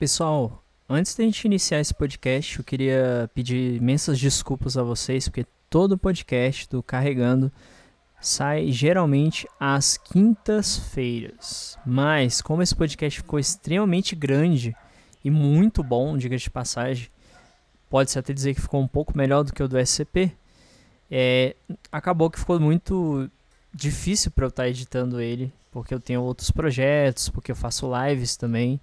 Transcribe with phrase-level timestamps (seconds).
[0.00, 5.44] Pessoal, antes da gente iniciar esse podcast, eu queria pedir imensas desculpas a vocês, porque
[5.68, 7.52] todo podcast do Carregando
[8.18, 11.76] sai geralmente às quintas-feiras.
[11.84, 14.74] Mas, como esse podcast ficou extremamente grande
[15.22, 17.08] e muito bom, diga de passagem,
[17.90, 20.32] pode-se até dizer que ficou um pouco melhor do que o do SCP,
[21.10, 21.54] é,
[21.92, 23.30] acabou que ficou muito
[23.70, 27.86] difícil para eu estar tá editando ele, porque eu tenho outros projetos, porque eu faço
[28.06, 28.80] lives também,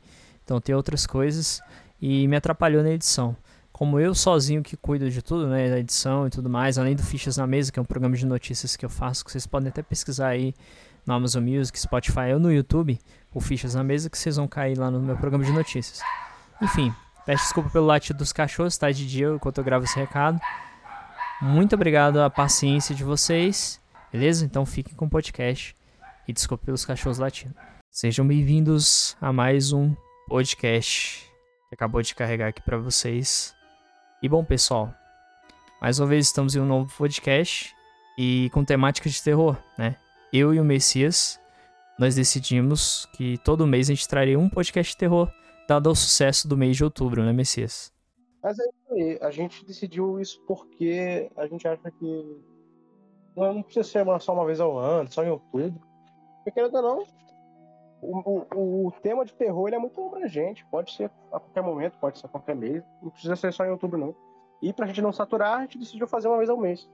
[0.48, 1.62] então tem outras coisas
[2.02, 3.36] e me atrapalhou na edição.
[3.70, 7.04] Como eu sozinho que cuido de tudo, né, da edição e tudo mais, além do
[7.04, 9.68] Fichas na Mesa, que é um programa de notícias que eu faço, que vocês podem
[9.68, 10.56] até pesquisar aí
[11.06, 12.98] no Amazon Music, Spotify ou no YouTube,
[13.34, 16.00] o Fichas na Mesa, que vocês vão cair lá no meu programa de notícias.
[16.62, 16.94] Enfim,
[17.26, 20.40] peço desculpa pelo latido dos cachorros, tá de dia enquanto eu gravo esse recado.
[21.42, 23.82] Muito obrigado a paciência de vocês,
[24.14, 24.46] beleza?
[24.46, 25.76] Então fiquem com o podcast
[26.26, 27.54] e desculpe pelos cachorros latindo.
[27.92, 29.94] Sejam bem-vindos a mais um
[30.28, 31.32] podcast
[31.70, 33.56] que acabou de carregar aqui para vocês.
[34.22, 34.94] E bom, pessoal,
[35.82, 37.74] mais uma vez estamos em um novo podcast
[38.18, 39.96] e com temática de terror, né?
[40.32, 41.40] Eu e o Messias,
[41.98, 45.32] nós decidimos que todo mês a gente traria um podcast de terror,
[45.68, 47.94] dado ao sucesso do mês de outubro, né, Messias?
[48.44, 52.38] Mas é isso aí, a gente decidiu isso porque a gente acha que
[53.36, 55.80] não precisa ser só uma vez ao ano, só em outubro.
[56.38, 57.04] Porque querendo ou não,
[58.02, 60.66] o, o, o, tema de terror é muito abrangente.
[60.70, 62.84] Pode ser a qualquer momento, pode ser a qualquer mês.
[63.02, 64.16] Não precisa ser só em outubro, não.
[64.62, 66.88] E pra gente não saturar, a gente decidiu fazer uma vez ao mês.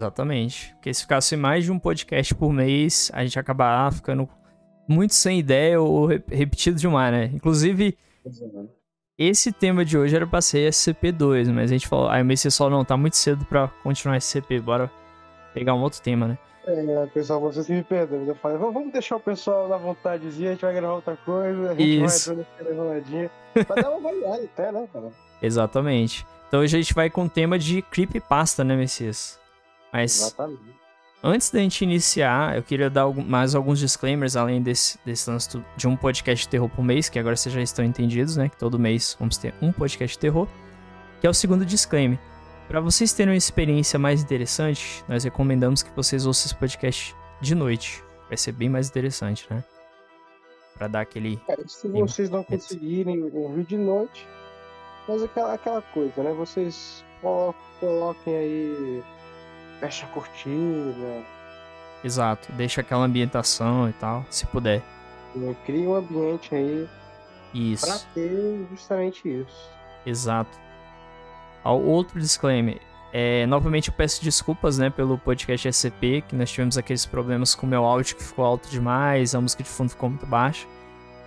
[0.00, 0.74] Exatamente.
[0.74, 4.28] Porque se ficasse mais de um podcast por mês, a gente acabar ficando
[4.88, 7.24] muito sem ideia ou repetido demais, né?
[7.34, 7.96] Inclusive,
[9.18, 12.56] esse tema de hoje era pra ser SCP-2, mas a gente falou, aí o Messias
[12.56, 14.90] falou, não, tá muito cedo pra continuar SCP, bora
[15.54, 16.38] pegar um outro tema, né?
[16.66, 18.26] É, pessoal, vocês me perdoem.
[18.26, 21.74] Eu falei, vamos deixar o pessoal na vontadezinha, a gente vai gravar outra coisa, a
[21.74, 22.34] gente Isso.
[22.34, 23.30] vai entrando enroladinha.
[23.66, 25.12] Pra dar uma variada até, né, cara?
[25.40, 26.26] Exatamente.
[26.48, 29.38] Então hoje a gente vai com o tema de creepypasta, né, Messias?
[29.92, 30.60] Mas Exatamente.
[31.22, 35.86] antes da gente iniciar, eu queria dar mais alguns disclaimers, além desse, desse lance de
[35.86, 38.48] um podcast de terror por mês, que agora vocês já estão entendidos, né?
[38.48, 40.48] Que todo mês vamos ter um podcast de terror.
[41.20, 42.18] Que é o segundo disclaimer.
[42.68, 47.54] Para vocês terem uma experiência mais interessante, nós recomendamos que vocês ouçam esse podcast de
[47.54, 48.02] noite.
[48.26, 49.62] Vai ser bem mais interessante, né?
[50.74, 51.40] Para dar aquele.
[51.68, 54.26] Se vocês não conseguirem ouvir de noite,
[55.06, 56.32] mas aquela, aquela coisa, né?
[56.32, 57.04] Vocês
[57.80, 59.04] coloquem aí.
[59.78, 61.24] Fecha a cortina.
[62.02, 64.82] Exato, deixa aquela ambientação e tal, se puder.
[65.64, 66.88] Cria um ambiente aí.
[67.54, 67.86] Isso.
[67.86, 69.70] Pra ter justamente isso.
[70.04, 70.65] Exato.
[71.72, 72.80] Outro disclaimer.
[73.12, 77.66] É, novamente eu peço desculpas, né, pelo podcast SCP, que nós tivemos aqueles problemas com
[77.66, 80.66] o meu áudio que ficou alto demais, a música de fundo ficou muito baixa.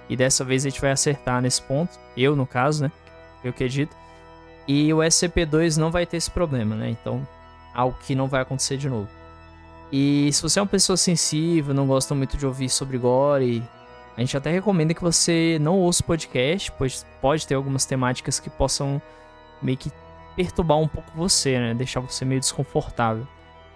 [0.07, 2.91] E dessa vez a gente vai acertar nesse ponto, eu no caso, né,
[3.43, 3.95] eu que edito.
[4.67, 7.27] E o SCP-2 não vai ter esse problema, né, então
[7.73, 9.09] algo que não vai acontecer de novo.
[9.91, 13.63] E se você é uma pessoa sensível, não gosta muito de ouvir sobre gore,
[14.15, 18.39] a gente até recomenda que você não ouça o podcast, pois pode ter algumas temáticas
[18.39, 19.01] que possam
[19.61, 19.89] meio que
[20.39, 21.73] perturbar um pouco você, né?
[21.73, 23.27] Deixar você meio desconfortável.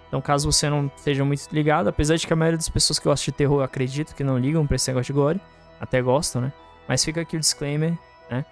[0.08, 3.04] Então, caso você não esteja muito ligado, apesar de que a maioria das pessoas que
[3.04, 5.38] gostam de terror, eu acredito que não ligam pra esse negócio de gore,
[5.78, 6.52] até gostam, né?
[6.88, 7.98] Mas fica aqui o disclaimer,
[8.30, 8.46] né?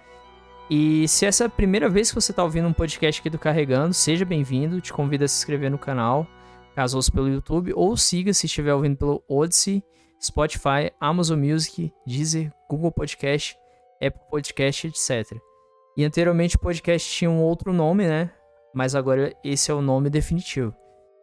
[0.69, 3.39] E se essa é a primeira vez que você está ouvindo um podcast aqui do
[3.39, 4.79] Carregando, seja bem-vindo.
[4.79, 6.27] Te convido a se inscrever no canal,
[6.75, 9.83] caso ouça pelo YouTube, ou siga se estiver ouvindo pelo Odyssey,
[10.21, 13.57] Spotify, Amazon Music, Deezer, Google Podcast,
[13.99, 15.35] Apple Podcast, etc.
[15.95, 18.31] E anteriormente o podcast tinha um outro nome, né?
[18.73, 20.75] Mas agora esse é o nome definitivo.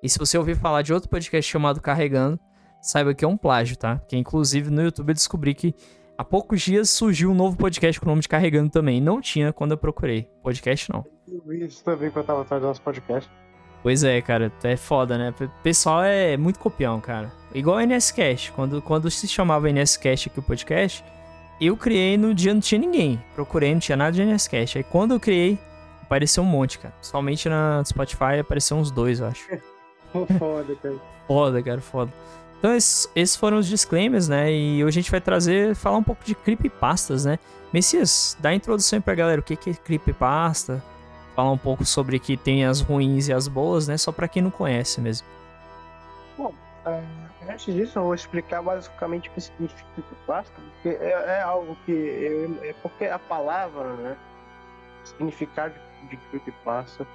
[0.03, 2.39] E se você ouvir falar de outro podcast chamado Carregando,
[2.81, 3.99] saiba que é um plágio, tá?
[4.09, 5.75] Que inclusive no YouTube eu descobri que
[6.17, 9.01] há poucos dias surgiu um novo podcast com o nome de Carregando também.
[9.01, 10.31] Não tinha quando eu procurei.
[10.43, 11.05] Podcast não.
[11.29, 13.29] Eu vi isso também quando eu tava atrás do nosso podcast.
[13.83, 15.35] Pois é, cara, é foda, né?
[15.41, 17.33] O pessoal é muito copião, cara.
[17.55, 18.53] Igual a NSCast.
[18.53, 21.05] Quando, quando se chamava NSCast aqui o podcast,
[21.61, 23.23] eu criei no dia não tinha ninguém.
[23.35, 24.79] Procurei, não tinha nada de NSCast.
[24.79, 25.59] Aí quando eu criei,
[26.03, 26.95] apareceu um monte, cara.
[27.01, 29.47] Somente na Spotify apareceu uns dois, eu acho.
[30.39, 30.97] foda, cara.
[31.27, 32.13] Foda, cara, foda.
[32.59, 34.53] Então esses, esses, foram os disclaimers, né?
[34.53, 37.39] E hoje a gente vai trazer, falar um pouco de creepypastas, né?
[37.73, 40.83] Messias, dá a introdução aí pra galera, o que, que é creepypasta?
[41.35, 43.97] Falar um pouco sobre que tem as ruins e as boas, né?
[43.97, 45.27] Só pra quem não conhece mesmo.
[46.37, 46.53] Bom,
[46.87, 51.77] é, antes disso, eu vou explicar basicamente o que significa creepypasta, porque é, é algo
[51.85, 51.93] que.
[51.93, 54.17] Eu, é porque a palavra, né?
[55.05, 55.75] Significado
[56.09, 57.07] de creepypasta,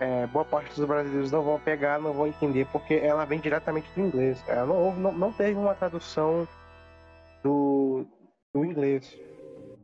[0.00, 3.88] é, boa parte dos brasileiros não vão pegar, não vão entender, porque ela vem diretamente
[3.94, 4.42] do inglês.
[4.46, 6.46] Ela não, não, não teve uma tradução
[7.42, 8.06] do,
[8.52, 9.18] do inglês.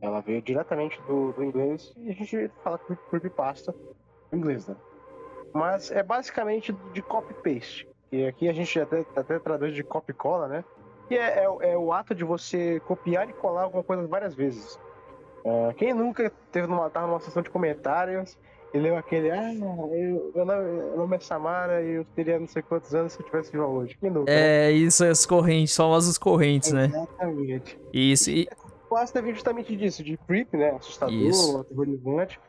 [0.01, 2.77] Ela veio diretamente do, do inglês e a gente fala
[3.09, 3.73] creepypasta
[4.31, 4.75] em inglês, né?
[5.53, 7.87] Mas é basicamente de copy-paste.
[8.13, 10.63] E aqui a gente até, até traduz de copy-cola, né?
[11.07, 14.79] Que é, é, é, o ato de você copiar e colar alguma coisa várias vezes.
[15.43, 18.37] Uh, quem nunca teve numa, tava numa sessão de comentários
[18.71, 22.47] e leu aquele, ah, eu, meu, nome, meu nome é Samara e eu teria não
[22.47, 23.97] sei quantos anos se eu tivesse vivo hoje.
[23.99, 24.31] Quem nunca?
[24.31, 26.85] É, isso, as correntes, famosas correntes, né?
[26.85, 27.79] Exatamente.
[27.91, 28.47] Isso, e...
[28.91, 30.69] Pasta vem justamente disso, de creep, né?
[30.69, 31.57] Assustador, isso.
[31.57, 32.39] aterrorizante.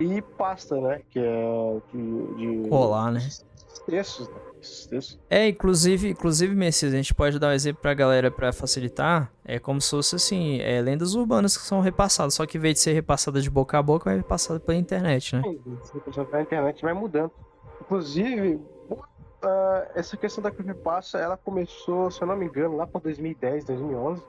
[0.00, 1.00] E pasta, né?
[1.10, 2.62] Que é de...
[2.62, 2.68] de...
[2.68, 3.20] Colar, né?
[3.86, 4.51] Textos, né?
[5.28, 9.32] É, inclusive, inclusive, Messias, a gente pode dar um exemplo pra galera pra facilitar.
[9.44, 12.74] É como se fosse assim, é, lendas urbanas que são repassadas, só que em vez
[12.74, 15.42] de ser repassada de boca a boca, vai repassada pela internet, né?
[15.42, 16.00] Sim,
[16.30, 17.32] pela internet vai mudando.
[17.80, 19.00] Inclusive, uh,
[19.94, 24.22] essa questão da creepypasta, ela começou, se eu não me engano, lá por 2010, 2011.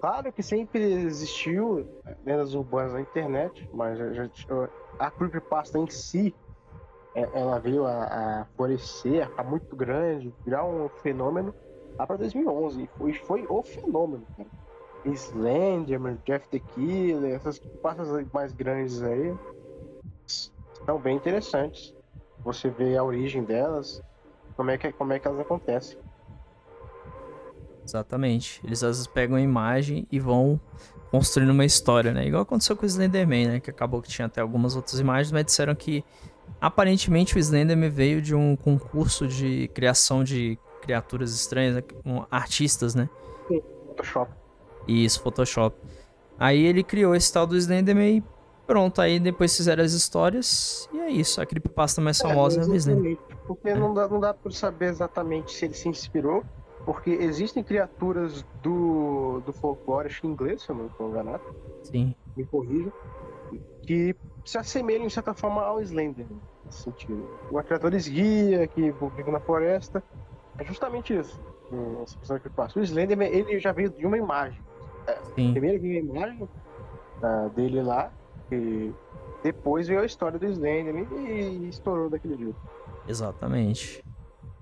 [0.00, 1.88] Claro que sempre existiu
[2.26, 4.28] lendas urbanas na internet, mas já,
[4.98, 6.51] a creepypasta em si é,
[7.14, 11.54] ela veio a, a florescer, a ficar muito grande, virar um fenômeno
[11.98, 12.82] lá para 2011.
[12.82, 14.48] E foi, foi o fenômeno, cara.
[15.04, 19.34] Slenderman, Jeff the Killer, essas passas mais grandes aí
[20.26, 21.94] são bem interessantes.
[22.44, 24.00] Você vê a origem delas,
[24.56, 25.98] como é que, como é que elas acontecem.
[27.84, 28.60] Exatamente.
[28.64, 30.60] Eles às vezes pegam a imagem e vão
[31.10, 32.26] construindo uma história, né?
[32.26, 33.60] Igual aconteceu com o Slenderman, né?
[33.60, 36.04] Que acabou que tinha até algumas outras imagens, mas disseram que
[36.62, 41.82] Aparentemente o Slenderman veio de um concurso de criação de criaturas estranhas, né?
[42.06, 43.10] um, artistas, né?
[43.48, 44.32] Sim, Photoshop.
[44.86, 45.76] Isso, Photoshop.
[46.38, 48.24] Aí ele criou esse tal do Slenderman e
[48.64, 51.40] pronto, aí depois fizeram as histórias e é isso.
[51.40, 53.18] A creepypasta mais é, famosa é, é o Slenderman.
[53.44, 53.74] Porque é.
[53.74, 56.44] não dá, não dá pra saber exatamente se ele se inspirou,
[56.84, 61.42] porque existem criaturas do, do folclore inglês, se eu não estou enganado.
[61.82, 62.14] Sim.
[62.36, 62.92] Me corrija.
[63.84, 66.24] Que se assemelham, de certa forma, ao Slender,
[66.72, 67.28] nesse sentido.
[67.50, 70.02] Uma criatura esguia que vive na floresta.
[70.58, 71.38] É justamente isso.
[72.02, 72.78] Essa pessoa que passa.
[72.78, 74.60] O Slenderman, ele já veio de uma imagem.
[75.06, 78.12] É, primeiro veio a imagem uh, dele lá,
[78.50, 78.92] e
[79.42, 82.56] depois veio a história do Slenderman e estourou daquele jeito.
[83.08, 84.04] Exatamente.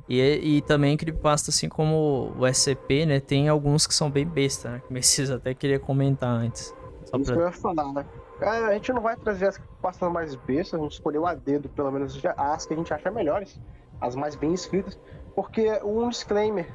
[0.08, 0.20] E,
[0.56, 3.20] e também creepypasta, assim como o SCP, né?
[3.20, 4.82] Tem alguns que são bem besta, né?
[4.86, 6.74] Que precisa até queria comentar antes.
[7.04, 7.42] Só Isso pra...
[7.42, 8.06] eu ia falar, né?
[8.42, 11.90] A gente não vai trazer as pastas mais bestas, a gente escolheu a dedo, pelo
[11.90, 13.60] menos as que a gente acha melhores,
[14.00, 14.98] as mais bem escritas,
[15.34, 16.66] porque um disclaimer.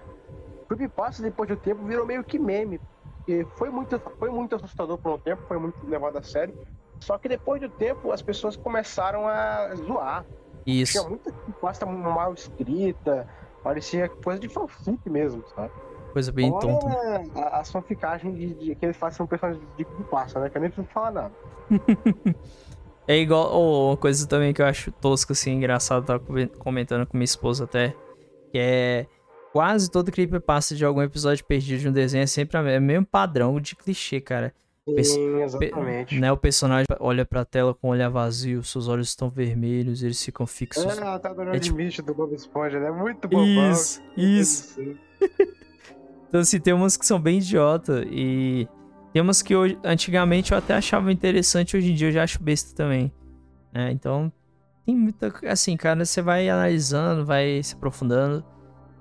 [0.67, 2.79] Creepypasta, depois de um tempo, virou meio que meme.
[3.27, 6.55] E foi muito, foi muito assustador por um tempo, foi muito levado a sério.
[6.99, 10.25] Só que depois do tempo, as pessoas começaram a zoar.
[10.65, 10.93] Isso.
[10.93, 11.31] Tinha muita
[11.61, 13.27] pasta mal escrita,
[13.63, 15.71] parecia coisa de fanfic mesmo, sabe?
[16.15, 16.87] Coisa bem Fora tonta.
[17.35, 20.49] A, a fanficagem de, de, que eles fazem um personagem de, de passa, né?
[20.49, 21.31] Que eu nem preciso falar nada.
[23.05, 23.53] é igual.
[23.53, 26.23] Oh, uma coisa também que eu acho tosca, assim, engraçado, tava
[26.57, 27.93] comentando com minha esposa até.
[28.49, 29.07] Que é.
[29.51, 33.59] Quase todo creepypasta de algum episódio perdido de um desenho é sempre o mesmo padrão
[33.59, 34.53] de clichê, cara.
[35.03, 36.17] Sim, exatamente.
[36.17, 40.23] Né, o personagem olha pra tela com o olhar vazio, seus olhos estão vermelhos, eles
[40.23, 40.85] ficam fixos.
[40.97, 41.77] Ah, tá adorando é, tipo...
[41.77, 42.89] limite do Bob Esponja, né?
[42.89, 43.71] Muito bobão.
[43.71, 44.79] Isso, isso.
[46.29, 48.67] Então, assim, tem umas que são bem idiota e
[49.13, 52.75] tem umas que antigamente eu até achava interessante, hoje em dia eu já acho besta
[52.75, 53.11] também.
[53.71, 53.91] Né?
[53.91, 54.31] Então,
[54.85, 55.33] tem muita.
[55.47, 58.43] Assim, cara, você vai analisando, vai se aprofundando,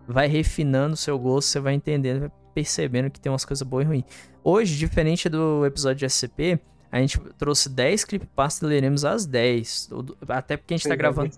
[0.06, 3.84] vai refinando o seu gosto, você vai entendendo, vai percebendo que tem umas coisas boas
[3.84, 4.04] e ruins.
[4.42, 6.60] Hoje, diferente do episódio de SCP,
[6.92, 9.90] a gente trouxe 10 creepypastas e leremos as 10.
[10.28, 11.30] Até porque a gente tá Sim, tá gravando.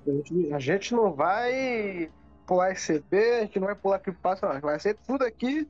[0.52, 2.10] A gente não vai
[2.46, 4.60] pular SCP, a gente não vai pular creepypasta, não.
[4.60, 5.66] Vai ser tudo aqui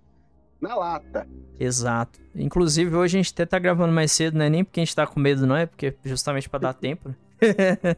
[0.61, 1.27] na lata.
[1.59, 2.21] Exato.
[2.35, 4.95] Inclusive, hoje a gente até tá gravando mais cedo, não é nem porque a gente
[4.95, 7.15] tá com medo, não, é porque justamente para dar tempo, né?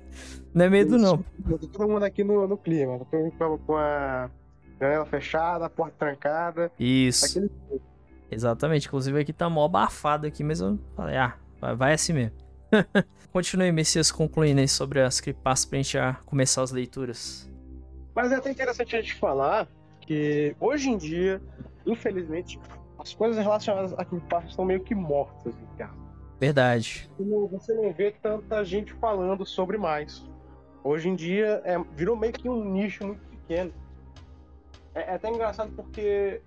[0.54, 1.24] não é medo, não.
[1.72, 2.98] Todo mundo aqui no, no clima,
[3.66, 4.30] com a
[4.80, 6.70] janela fechada, a porta trancada.
[6.78, 7.26] Isso.
[7.26, 7.50] Aquele...
[8.30, 8.86] Exatamente.
[8.86, 11.34] Inclusive, aqui tá mó abafado aqui, mas eu falei, ah,
[11.76, 12.36] vai assim mesmo.
[13.32, 17.48] Continue, Messias, concluindo aí sobre as creepypastas pra gente já começar as leituras.
[18.14, 19.68] Mas é até interessante a gente falar
[20.00, 21.40] que hoje em dia
[21.88, 22.60] infelizmente,
[22.98, 25.92] as coisas relacionadas a creepypasta estão meio que mortas, cara.
[26.38, 27.10] Verdade.
[27.50, 30.24] Você não vê tanta gente falando sobre mais.
[30.84, 33.72] Hoje em dia é, virou meio que um nicho muito pequeno.
[34.94, 36.40] É, é até engraçado porque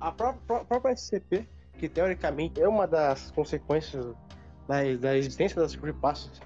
[0.00, 4.14] a própria, a própria SCP, que teoricamente é uma das consequências
[4.68, 6.40] da, da existência das creepypastas,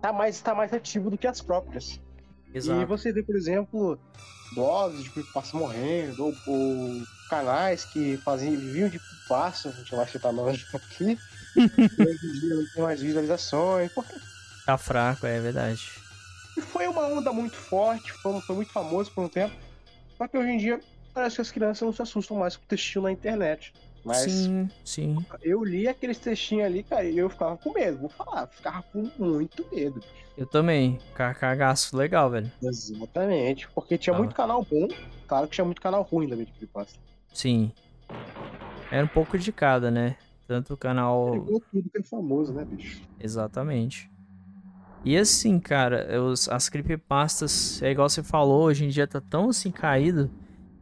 [0.00, 2.00] tá mais, tá mais ativo do que as próprias.
[2.54, 2.80] Exato.
[2.80, 3.98] E você vê, por exemplo,
[4.54, 10.06] blogs de creepypasta morrendo, ou, ou canais que faziam, viviam de passa, a gente vai
[10.08, 11.16] citar nós aqui,
[11.56, 13.90] hoje em dia não tem mais visualizações.
[13.92, 14.12] Porque
[14.66, 15.80] Tá fraco, é verdade.
[16.72, 19.54] foi uma onda muito forte, foi, foi muito famoso por um tempo.
[20.18, 20.80] Só que hoje em dia
[21.14, 23.72] parece que as crianças não se assustam mais com textinho na internet.
[24.04, 25.26] Mas Sim, sim.
[25.42, 29.10] eu li aqueles textinhos ali, cara, e eu ficava com medo, vou falar, ficava com
[29.18, 30.02] muito medo.
[30.38, 30.98] Eu também.
[31.14, 32.50] Ca- Cagaço legal, velho.
[32.62, 33.68] Exatamente.
[33.74, 34.18] Porque tinha Ah.
[34.18, 34.88] muito canal bom,
[35.28, 36.98] claro que tinha muito canal ruim também de creepypasta.
[37.32, 37.72] Sim.
[38.90, 40.16] Era um pouco de cada, né?
[40.46, 41.30] Tanto o canal.
[41.30, 43.02] Pegou tudo que é famoso, né, bicho?
[43.20, 44.10] Exatamente.
[45.04, 49.48] E assim, cara, os, as creepypastas, é igual você falou, hoje em dia tá tão
[49.48, 50.30] assim caído.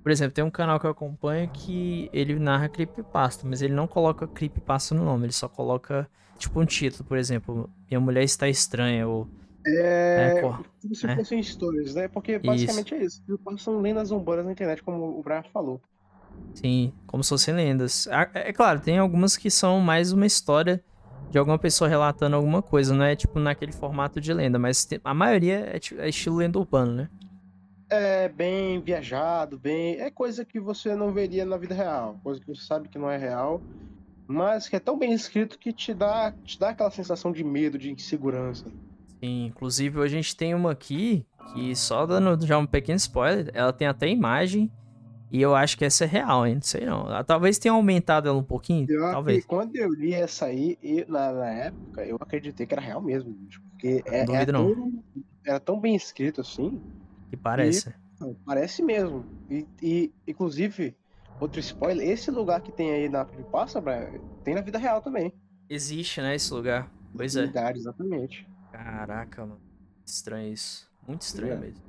[0.02, 3.86] Por exemplo, tem um canal que eu acompanho que ele narra creepypasta, mas ele não
[3.86, 8.48] coloca creepypasta no nome, ele só coloca, tipo, um título, por exemplo, Minha Mulher Está
[8.48, 9.28] Estranha, ou...
[9.66, 10.38] É.
[10.38, 11.14] É, Como se é.
[11.14, 12.08] fossem stories, né?
[12.08, 13.22] Porque basicamente é isso.
[13.44, 15.80] Passam lendas urbanas na internet, como o Brian falou.
[16.54, 18.08] Sim, como se fossem lendas.
[18.08, 20.82] Ah, É, é claro, tem algumas que são mais uma história
[21.30, 25.14] de alguma pessoa relatando alguma coisa, não é tipo naquele formato de lenda, mas a
[25.14, 27.08] maioria é, é estilo lenda urbana, né?
[27.90, 29.98] É bem viajado, bem.
[29.98, 32.20] É coisa que você não veria na vida real.
[32.22, 33.62] Coisa que você sabe que não é real.
[34.26, 37.78] Mas que é tão bem escrito que te dá, te dá aquela sensação de medo,
[37.78, 38.66] de insegurança.
[39.22, 43.72] Sim, inclusive a gente tem uma aqui que só dando já um pequeno spoiler, ela
[43.72, 44.70] tem até imagem
[45.30, 46.56] e eu acho que essa é real, hein?
[46.56, 47.06] Não sei não.
[47.08, 49.44] Ah, Talvez tenha aumentado ela um pouquinho, Pior talvez.
[49.44, 53.36] quando eu li essa aí, e na, na época, eu acreditei que era real mesmo.
[53.70, 54.74] Porque é, Não era, duvido não.
[54.74, 55.04] tão,
[55.44, 56.80] era tão bem escrito assim.
[57.30, 57.94] Que parece.
[58.20, 59.24] Não, Parece mesmo.
[59.50, 60.96] E, e, inclusive,
[61.40, 65.32] outro spoiler, esse lugar que tem aí na Brian, tem na vida real também.
[65.70, 66.90] Existe, né, esse lugar.
[67.16, 67.42] Pois é.
[67.42, 68.48] Lugar, exatamente.
[68.72, 69.60] Caraca, mano.
[70.04, 70.90] Estranho isso.
[71.06, 71.56] Muito estranho É.
[71.56, 71.87] mesmo.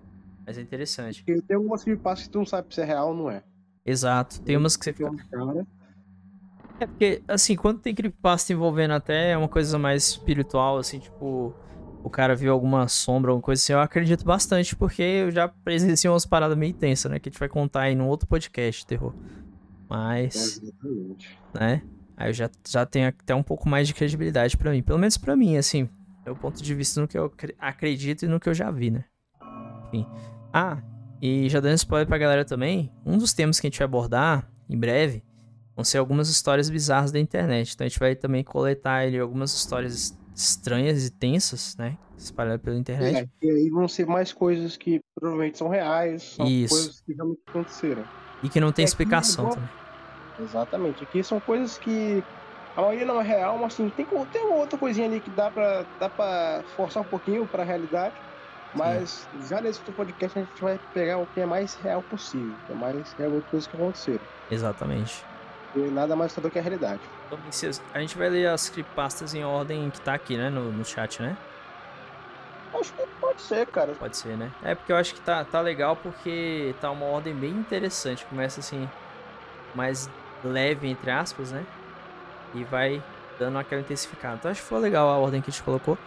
[0.50, 1.24] Mas é interessante.
[1.24, 3.44] Porque tem algumas Creepypastas que tu não sabe se é real ou não é.
[3.86, 4.41] Exato.
[4.41, 5.12] Tem umas que você fica.
[6.79, 11.53] É porque, assim, quando tem creepypasta envolvendo até uma coisa mais espiritual, assim, tipo,
[12.03, 16.10] o cara viu alguma sombra, alguma coisa assim, eu acredito bastante, porque eu já presenciei
[16.10, 17.20] umas paradas meio tensas, né?
[17.20, 19.13] Que a gente vai contar aí num outro podcast, terror.
[19.88, 21.38] Mas, Exatamente.
[21.53, 21.84] né?
[22.18, 24.82] Aí eu já, já tenho até um pouco mais de credibilidade pra mim.
[24.82, 25.88] Pelo menos pra mim, assim.
[26.25, 28.89] Meu ponto de vista no que eu acre- acredito e no que eu já vi,
[28.89, 29.06] né?
[29.88, 30.08] Enfim.
[30.53, 30.77] Ah,
[31.22, 34.50] e já dando spoiler pra galera também, um dos temas que a gente vai abordar
[34.70, 35.24] em breve
[35.75, 37.74] vão ser algumas histórias bizarras da internet.
[37.74, 41.98] Então a gente vai também coletar ali algumas histórias estranhas e tensas, né?
[42.18, 43.29] Espalhadas pela internet.
[43.41, 46.74] É, e aí vão ser mais coisas que provavelmente são reais, são Isso.
[46.75, 48.03] coisas que realmente aconteceram.
[48.44, 49.70] E que não tem É, explicação igual- também.
[50.41, 51.03] Exatamente.
[51.03, 52.24] Aqui são coisas que
[52.75, 55.50] a maioria não é real, mas assim, tem, tem uma outra coisinha ali que dá
[55.51, 58.15] pra, dá pra forçar um pouquinho pra realidade.
[58.73, 62.71] Mas já nesse podcast a gente vai pegar o que é mais real possível, que
[62.71, 64.19] é mais realmente coisas que aconteceram.
[64.51, 65.25] Exatamente.
[65.75, 67.01] E nada mais assustador que a realidade.
[67.93, 70.49] A gente vai ler as creepypastas em ordem que tá aqui, né?
[70.49, 71.38] No, no chat, né?
[72.73, 73.93] Acho que pode ser, cara.
[73.93, 74.51] Pode ser, né?
[74.63, 78.25] É porque eu acho que tá, tá legal porque tá uma ordem bem interessante.
[78.25, 78.89] Começa assim,
[79.75, 80.09] mais
[80.43, 81.65] leve, entre aspas, né?
[82.53, 83.01] E vai
[83.38, 84.35] dando aquela intensificada.
[84.35, 85.97] Então acho que foi legal a ordem que a gente colocou.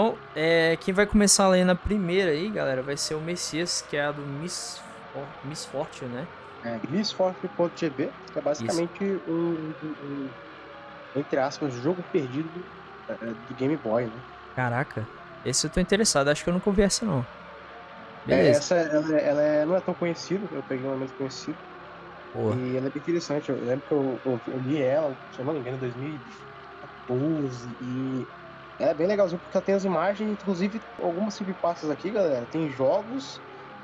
[0.00, 4.02] Então, é, quem vai começar a primeira aí, galera, vai ser o Messias, que é
[4.04, 4.78] a do Miss,
[5.10, 6.28] For- Miss Fortune, né?
[6.64, 10.36] É, Misfortune.gb, que é basicamente um, um- um,
[11.14, 12.68] entre aspas, jogo perdido
[13.08, 14.24] é, do Game Boy, né?
[14.54, 15.10] Caraca,
[15.44, 16.28] esse eu tô interessado.
[16.28, 17.26] Acho que eu nunca ouvi essa, não.
[18.28, 18.50] É, Beleza.
[18.50, 21.58] essa ela, é- ela é- não é tão conhecida, eu peguei uma menos conhecida.
[22.32, 22.62] Boa.
[22.62, 23.50] E ela é bem interessante.
[23.50, 27.76] Eu lembro que eu, eu, eu li ela, se eu não me engano, em 2014.
[27.80, 28.28] E
[28.78, 32.46] é bem legalzinha porque ela tem as imagens, inclusive algumas creepypastas aqui, galera.
[32.46, 33.40] Tem jogos,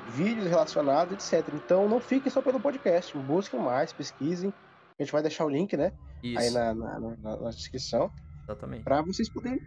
[0.09, 1.53] vídeos relacionados, etc.
[1.53, 3.17] Então não fiquem só pelo podcast.
[3.17, 4.53] Busquem mais, pesquisem.
[4.97, 5.91] A gente vai deixar o link, né?
[6.23, 8.09] Isso, Aí na, na, na- na descrição.
[8.43, 8.83] exatamente.
[8.83, 9.59] Pra vocês poderem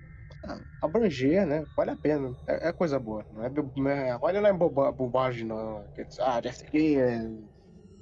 [0.44, 1.64] ah, abranger, né?
[1.76, 2.34] Vale a pena.
[2.46, 3.24] É, é coisa boa.
[3.34, 5.84] Não é, não é, olha, não é boba, bobagem, não.
[6.20, 7.30] Ah, Jeff aqui é.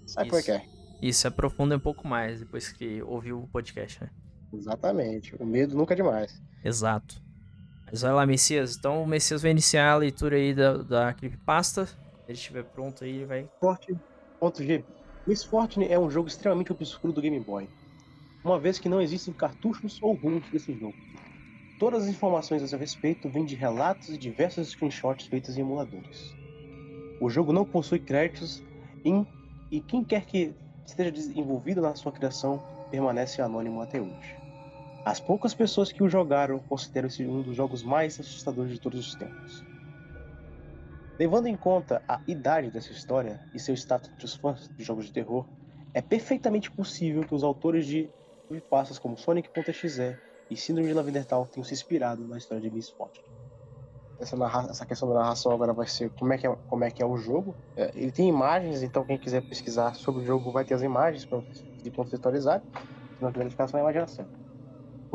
[0.06, 0.62] Sabe como é que é?
[1.02, 4.11] Isso, aprofunda um pouco mais depois que ouviu o podcast, né?
[4.56, 5.34] Exatamente.
[5.36, 6.40] O medo nunca é demais.
[6.64, 7.20] Exato.
[7.90, 8.76] Mas vai lá, Messias.
[8.76, 11.86] Então o Messias vai iniciar a leitura aí da, da creepypasta.
[11.86, 13.48] Quando ele estiver pronto aí, ele vai.
[13.60, 14.84] Forte.g.
[15.26, 17.68] Miss Fortune é um jogo extremamente obscuro do Game Boy,
[18.44, 20.96] uma vez que não existem cartuchos ou ROMs desse jogo.
[21.78, 26.34] Todas as informações a seu respeito vêm de relatos e diversos screenshots feitos em emuladores.
[27.20, 28.62] O jogo não possui créditos
[29.04, 29.26] em-
[29.70, 30.54] e quem quer que
[30.86, 34.45] esteja envolvido na sua criação permanece anônimo até hoje.
[35.06, 38.98] As poucas pessoas que o jogaram consideram esse um dos jogos mais assustadores de todos
[38.98, 39.64] os tempos.
[41.16, 45.12] Levando em conta a idade dessa história e seu status os fãs de jogos de
[45.12, 45.46] terror,
[45.94, 48.10] é perfeitamente possível que os autores de
[48.68, 50.18] pastas como Sonic.exe
[50.50, 53.28] e Síndrome de Lavendertal tenham se inspirado na história de Miss Fortune.
[54.18, 54.36] Essa,
[54.68, 57.06] essa questão da narração agora vai ser como é que é, como é, que é
[57.06, 57.54] o jogo.
[57.76, 61.25] É, ele tem imagens, então quem quiser pesquisar sobre o jogo vai ter as imagens
[61.25, 62.60] para se contextualizar.
[62.60, 64.45] Se não tiver só a imaginação.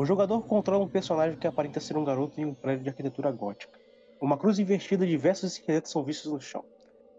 [0.02, 3.30] O jogador controla um personagem que aparenta ser um garoto em um prédio de arquitetura
[3.30, 3.78] gótica.
[4.20, 6.64] Uma cruz invertida e diversos esqueletos são vistos no chão.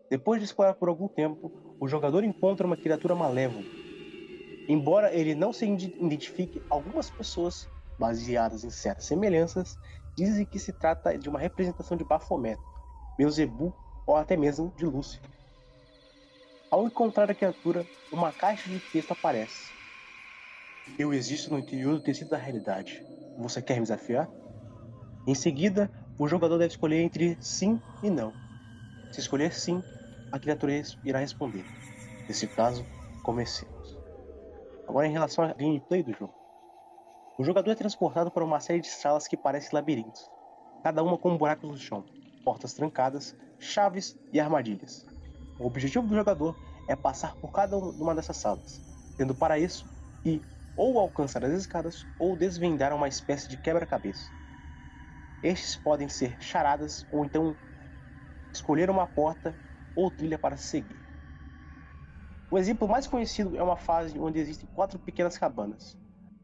[0.10, 1.50] Depois de explorar por algum tempo,
[1.80, 3.64] o jogador encontra uma criatura malévola.
[4.68, 9.80] Embora ele não se identifique, algumas pessoas, baseadas em certas semelhanças,
[10.14, 12.60] dizem que se trata de uma representação de Baphomet,
[13.18, 13.74] Beelzebub
[14.06, 15.30] ou até mesmo de Lúcifer.
[16.70, 19.72] Ao encontrar a criatura, uma caixa de texto aparece.
[20.98, 23.04] Eu existo no interior do tecido da realidade.
[23.38, 24.30] Você quer me desafiar?
[25.26, 28.32] Em seguida, o jogador deve escolher entre sim e não.
[29.12, 29.82] Se escolher sim,
[30.32, 30.74] a criatura
[31.04, 31.66] irá responder.
[32.28, 32.86] Nesse caso,
[33.24, 33.98] comecemos.
[34.88, 36.34] Agora, em relação ao gameplay do jogo.
[37.40, 40.30] O jogador é transportado para uma série de salas que parecem labirintos,
[40.84, 42.06] cada uma com buracos no chão,
[42.46, 45.04] portas trancadas, chaves e armadilhas.
[45.58, 46.56] O objetivo do jogador
[46.88, 48.80] é passar por cada uma dessas salas,
[49.18, 49.84] tendo para isso
[50.22, 50.42] que
[50.76, 54.32] ou alcançar as escadas ou desvendar uma espécie de quebra-cabeça.
[55.42, 57.58] Estes podem ser charadas ou então
[58.54, 59.58] escolher uma porta
[59.96, 61.02] ou trilha para seguir.
[62.50, 65.98] O exemplo mais conhecido é uma fase onde existem quatro pequenas cabanas.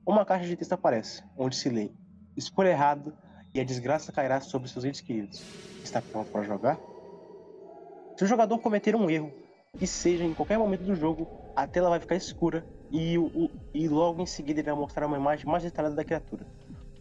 [0.06, 1.92] Uma caixa de texto aparece, onde se lê:
[2.36, 3.16] Escolha errado
[3.54, 5.40] e a desgraça cairá sobre seus entes queridos.
[5.84, 6.80] Está pronto para jogar?
[8.18, 9.32] Se o jogador cometer um erro,
[9.78, 13.88] que seja em qualquer momento do jogo, a tela vai ficar escura e, o, e
[13.88, 16.46] logo em seguida ele vai mostrar uma imagem mais detalhada da criatura,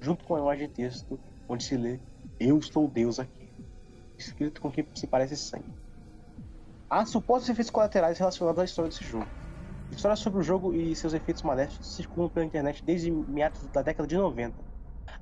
[0.01, 1.19] junto com a imagem de texto
[1.49, 1.99] onde se lê
[2.39, 3.49] Eu estou Deus aqui,
[4.17, 5.73] escrito com que se parece sangue.
[6.91, 9.27] Há supostos efeitos colaterais relacionados à história desse jogo.
[9.91, 14.07] Histórias sobre o jogo e seus efeitos maléficos circulam pela internet desde meados da década
[14.07, 14.55] de 90.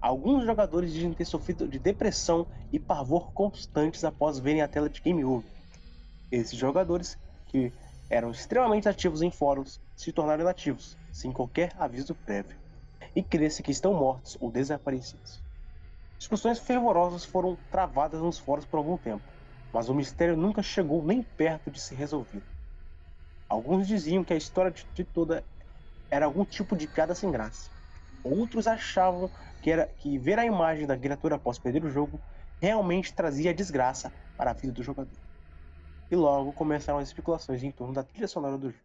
[0.01, 5.01] Alguns jogadores dizem ter sofrido de depressão e pavor constantes após verem a tela de
[5.01, 5.49] Game Over.
[6.31, 7.73] Esses jogadores, que
[8.09, 12.59] eram extremamente ativos em fóruns, se tornaram inativos, sem qualquer aviso prévio,
[13.15, 15.43] e cresce que estão mortos ou desaparecidos.
[16.19, 19.25] Discussões fervorosas foram travadas nos fóruns por algum tempo,
[19.73, 22.43] mas o mistério nunca chegou nem perto de se resolver.
[23.49, 25.45] Alguns diziam que a história de toda
[26.11, 27.71] era algum tipo de piada sem graça.
[28.23, 32.21] Outros achavam que, era, que ver a imagem da criatura após perder o jogo
[32.61, 35.26] realmente trazia desgraça para a vida do jogador.
[36.11, 38.85] E logo começaram as especulações em torno da trilha sonora do jogo.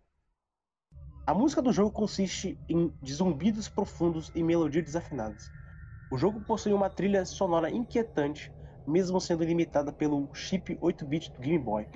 [1.25, 5.51] A música do jogo consiste em zumbidos profundos e melodias desafinadas.
[6.11, 8.51] O jogo possui uma trilha sonora inquietante,
[8.87, 11.87] mesmo sendo limitada pelo chip 8-bit do Game Boy.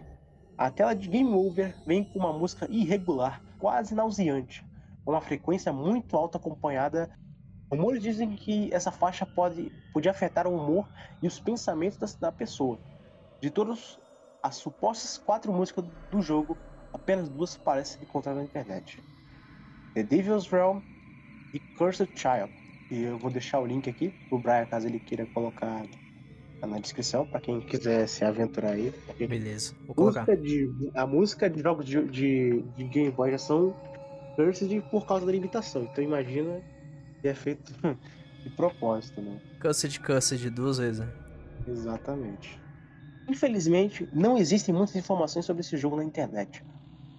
[0.58, 4.64] A tela de Game Over vem com uma música irregular, quase nauseante,
[5.04, 7.10] com uma frequência muito alta acompanhada.
[7.70, 10.88] Rumores dizem que essa faixa pode, pode afetar o humor
[11.22, 12.80] e os pensamentos da, da pessoa.
[13.42, 14.00] De todas
[14.46, 16.56] as supostas quatro músicas do jogo,
[16.94, 19.02] apenas duas parecem encontrar na internet.
[19.96, 20.82] The Devil's Realm
[21.52, 22.54] e Cursed Child.
[22.92, 25.84] E eu vou deixar o link aqui pro Brian, caso ele queira colocar
[26.62, 28.94] na descrição, para quem quiser se aventurar aí.
[29.18, 30.28] Beleza, vou colocar.
[30.28, 33.76] Música de, a música de jogos de, de, de Game Boy já são
[34.36, 35.84] Cursed por causa da limitação.
[35.84, 36.62] Então imagina
[37.20, 37.74] que é feito
[38.44, 39.42] de propósito, né?
[39.60, 41.00] Cursed, Cursed, duas vezes.
[41.00, 41.12] Né?
[41.68, 42.65] Exatamente.
[43.28, 46.64] Infelizmente, não existem muitas informações sobre esse jogo na internet.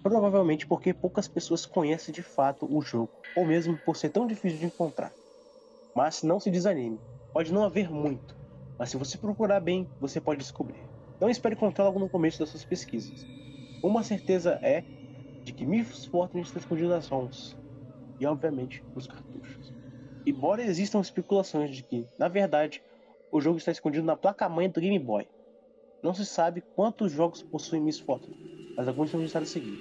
[0.01, 4.57] Provavelmente porque poucas pessoas conhecem de fato o jogo, ou mesmo por ser tão difícil
[4.57, 5.13] de encontrar.
[5.93, 6.99] Mas não se desanime,
[7.33, 8.35] pode não haver muito,
[8.79, 10.79] mas se você procurar bem, você pode descobrir.
[11.19, 13.25] Não espere encontrar logo no começo das suas pesquisas.
[13.83, 14.83] Uma certeza é
[15.43, 17.55] de que Miss Fortune está escondido nas ROMs,
[18.19, 19.73] e obviamente nos cartuchos.
[20.25, 22.81] Embora existam especulações de que, na verdade,
[23.31, 25.27] o jogo está escondido na placa-mãe do Game Boy.
[26.03, 28.37] Não se sabe quantos jogos possuem Miss Fortune,
[28.75, 29.79] mas alguns são listados a seguir.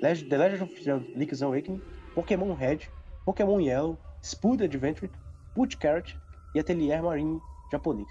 [0.00, 0.72] The Legend of
[1.14, 1.80] Link's Awakening,
[2.14, 2.80] Pokémon Red,
[3.24, 5.10] Pokémon Yellow, Spood Adventure,
[5.54, 6.16] Put Carrot
[6.54, 7.40] e Atelier Marine
[7.72, 8.08] japonês.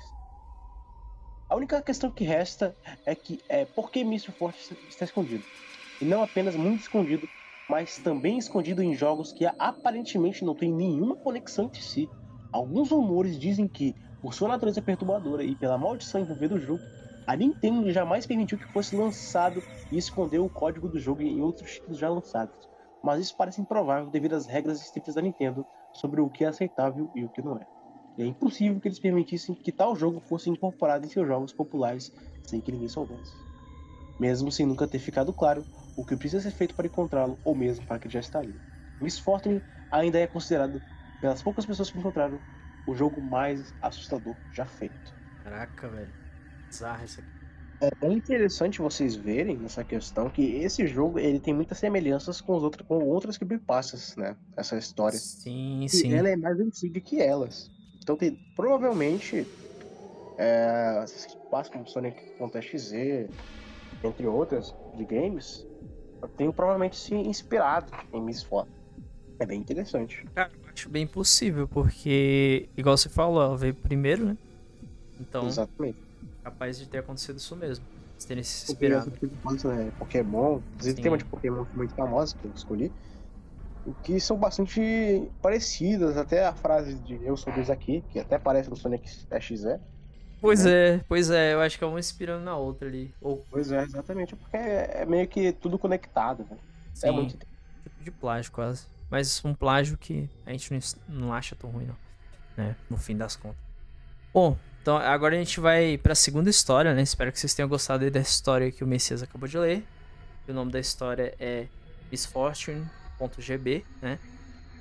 [1.48, 4.32] A única questão que resta é que é por que Mr.
[4.32, 5.44] Forte está escondido.
[6.02, 7.30] E não apenas muito escondido,
[7.70, 12.10] mas também escondido em jogos que aparentemente não têm nenhuma conexão entre si.
[12.52, 16.82] Alguns rumores dizem que, por sua natureza perturbadora e pela maldição envolvendo o jogo,
[17.28, 21.73] a Nintendo jamais permitiu que fosse lançado e escondeu o código do jogo em outros
[21.73, 22.58] títulos já lançados,
[23.04, 27.10] mas isso parece improvável devido às regras estritas da Nintendo sobre o que é aceitável
[27.15, 27.65] e o que não é.
[28.17, 32.12] E é impossível que eles permitissem que tal jogo fosse incorporado em seus jogos populares
[32.43, 33.34] sem que ninguém soubesse.
[34.19, 35.65] Mesmo sem nunca ter ficado claro
[35.97, 38.56] o que precisa ser feito para encontrá-lo ou mesmo para que já está ali.
[39.01, 40.82] Miss Fortune ainda é considerado
[41.19, 42.39] pelas poucas pessoas que encontraram,
[42.86, 45.13] o jogo mais assustador já feito.
[45.43, 46.13] Caraca, velho.
[46.69, 47.36] Bizarro isso aqui.
[48.02, 52.63] É interessante vocês verem nessa questão que esse jogo ele tem muitas semelhanças com, os
[52.63, 54.36] outros, com outras creepypastas, né?
[54.56, 55.17] Essa história.
[55.17, 56.13] Sim, E sim.
[56.13, 57.69] ela é mais antiga que elas.
[58.02, 59.45] Então tem, provavelmente
[60.38, 63.30] é, essas creepypastas como Sonic.exe,
[64.04, 65.65] entre outras, de games,
[66.38, 68.69] tem provavelmente se inspirado em Miss Foda.
[69.39, 70.24] É bem interessante.
[70.34, 74.38] Cara, acho bem possível, porque, igual você falou, ela veio primeiro, né?
[75.19, 75.97] Então, Exatamente.
[76.43, 77.85] capaz de ter acontecido isso mesmo.
[78.13, 79.11] Eles terem se inspirado.
[79.11, 81.01] creepypastas, né, Pokémon, inclusive Sim.
[81.01, 82.91] tem uma de Pokémon muito famosa que eu escolhi,
[84.03, 88.69] que são bastante parecidas, até a frase de eu sou Deus aqui, que até parece
[88.69, 89.79] no Sonic XE.
[90.41, 93.13] Pois é, pois é, eu acho que é uma inspirando na outra ali.
[93.21, 96.57] Ou, Pois é, exatamente, porque é é meio que tudo conectado, né?
[96.93, 98.88] sim, É muito tipo de plágio quase.
[99.10, 101.96] Mas um plágio que a gente não, não acha tão ruim, não.
[102.58, 102.76] Né?
[102.89, 103.58] No fim das contas.
[104.34, 107.02] Bom, então agora a gente vai pra segunda história, né?
[107.02, 109.84] Espero que vocês tenham gostado dessa história que o Messias acabou de ler.
[110.48, 111.68] O nome da história é
[112.12, 114.20] misfortune.gb, né?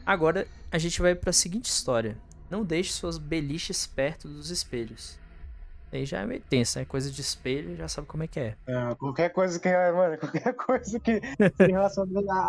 [0.05, 2.19] Agora a gente vai pra seguinte história.
[2.51, 5.19] Não deixe suas beliches perto dos espelhos.
[5.95, 6.85] Aí já é meio tenso, né?
[6.85, 8.57] Coisa de espelho, já sabe como é que é.
[8.67, 11.21] É, qualquer coisa que, mano, qualquer coisa que
[11.61, 12.05] em relação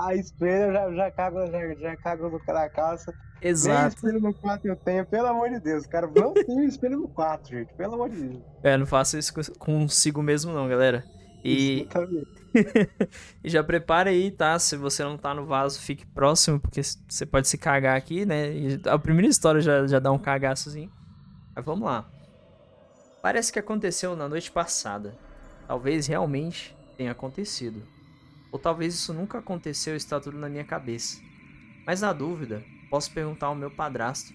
[0.05, 3.13] a, espelho, eu já, já cago, já, já cago no cara da calça.
[3.41, 3.95] Nem Exato.
[3.95, 6.07] espelho no quarto eu tenho, pelo amor de Deus, cara.
[6.07, 8.43] Não tem espelho no quarto, gente, pelo amor de Deus.
[8.63, 11.03] É, não faça isso consigo mesmo não, galera.
[11.43, 11.87] E,
[13.43, 14.57] e já prepara aí, tá?
[14.57, 18.51] Se você não tá no vaso, fique próximo, porque você pode se cagar aqui, né?
[18.51, 20.91] E a primeira história já, já dá um cagaçozinho.
[21.55, 22.09] Mas vamos lá.
[23.25, 25.17] Parece que aconteceu na noite passada.
[25.67, 27.81] Talvez realmente tenha acontecido.
[28.51, 31.19] Ou talvez isso nunca aconteceu e está tudo na minha cabeça.
[31.87, 34.31] Mas na dúvida, posso perguntar ao meu padrasto.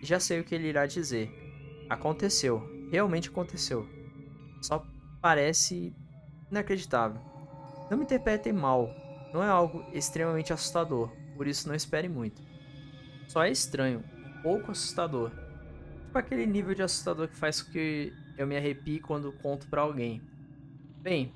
[0.00, 1.30] E já sei o que ele irá dizer.
[1.90, 2.66] Aconteceu.
[2.90, 3.86] Realmente aconteceu.
[4.62, 4.82] Só
[5.20, 5.94] parece
[6.50, 7.20] inacreditável.
[7.90, 8.88] Não me interpretem mal.
[9.34, 11.10] Não é algo extremamente assustador.
[11.36, 12.40] Por isso não espere muito.
[13.28, 14.02] Só é estranho.
[14.38, 15.30] Um pouco assustador.
[16.06, 19.82] Tipo aquele nível de assustador que faz com que eu me arrepie quando conto pra
[19.82, 20.20] alguém.
[20.98, 21.32] Bem,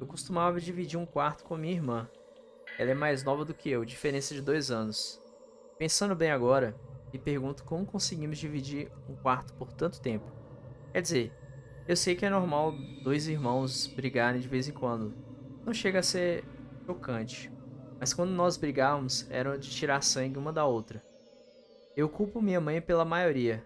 [0.00, 2.08] eu costumava dividir um quarto com minha irmã.
[2.78, 5.20] Ela é mais nova do que eu, diferença de dois anos.
[5.78, 6.74] Pensando bem agora,
[7.12, 10.24] me pergunto como conseguimos dividir um quarto por tanto tempo.
[10.92, 11.32] Quer dizer,
[11.86, 15.14] eu sei que é normal dois irmãos brigarem de vez em quando.
[15.66, 16.44] Não chega a ser
[16.86, 17.52] chocante.
[18.00, 21.04] Mas quando nós brigávamos, era de tirar sangue uma da outra.
[21.94, 23.62] Eu culpo minha mãe pela maioria,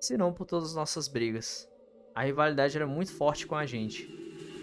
[0.00, 1.67] se não por todas as nossas brigas.
[2.18, 4.10] A rivalidade era muito forte com a gente.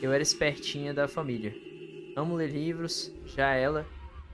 [0.01, 1.55] Eu era espertinha da família.
[2.13, 3.85] Amo ler livros, já ela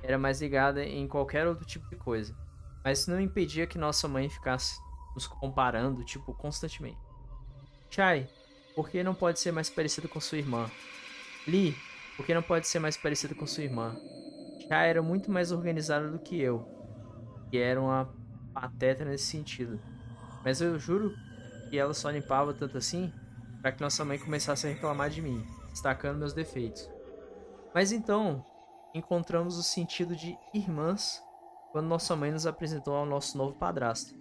[0.01, 2.35] era mais ligada em qualquer outro tipo de coisa.
[2.83, 4.75] Mas isso não impedia que nossa mãe ficasse
[5.13, 6.97] nos comparando, tipo, constantemente.
[7.91, 8.27] Chai,
[8.75, 10.65] por que não pode ser mais parecido com sua irmã?
[11.47, 11.75] Lee,
[12.17, 13.95] por que não pode ser mais parecido com sua irmã?
[14.67, 16.67] Chai era muito mais organizada do que eu,
[17.51, 18.11] que era uma
[18.51, 19.79] pateta nesse sentido.
[20.43, 21.13] Mas eu juro
[21.71, 23.13] que ela só limpava tanto assim
[23.61, 26.89] para que nossa mãe começasse a reclamar de mim, destacando meus defeitos.
[27.73, 28.45] Mas então,
[28.93, 31.23] encontramos o sentido de irmãs
[31.71, 34.13] quando nossa mãe nos apresentou ao nosso novo padrasto.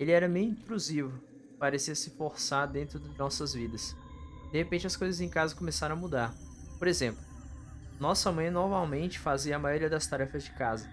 [0.00, 1.22] Ele era meio intrusivo,
[1.60, 3.94] parecia se forçar dentro de nossas vidas.
[4.50, 6.34] De repente as coisas em casa começaram a mudar.
[6.76, 7.22] Por exemplo,
[8.00, 10.90] nossa mãe normalmente fazia a maioria das tarefas de casa.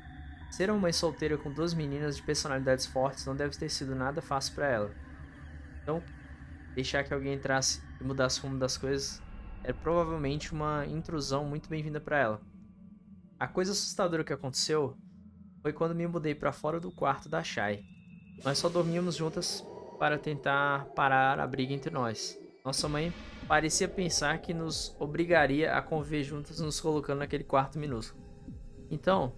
[0.51, 4.21] Ser uma mãe solteira com duas meninas de personalidades fortes não deve ter sido nada
[4.21, 5.06] fácil para ela.
[5.88, 6.04] Então,
[6.76, 9.23] deixar que alguém entrasse e mudasse o rumo das coisas
[9.63, 12.41] era provavelmente uma intrusão muito bem-vinda para ela.
[13.39, 14.97] A coisa assustadora que aconteceu
[15.62, 17.86] foi quando me mudei para fora do quarto da Shai.
[18.43, 19.65] Nós só dormíamos juntas
[19.97, 22.38] para tentar parar a briga entre nós.
[22.65, 23.13] Nossa mãe
[23.47, 28.21] parecia pensar que nos obrigaria a conviver juntas nos colocando naquele quarto minúsculo.
[28.91, 29.32] Então,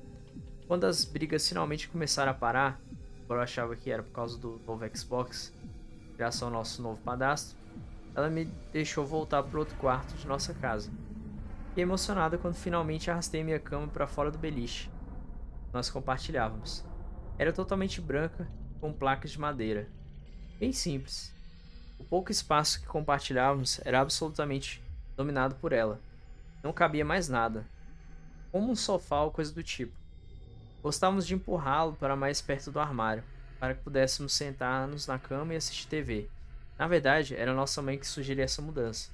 [0.66, 2.82] quando as brigas finalmente começaram a parar,
[3.30, 5.54] eu achava que era por causa do novo Xbox,
[6.20, 7.58] graças ao nosso novo padastro,
[8.14, 10.92] ela me deixou voltar para outro quarto de nossa casa.
[11.70, 14.92] Fiquei emocionada quando finalmente arrastei minha cama para fora do beliche.
[15.72, 16.84] Nós compartilhávamos.
[17.38, 18.46] Era totalmente branca,
[18.82, 19.88] com placas de madeira.
[20.60, 21.34] Bem simples.
[21.98, 24.84] O pouco espaço que compartilhávamos era absolutamente
[25.16, 26.02] dominado por ela.
[26.62, 27.66] Não cabia mais nada.
[28.52, 29.96] Como um sofá ou coisa do tipo.
[30.84, 33.24] Gostávamos de empurrá-lo para mais perto do armário,
[33.60, 36.30] para que pudéssemos sentar-nos na cama e assistir TV.
[36.78, 39.12] Na verdade, era nossa mãe que sugeria essa mudança.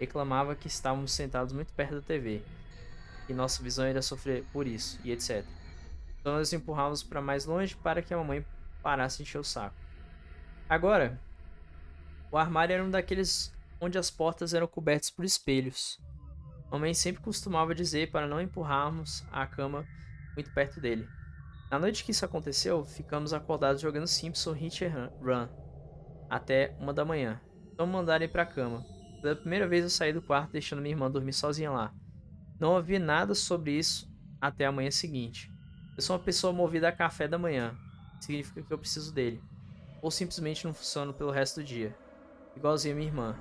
[0.00, 2.42] Reclamava que estávamos sentados muito perto da TV,
[3.26, 5.44] que nossa visão iria sofrer por isso, e etc.
[6.20, 8.44] Então nós empurrávamos para mais longe para que a mamãe
[8.82, 9.76] parasse de encher o saco.
[10.68, 11.20] Agora,
[12.30, 16.00] o armário era um daqueles onde as portas eram cobertas por espelhos.
[16.70, 19.86] Mamãe sempre costumava dizer para não empurrarmos a cama
[20.34, 21.06] muito perto dele.
[21.72, 25.48] Na noite que isso aconteceu, ficamos acordados jogando Simpson Hit and Run
[26.28, 27.40] até uma da manhã.
[27.72, 28.84] Então mandaram ir para a cama.
[29.22, 31.94] Pela primeira vez eu saí do quarto deixando minha irmã dormir sozinha lá.
[32.60, 34.06] Não ouvi nada sobre isso
[34.38, 35.50] até a manhã seguinte.
[35.96, 37.74] Eu sou uma pessoa movida a café da manhã.
[38.20, 39.42] Significa que eu preciso dele.
[40.02, 41.96] Ou simplesmente não funciono pelo resto do dia.
[42.54, 43.38] Igualzinho a minha irmã.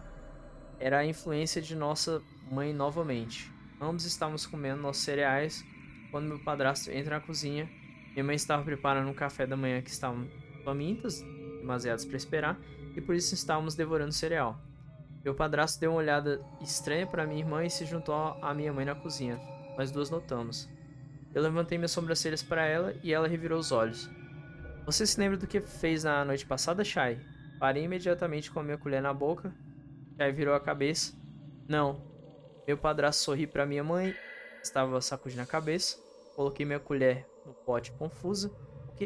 [0.80, 3.52] Era a influência de nossa mãe novamente.
[3.82, 5.65] Ambos estávamos comendo nossos cereais
[6.12, 7.81] quando meu padrasto entra na cozinha.
[8.13, 10.28] Minha mãe estava preparando um café da manhã que estavam
[10.65, 11.24] famintas,
[11.60, 12.60] demasiados para esperar,
[12.95, 14.60] e por isso estávamos devorando cereal.
[15.24, 18.84] Meu padrasto deu uma olhada estranha para minha irmã e se juntou à minha mãe
[18.84, 19.39] na cozinha.
[19.78, 20.67] Nós duas notamos.
[21.34, 24.10] Eu levantei minhas sobrancelhas para ela e ela revirou os olhos.
[24.86, 27.19] Você se lembra do que fez na noite passada, Shai?
[27.60, 29.54] Parei imediatamente com a minha colher na boca.
[30.17, 31.13] Shai virou a cabeça.
[31.65, 32.04] Não.
[32.67, 34.13] Meu padrasto sorri para minha mãe.
[34.62, 35.97] Estava sacudindo a cabeça.
[36.36, 38.52] Coloquei minha colher no pote confusa.
[38.90, 39.06] O que,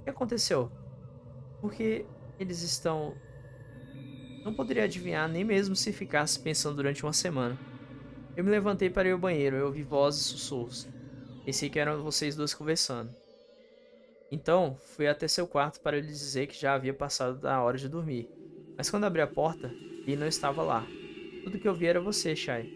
[0.00, 0.70] o que aconteceu?
[1.60, 2.06] Porque
[2.38, 3.14] eles estão.
[4.44, 7.58] Não poderia adivinhar nem mesmo se ficasse pensando durante uma semana.
[8.36, 9.56] Eu me levantei para ir ao banheiro.
[9.56, 10.88] Eu ouvi vozes e sussurros.
[11.44, 13.14] Pensei que eram vocês dois conversando.
[14.30, 17.88] Então, fui até seu quarto para lhe dizer que já havia passado da hora de
[17.88, 18.30] dormir.
[18.76, 19.68] Mas quando abri a porta,
[20.06, 20.86] ele não estava lá.
[21.44, 22.70] Tudo que eu vi era você, Shai.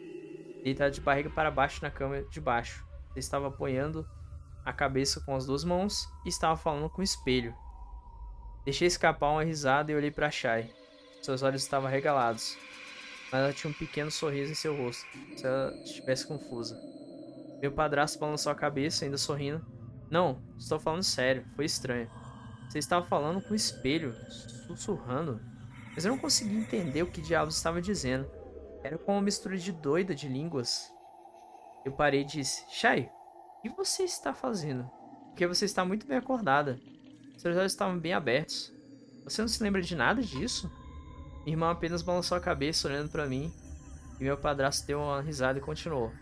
[0.63, 2.85] Deitado de barriga para baixo na cama de baixo.
[3.09, 4.07] Você estava apoiando
[4.67, 7.55] a cabeça com as duas mãos e estava falando com o espelho.
[8.65, 10.69] Deixei escapar uma risada e olhei para Shai.
[11.23, 12.59] Seus olhos estavam regalados,
[13.31, 16.77] mas ela tinha um pequeno sorriso em seu rosto, se ela estivesse confusa.
[17.63, 19.65] Meu padrasto balançou a cabeça, ainda sorrindo.
[20.11, 22.11] Não, estou falando sério, foi estranho.
[22.69, 24.15] Você estava falando com o espelho,
[24.67, 25.41] sussurrando,
[25.95, 28.29] mas eu não conseguia entender o que diabos estava dizendo.
[28.83, 30.93] Era como uma mistura de doida de línguas.
[31.85, 33.11] Eu parei e disse: Shai,
[33.71, 34.89] que você está fazendo?
[35.29, 36.79] Porque você está muito bem acordada.
[37.37, 38.73] Seus olhos estavam bem abertos.
[39.25, 40.71] Você não se lembra de nada disso?
[41.45, 43.53] Minha irmã apenas balançou a cabeça olhando para mim
[44.19, 46.13] e meu padrasto deu uma risada e continuou.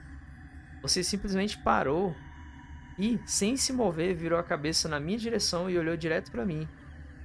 [0.83, 2.15] Você simplesmente parou
[2.99, 6.69] e, sem se mover, virou a cabeça na minha direção e olhou direto para mim.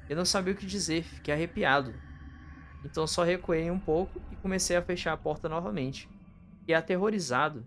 [0.07, 1.93] Eu não sabia o que dizer, fiquei arrepiado.
[2.83, 6.09] Então só recuei um pouco e comecei a fechar a porta novamente.
[6.67, 7.65] E aterrorizado.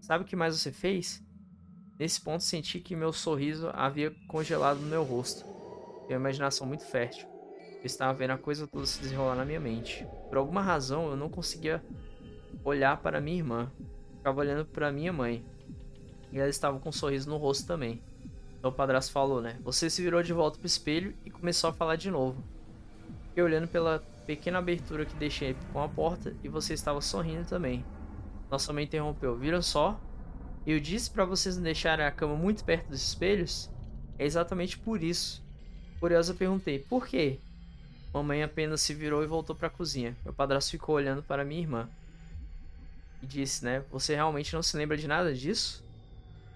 [0.00, 1.24] Sabe o que mais você fez?
[1.98, 5.44] Nesse ponto senti que meu sorriso havia congelado no meu rosto.
[6.06, 7.26] Minha imaginação muito fértil.
[7.78, 10.06] Eu estava vendo a coisa toda se desenrolar na minha mente.
[10.28, 11.82] Por alguma razão eu não conseguia
[12.64, 13.70] olhar para minha irmã
[14.24, 15.44] ficava olhando pra minha mãe.
[16.32, 18.02] E ela estava com um sorriso no rosto também.
[18.58, 19.58] Então o padrasto falou, né?
[19.62, 22.42] Você se virou de volta pro espelho e começou a falar de novo.
[23.28, 27.84] Fiquei olhando pela pequena abertura que deixei com a porta e você estava sorrindo também.
[28.50, 29.36] Nossa mãe interrompeu.
[29.36, 30.00] Viram só?
[30.66, 33.70] Eu disse para vocês não deixarem a cama muito perto dos espelhos?
[34.18, 35.42] É exatamente por isso.
[36.00, 37.38] Curiosa perguntei, por quê?
[38.12, 40.16] Mamãe apenas se virou e voltou para a cozinha.
[40.24, 41.88] Meu padrasto ficou olhando para minha irmã
[43.22, 43.84] e disse, né?
[43.90, 45.84] Você realmente não se lembra de nada disso?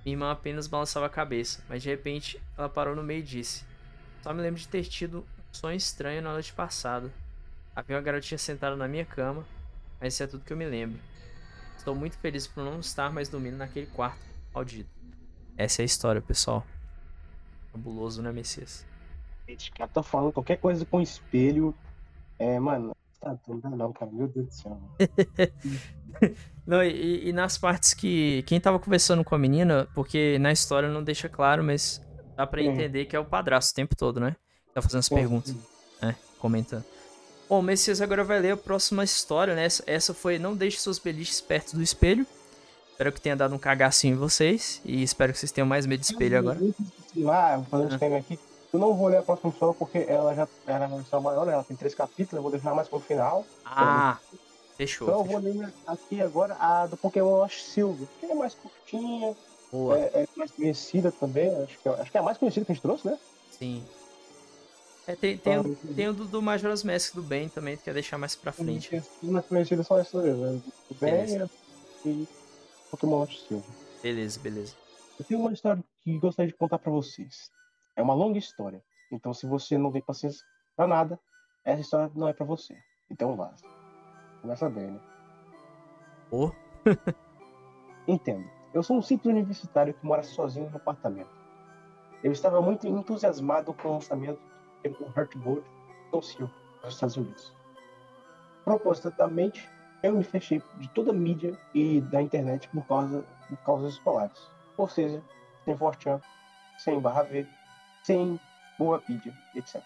[0.04, 3.64] Minha irmã apenas balançava a cabeça, mas de repente ela parou no meio e disse:
[4.22, 7.12] Só me lembro de ter tido um sonho estranho na noite passada.
[7.76, 9.44] Havia uma garotinha sentada na minha cama,
[10.00, 10.98] mas isso é tudo que eu me lembro.
[11.78, 14.20] Estou muito feliz por não estar mais dormindo naquele quarto
[14.52, 14.90] maldito.
[15.56, 16.66] Essa é a história, pessoal.
[17.72, 18.84] Fabuloso, né, Messias?
[19.46, 21.74] Esse cara tá falando qualquer coisa com espelho.
[22.38, 24.10] É, mano, Tá, não, não, cara.
[24.12, 24.80] Meu Deus do céu.
[26.66, 28.42] não, e, e, nas partes que.
[28.46, 32.00] Quem tava conversando com a menina, porque na história não deixa claro, mas
[32.36, 32.64] dá pra é.
[32.64, 34.36] entender que é o padrasto o tempo todo, né?
[34.72, 35.14] Tá fazendo as é.
[35.14, 35.56] perguntas.
[36.00, 36.84] É, comentando.
[37.48, 39.66] Bom, o Messias agora vai ler a próxima história, né?
[39.86, 42.26] Essa, foi Não Deixe Seus Beliches Perto do Espelho.
[42.90, 44.82] Espero que tenha dado um cagacinho em vocês.
[44.84, 46.58] E espero que vocês tenham mais medo de espelho agora.
[47.26, 48.38] Ah, vou fazer um aqui.
[48.70, 51.54] Eu não vou ler a próxima história porque ela já era uma versão maior, né?
[51.54, 53.46] Ela tem três capítulos, eu vou deixar mais pro final.
[53.64, 54.38] Ah, então,
[54.76, 55.08] fechou.
[55.08, 55.40] Então fechou.
[55.40, 59.34] eu vou ler aqui agora a do Pokémon Ash Silver, que é mais curtinha,
[59.96, 61.48] é, é, mais conhecida também.
[61.62, 63.18] Acho que, é, acho que é a mais conhecida que a gente trouxe, né?
[63.58, 63.82] Sim.
[65.08, 67.94] É, tem, tem, o, tem o do, do Majora's Mask do Ben também, que quer
[67.94, 68.94] deixar mais pra frente.
[68.94, 70.60] As mais conhecidas são essas dois, né?
[70.90, 71.48] O Ben
[72.04, 72.28] e
[72.90, 73.70] Pokémon Ash Silver.
[74.02, 74.74] Beleza, beleza.
[75.18, 77.50] Eu tenho uma história que gostaria de contar pra vocês.
[77.96, 78.84] É uma longa história.
[79.10, 80.44] Então, se você não tem paciência
[80.76, 81.18] pra nada,
[81.64, 82.76] essa história não é para você.
[83.10, 83.64] Então, vaza.
[84.42, 85.00] Começa bem, né?
[86.30, 86.50] Oh.
[88.06, 88.44] Entendo.
[88.74, 91.30] Eu sou um simples universitário que mora sozinho no apartamento.
[92.22, 95.64] Eu estava muito entusiasmado com o lançamento do Heart Gold
[96.12, 97.52] do Silver nos Estados Unidos.
[98.64, 99.68] Propositalmente,
[100.02, 104.38] eu me fechei de toda a mídia e da internet por causa de causas escolares.
[104.76, 105.22] Ou seja,
[105.64, 106.20] sem Fortran,
[106.78, 107.46] sem Barra V,
[108.04, 108.38] sem
[108.78, 109.82] Wikipedia, etc.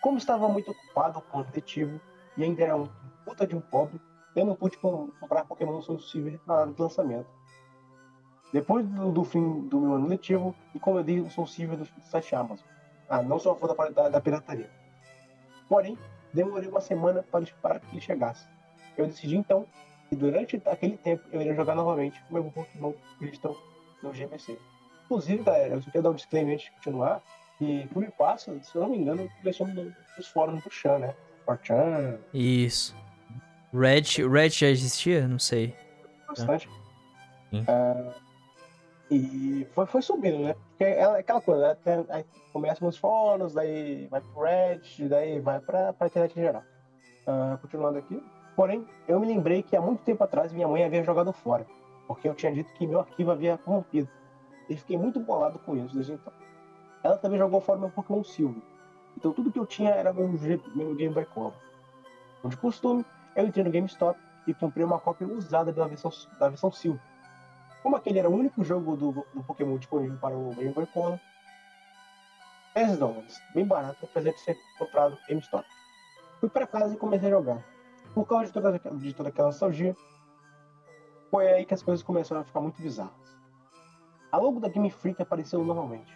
[0.00, 2.00] Como estava muito ocupado com o detetive
[2.36, 2.88] e ainda era um
[3.24, 4.00] puta de um pobre,
[4.34, 6.40] eu não pude comprar Pokémon Soul Silver
[6.76, 7.28] do lançamento.
[8.52, 12.66] Depois do, do, fim do meu ano letivo, encomendei o Soul Silver do site Amazon.
[13.08, 14.70] Ah, não sou a fã da, da pirataria.
[15.68, 15.98] Porém,
[16.32, 18.46] demorei uma semana para, para que ele chegasse.
[18.96, 19.66] Eu decidi então
[20.08, 23.56] que durante aquele tempo eu iria jogar novamente o meu Pokémon Crystal
[24.02, 24.58] no GBC.
[25.04, 27.22] Inclusive, galera, eu só quero dar um disclaimer antes de continuar,
[27.58, 29.66] que por me passa, se eu não me engano, comecei
[30.16, 31.14] nos fóruns do Chan, né?
[31.44, 32.18] Fortran.
[32.32, 32.94] Isso.
[33.72, 35.26] Red, Red já existia?
[35.26, 35.74] Não sei.
[36.26, 36.68] Bastante.
[37.52, 38.12] Uh,
[39.10, 40.54] e foi, foi subindo, né?
[40.70, 42.04] Porque é aquela coisa, né?
[42.10, 46.62] aí começa nos fóruns, daí vai pro Reddit, daí vai pra, pra internet em geral.
[47.26, 48.22] Uh, continuando aqui.
[48.54, 51.66] Porém, eu me lembrei que há muito tempo atrás minha mãe havia jogado fora,
[52.06, 54.08] porque eu tinha dito que meu arquivo havia corrompido.
[54.68, 56.32] E fiquei muito bolado com isso desde então.
[57.02, 58.60] Ela também jogou fora meu Pokémon Silver.
[59.16, 60.28] Então tudo que eu tinha era meu,
[60.74, 61.54] meu Game Boy Color.
[62.44, 66.70] De costume, eu entrei no GameStop e comprei uma cópia usada da versão, da versão
[66.70, 67.00] Silver.
[67.88, 71.18] Como aquele era o único jogo do, do Pokémon disponível para o Game Boy Color,
[72.74, 75.66] 10 dólares, bem barato, apesar de ser comprado no GameStop.
[76.38, 77.64] Fui para casa e comecei a jogar.
[78.12, 79.96] Por causa de toda, de toda aquela nostalgia,
[81.30, 83.38] foi aí que as coisas começaram a ficar muito bizarras.
[84.30, 86.14] A logo da Game Freak apareceu normalmente,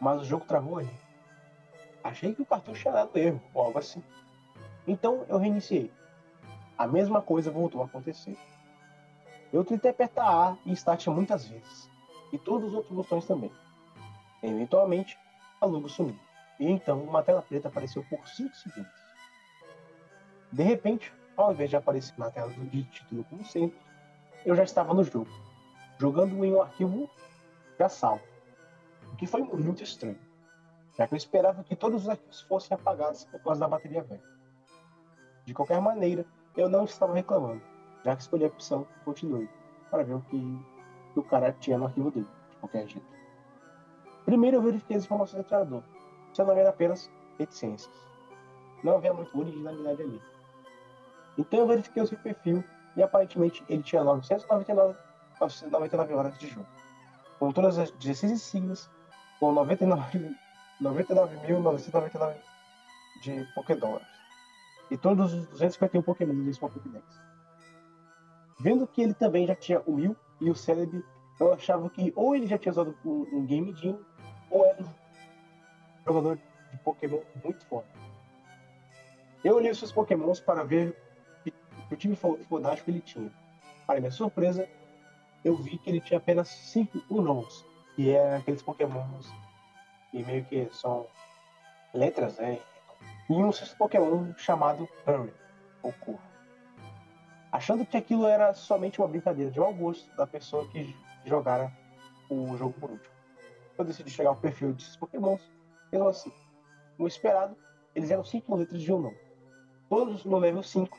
[0.00, 0.98] mas o jogo travou ali.
[2.02, 4.02] Achei que o cartucho tinha dado erro, ou algo assim.
[4.86, 5.92] Então eu reiniciei.
[6.78, 8.38] A mesma coisa voltou a acontecer.
[9.52, 11.90] Eu tentei apertar A e Start muitas vezes,
[12.32, 13.52] e todos os outros botões também.
[14.42, 15.18] Eventualmente,
[15.60, 16.18] a logo sumiu,
[16.58, 19.00] e então uma tela preta apareceu por 5 segundos.
[20.52, 23.78] De repente, ao invés de aparecer na tela do título como sempre,
[24.44, 25.30] eu já estava no jogo,
[25.98, 27.10] jogando em um arquivo
[27.78, 28.22] já salvo,
[29.12, 30.18] o que foi muito estranho,
[30.96, 34.22] já que eu esperava que todos os arquivos fossem apagados por causa da bateria velha.
[35.44, 36.24] De qualquer maneira,
[36.56, 37.62] eu não estava reclamando,
[38.04, 39.48] já que escolhi a opção continue,
[39.90, 40.58] para ver o que,
[41.16, 43.06] o cara tinha no arquivo dele, de qualquer jeito.
[44.24, 45.82] Primeiro eu verifiquei as informações do treinador,
[46.32, 47.92] se não era apenas reticências.
[48.82, 50.22] Não havia muita originalidade ali.
[51.36, 52.64] Então eu verifiquei o seu perfil
[52.96, 54.98] e aparentemente ele tinha 999,
[55.40, 56.66] 999 horas de jogo.
[57.38, 58.90] Com todas as 16 insígnias,
[59.38, 62.34] com 99.999 99
[63.22, 64.06] de Pokédólares.
[64.90, 67.29] E todos os 251 Pokémon sua Pokédex.
[68.60, 71.04] Vendo que ele também já tinha o Mil e o Celebi,
[71.38, 73.98] eu achava que ou ele já tinha usado um, um Game Jam,
[74.50, 74.86] ou era um
[76.06, 76.36] jogador
[76.70, 77.88] de Pokémon muito forte.
[79.42, 80.94] Eu olhei os seus Pokémons para ver
[81.90, 83.32] o time fodástico que ele tinha.
[83.86, 84.68] Para minha surpresa,
[85.42, 87.64] eu vi que ele tinha apenas 5 Unons,
[87.96, 89.32] que é aqueles pokémons
[90.10, 91.06] que meio que são
[91.94, 92.60] letras, né?
[93.28, 95.32] E um Pokémon chamado Hurry,
[95.82, 96.29] ou Corra.
[97.52, 101.72] Achando que aquilo era somente uma brincadeira de mau gosto da pessoa que jogara
[102.28, 103.14] o jogo por último.
[103.76, 105.42] Eu decidi chegar ao perfil desses Pokémons,
[105.90, 106.32] mesmo assim.
[106.98, 107.56] No esperado,
[107.94, 109.18] eles eram 5 letras de um nome.
[109.88, 110.96] Todos no level 5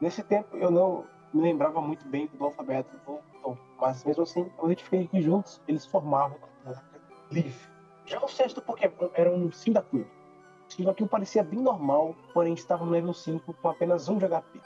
[0.00, 4.50] Nesse tempo eu não me lembrava muito bem do alfabeto do Tom, mas mesmo assim
[4.58, 6.82] eu identifiquei que juntos eles formavam a
[7.30, 7.68] Leaf.
[8.04, 10.06] Já o sexto Pokémon era um Cyndaquil.
[10.68, 14.60] Cyndaquil parecia bem normal, porém estava no level 5 com apenas 1 de HP.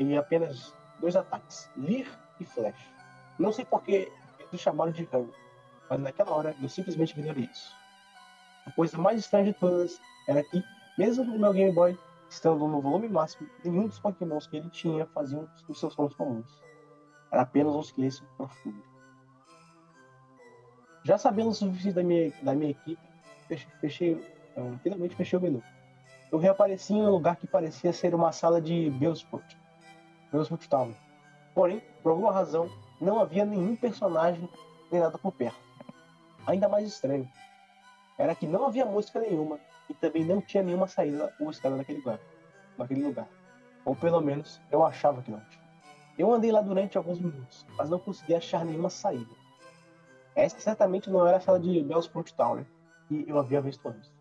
[0.00, 2.08] E apenas dois ataques, Leer
[2.40, 2.90] e Flash.
[3.38, 5.32] Não sei por que eles chamaram de Hurry,
[5.88, 7.74] mas naquela hora eu simplesmente ignorei isso.
[8.66, 10.62] A coisa mais estranha de todas era que,
[10.98, 11.96] mesmo no meu Game Boy,
[12.28, 16.60] Estando no volume máximo, nenhum dos pokémons que ele tinha faziam os seus sons comuns.
[17.30, 18.82] Era apenas um silêncio profundo.
[21.04, 23.00] Já sabendo o suficiente da minha, da minha equipe,
[23.80, 24.14] fechei,
[24.56, 25.62] uh, finalmente fechei o menu.
[26.32, 29.54] Eu reapareci em um lugar que parecia ser uma sala de Bellsport,
[30.32, 30.94] Bellsport Town.
[31.54, 32.70] Porém, por alguma razão,
[33.00, 34.48] não havia nenhum personagem
[34.90, 35.58] nem nada por perto.
[36.46, 37.28] Ainda mais estranho
[38.18, 39.58] era que não havia música nenhuma
[39.88, 42.18] e também não tinha nenhuma saída ou escada naquele lugar,
[42.78, 43.28] naquele lugar.
[43.84, 45.64] Ou pelo menos eu achava que não tinha.
[46.18, 49.34] Eu andei lá durante alguns minutos, mas não consegui achar nenhuma saída.
[50.34, 52.66] Essa certamente não era a sala de Bellsport Tower
[53.08, 54.12] que eu havia visto antes.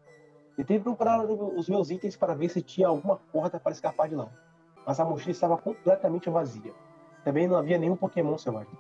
[0.56, 4.30] Tentei procurar os meus itens para ver se tinha alguma porta para escapar de lá,
[4.86, 6.74] mas a mochila estava completamente vazia.
[7.24, 8.78] Também não havia nenhum Pokémon selvagem.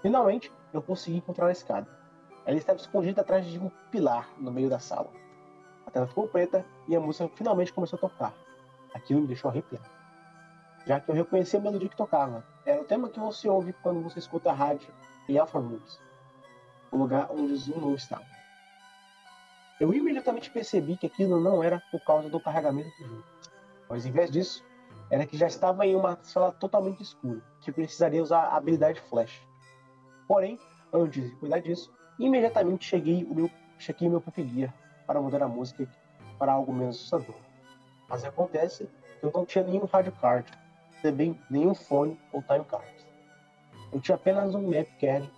[0.00, 1.88] Finalmente, eu consegui encontrar a escada.
[2.46, 5.10] Ela estava escondida atrás de um pilar no meio da sala.
[5.86, 8.34] A tela ficou preta e a música finalmente começou a tocar.
[8.94, 9.84] Aquilo me deixou arrepiado.
[10.86, 12.44] Já que eu reconheci a melodia que tocava.
[12.64, 14.88] Era o tema que você ouve quando você escuta a rádio
[15.28, 16.00] em Alpha Rooms,
[16.90, 18.24] o lugar onde o Zoom não estava.
[19.78, 23.24] Eu imediatamente percebi que aquilo não era por causa do carregamento do jogo,
[23.88, 24.64] mas em vez disso,
[25.10, 29.42] era que já estava em uma sala totalmente escura, que precisaria usar a habilidade Flash.
[30.26, 30.58] Porém,
[30.92, 34.74] antes de cuidar disso, imediatamente cheguei o meu, chequei meu Gear
[35.06, 35.88] para mudar a música
[36.38, 37.34] para algo menos assustador.
[38.08, 38.88] Mas acontece
[39.18, 40.50] que eu não tinha nenhum rádio card,
[41.02, 42.86] também nenhum fone ou time card.
[43.92, 45.30] Eu tinha apenas um map card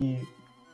[0.00, 0.24] e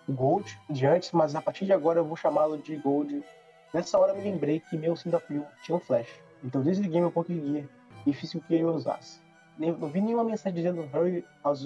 [0.08, 3.24] Gold de antes, mas a partir de agora eu vou chamá-lo de Gold.
[3.72, 6.08] Nessa hora eu me lembrei que meu Cyndaquil tinha um flash,
[6.44, 7.66] então desliguei meu Pokégear
[8.10, 9.20] o que ele usasse.
[9.58, 11.60] Não vi nenhuma mensagem dizendo Hurry aos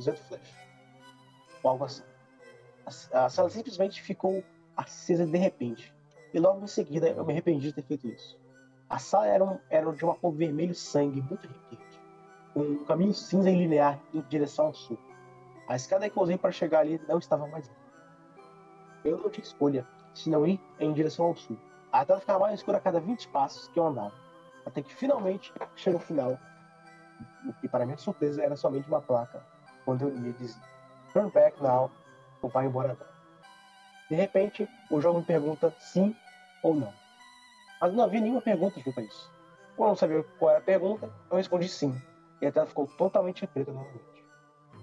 [0.00, 0.54] Z Flash.
[1.62, 2.02] Ou algo assim.
[3.12, 4.42] A, a sala simplesmente ficou
[4.76, 5.94] acesa de repente.
[6.34, 8.38] E logo em seguida eu me arrependi de ter feito isso.
[8.88, 12.00] A sala era, um, era de uma cor vermelho sangue muito requinte,
[12.54, 14.98] com um caminho cinza e linear em direção ao sul.
[15.68, 17.76] A escada que eu usei para chegar ali não estava mais ali.
[19.04, 21.56] Eu não tinha escolha, senão ir em direção ao sul.
[21.90, 24.14] A tela ficava mais escura a cada 20 passos que eu andava,
[24.66, 26.38] até que finalmente chegou o final,
[27.60, 29.40] que para minha surpresa era somente uma placa,
[29.84, 30.60] quando eu ia dizer
[31.12, 31.90] Turn back now,
[32.42, 33.10] ou vai embora agora.
[34.10, 36.14] De repente, o jogo me pergunta sim
[36.62, 36.92] ou não.
[37.80, 39.32] Mas não havia nenhuma pergunta junto a isso.
[39.76, 41.98] Quando eu não sabia qual era a pergunta, eu respondi sim.
[42.40, 44.24] E a tela ficou totalmente preta novamente.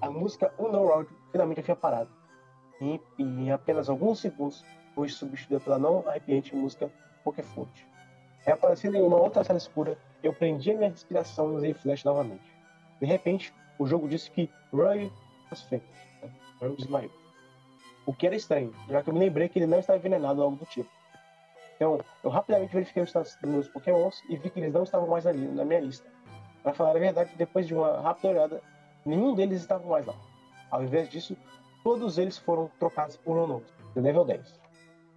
[0.02, 2.10] A música Unknown Road finalmente havia parado.
[2.82, 4.66] E, e, em apenas alguns segundos
[4.96, 6.92] foi substituída pela não arrepiante música
[7.24, 7.93] Pokéfoot.
[8.46, 12.44] Reaparecendo em uma outra sala escura, eu prendi a minha respiração e usei flash novamente.
[13.00, 15.12] De repente, o jogo disse que Roy.
[16.60, 17.12] Roy desmaiou.
[18.06, 20.46] O que era estranho, já que eu me lembrei que ele não estava envenenado ou
[20.46, 20.90] algo do tipo.
[21.76, 25.08] Então, eu rapidamente verifiquei o status dos meus pokémons e vi que eles não estavam
[25.08, 26.08] mais ali na minha lista.
[26.62, 28.62] Para falar a verdade, depois de uma rápida olhada,
[29.06, 30.16] nenhum deles estava mais lá.
[30.70, 31.38] Ao invés disso,
[31.84, 34.60] todos eles foram trocados por um novo, de level 10.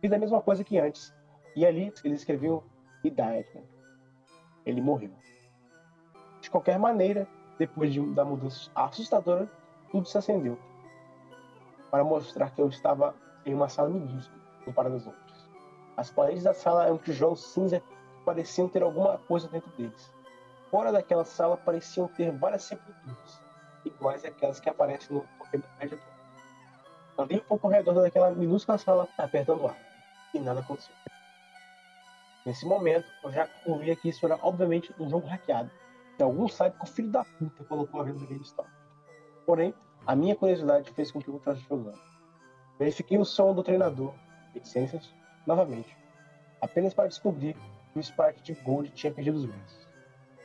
[0.01, 1.15] Fiz a mesma coisa que antes,
[1.55, 2.63] e ali eles escreviam
[3.11, 3.47] Died.
[3.55, 3.63] Né?
[4.65, 5.11] Ele morreu.
[6.41, 7.27] De qualquer maneira,
[7.59, 9.51] depois de, da mudança assustadora,
[9.91, 10.59] tudo se acendeu
[11.91, 15.51] para mostrar que eu estava em uma sala minúscula comparada às outras.
[15.97, 20.13] As paredes da sala eram tijolos cinza que pareciam ter alguma coisa dentro deles.
[20.71, 23.43] Fora daquela sala pareciam ter várias sepulturas,
[23.85, 25.63] iguais àquelas que aparecem no Pokémon
[27.19, 29.79] Andei um pouco ao redor daquela minúscula sala apertando o ar,
[30.35, 30.95] e nada aconteceu.
[32.47, 35.69] Nesse momento, eu já concluía que isso era obviamente um jogo hackeado,
[36.17, 38.71] que algum site com o filho da puta colocou a venda no GameStop.
[39.45, 39.75] Porém,
[40.07, 41.99] a minha curiosidade fez com que eu voltasse jogando.
[42.79, 44.15] Verifiquei o som do treinador,
[44.55, 45.13] licenças,
[45.45, 45.97] novamente,
[46.61, 47.57] apenas para descobrir
[47.93, 49.89] que o Spark de Gold tinha perdido os braços.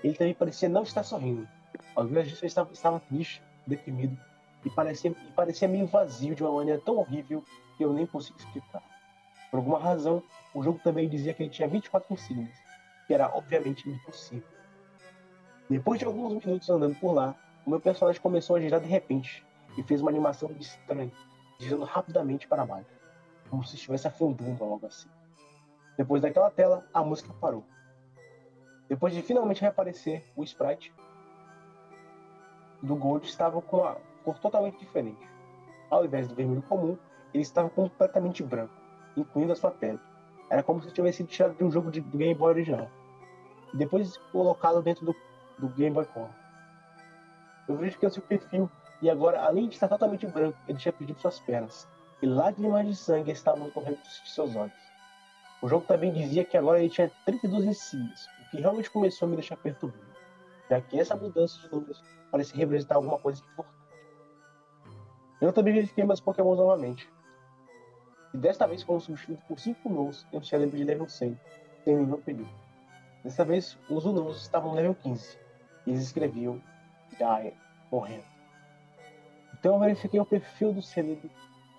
[0.04, 1.48] Ele também parecia não estar sorrindo.
[1.96, 4.18] Ao invés disso, ele estava, estava triste, deprimido
[4.66, 7.44] e parecia, e parecia meio vazio de uma maneira tão horrível
[7.78, 8.82] que eu nem consigo explicar.
[9.52, 10.24] Por alguma razão,
[10.56, 12.58] o jogo também dizia que ele tinha 24 insígnias,
[13.06, 14.48] que era obviamente impossível.
[15.70, 17.36] Depois de alguns minutos andando por lá,
[17.66, 19.46] o meu personagem começou a girar de repente,
[19.78, 21.12] e fez uma animação estranha,
[21.60, 22.90] girando rapidamente para baixo,
[23.50, 25.10] como se estivesse afundando algo assim.
[25.98, 27.64] Depois daquela tela, a música parou.
[28.90, 30.94] Depois de finalmente reaparecer, o sprite
[32.82, 35.30] do Gold estava com uma cor totalmente diferente.
[35.90, 36.98] Ao invés do vermelho comum,
[37.34, 38.74] ele estava completamente branco,
[39.16, 40.00] incluindo a sua pele.
[40.50, 42.90] Era como se tivesse sido tirado de um jogo de Game Boy original.
[43.74, 45.16] E depois colocado dentro do,
[45.58, 46.30] do Game Boy Color.
[47.68, 48.70] Eu vejo que o seu perfil
[49.02, 51.88] e agora, além de estar totalmente branco, ele tinha perdido suas pernas,
[52.22, 54.92] e lágrimas de sangue estavam correndo de seus olhos.
[55.62, 59.30] O jogo também dizia que agora ele tinha 32 encilhas, o que realmente começou a
[59.30, 60.06] me deixar perturbado,
[60.70, 63.82] já que essa mudança de números parecia representar alguma coisa importante.
[65.42, 67.10] Eu também verifiquei meus Pokémon novamente,
[68.34, 71.40] e desta vez foram substituídos por 5 Unos em um cérebro de level 100,
[71.84, 72.50] sem nenhum período.
[73.24, 75.38] Desta vez, os Unos estavam no level 15,
[75.86, 76.62] e eles escreviam
[77.12, 77.54] Die,
[77.92, 78.26] morrendo.
[79.54, 81.30] Então eu verifiquei o perfil do cérebro.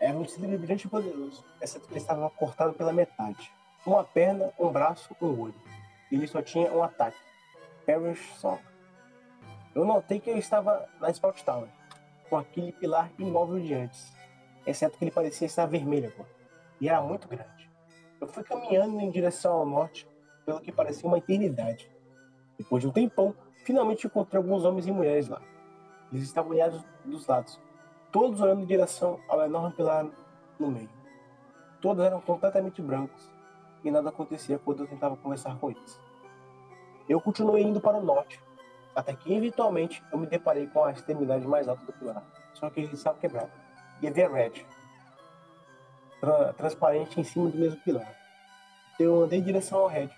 [0.00, 3.50] Era um cérebro brilhante e poderoso, exceto que ele estava cortado pela metade.
[3.84, 5.54] Uma perna, um braço, um olho.
[6.10, 7.18] Ele só tinha um ataque.
[7.86, 8.62] Perish Sock.
[9.74, 11.68] Eu notei que ele estava na Spout Tower,
[12.28, 14.12] com aquele pilar imóvel de antes,
[14.66, 16.41] exceto que ele parecia estar vermelho agora.
[16.82, 17.70] E era muito grande.
[18.20, 20.04] Eu fui caminhando em direção ao norte,
[20.44, 21.88] pelo que parecia uma eternidade.
[22.58, 23.32] Depois de um tempão,
[23.64, 25.40] finalmente encontrei alguns homens e mulheres lá.
[26.12, 27.60] Eles estavam olhados dos lados,
[28.10, 30.04] todos olhando em direção ao enorme pilar
[30.58, 30.90] no meio.
[31.80, 33.32] Todos eram completamente brancos
[33.84, 36.00] e nada acontecia quando eu tentava conversar com eles.
[37.08, 38.42] Eu continuei indo para o norte,
[38.92, 42.24] até que eventualmente eu me deparei com a extremidade mais alta do pilar,
[42.54, 43.52] só que ele estava quebrado.
[44.00, 44.66] E havia Red,
[46.22, 48.16] tra transparente em cima do mesmo pilar.
[48.98, 50.08] Eu andei em direção ao Red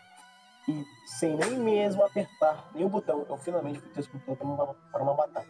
[0.68, 5.14] e, sem nem mesmo apertar nenhum botão, eu finalmente fui transportado para uma, para uma
[5.14, 5.48] batalha.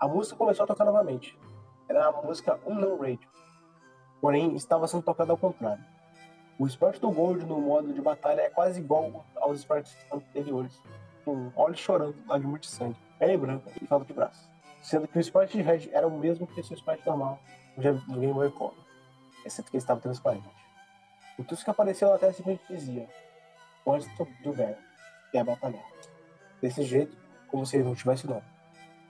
[0.00, 1.38] A música começou a tocar novamente.
[1.88, 3.28] Era a música Unknown Radio,
[4.20, 5.84] porém estava sendo tocada ao contrário.
[6.58, 10.82] O esporte do Gold no modo de batalha é quase igual aos esportes anteriores,
[11.24, 14.48] com olhos chorando, lágrimas de sangue, pele branca e falta de braço.
[14.82, 17.38] Sendo que o esporte de Red era o mesmo que o seu esporte normal
[17.76, 18.74] do Game Boy Color,
[19.44, 20.48] exceto que ele estava transparente.
[21.38, 23.08] O Tusk apareceu tela simplesmente dizia
[23.84, 24.06] Onde
[24.42, 24.76] do velho
[25.32, 25.84] e a batalhar.
[26.60, 27.16] Desse jeito,
[27.48, 28.44] como se ele não tivesse nome.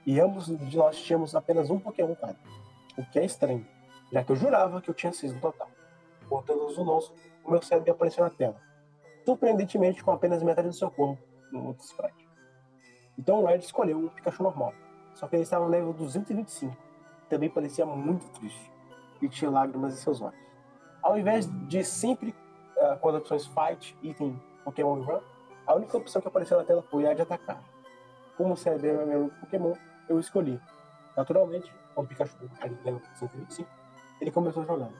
[0.06, 2.38] E ambos de nós tínhamos apenas um Pokémon cada.
[2.96, 3.66] O que é estranho,
[4.12, 5.68] já que eu jurava que eu tinha seis no total.
[6.28, 7.12] Botando os nosso,
[7.44, 8.60] o meu cérebro apareceu na tela.
[9.24, 11.20] Surpreendentemente, com apenas metade do seu corpo
[11.50, 12.28] no outro sprite.
[13.18, 14.72] Então o Red escolheu um Pikachu normal,
[15.14, 16.74] só que ele estava no level 225.
[17.28, 18.69] Também parecia muito triste
[19.20, 20.38] e tinha lágrimas em seus olhos.
[21.02, 22.34] Ao invés de sempre
[22.76, 25.20] uh, com as opções Fight, Item, Pokémon Run,
[25.66, 27.62] a única opção que apareceu na tela foi a de atacar.
[28.36, 29.74] Como cérebro era meu Pokémon,
[30.08, 30.60] eu escolhi.
[31.16, 32.36] Naturalmente, com o Pikachu
[32.84, 33.68] level 125,
[34.20, 34.94] ele começou jogando.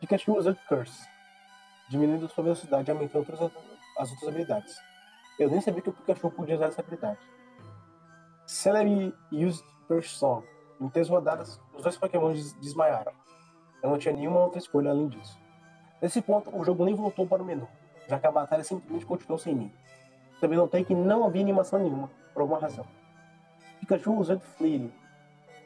[0.00, 1.08] Pikachu usa Curse,
[1.88, 3.26] diminuindo sua velocidade e aumentando
[3.98, 4.76] as outras habilidades.
[5.38, 7.18] Eu nem sabia que o Pikachu podia usar essa habilidade.
[8.46, 10.46] Celery used First Song.
[10.80, 13.12] Em três rodadas, os dois Pokémon desmaiaram.
[13.82, 15.38] Eu não tinha nenhuma outra escolha além disso.
[16.00, 17.68] Nesse ponto, o jogo nem voltou para o menu,
[18.08, 19.72] já que a batalha simplesmente continuou sem mim.
[20.40, 22.86] Também notei que não havia animação nenhuma, por alguma razão.
[23.80, 24.92] Pikachu usando Fleeting,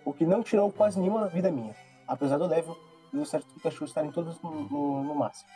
[0.04, 1.74] o que não tirou quase nenhuma vida minha,
[2.06, 2.76] apesar do level
[3.12, 5.50] e os certos Pikachu estarem todos no, no, no máximo.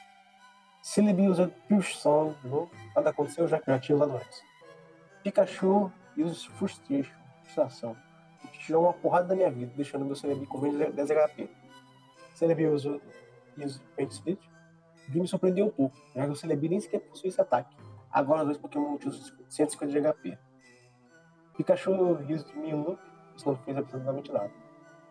[0.82, 2.34] Celebi usando Pure Song,
[2.94, 4.42] nada aconteceu já que já tinha usado antes.
[5.22, 7.96] Pikachu usa Frustration, frustração,
[8.62, 11.50] tirou uma porrada da minha vida, deixando meu Celebi com menos de 10 HP.
[12.34, 13.00] Celebi usa
[13.96, 14.40] Paint Split,
[15.08, 17.76] vi me surpreendeu um pouco, já que o Celebi nem sequer possui esse ataque.
[18.10, 19.12] Agora os dois Pokémon tinham
[19.48, 20.38] 150 de HP.
[21.56, 22.98] Pikachu usou Mewtwo,
[23.36, 24.50] isso não fez absolutamente nada.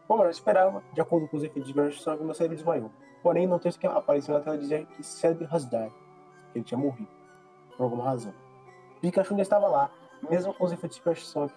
[0.08, 2.92] Como eu esperava, de acordo com os efeitos de Strong, meu cérebro desmaiou.
[3.22, 5.92] Porém, no texto que apareceu na tela dizia que cérebro has died,
[6.52, 7.10] que ele tinha morrido,
[7.78, 8.34] por alguma razão.
[9.00, 9.92] Pikachu ainda estava lá,
[10.30, 11.54] mesmo com os efeitos de Strong,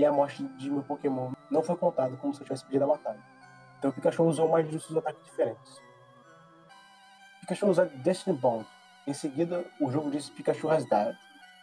[0.00, 2.86] e a morte de meu Pokémon não foi contada como se eu tivesse pedido a
[2.86, 3.22] batalha.
[3.78, 5.78] Então Pikachu usou mais de seus ataques diferentes.
[7.40, 8.66] Pikachu usa Destiny Bond.
[9.06, 11.14] Em seguida, o jogo diz Pikachu has died.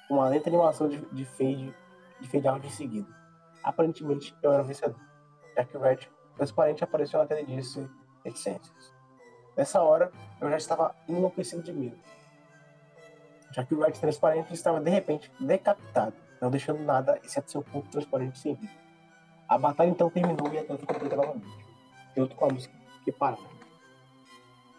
[0.07, 1.73] Uma lenta animação de, de fade
[2.19, 3.11] de fade out em seguida.
[3.63, 4.99] Aparentemente, eu era o vencedor,
[5.55, 7.89] já que o Red transparente apareceu na tela e disse
[8.23, 8.93] reticências.
[9.55, 11.97] Nessa hora, eu já estava enlouquecido de medo,
[13.51, 17.89] já que o Red transparente estava de repente decapitado, não deixando nada exceto seu corpo
[17.89, 18.73] transparente vida.
[19.47, 21.65] A batalha então terminou e a foi completa novamente,
[22.15, 23.57] junto com a música que parava.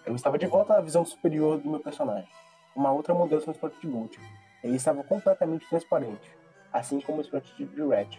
[0.05, 2.29] Eu estava de volta à visão superior do meu personagem.
[2.75, 4.19] Uma outra mudança no esporte de Gold.
[4.63, 6.37] Ele estava completamente transparente,
[6.73, 8.19] assim como o esporte de Red.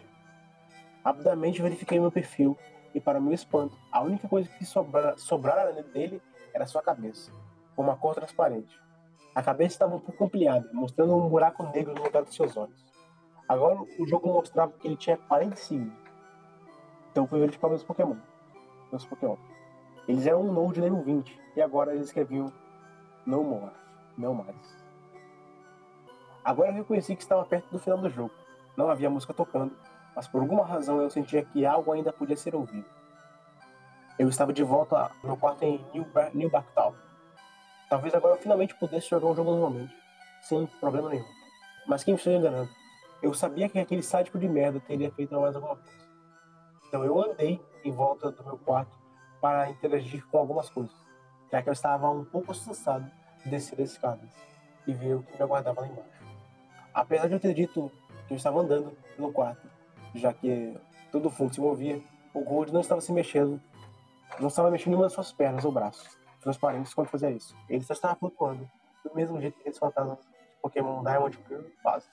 [1.03, 2.57] Rapidamente verifiquei meu perfil
[2.93, 6.21] e, para meu espanto, a única coisa que sobra, sobrara dele
[6.53, 7.31] era sua cabeça,
[7.75, 8.79] com uma cor transparente.
[9.33, 12.88] A cabeça estava um pouco ampliada, mostrando um buraco negro no lugar dos seus olhos.
[13.50, 15.91] Agora o jogo mostrava que ele tinha 45.
[17.12, 18.16] Então fui verificar meus Pokémon.
[18.91, 19.38] Meus Pokémon.
[20.08, 22.54] Eles eram um Node level 20 e agora eles escreviam
[23.26, 23.72] No More,
[24.16, 24.78] não mais.
[26.45, 28.32] Agora eu reconheci que estava perto do final do jogo.
[28.78, 29.76] Não havia música tocando,
[30.16, 32.86] mas por alguma razão eu sentia que algo ainda podia ser ouvido.
[34.18, 36.93] Eu estava de volta no quarto em New, New Barktal.
[37.89, 39.95] Talvez agora eu finalmente pudesse jogar um jogo normalmente,
[40.43, 41.26] sem problema nenhum.
[41.88, 42.78] Mas quem me estou enganando?
[43.22, 45.99] Eu sabia que aquele sádico de merda teria feito mais alguma coisa.
[46.88, 48.97] Então eu andei em volta do meu quarto
[49.41, 50.95] para interagir com algumas coisas,
[51.51, 53.09] já que eu estava um pouco assustado
[53.43, 54.30] de descer as escadas
[54.88, 56.09] e ver o que me aguardava lá embaixo.
[56.93, 57.91] Apesar de eu ter dito
[58.28, 59.70] que eu estava andando no quarto,
[60.15, 60.78] já que
[61.11, 62.01] todo o fundo se movia,
[62.34, 63.61] o Gold não estava se mexendo,
[64.39, 67.55] não estava mexendo nenhuma das suas pernas ou braços transparentes quando fazia isso.
[67.67, 68.70] Ele só estava flutuando,
[69.03, 70.28] do mesmo jeito que aqueles fantasmas de
[70.61, 72.09] Pokémon Diamond Pearl fazem.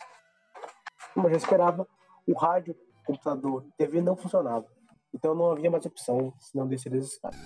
[1.17, 1.89] Como eu já esperava,
[2.29, 4.67] o rádio, computador TV não funcionavam.
[5.15, 7.41] Então não havia mais opção senão descer as escadas.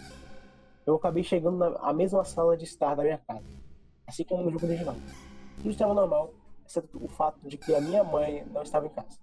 [0.84, 3.44] Eu acabei chegando na mesma sala de estar da minha casa,
[4.08, 4.96] assim como no jogo original.
[5.58, 6.34] Tudo estava normal,
[6.66, 9.20] exceto o fato de que a minha mãe não estava em casa.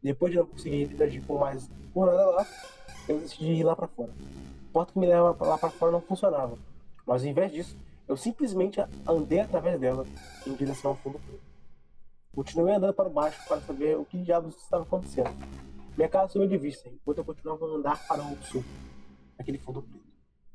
[0.00, 2.46] Depois de não conseguir interagir com mais por nada lá,
[3.08, 4.12] eu decidi ir lá para fora.
[4.72, 6.56] porta que me leva lá para fora não funcionava.
[7.04, 10.06] Mas ao invés disso, eu simplesmente andei através dela
[10.46, 11.20] em direção ao fundo.
[12.34, 15.30] Continuei andando para baixo para saber o que diabos estava acontecendo.
[15.96, 18.64] Minha casa sumiu de vista, enquanto eu continuava a andar para o sul,
[19.38, 20.04] naquele fundo preto.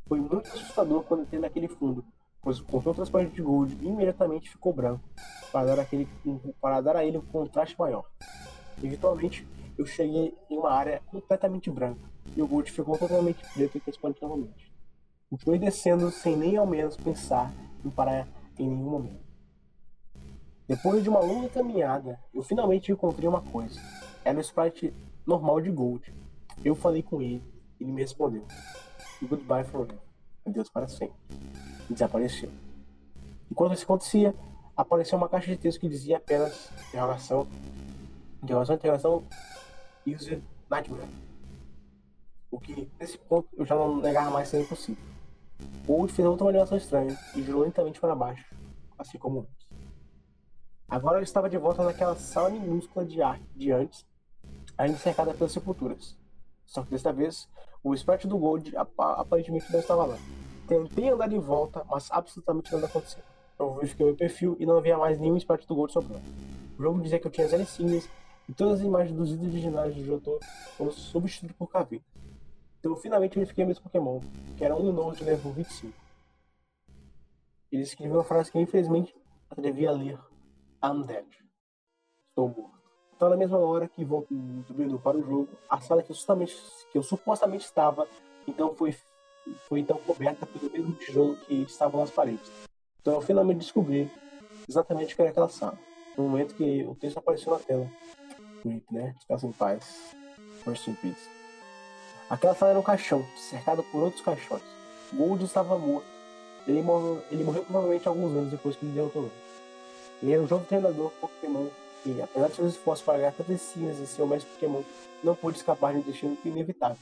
[0.05, 2.03] Foi muito assustador quando entrei naquele fundo,
[2.41, 5.03] pois o controle transparente de Gold imediatamente ficou branco,
[5.53, 6.07] para dar, aquele,
[6.59, 8.05] para dar a ele um contraste maior.
[8.83, 12.01] Eventualmente, eu cheguei em uma área completamente branca,
[12.35, 14.73] e o Gold ficou totalmente preto e transparente novamente.
[15.29, 17.53] Continuei descendo sem nem ao menos pensar
[17.85, 18.27] em parar
[18.57, 19.28] em nenhum momento.
[20.69, 23.81] Depois de uma longa caminhada, eu finalmente encontrei uma coisa.
[24.23, 24.93] Era o sprite
[25.25, 26.13] normal de Gold.
[26.63, 27.41] Eu falei com ele,
[27.81, 28.45] ele me respondeu.
[29.19, 29.97] Goodbye forever.
[30.45, 31.15] Adeus para sempre.
[31.89, 32.51] E desapareceu.
[33.49, 34.35] Enquanto isso acontecia,
[34.77, 37.47] apareceu uma caixa de texto que dizia apenas interrogação,
[38.43, 39.23] interrogação, interrogação,
[40.05, 40.39] user
[40.69, 41.09] nightmare.
[42.51, 45.03] O que, nesse ponto, eu já não negava mais ser impossível.
[45.87, 48.45] Gold fez outra animação estranha e girou lentamente para baixo,
[48.99, 49.47] assim como.
[50.89, 54.07] Agora eu estava de volta naquela sala minúscula de arte de antes,
[54.75, 56.17] ainda cercada pelas sepulturas.
[56.65, 57.47] Só que desta vez,
[57.83, 60.17] o sprite do Gold aparentemente não estava lá.
[60.67, 63.21] Tentei andar de volta, mas absolutamente nada aconteceu.
[63.59, 66.23] Eu verifiquei meu perfil e não havia mais nenhum sprite do Gold sobrando.
[66.77, 68.09] O jogo dizia que eu tinha zero insignias
[68.47, 70.39] e todas as imagens dos itens originais do jogo
[70.75, 72.03] foram substituídas por caveira.
[72.79, 74.21] Então eu finalmente verifiquei meus Pokémon,
[74.57, 75.93] que era um novo de level 25.
[77.71, 79.15] Ele escreveu uma frase que infelizmente
[79.51, 80.17] atrevi a ler
[80.83, 81.25] I'm dead.
[82.29, 82.79] Estou morto.
[83.15, 84.25] Então, na mesma hora que vou
[84.65, 86.15] subindo para o jogo, a sala que eu,
[86.91, 88.07] que eu supostamente estava,
[88.47, 88.95] então foi,
[89.67, 92.49] foi então coberta pelo mesmo tijolo que estava nas paredes.
[93.01, 94.09] Então, eu finalmente descobri
[94.67, 95.77] exatamente o que era aquela sala.
[96.17, 97.89] No momento que o texto apareceu na tela.
[98.63, 99.13] Rip, né?
[99.17, 100.15] Descansa em paz.
[100.63, 101.29] First in peace.
[102.29, 104.63] Aquela sala era um caixão, cercado por outros caixões.
[105.11, 106.07] Gold estava morto.
[106.67, 109.48] Ele morreu, ele morreu provavelmente alguns anos depois que ele derrotou ele.
[110.21, 111.67] Era um jovem treinador Pokémon
[112.03, 114.81] que, apesar de seus esforços para ganhar tantas cinzas em seu mestre Pokémon,
[115.23, 116.97] não pôde escapar de um destino inevitável,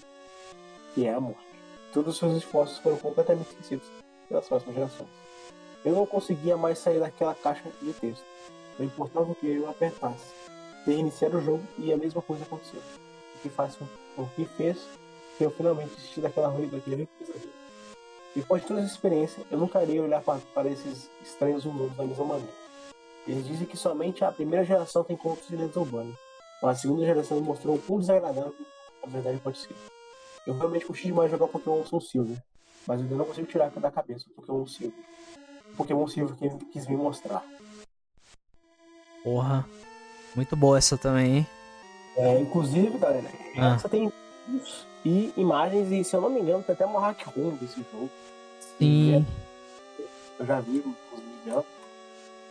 [0.94, 1.48] que é a morte.
[1.94, 3.88] Todos os seus esforços foram completamente esquecidos
[4.28, 5.10] pelas próximas gerações.
[5.84, 8.24] Eu não conseguia mais sair daquela caixa de texto.
[8.78, 10.34] Não importava o que eu apertasse.
[10.86, 12.82] Reiniciar o jogo e a mesma coisa aconteceu.
[13.36, 13.78] O que, faz,
[14.18, 14.78] o que fez
[15.38, 17.52] que eu finalmente desisti daquela ruína, daquele pesadelo.
[18.36, 22.04] Depois de toda essa experiência, eu nunca iria olhar para, para esses estranhos humanos da
[22.04, 22.67] mesma maneira.
[23.28, 26.16] Eles dizem que somente a primeira geração tem contos de lendas urbanas,
[26.62, 28.56] mas a segunda geração mostrou o quão desagradável
[29.04, 29.76] a verdade pode ser.
[30.46, 32.38] Eu realmente curti demais jogar Pokémon Soul Silver,
[32.88, 35.00] mas eu ainda não consigo tirar da cabeça o Pokémon Silver.
[35.74, 37.44] O Pokémon Silver que ele quis me mostrar.
[39.24, 39.68] Porra,
[40.34, 41.48] muito boa essa também, hein?
[42.16, 43.76] É, inclusive, galera, ah.
[43.76, 44.12] essa tem
[45.04, 48.10] e imagens, e se eu não me engano, tem até uma hack room desse jogo.
[48.78, 49.26] Sim.
[50.40, 51.66] Eu já vi os vídeos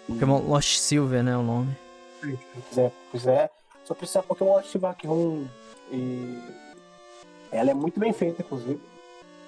[0.06, 1.36] Pokémon Lost Silver, né?
[1.36, 1.76] O nome.
[2.20, 2.38] Se
[2.68, 3.50] quiser, quiser.
[3.84, 5.46] Só precisa Pokémon Lost Silver aqui um.
[5.90, 6.42] E
[7.50, 8.80] ela é muito bem feita, inclusive.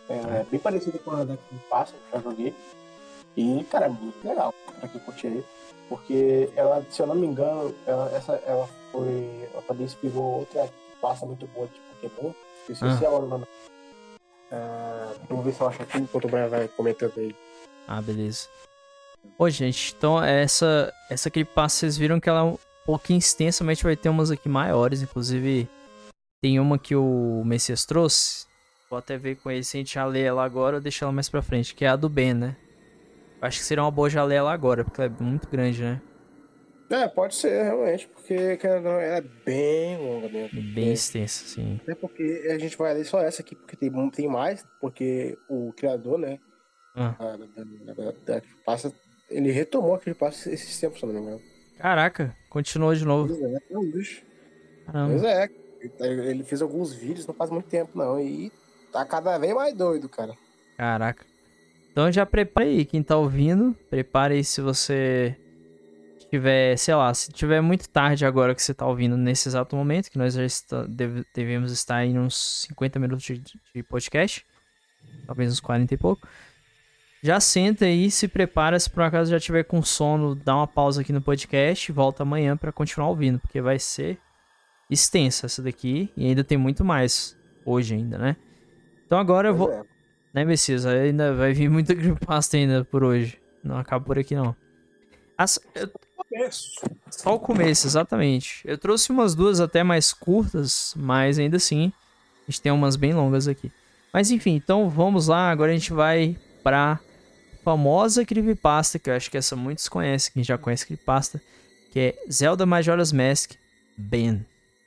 [0.08, 2.54] É, é bem parecida com a da que passa, que já joguei.
[3.36, 5.44] E, cara, é muito legal pra quem curtir aí.
[5.88, 9.48] Porque ela, se eu não me engano, ela, essa, ela foi.
[9.52, 12.32] Ela também inspirou outra que passa muito boa de Pokémon.
[12.68, 13.08] Esqueci ah.
[13.08, 13.44] a hora o nome.
[14.50, 17.34] Uh, vamos ver se eu acho aqui enquanto o Brian vai comentando aí.
[17.86, 18.48] Ah, beleza.
[19.36, 23.72] Ô, gente, então essa, essa passa vocês viram que ela é um pouquinho extensa, mas
[23.72, 25.68] a gente vai ter umas aqui maiores, inclusive
[26.40, 28.46] tem uma que o Messias trouxe.
[28.88, 31.12] Vou até ver com ele se a gente já lê ela agora ou deixa ela
[31.12, 32.56] mais pra frente, que é a do Ben, né?
[33.40, 36.00] Acho que seria uma boa já ler ela agora, porque ela é muito grande, né?
[36.90, 40.60] É, pode ser, realmente, porque ela é bem longa mesmo.
[40.72, 41.78] Bem extensa, sim.
[41.86, 45.72] É porque a gente vai ler só essa aqui, porque tem, tem mais, porque o
[45.74, 46.38] criador, né?
[46.96, 47.14] Ah.
[47.18, 48.90] Da, da, da, passa
[49.30, 51.42] ele retomou aquele passo esses tempos, se não me engano.
[51.78, 53.28] Caraca, continuou de novo.
[53.28, 54.22] Pois é, é um bicho.
[54.86, 55.12] Caramba.
[55.12, 55.48] Pois é,
[56.30, 58.20] ele fez alguns vídeos não faz muito tempo, não.
[58.20, 58.50] E
[58.92, 60.34] tá cada vez mais doido, cara.
[60.76, 61.24] Caraca.
[61.92, 63.74] Então já prepare aí, quem tá ouvindo.
[63.90, 65.36] Prepare aí se você
[66.30, 70.10] tiver, sei lá, se tiver muito tarde agora que você tá ouvindo nesse exato momento,
[70.10, 73.42] que nós já está, deve, devemos estar em uns 50 minutos de,
[73.74, 74.44] de podcast.
[75.26, 76.26] Talvez uns 40 e pouco.
[77.22, 81.00] Já senta aí, se prepara, se por acaso já tiver com sono, dá uma pausa
[81.00, 84.18] aqui no podcast e volta amanhã para continuar ouvindo, porque vai ser
[84.88, 88.36] extensa essa daqui e ainda tem muito mais hoje ainda, né?
[89.04, 89.82] Então agora eu vou, é.
[90.32, 93.40] né, Messias, ainda vai vir muita creepypasta ainda por hoje.
[93.64, 94.54] Não acaba por aqui não.
[95.36, 95.90] As, eu...
[97.10, 98.60] Só o começo, exatamente.
[98.64, 101.92] Eu trouxe umas duas até mais curtas, mas ainda assim,
[102.46, 103.72] a gente tem umas bem longas aqui.
[104.12, 105.50] Mas enfim, então vamos lá.
[105.50, 107.00] Agora a gente vai pra
[107.68, 111.38] famosa creepypasta, que eu acho que essa muitos conhecem, quem já conhece creepypasta,
[111.90, 113.52] que é Zelda Majora's Mask
[113.94, 114.42] Ben.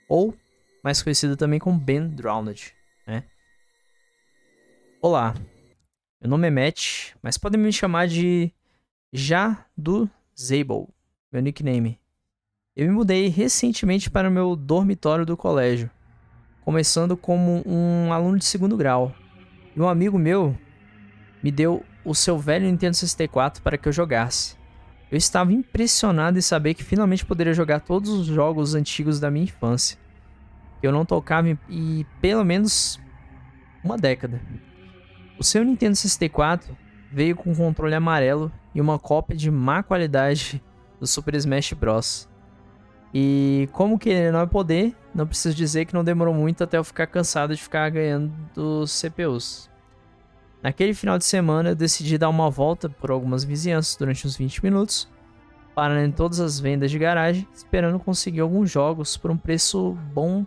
[0.09, 0.35] Ou
[0.83, 2.73] mais conhecido também como Ben Drowned,
[3.05, 3.23] né?
[4.99, 5.35] Olá,
[6.19, 8.51] meu nome é Matt, mas podem me chamar de
[9.13, 10.87] Já do Zable,
[11.31, 11.99] meu nickname.
[12.75, 15.87] Eu me mudei recentemente para o meu dormitório do colégio,
[16.65, 19.15] começando como um aluno de segundo grau.
[19.75, 20.57] E um amigo meu
[21.43, 24.55] me deu o seu velho Nintendo 64 para que eu jogasse.
[25.11, 29.43] Eu estava impressionado em saber que finalmente poderia jogar todos os jogos antigos da minha
[29.43, 29.97] infância.
[30.81, 32.99] Eu não tocava em pelo menos
[33.83, 34.41] uma década.
[35.37, 36.77] O seu Nintendo 64
[37.11, 40.63] veio com um controle amarelo e uma cópia de má qualidade
[40.99, 42.29] do Super Smash Bros.
[43.13, 46.77] E como que ele não é poder, não preciso dizer que não demorou muito até
[46.77, 49.70] eu ficar cansado de ficar ganhando CPUs.
[50.63, 54.63] Naquele final de semana eu decidi dar uma volta por algumas vizinhanças durante uns 20
[54.63, 55.09] minutos,
[55.73, 60.45] parando em todas as vendas de garagem, esperando conseguir alguns jogos por um preço bom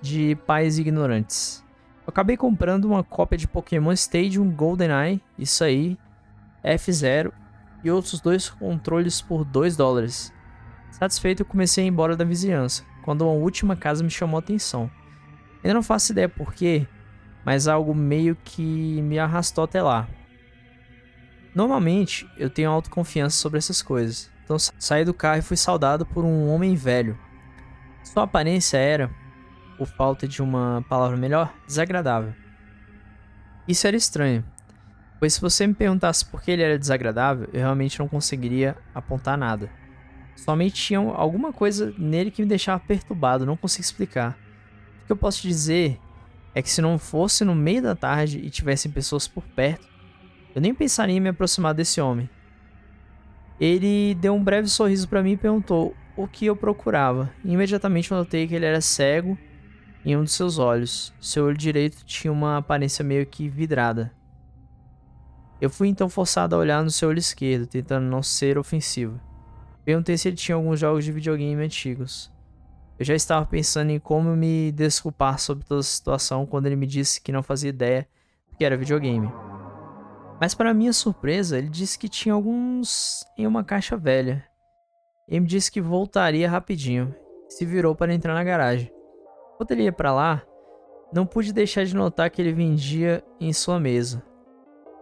[0.00, 1.64] de pais ignorantes.
[2.06, 5.96] Eu acabei comprando uma cópia de Pokémon Stadium GoldenEye, isso aí,
[6.64, 7.32] F0
[7.84, 10.32] e outros dois controles por 2 dólares.
[10.90, 14.40] Satisfeito, eu comecei a ir embora da vizinhança, quando uma última casa me chamou a
[14.40, 14.90] atenção.
[15.62, 16.86] Ainda não faço ideia porquê,
[17.46, 20.08] mas algo meio que me arrastou até lá.
[21.54, 26.24] Normalmente, eu tenho autoconfiança sobre essas coisas, então saí do carro e fui saudado por
[26.24, 27.16] um homem velho.
[28.02, 29.08] Sua aparência era,
[29.78, 32.34] por falta de uma palavra melhor, desagradável.
[33.68, 34.44] Isso era estranho,
[35.20, 39.38] pois se você me perguntasse por que ele era desagradável, eu realmente não conseguiria apontar
[39.38, 39.70] nada.
[40.34, 44.36] Somente tinha alguma coisa nele que me deixava perturbado, não consigo explicar.
[45.04, 46.00] O que eu posso te dizer
[46.56, 49.86] é que se não fosse no meio da tarde e tivessem pessoas por perto,
[50.54, 52.30] eu nem pensaria em me aproximar desse homem.
[53.60, 57.30] Ele deu um breve sorriso para mim e perguntou o que eu procurava.
[57.44, 59.36] E imediatamente notei que ele era cego
[60.02, 61.12] em um dos seus olhos.
[61.20, 64.10] Seu olho direito tinha uma aparência meio que vidrada.
[65.60, 69.20] Eu fui então forçado a olhar no seu olho esquerdo, tentando não ser ofensivo.
[69.84, 72.34] Perguntei se ele tinha alguns jogos de videogame antigos.
[72.98, 76.86] Eu já estava pensando em como me desculpar sobre toda a situação quando ele me
[76.86, 78.08] disse que não fazia ideia
[78.56, 79.30] que era videogame.
[80.40, 84.44] Mas para minha surpresa, ele disse que tinha alguns em uma caixa velha.
[85.28, 87.14] Ele me disse que voltaria rapidinho.
[87.48, 88.90] Se virou para entrar na garagem.
[89.56, 90.42] Quando ele ia para lá,
[91.12, 94.22] não pude deixar de notar que ele vendia em sua mesa.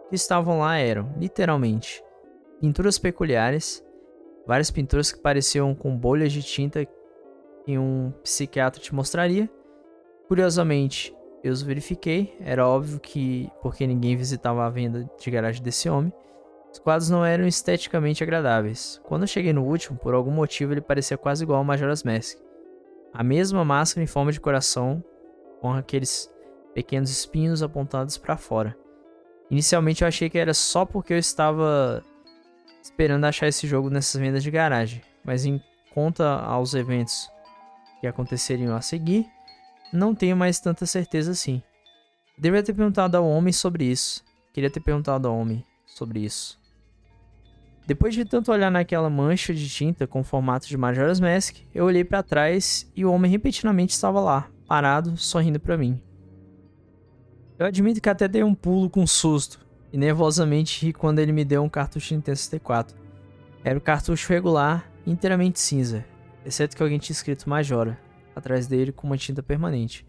[0.07, 2.03] O que estavam lá eram, literalmente,
[2.61, 3.85] pinturas peculiares,
[4.47, 6.87] várias pinturas que pareciam com bolhas de tinta
[7.65, 9.49] que um psiquiatra te mostraria.
[10.29, 15.89] Curiosamente, eu os verifiquei, era óbvio que, porque ninguém visitava a venda de garagem desse
[15.89, 16.13] homem,
[16.73, 19.01] os quadros não eram esteticamente agradáveis.
[19.05, 22.39] Quando eu cheguei no último, por algum motivo ele parecia quase igual ao Majora's Mask.
[23.13, 25.05] A mesma máscara em forma de coração,
[25.61, 26.29] com aqueles
[26.75, 28.77] pequenos espinhos apontados para fora.
[29.51, 32.03] Inicialmente eu achei que era só porque eu estava
[32.83, 35.63] esperando achar esse jogo nessas vendas de garagem, mas em
[35.93, 37.29] conta aos eventos
[38.05, 39.27] que aconteceriam a seguir,
[39.91, 41.63] não tenho mais tanta certeza assim.
[42.37, 44.23] Deveria ter perguntado ao homem sobre isso.
[44.53, 46.61] Queria ter perguntado ao homem sobre isso.
[47.87, 52.05] Depois de tanto olhar naquela mancha de tinta com formato de Majora's Mask, eu olhei
[52.05, 55.99] para trás e o homem repentinamente estava lá, parado, sorrindo para mim.
[57.59, 61.45] Eu admito que até dei um pulo com susto, e nervosamente ri quando ele me
[61.45, 62.97] deu um cartucho Nintendo 64.
[63.63, 66.05] Era o cartucho regular, inteiramente cinza,
[66.45, 67.99] exceto que alguém tinha escrito Majora
[68.35, 70.07] atrás dele com uma tinta permanente.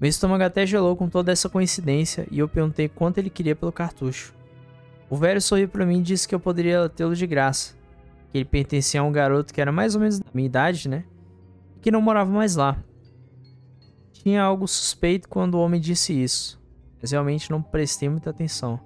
[0.00, 3.72] Meu estômago até gelou com toda essa coincidência e eu perguntei quanto ele queria pelo
[3.72, 4.34] cartucho.
[5.08, 7.74] O velho sorriu para mim e disse que eu poderia tê-lo de graça,
[8.30, 11.04] que ele pertencia a um garoto que era mais ou menos da minha idade, né?
[11.76, 12.76] E que não morava mais lá.
[14.12, 16.62] Tinha algo suspeito quando o homem disse isso,
[17.00, 18.80] mas realmente não prestei muita atenção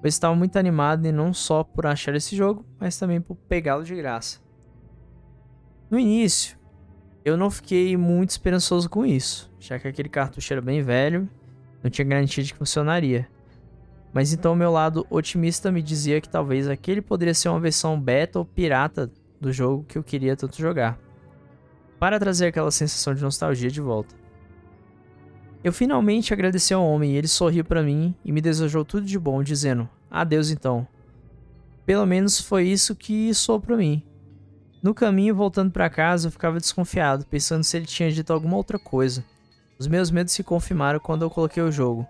[0.00, 3.84] pois estava muito animado e não só por achar esse jogo, mas também por pegá-lo
[3.84, 4.40] de graça.
[5.90, 6.56] No início,
[7.24, 11.28] eu não fiquei muito esperançoso com isso, já que aquele cartucho era bem velho,
[11.82, 13.28] não tinha garantia de que funcionaria.
[14.12, 18.38] Mas então meu lado otimista me dizia que talvez aquele poderia ser uma versão beta
[18.38, 19.10] ou pirata
[19.40, 20.96] do jogo que eu queria tanto jogar,
[21.98, 24.14] para trazer aquela sensação de nostalgia de volta.
[25.64, 29.18] Eu finalmente agradeci ao homem e ele sorriu para mim e me desejou tudo de
[29.18, 30.86] bom, dizendo: Adeus então.
[31.84, 34.04] Pelo menos foi isso que soou para mim.
[34.82, 38.78] No caminho, voltando para casa, eu ficava desconfiado, pensando se ele tinha dito alguma outra
[38.78, 39.22] coisa.
[39.78, 42.06] Os meus medos se confirmaram quando eu coloquei o jogo.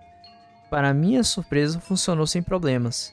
[0.71, 3.13] para minha surpresa, funcionou sem problemas.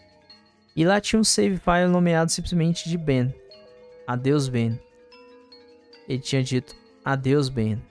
[0.75, 3.33] E lá tinha um save file nomeado simplesmente de Ben.
[4.05, 4.79] Adeus, Ben.
[6.07, 7.81] Ele tinha dito: Adeus, Ben.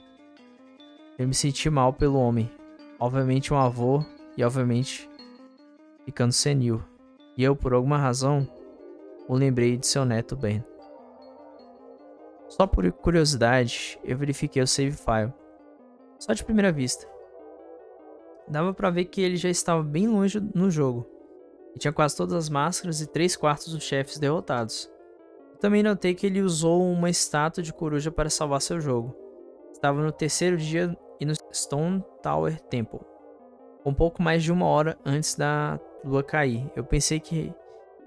[1.18, 2.48] Eu me senti mal pelo homem.
[2.96, 4.04] Obviamente, um avô
[4.36, 5.10] e, obviamente,
[6.04, 6.80] ficando senil.
[7.36, 8.48] E eu, por alguma razão,
[9.26, 10.62] o lembrei de seu neto Ben.
[12.48, 15.32] Só por curiosidade, eu verifiquei o save file.
[16.18, 17.06] Só de primeira vista.
[18.48, 21.06] Dava para ver que ele já estava bem longe no jogo.
[21.74, 24.90] E tinha quase todas as máscaras e três quartos dos chefes derrotados.
[25.60, 29.14] Também notei que ele usou uma estátua de coruja para salvar seu jogo.
[29.72, 33.00] Estava no terceiro dia e no Stone Tower Temple.
[33.84, 36.70] Um pouco mais de uma hora antes da lua cair.
[36.74, 37.52] Eu pensei que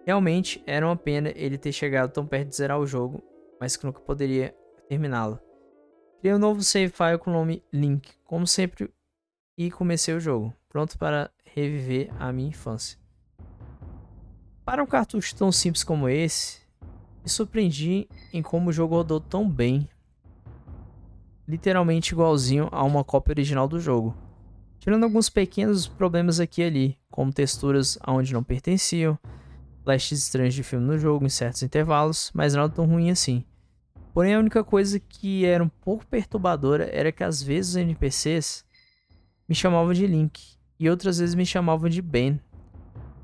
[0.06, 3.22] realmente era uma pena ele ter chegado tão perto de zerar o jogo,
[3.60, 4.55] mas que nunca poderia
[4.88, 5.39] terminá-lo.
[6.20, 8.93] Criei um novo save file com o nome Link, como sempre,
[9.57, 12.97] e comecei o jogo, pronto para reviver a minha infância.
[14.66, 16.62] Para um cartucho tão simples como esse,
[17.24, 19.89] me surpreendi em como o jogo rodou tão bem,
[21.47, 24.16] literalmente igualzinho a uma cópia original do jogo,
[24.78, 29.18] tirando alguns pequenos problemas aqui e ali, como texturas aonde não pertenciam,
[29.84, 33.44] flashes estranhos de filme no jogo em certos intervalos, mas nada tão ruim assim.
[34.14, 38.66] Porém, a única coisa que era um pouco perturbadora era que às vezes os NPCs
[39.48, 42.40] me chamavam de Link e outras vezes me chamavam de Ben.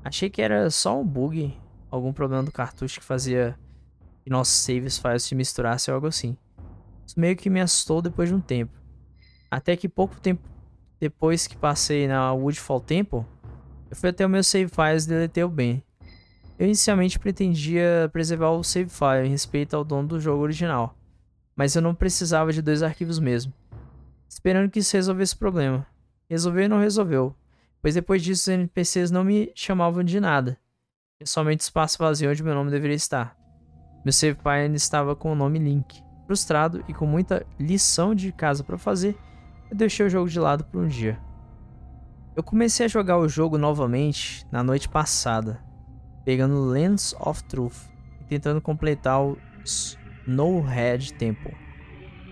[0.04, 1.56] Achei que era só um bug,
[1.90, 3.58] algum problema do cartucho que fazia
[4.22, 6.36] que nossos saves files se misturassem ou algo assim.
[7.06, 8.72] Isso meio que me assustou depois de um tempo.
[9.50, 10.42] Até que pouco tempo
[10.98, 13.24] depois que passei na Woodfall Temple,
[13.90, 15.82] eu fui até o meu save files e deletei o Ben.
[16.58, 20.96] Eu inicialmente pretendia preservar o save file em respeito ao dono do jogo original,
[21.54, 23.52] mas eu não precisava de dois arquivos mesmo,
[24.28, 25.86] esperando que isso resolvesse o problema.
[26.30, 27.34] Resolveu e não resolveu,
[27.82, 30.58] pois depois disso os NPCs não me chamavam de nada,
[31.18, 33.36] tinha somente espaço vazio onde meu nome deveria estar.
[34.04, 36.02] Meu save file estava com o nome Link.
[36.26, 39.16] Frustrado e com muita lição de casa para fazer,
[39.70, 41.18] eu deixei o jogo de lado por um dia.
[42.34, 45.64] Eu comecei a jogar o jogo novamente na noite passada,
[46.26, 47.88] pegando Lens of Truth
[48.20, 51.54] e tentando completar o Snowhead Temple.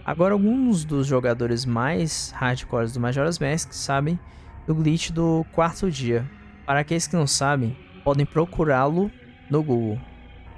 [0.05, 4.19] Agora, alguns dos jogadores mais hardcore do Majora's Mask sabem
[4.67, 6.29] do glitch do quarto dia.
[6.67, 9.13] Para aqueles que não sabem, podem procurá-lo
[9.49, 10.01] no Google.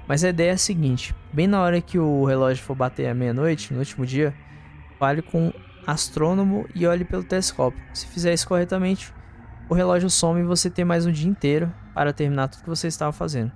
[0.07, 3.13] Mas a ideia é a seguinte: bem na hora que o relógio for bater a
[3.13, 4.33] meia-noite, no último dia,
[4.97, 5.53] fale com
[5.85, 7.79] astrônomo e olhe pelo telescópio.
[7.93, 9.13] Se fizer isso corretamente,
[9.69, 12.87] o relógio some e você tem mais um dia inteiro para terminar tudo que você
[12.87, 13.51] estava fazendo.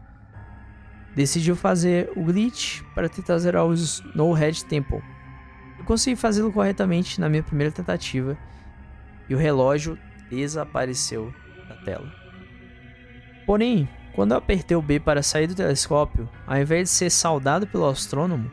[1.15, 4.99] Decidiu fazer o glitch para tentar zerar o Snowhead Temple.
[5.77, 8.35] Eu consegui fazê-lo corretamente na minha primeira tentativa
[9.29, 9.95] e o relógio
[10.27, 11.31] desapareceu
[11.69, 12.11] da tela.
[13.45, 17.67] Porém, quando eu apertei o B para sair do telescópio, ao invés de ser saudado
[17.67, 18.49] pelo astrônomo,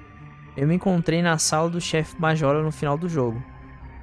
[0.55, 3.43] eu me encontrei na sala do chefe Majora no final do jogo,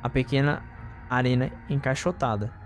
[0.02, 0.64] a pequena
[1.08, 2.65] arena encaixotada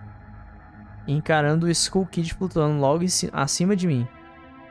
[1.08, 4.08] encarando o Skull Kid flutuando logo acima de mim.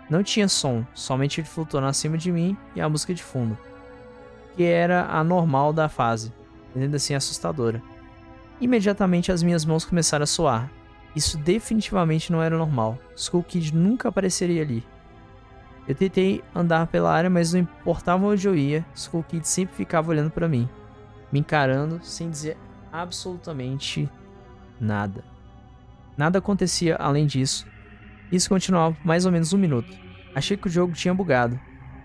[0.09, 3.59] Não tinha som, somente ele flutuando acima de mim e a música de fundo,
[4.57, 6.33] que era a normal da fase,
[6.75, 7.83] ainda assim assustadora.
[8.61, 10.71] Imediatamente as minhas mãos começaram a suar.
[11.15, 12.99] Isso definitivamente não era normal.
[13.17, 14.85] Skull Kid nunca apareceria ali.
[15.87, 20.11] Eu tentei andar pela área, mas não importava onde eu ia, Skull Kid sempre ficava
[20.11, 20.69] olhando para mim,
[21.33, 22.59] me encarando sem dizer
[22.93, 24.09] absolutamente
[24.79, 25.25] nada.
[26.19, 27.65] Nada acontecia além disso.
[28.33, 29.97] Isso continuava mais ou menos um minuto.
[30.35, 31.59] Achei que o jogo tinha bugado,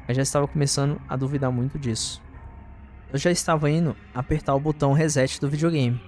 [0.07, 2.21] mas já estava começando a duvidar muito disso.
[3.11, 5.99] Eu já estava indo apertar o botão reset do videogame,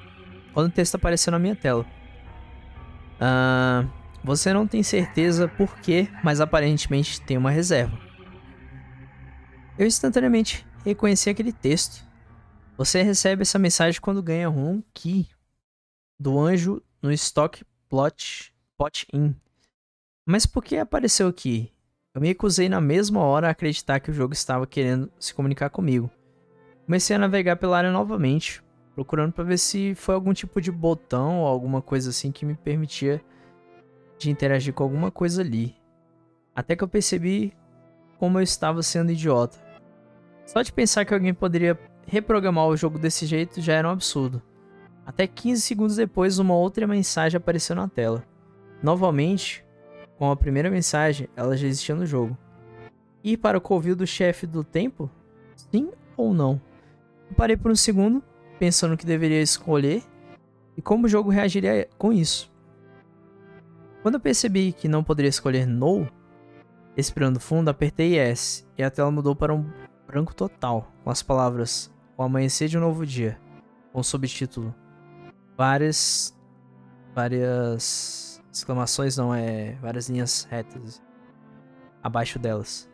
[0.53, 1.83] quando o texto apareceu na minha tela.
[3.15, 3.89] Uh,
[4.23, 7.97] você não tem certeza por quê, mas aparentemente tem uma reserva.
[9.79, 12.05] Eu instantaneamente reconheci aquele texto.
[12.77, 15.27] Você recebe essa mensagem quando ganha um key
[16.19, 19.33] do anjo no estoque plot, plot in.
[20.27, 21.71] Mas por que apareceu aqui?
[22.13, 25.69] Eu me recusei na mesma hora a acreditar que o jogo estava querendo se comunicar
[25.69, 26.11] comigo.
[26.85, 28.61] Comecei a navegar pela área novamente,
[28.93, 32.55] procurando para ver se foi algum tipo de botão ou alguma coisa assim que me
[32.55, 33.23] permitia
[34.17, 35.73] de interagir com alguma coisa ali.
[36.53, 37.53] Até que eu percebi
[38.19, 39.57] como eu estava sendo idiota.
[40.45, 44.43] Só de pensar que alguém poderia reprogramar o jogo desse jeito já era um absurdo.
[45.05, 48.23] Até 15 segundos depois, uma outra mensagem apareceu na tela.
[48.81, 49.63] Novamente,
[50.17, 52.35] com a primeira mensagem, ela já existia no jogo.
[53.23, 55.09] Ir para o covil do chefe do tempo?
[55.55, 56.59] Sim ou não?
[57.29, 58.23] Eu parei por um segundo,
[58.57, 60.03] pensando que deveria escolher
[60.75, 62.51] e como o jogo reagiria com isso.
[64.01, 66.07] Quando eu percebi que não poderia escolher No,
[66.95, 69.65] respirando fundo, apertei S e a tela mudou para um
[70.07, 73.39] branco total, com as palavras O amanhecer de um novo dia,
[73.91, 74.73] com o subtítulo
[75.57, 76.35] Várias.
[77.13, 78.41] Várias.
[78.51, 79.73] exclamações, não, é.
[79.81, 81.01] várias linhas retas
[82.03, 82.87] abaixo delas.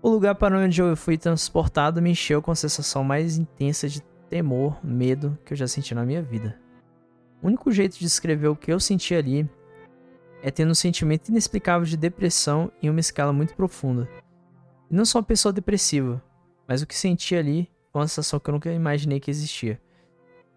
[0.00, 4.00] O lugar para onde eu fui transportado me encheu com a sensação mais intensa de
[4.28, 6.56] temor, medo que eu já senti na minha vida.
[7.42, 9.48] O único jeito de descrever o que eu senti ali
[10.42, 14.08] é tendo um sentimento inexplicável de depressão em uma escala muito profunda.
[14.90, 16.22] E não sou uma pessoa depressiva,
[16.68, 19.80] mas o que senti ali foi uma sensação que eu nunca imaginei que existia.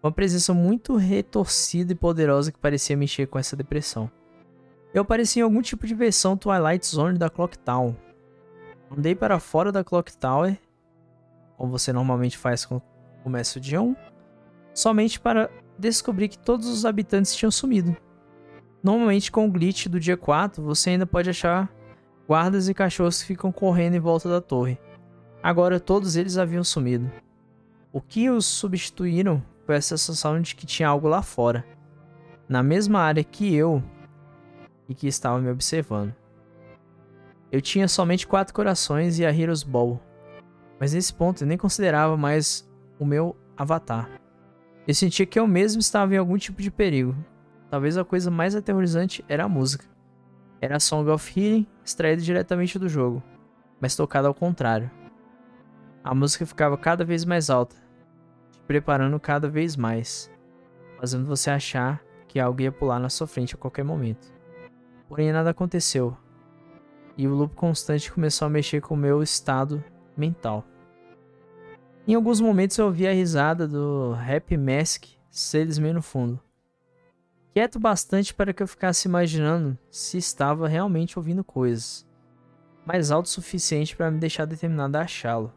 [0.00, 4.08] Uma presença muito retorcida e poderosa que parecia mexer com essa depressão.
[4.94, 7.96] Eu apareci em algum tipo de versão Twilight Zone da Clock Town.
[8.90, 10.56] Andei para fora da Clock Tower,
[11.56, 12.82] como você normalmente faz com o
[13.24, 13.94] começo de 1,
[14.72, 17.96] somente para descobrir que todos os habitantes tinham sumido.
[18.82, 21.68] Normalmente com o glitch do dia 4, você ainda pode achar
[22.26, 24.78] guardas e cachorros que ficam correndo em volta da torre.
[25.42, 27.10] Agora todos eles haviam sumido.
[27.92, 31.62] O que os substituíram foi a sensação de que tinha algo lá fora,
[32.48, 33.84] na mesma área que eu
[34.88, 36.14] e que estava me observando.
[37.52, 40.00] Eu tinha somente quatro corações e a Heroes Ball,
[40.80, 42.66] mas nesse ponto eu nem considerava mais
[42.98, 44.08] o meu avatar.
[44.86, 47.14] Eu sentia que eu mesmo estava em algum tipo de perigo.
[47.70, 49.84] Talvez a coisa mais aterrorizante era a música.
[50.62, 53.22] Era a Song of Healing, extraída diretamente do jogo,
[53.78, 54.90] mas tocada ao contrário.
[56.02, 57.76] A música ficava cada vez mais alta,
[58.68, 60.30] preparando cada vez mais,
[61.00, 64.30] fazendo você achar que algo ia pular na sua frente a qualquer momento.
[65.08, 66.14] Porém, nada aconteceu,
[67.16, 69.82] e o loop constante começou a mexer com o meu estado
[70.14, 70.66] mental.
[72.06, 76.38] Em alguns momentos eu ouvi a risada do Happy Mask Salesman no fundo.
[77.54, 82.06] Quieto bastante para que eu ficasse imaginando se estava realmente ouvindo coisas,
[82.84, 85.52] mas alto o suficiente para me deixar determinado a achá-lo.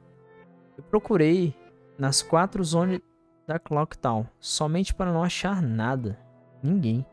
[0.77, 1.53] Eu procurei
[2.01, 2.99] nas quatro zonas
[3.45, 6.17] da Clock Town, somente para não achar nada,
[6.63, 7.05] ninguém.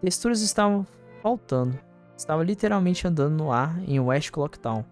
[0.00, 0.86] Texturas estavam
[1.20, 1.76] faltando.
[2.16, 4.84] Estava literalmente andando no ar em West Clock Town.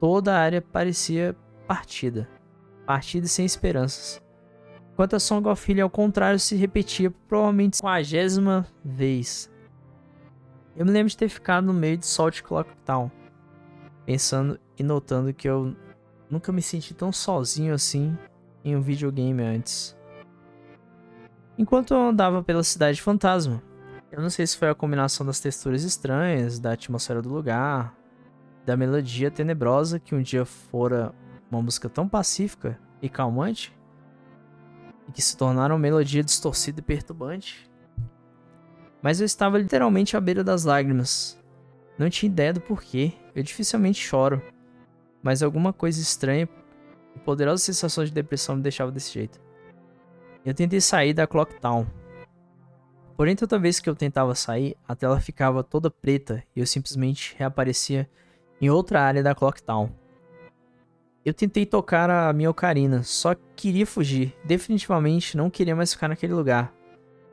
[0.00, 1.36] Toda a área parecia
[1.68, 2.28] partida,
[2.84, 4.20] partida sem esperanças.
[4.92, 9.48] Enquanto a Song of Healing, ao contrário, se repetia provavelmente quagésima vez.
[10.74, 13.08] Eu me lembro de ter ficado no meio de Salt Clock Town,
[14.04, 15.76] pensando e notando que eu
[16.28, 18.16] Nunca me senti tão sozinho assim
[18.64, 19.96] em um videogame antes.
[21.56, 23.62] Enquanto eu andava pela cidade fantasma,
[24.10, 27.96] eu não sei se foi a combinação das texturas estranhas, da atmosfera do lugar,
[28.64, 31.14] da melodia tenebrosa que um dia fora
[31.50, 33.72] uma música tão pacífica e calmante,
[35.08, 37.70] e que se tornaram melodia distorcida e perturbante.
[39.00, 41.38] Mas eu estava literalmente à beira das lágrimas.
[41.96, 44.42] Não tinha ideia do porquê, eu dificilmente choro
[45.26, 46.48] mas alguma coisa estranha
[47.16, 49.40] e poderosa sensação de depressão me deixava desse jeito.
[50.44, 51.84] Eu tentei sair da Clock Town.
[53.16, 57.34] Porém, toda vez que eu tentava sair, a tela ficava toda preta e eu simplesmente
[57.36, 58.08] reaparecia
[58.60, 59.90] em outra área da Clock Town.
[61.24, 64.32] Eu tentei tocar a minha ocarina, só queria fugir.
[64.44, 66.72] Definitivamente não queria mais ficar naquele lugar.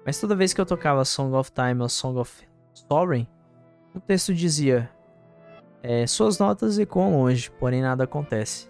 [0.04, 2.42] Mas toda vez que eu tocava Song of Time ou Song of
[2.74, 3.30] Sovereign,
[3.94, 4.90] o texto dizia:
[5.86, 8.70] é, suas notas ecoam longe, porém nada acontece.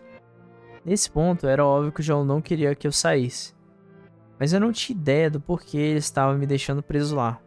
[0.84, 3.54] Nesse ponto, era óbvio que o João não queria que eu saísse.
[4.40, 7.40] Mas eu não tinha ideia do porquê ele estava me deixando preso lá.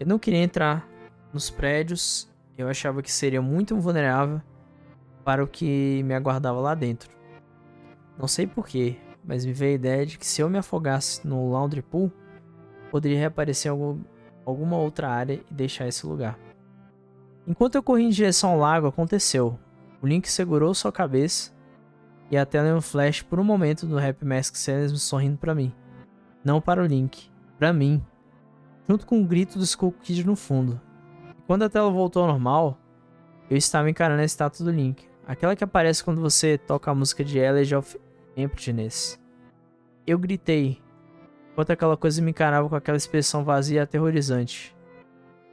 [0.00, 0.88] Eu não queria entrar
[1.30, 4.40] nos prédios, eu achava que seria muito vulnerável
[5.22, 7.10] para o que me aguardava lá dentro.
[8.18, 11.50] Não sei porquê, mas me veio a ideia de que se eu me afogasse no
[11.50, 12.10] Laundry Pool,
[12.90, 14.00] poderia reaparecer em algum,
[14.46, 16.38] alguma outra área e deixar esse lugar.
[17.46, 19.58] Enquanto eu corri em direção ao lago, aconteceu.
[20.02, 21.52] O Link segurou sua cabeça
[22.30, 25.54] e a tela em um flash por um momento do Happy Mask Salesman sorrindo para
[25.54, 25.72] mim.
[26.44, 28.02] Não para o Link, para mim.
[28.88, 30.80] Junto com o grito do Skull Kid no fundo.
[31.38, 32.78] E quando a tela voltou ao normal,
[33.50, 35.04] eu estava encarando a estátua do Link.
[35.26, 38.00] Aquela que aparece quando você toca a música de Elegy of
[38.36, 39.20] Emptiness.
[40.06, 40.80] Eu gritei,
[41.52, 44.74] enquanto aquela coisa me encarava com aquela expressão vazia e aterrorizante.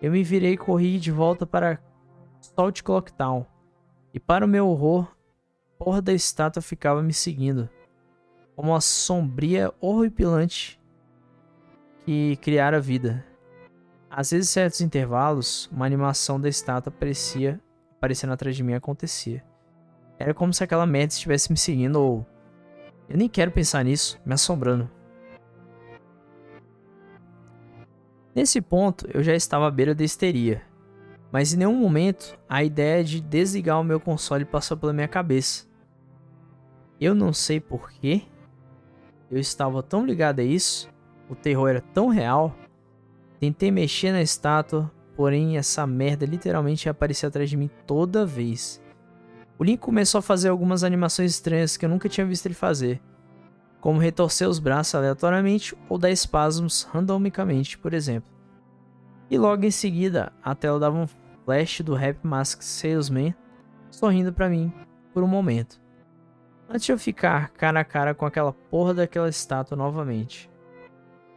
[0.01, 1.79] Eu me virei e corri de volta para
[2.39, 3.45] Salt Clock Town.
[4.13, 5.07] E para o meu horror,
[5.73, 7.69] a porra da estátua ficava me seguindo.
[8.55, 10.79] Como uma sombria horripilante
[12.05, 13.25] que criara vida.
[14.09, 17.59] Às vezes, certos intervalos, uma animação da estátua aparecia,
[17.97, 19.43] aparecendo atrás de mim acontecia.
[20.17, 22.25] Era como se aquela merda estivesse me seguindo ou...
[23.09, 24.89] Eu nem quero pensar nisso, me assombrando.
[28.37, 30.61] Nesse ponto, eu já estava à beira da histeria,
[31.31, 35.65] mas em nenhum momento a ideia de desligar o meu console passou pela minha cabeça.
[37.01, 38.21] Eu não sei porquê,
[39.31, 40.87] eu estava tão ligado a isso,
[41.27, 42.55] o terror era tão real.
[43.39, 48.79] Tentei mexer na estátua, porém essa merda literalmente aparecia atrás de mim toda vez.
[49.57, 53.01] O Link começou a fazer algumas animações estranhas que eu nunca tinha visto ele fazer,
[53.87, 58.29] como retorcer os braços aleatoriamente ou dar espasmos randomicamente, por exemplo.
[59.29, 61.07] E logo em seguida, a tela dava um
[61.45, 63.33] flash do Rap Mask Salesman
[63.89, 64.73] sorrindo para mim
[65.13, 65.79] por um momento.
[66.69, 70.51] Antes de eu ficar cara a cara com aquela porra daquela estátua novamente.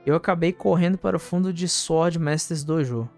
[0.04, 3.08] Eu acabei correndo para o fundo de Sword Masters Dojo.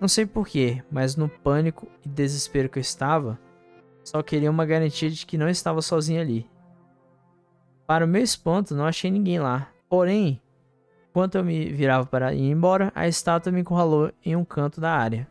[0.00, 3.36] Não sei porquê, mas no pânico e desespero que eu estava,
[4.04, 6.53] só queria uma garantia de que não estava sozinho ali.
[7.86, 9.68] Para o meu espanto, não achei ninguém lá.
[9.88, 10.40] Porém,
[11.10, 14.92] enquanto eu me virava para ir embora, a estátua me encurralou em um canto da
[14.92, 15.28] área.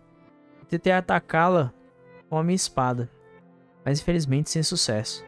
[0.70, 1.74] Tentei atacá-la
[2.30, 3.10] com a minha espada,
[3.84, 5.26] mas infelizmente sem sucesso.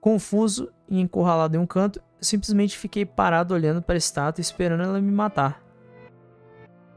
[0.00, 5.00] Confuso e encurralado em um canto, simplesmente fiquei parado olhando para a estátua esperando ela
[5.00, 5.62] me matar.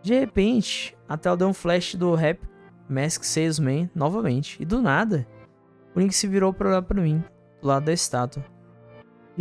[0.02, 2.40] De repente, a tela deu um flash do Rap
[2.90, 5.26] Mask Salesman novamente, e do nada,
[5.96, 7.24] o Link se virou para olhar para mim,
[7.62, 8.44] do lado da estátua,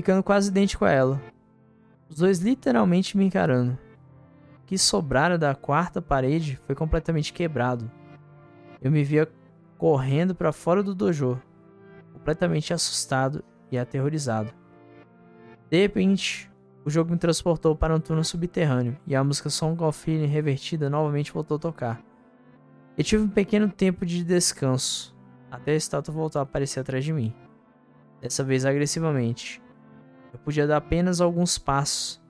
[0.01, 1.21] ficando quase idêntico a ela.
[2.09, 3.79] Os dois literalmente me encarando.
[4.63, 7.91] O que sobrara da quarta parede foi completamente quebrado.
[8.81, 9.29] Eu me via
[9.77, 11.39] correndo para fora do dojo,
[12.15, 14.51] completamente assustado e aterrorizado.
[15.69, 16.51] De repente,
[16.83, 20.89] o jogo me transportou para um túnel subterrâneo e a música Song of Feeling revertida
[20.89, 22.03] novamente voltou a tocar.
[22.97, 25.15] Eu tive um pequeno tempo de descanso,
[25.51, 27.35] até a estátua voltar a aparecer atrás de mim.
[28.23, 29.61] Dessa vez agressivamente.
[30.33, 32.21] Eu podia dar apenas alguns passos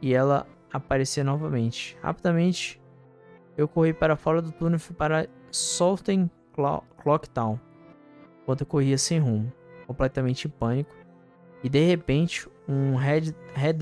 [0.00, 1.96] e ela aparecer novamente.
[2.02, 2.80] Rapidamente,
[3.56, 7.58] eu corri para fora do túnel para Salten Clock Town,
[8.42, 9.52] enquanto eu corria sem rumo,
[9.86, 10.94] completamente em pânico.
[11.62, 13.78] E de repente, um Red, Red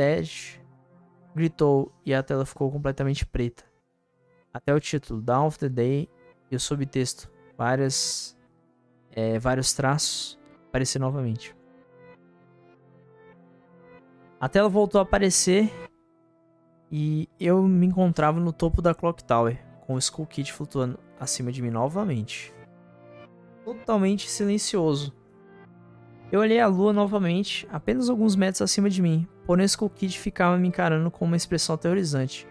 [1.35, 3.65] gritou e a tela ficou completamente preta.
[4.53, 6.09] Até o título Down of the Day
[6.51, 8.37] e o subtexto, várias
[9.11, 10.39] é, vários traços,
[10.69, 11.57] aparecer novamente.
[14.43, 15.73] A tela voltou a aparecer
[16.91, 21.53] e eu me encontrava no topo da Clock Tower, com o Skull Kid flutuando acima
[21.53, 22.53] de mim novamente.
[23.65, 25.15] Totalmente silencioso.
[26.33, 30.19] Eu olhei a lua novamente, apenas alguns metros acima de mim, porém o Skull Kid
[30.19, 32.45] ficava me encarando com uma expressão aterrorizante,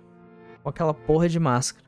[0.63, 1.85] com aquela porra de máscara.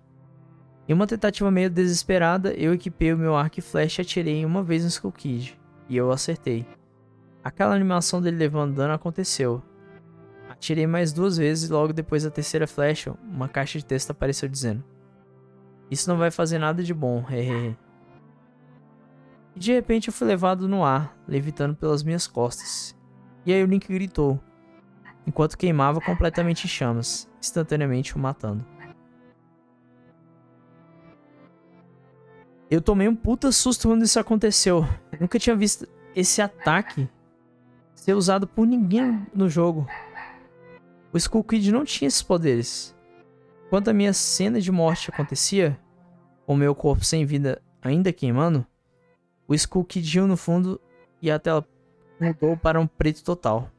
[0.86, 4.64] Em uma tentativa meio desesperada, eu equipei o meu arco e flecha e atirei uma
[4.64, 6.68] vez no Skull Kid, e eu acertei.
[7.42, 9.64] Aquela animação dele levando dano aconteceu.
[10.64, 14.48] Atirei mais duas vezes e logo depois da terceira flecha, uma caixa de texto apareceu
[14.48, 14.82] dizendo:
[15.92, 17.78] Isso não vai fazer nada de bom, hehehe.
[19.54, 22.98] e de repente eu fui levado no ar, levitando pelas minhas costas.
[23.46, 24.40] E aí o Link gritou,
[25.28, 28.66] enquanto queimava completamente em chamas, instantaneamente o matando.
[32.72, 34.88] Eu tomei um puta susto quando isso aconteceu.
[35.12, 35.86] Eu nunca tinha visto
[36.16, 37.10] esse ataque
[37.94, 39.86] ser usado por ninguém no jogo.
[41.14, 42.96] O Skull Kid não tinha esses poderes.
[43.70, 45.80] Quando a minha cena de morte acontecia,
[46.46, 48.66] com meu corpo sem vida ainda queimando,
[49.48, 50.82] o Skull Kid no fundo
[51.22, 51.66] e a tela
[52.20, 53.70] mudou para um preto total.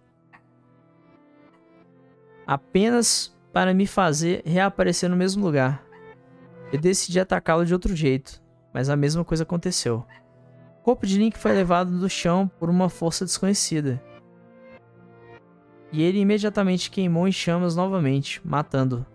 [2.46, 5.84] Apenas para me fazer reaparecer no mesmo lugar.
[6.72, 8.44] Eu decidi atacá-lo de outro jeito
[8.74, 10.04] mas a mesma coisa aconteceu.
[10.80, 14.02] O corpo de Link foi levado do chão por uma força desconhecida.
[15.94, 19.06] E ele imediatamente queimou em chamas novamente, matando.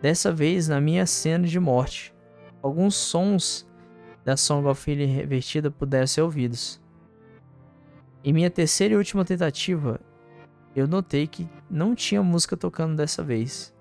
[0.00, 2.14] Dessa vez na minha cena de morte.
[2.62, 3.68] Alguns sons
[4.24, 6.80] da Song of Healing revertida puderam ser ouvidos.
[8.24, 10.00] Em minha terceira e última tentativa,
[10.74, 13.74] eu notei que não tinha música tocando dessa vez.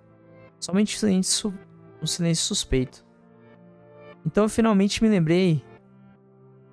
[0.59, 1.57] Somente um silêncio,
[2.01, 3.05] um silêncio suspeito.
[4.25, 5.63] Então eu finalmente me lembrei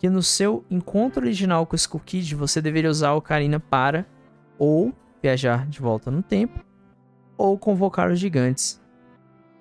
[0.00, 4.04] que no seu encontro original com o Skull Kid você deveria usar a Ocarina para
[4.58, 4.92] ou
[5.24, 6.62] viajar de volta no tempo
[7.36, 8.78] ou convocar os gigantes.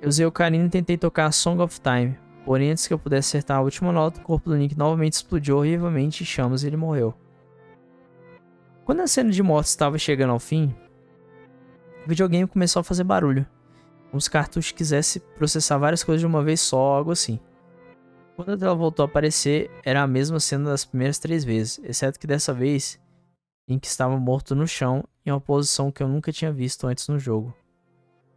[0.02, 2.99] Eu usei o Ocarina e tentei tocar a Song of Time, porém antes que eu
[2.99, 6.68] pudesse acertar a última nota, o corpo do Link novamente explodiu horrivelmente em chamas e
[6.68, 7.14] ele morreu.
[8.84, 10.76] Quando a cena de morte estava chegando ao fim,
[12.06, 13.48] o videogame começou a fazer barulho,
[14.11, 17.40] como se o cartucho quisesse processar várias coisas de uma vez só, algo assim.
[18.35, 22.27] Quando ela voltou a aparecer, era a mesma cena das primeiras três vezes, exceto que
[22.27, 22.99] dessa vez,
[23.65, 27.18] Link estava morto no chão em uma posição que eu nunca tinha visto antes no
[27.18, 27.53] jogo.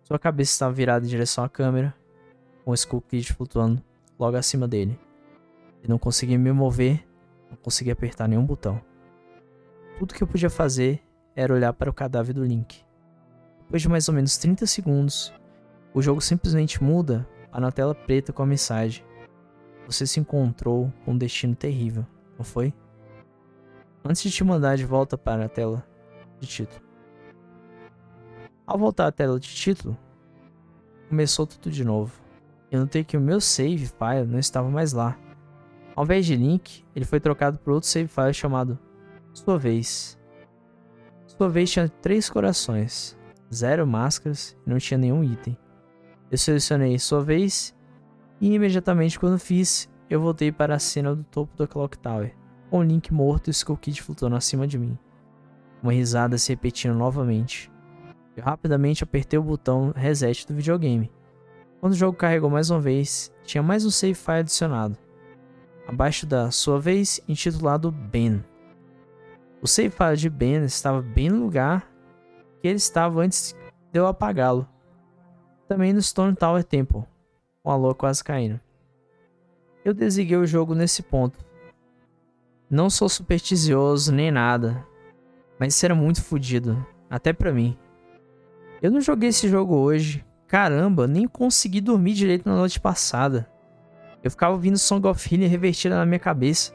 [0.05, 1.93] Sua cabeça estava virada em direção à câmera,
[2.65, 3.83] com o Skull Kid flutuando
[4.17, 4.97] logo acima dele.
[5.81, 7.05] Ele não conseguia me mover,
[7.51, 8.81] não conseguia apertar nenhum botão.
[9.99, 11.03] Tudo que eu podia fazer
[11.35, 12.85] era olhar para o cadáver do Link.
[13.63, 15.35] Depois de mais ou menos 30 segundos,
[15.93, 19.05] o jogo simplesmente muda para na tela preta com a mensagem:
[19.87, 22.07] Você se encontrou com um destino terrível,
[22.39, 22.73] não foi?
[24.09, 25.85] Antes de te mandar de volta para a tela
[26.39, 26.81] de título.
[28.65, 29.99] Ao voltar à tela de título,
[31.09, 32.13] começou tudo de novo.
[32.71, 35.19] Eu notei que o meu save file não estava mais lá.
[35.97, 38.79] Ao invés de link, ele foi trocado por outro save file chamado
[39.35, 40.17] Sua Vez.
[41.27, 43.19] Sua vez tinha três corações,
[43.53, 45.59] zero máscaras e não tinha nenhum item.
[46.31, 47.75] Eu selecionei Sua Vez
[48.41, 52.33] e imediatamente quando fiz, eu voltei para a cena do topo da Clock Tower,
[52.71, 54.99] com o Link morto e o Skull Kid flutuando acima de mim.
[55.83, 57.71] Uma risada se repetindo novamente.
[58.37, 61.11] Eu rapidamente apertei o botão reset do videogame.
[61.81, 64.97] Quando o jogo carregou mais uma vez, tinha mais um save file adicionado.
[65.87, 68.45] Abaixo da sua vez, intitulado Ben.
[69.63, 71.89] O save file de Ben estava bem no lugar
[72.61, 73.57] que ele estava antes
[73.93, 74.69] de eu apagá-lo.
[75.69, 77.05] Também no Stone Tower Temple,
[77.63, 78.61] com a lua quase caindo.
[79.85, 81.46] Eu desliguei o jogo nesse ponto.
[82.69, 84.85] Não sou supersticioso nem nada,
[85.59, 87.79] mas isso era muito fodido, até pra mim.
[88.83, 90.25] Eu não joguei esse jogo hoje.
[90.49, 93.49] Caramba, nem consegui dormir direito na noite passada.
[94.23, 96.73] Eu ficava ouvindo Song of Healing revertida na minha cabeça,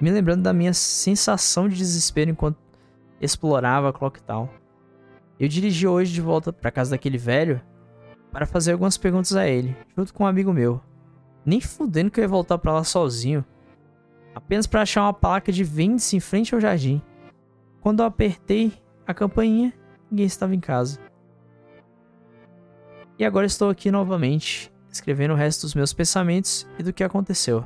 [0.00, 2.58] me lembrando da minha sensação de desespero enquanto
[3.20, 4.48] explorava a Clock Town.
[5.40, 7.60] Eu dirigi hoje de volta para casa daquele velho
[8.30, 10.80] para fazer algumas perguntas a ele, junto com um amigo meu.
[11.46, 13.44] Nem fudendo que eu ia voltar para lá sozinho,
[14.34, 17.00] apenas para achar uma placa de vende-se em frente ao jardim.
[17.80, 18.72] Quando eu apertei
[19.06, 19.72] a campainha,
[20.10, 20.98] ninguém estava em casa.
[23.18, 27.64] E agora estou aqui novamente, escrevendo o resto dos meus pensamentos e do que aconteceu.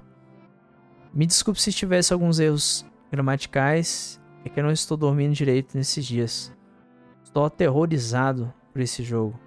[1.15, 6.05] Me desculpe se tivesse alguns erros gramaticais, é que eu não estou dormindo direito nesses
[6.05, 6.53] dias.
[7.25, 9.39] Estou aterrorizado por esse jogo.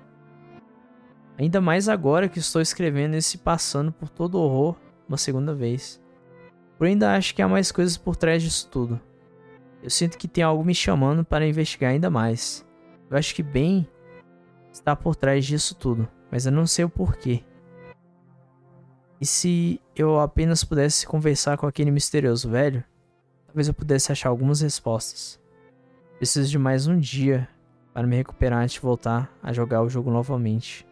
[1.38, 4.76] Ainda mais agora que estou escrevendo esse passando por todo o horror
[5.08, 6.01] uma segunda vez.
[6.82, 9.00] Porém, ainda acho que há mais coisas por trás disso tudo.
[9.84, 12.66] Eu sinto que tem algo me chamando para investigar ainda mais.
[13.08, 13.88] Eu acho que bem
[14.74, 17.44] está por trás disso tudo, mas eu não sei o porquê.
[19.22, 22.84] E se eu apenas pudesse conversar com aquele misterioso velho,
[23.46, 25.40] talvez eu pudesse achar algumas respostas.
[26.18, 27.48] Preciso de mais um dia
[27.94, 30.84] para me recuperar antes de voltar a jogar o jogo novamente.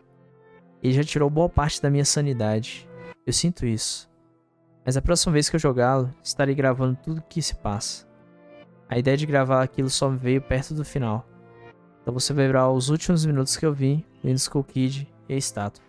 [0.83, 2.87] Ele já tirou boa parte da minha sanidade.
[3.25, 4.08] Eu sinto isso.
[4.89, 8.07] Mas a próxima vez que eu jogá-lo, estarei gravando tudo o que se passa.
[8.89, 11.29] A ideia de gravar aquilo só me veio perto do final.
[12.01, 15.37] Então você vai ver os últimos minutos que eu vi, vendo Skull Kid e a
[15.37, 15.83] estátua.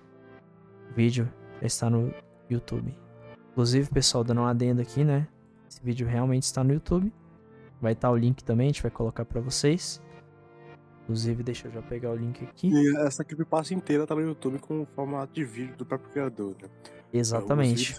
[0.91, 1.33] O vídeo
[1.63, 2.13] já está no
[2.51, 2.95] YouTube.
[3.53, 5.27] Inclusive, pessoal, dando uma adenda aqui, né?
[5.67, 7.11] Esse vídeo realmente está no YouTube.
[7.81, 9.99] Vai estar o link também, a gente vai colocar para vocês.
[11.05, 12.69] Inclusive, deixa eu já pegar o link aqui.
[12.71, 16.55] E essa creepypasta inteira tá no YouTube com o formato de vídeo do próprio criador,
[16.61, 16.69] né?
[17.11, 17.99] Exatamente.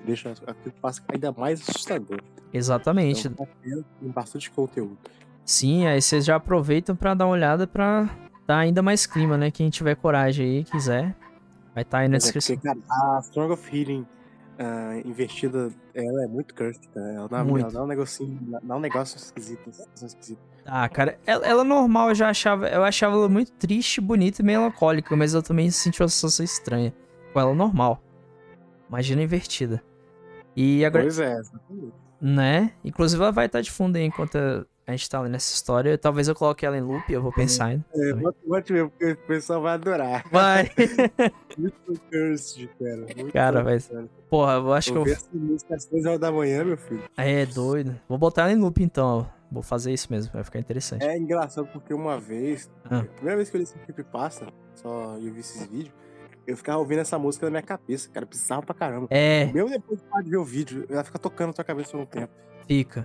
[0.00, 2.20] Deixa a creepypasta ainda mais assustador.
[2.52, 3.28] Exatamente.
[3.28, 3.48] Então,
[4.00, 4.98] tem bastante conteúdo.
[5.44, 8.08] Sim, aí vocês já aproveitam para dar uma olhada para
[8.46, 9.50] dar ainda mais clima, né?
[9.50, 11.16] Quem tiver coragem aí, quiser,
[11.74, 12.54] vai estar tá aí na descrição.
[12.54, 14.06] É porque, cara, a Strong of Healing
[14.58, 17.12] uh, investida, ela é muito cursed, cara.
[17.12, 17.64] Ela dá, muito.
[17.64, 19.70] Ela dá um negocinho, dá um negócio esquisito,
[20.02, 20.40] esquisito.
[20.64, 24.44] Ah, cara, ela, ela, normal eu já achava, eu achava ela muito triste, bonita e
[24.44, 26.94] melancólica, mas eu também senti uma sensação estranha
[27.32, 28.00] com ela normal.
[28.92, 29.82] Imagina invertida.
[30.54, 31.04] E agora.
[31.04, 31.40] Pois é,
[32.20, 32.72] Né?
[32.84, 35.96] Inclusive ela vai estar de fundo aí enquanto a gente tá lendo essa história.
[35.96, 37.86] Talvez eu coloque ela em loop, eu vou pensar ainda.
[37.94, 38.12] É,
[38.46, 40.28] bote mesmo, porque o pessoal vai adorar.
[40.30, 40.70] Vai.
[41.56, 42.96] Muito cursed, cara.
[42.98, 43.78] Muito cara, vai.
[44.28, 45.14] Porra, eu acho eu que eu.
[45.14, 47.02] Essa música às 6 horas da manhã, meu filho.
[47.16, 47.98] É, doido.
[48.06, 49.42] Vou botar ela em loop então, ó.
[49.50, 51.02] Vou fazer isso mesmo, vai ficar interessante.
[51.02, 52.98] É engraçado porque uma vez, ah.
[52.98, 55.94] a primeira vez que eu li esse creepypasta, só eu vi esses vídeos,
[56.46, 59.06] eu ficava ouvindo essa música na minha cabeça, cara, precisava pra caramba.
[59.10, 59.46] É.
[59.52, 62.32] Mesmo depois de ver o vídeo, ela fica tocando na tua cabeça por um tempo.
[62.66, 63.04] Fica.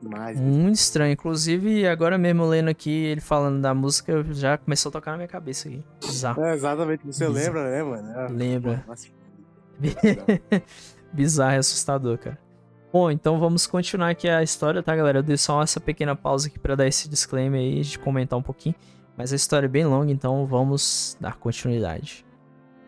[0.00, 1.12] Demais, Muito estranho.
[1.12, 5.28] Inclusive, agora mesmo lendo aqui, ele falando da música, já começou a tocar na minha
[5.28, 5.82] cabeça aqui.
[6.00, 6.42] Bizarro.
[6.42, 7.04] É, exatamente.
[7.06, 7.32] Você Bizarro.
[7.32, 8.18] lembra, né, mano?
[8.18, 8.84] É, Lembra.
[11.12, 12.38] Bizarro e assustador, cara.
[12.92, 15.18] Bom, então vamos continuar aqui a história, tá, galera?
[15.18, 18.42] Eu dei só essa pequena pausa aqui para dar esse disclaimer aí, de comentar um
[18.42, 18.74] pouquinho.
[19.16, 22.24] Mas a história é bem longa, então vamos dar continuidade.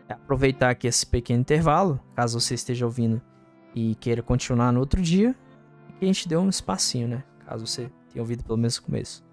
[0.09, 3.21] É aproveitar aqui esse pequeno intervalo, caso você esteja ouvindo
[3.75, 5.35] e queira continuar no outro dia,
[5.99, 7.23] que a gente deu um espacinho, né?
[7.45, 9.23] Caso você tenha ouvido pelo menos no começo.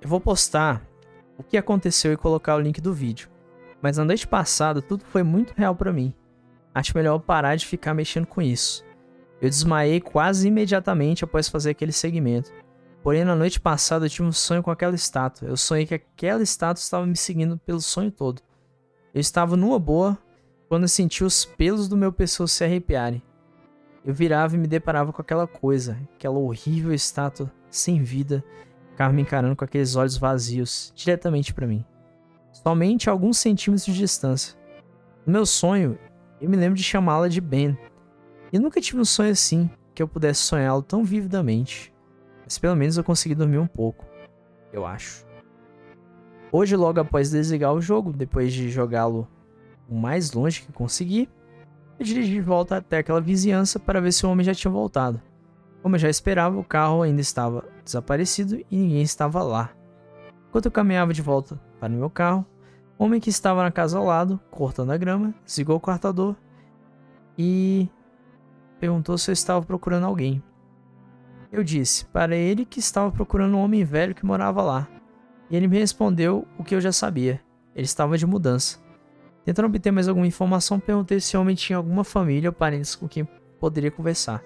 [0.00, 0.82] Eu vou postar
[1.36, 3.28] o que aconteceu e colocar o link do vídeo.
[3.82, 6.14] Mas na noite passada tudo foi muito real para mim.
[6.74, 8.84] Acho melhor parar de ficar mexendo com isso.
[9.40, 12.52] Eu desmaiei quase imediatamente após fazer aquele segmento.
[13.02, 15.48] Porém, na noite passada eu tive um sonho com aquela estátua.
[15.48, 18.42] Eu sonhei que aquela estátua estava me seguindo pelo sonho todo.
[19.12, 20.16] Eu estava numa boa
[20.68, 23.20] quando senti os pelos do meu pescoço se arrepiarem.
[24.04, 28.44] Eu virava e me deparava com aquela coisa, aquela horrível estátua sem vida,
[28.90, 31.84] ficava me encarando com aqueles olhos vazios, diretamente para mim.
[32.52, 34.56] Somente a alguns centímetros de distância.
[35.26, 35.98] No meu sonho,
[36.40, 37.76] eu me lembro de chamá-la de Ben.
[38.52, 41.92] E nunca tive um sonho assim, que eu pudesse sonhá-lo tão vividamente.
[42.44, 44.06] Mas pelo menos eu consegui dormir um pouco.
[44.72, 45.29] Eu acho.
[46.52, 49.28] Hoje, logo após desligar o jogo, depois de jogá-lo
[49.88, 51.28] o mais longe que consegui,
[51.98, 55.20] eu dirigi de volta até aquela vizinhança para ver se o homem já tinha voltado.
[55.82, 59.70] Como eu já esperava, o carro ainda estava desaparecido e ninguém estava lá.
[60.48, 62.44] Enquanto eu caminhava de volta para o meu carro,
[62.98, 66.34] o homem que estava na casa ao lado, cortando a grama, desligou o cortador
[67.38, 67.88] e
[68.78, 70.42] perguntou se eu estava procurando alguém.
[71.52, 74.88] Eu disse para ele que estava procurando um homem velho que morava lá.
[75.50, 77.40] E ele me respondeu o que eu já sabia.
[77.74, 78.78] Ele estava de mudança.
[79.44, 83.08] Tentando obter mais alguma informação, perguntei se o homem tinha alguma família ou parentes com
[83.08, 83.26] quem
[83.58, 84.42] poderia conversar.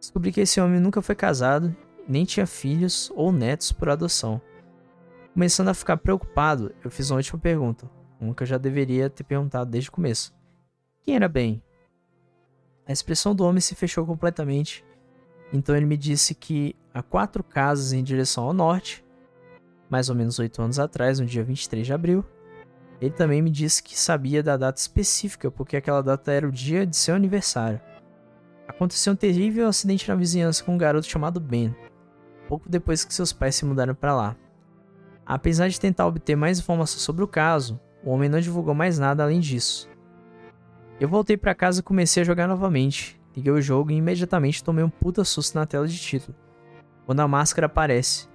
[0.00, 1.74] Descobri que esse homem nunca foi casado,
[2.08, 4.40] nem tinha filhos ou netos por adoção.
[5.34, 7.88] Começando a ficar preocupado, eu fiz uma última pergunta,
[8.20, 10.34] uma que eu já deveria ter perguntado desde o começo.
[11.02, 11.62] Quem era Ben?
[12.86, 14.84] A expressão do homem se fechou completamente,
[15.52, 19.04] então ele me disse que há quatro casas em direção ao norte,
[19.92, 22.24] mais ou menos oito anos atrás, no dia 23 de abril,
[22.98, 26.86] ele também me disse que sabia da data específica, porque aquela data era o dia
[26.86, 27.78] de seu aniversário.
[28.66, 31.76] Aconteceu um terrível acidente na vizinhança com um garoto chamado Ben,
[32.48, 34.36] pouco depois que seus pais se mudaram para lá.
[35.26, 39.22] Apesar de tentar obter mais informações sobre o caso, o homem não divulgou mais nada
[39.22, 39.90] além disso.
[40.98, 43.20] Eu voltei para casa e comecei a jogar novamente.
[43.36, 46.34] Liguei o jogo e imediatamente tomei um puta susto na tela de título,
[47.04, 48.31] quando a máscara aparece.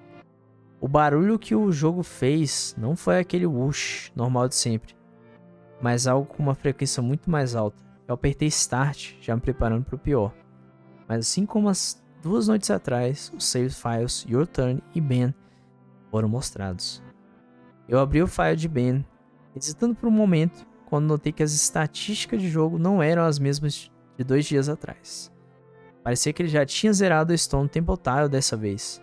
[0.80, 4.96] O barulho que o jogo fez não foi aquele whoosh normal de sempre,
[5.82, 7.84] mas algo com uma frequência muito mais alta.
[8.08, 10.34] Eu apertei Start, já me preparando para o pior.
[11.08, 15.34] Mas assim como as duas noites atrás, os save files Your Turn e Ben
[16.12, 17.02] foram mostrados.
[17.88, 19.06] Eu abri o file de Ben,
[19.56, 23.92] hesitando por um momento quando notei que as estatísticas de jogo não eram as mesmas
[24.18, 25.32] de dois dias atrás.
[26.04, 29.02] Parecia que ele já tinha zerado o Stone Temple Tile dessa vez.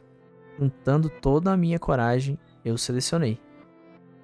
[0.59, 3.41] Juntando toda a minha coragem, eu selecionei.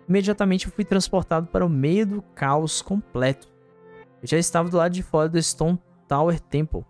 [0.09, 3.48] Imediatamente fui transportado para o meio do caos completo.
[4.23, 5.78] Eu já estava do lado de fora do Stone
[6.09, 6.85] Tower Temple.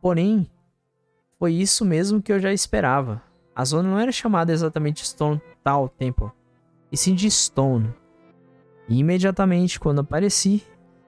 [0.00, 0.50] Porém,
[1.38, 3.22] foi isso mesmo que eu já esperava.
[3.54, 6.30] A zona não era chamada exatamente Stone Tower Temple,
[6.90, 7.92] e sim de Stone.
[8.88, 10.62] E imediatamente, quando apareci,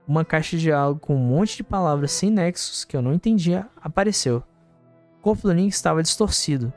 [0.07, 3.69] uma caixa de diálogo com um monte de palavras sem nexos que eu não entendia
[3.77, 4.43] apareceu.
[5.19, 6.73] O corpo do Link estava distorcido.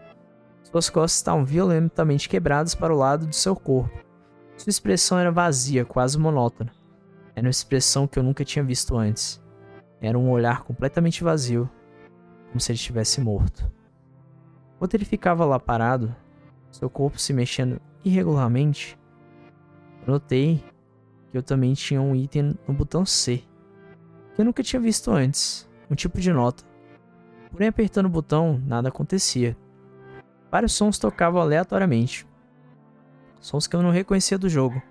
[0.72, 3.92] Suas costas estavam violentamente quebradas para o lado de seu corpo.
[4.56, 6.72] Sua expressão era vazia, quase monótona.
[7.36, 9.44] Era uma expressão que eu nunca tinha visto antes.
[10.00, 11.70] Era um olhar completamente vazio,
[12.48, 13.70] como se ele estivesse morto.
[14.76, 16.16] Enquanto ele ficava lá parado,
[16.72, 18.98] seu corpo se mexendo irregularmente,
[20.08, 20.64] notei
[21.32, 23.44] que eu também tinha um item no botão C,
[24.34, 26.64] que eu nunca tinha visto antes, um tipo de nota.
[27.52, 29.58] Porém, apertando o botão, nada acontecia.
[30.52, 32.28] Vários sons tocavam aleatoriamente.
[33.40, 34.82] Sons que eu não reconhecia do jogo,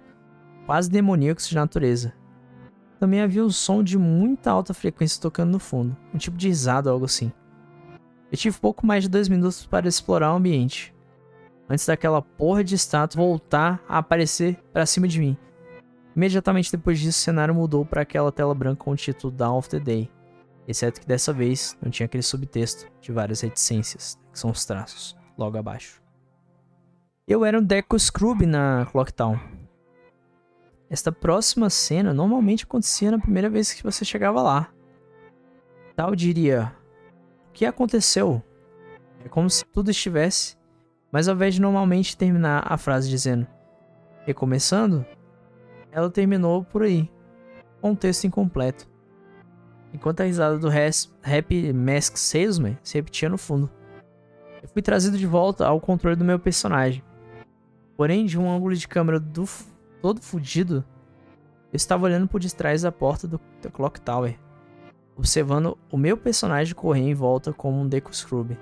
[0.66, 2.14] quase demoníacos de natureza.
[2.98, 6.90] Também havia um som de muita alta frequência tocando no fundo, um tipo de risada
[6.90, 7.30] ou algo assim.
[8.32, 10.94] Eu tive pouco mais de dois minutos para explorar o ambiente,
[11.68, 15.36] antes daquela porra de estátua voltar a aparecer para cima de mim
[16.14, 19.68] Imediatamente depois disso, o cenário mudou para aquela tela branca com o título Dawn of
[19.68, 20.10] the Day,
[20.66, 25.16] exceto que dessa vez não tinha aquele subtexto de várias reticências, que são os traços,
[25.40, 26.02] logo abaixo.
[27.26, 29.38] Eu era um Deco Scrub na Clocktown.
[30.88, 34.72] Esta próxima cena normalmente acontecia na primeira vez que você chegava lá.
[35.96, 36.72] Tal diria:
[37.48, 38.42] O que aconteceu?
[39.24, 40.56] É como se tudo estivesse,
[41.10, 43.46] mas ao invés de normalmente terminar a frase dizendo
[44.24, 45.04] recomeçando,
[45.90, 47.10] ela terminou por aí,
[47.80, 48.88] com um texto incompleto.
[49.92, 53.70] Enquanto a risada do Happy Mask Salesman se repetia no fundo.
[54.62, 57.02] Eu fui trazido de volta ao controle do meu personagem.
[57.96, 59.44] Porém, de um ângulo de câmera do
[60.00, 60.84] todo fudido,
[61.72, 63.38] eu estava olhando por detrás da porta do,
[63.72, 64.38] Clock Tower,
[65.16, 68.56] observando o meu personagem correr em volta como um Deku Scrub.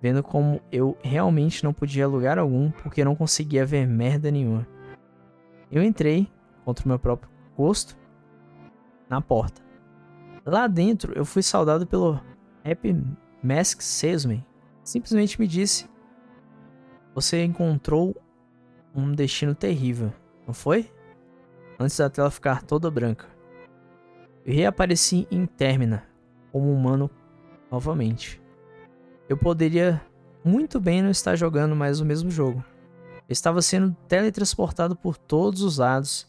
[0.00, 4.66] vendo como eu realmente não podia lugar algum porque não conseguia ver merda nenhuma.
[5.70, 6.30] Eu entrei,
[6.64, 7.96] contra o meu próprio gosto,
[9.08, 9.62] na porta.
[10.44, 12.20] Lá dentro, eu fui saudado pelo
[12.64, 12.96] Happy
[13.42, 14.44] Mask Salesman.
[14.84, 15.88] Simplesmente me disse:
[17.14, 18.14] Você encontrou
[18.94, 20.12] um destino terrível,
[20.46, 20.92] não foi?
[21.80, 23.26] Antes da tela ficar toda branca.
[24.44, 26.06] Eu reapareci em Termina,
[26.52, 27.10] como humano
[27.70, 28.40] novamente.
[29.26, 30.00] Eu poderia
[30.44, 32.62] muito bem não estar jogando mais o mesmo jogo.
[33.26, 36.28] Eu estava sendo teletransportado por todos os lados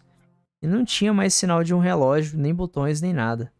[0.62, 3.52] e não tinha mais sinal de um relógio, nem botões, nem nada.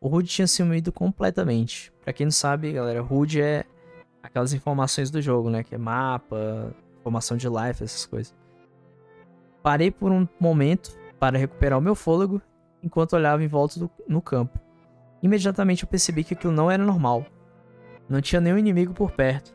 [0.00, 1.92] O HUD tinha sumido completamente.
[2.02, 3.64] Para quem não sabe, galera, HUD é
[4.22, 5.62] aquelas informações do jogo, né?
[5.62, 8.34] Que é mapa, informação de life, essas coisas.
[9.62, 12.40] Parei por um momento para recuperar o meu fôlego
[12.82, 14.58] enquanto olhava em volta do, no campo.
[15.22, 17.26] Imediatamente eu percebi que aquilo não era normal.
[18.08, 19.52] Não tinha nenhum inimigo por perto.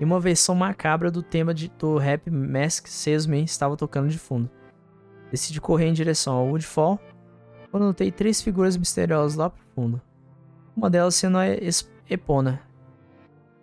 [0.00, 4.50] E uma versão macabra do tema de, do rap Mask Salesman estava tocando de fundo.
[5.30, 6.98] Decidi correr em direção ao Woodfall
[7.70, 10.00] quando notei três figuras misteriosas lá pro fundo.
[10.76, 11.44] Uma delas sendo a
[12.08, 12.60] Epona.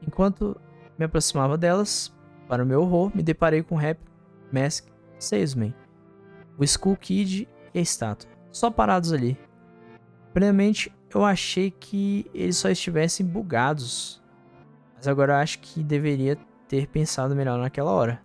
[0.06, 0.60] Enquanto
[0.98, 2.14] me aproximava delas,
[2.48, 4.00] para o meu horror, me deparei com rap
[4.52, 5.74] Mask Salesman,
[6.58, 9.38] o Skull Kid e a estátua, só parados ali.
[10.34, 14.22] Primeiramente, eu achei que eles só estivessem bugados.
[14.96, 18.22] Mas agora eu acho que deveria ter pensado melhor naquela hora.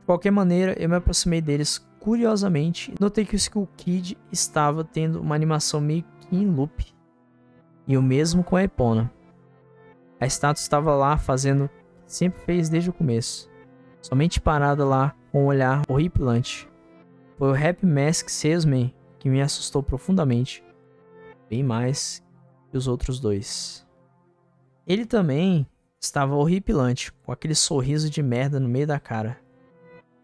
[0.00, 4.82] De qualquer maneira, eu me aproximei deles curiosamente e notei que o Skull Kid estava
[4.82, 6.86] tendo uma animação meio que em loop.
[7.86, 9.10] E o mesmo com a Epona.
[10.20, 13.48] A estátua estava lá fazendo o que sempre fez desde o começo.
[14.00, 16.68] Somente parada lá com um olhar horripilante.
[17.36, 20.64] Foi o Happy Mask Salesman que me assustou profundamente
[21.48, 22.22] bem mais
[22.70, 23.86] que os outros dois.
[24.86, 25.66] Ele também
[26.00, 29.38] estava horripilante, com aquele sorriso de merda no meio da cara.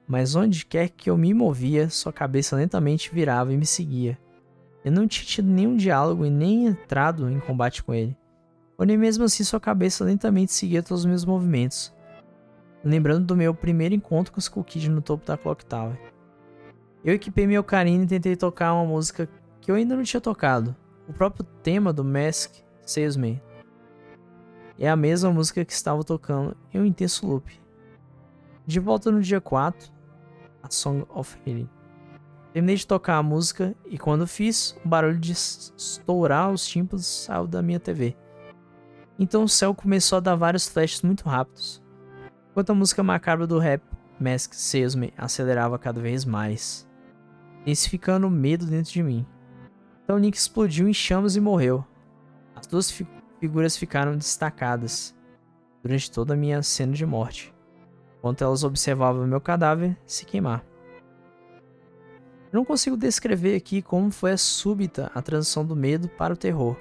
[0.07, 4.19] Mas onde quer que eu me movia, sua cabeça lentamente virava e me seguia.
[4.85, 8.17] Eu não tinha tido nenhum diálogo e nem entrado em combate com ele.
[8.77, 11.93] Porém, mesmo assim, sua cabeça lentamente seguia todos os meus movimentos.
[12.85, 15.99] Lembrando do meu primeiro encontro com os Kid no topo da Clock Tower.
[17.05, 19.29] Eu equipei meu carinho e tentei tocar uma música
[19.61, 20.77] que eu ainda não tinha tocado
[21.09, 23.41] o próprio tema do Mask Salesman
[24.79, 27.61] é a mesma música que estava tocando em um intenso loop.
[28.67, 29.93] De volta no dia 4,
[30.63, 31.69] a Song of Healing.
[32.53, 37.47] Terminei de tocar a música e quando fiz, o barulho de estourar os tímpanos saiu
[37.47, 38.17] da minha TV.
[39.19, 41.83] Então o céu começou a dar vários flashes muito rápidos,
[42.51, 43.83] enquanto a música macabra do rap
[44.19, 46.89] Mask Salesman acelerava cada vez mais,
[47.63, 49.27] intensificando o medo dentro de mim.
[50.03, 51.85] Então Nick explodiu em chamas e morreu.
[52.55, 53.07] As duas fi
[53.41, 55.15] figuras ficaram destacadas
[55.83, 57.55] durante toda a minha cena de morte,
[58.19, 60.65] enquanto elas observavam meu cadáver se queimar.
[62.51, 66.37] Eu não consigo descrever aqui como foi a súbita a transição do medo para o
[66.37, 66.77] terror.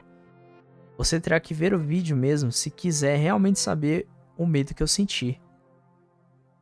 [0.98, 4.08] Você terá que ver o vídeo mesmo se quiser realmente saber
[4.38, 5.42] o medo que eu senti.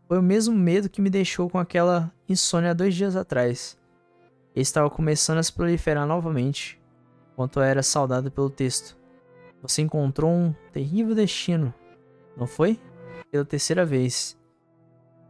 [0.08, 3.80] Foi o mesmo medo que me deixou com aquela insônia dois dias atrás
[4.56, 6.82] estava começando a se proliferar novamente,
[7.32, 8.98] enquanto era saudado pelo texto.
[9.62, 11.74] Você encontrou um terrível destino,
[12.36, 12.80] não foi?
[13.32, 14.38] Pela terceira vez.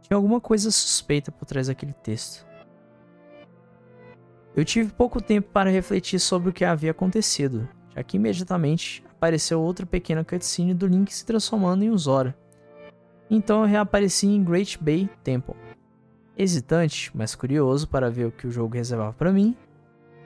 [0.02, 2.46] Tinha alguma coisa suspeita por trás daquele texto.
[4.56, 9.60] Eu tive pouco tempo para refletir sobre o que havia acontecido, já que imediatamente apareceu
[9.60, 12.36] outra pequena cutscene do Link se transformando em um Zora.
[13.30, 15.54] Então eu reapareci em Great Bay Temple.
[16.36, 19.56] Hesitante, mas curioso para ver o que o jogo reservava para mim,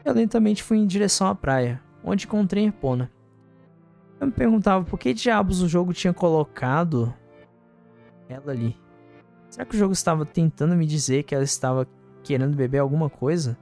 [0.04, 3.10] eu lentamente fui em direção à praia, onde encontrei Epona.
[4.20, 7.12] Eu me perguntava por que diabos o jogo tinha colocado
[8.28, 8.76] ela ali.
[9.50, 11.86] Será que o jogo estava tentando me dizer que ela estava
[12.22, 13.58] querendo beber alguma coisa?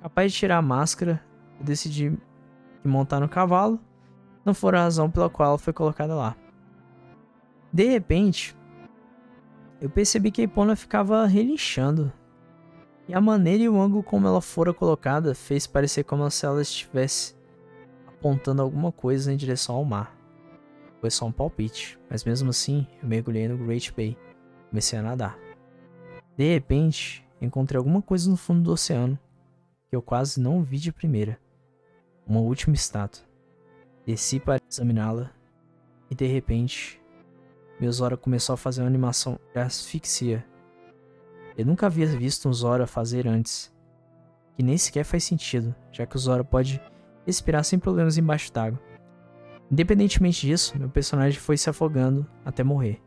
[0.00, 1.22] Capaz de tirar a máscara,
[1.58, 2.16] eu decidi
[2.86, 3.80] que montar no cavalo
[4.44, 6.36] não for a razão pela qual ela foi colocada lá.
[7.72, 8.56] De repente,
[9.80, 12.12] eu percebi que a Epona ficava relinchando.
[13.08, 16.62] E a maneira e o ângulo como ela fora colocada fez parecer como se ela
[16.62, 17.36] estivesse
[18.06, 20.16] apontando alguma coisa em direção ao mar.
[21.00, 24.16] Foi só um palpite, mas mesmo assim eu mergulhei no Great Bay.
[24.70, 25.38] Comecei a nadar.
[26.36, 29.18] De repente, encontrei alguma coisa no fundo do oceano
[29.88, 31.38] que eu quase não vi de primeira.
[32.26, 33.24] Uma última estátua.
[34.04, 35.30] Desci para examiná-la
[36.10, 37.00] e de repente
[37.78, 40.44] meu Zora começou a fazer uma animação de asfixia.
[41.58, 43.74] Eu nunca havia visto um Zora fazer antes.
[44.54, 46.80] Que nem sequer faz sentido, já que o Zora pode
[47.26, 48.80] respirar sem problemas embaixo d'água.
[49.70, 53.02] Independentemente disso, meu personagem foi se afogando até morrer.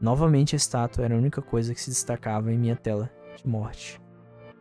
[0.00, 4.00] Novamente a estátua era a única coisa que se destacava em minha tela de morte.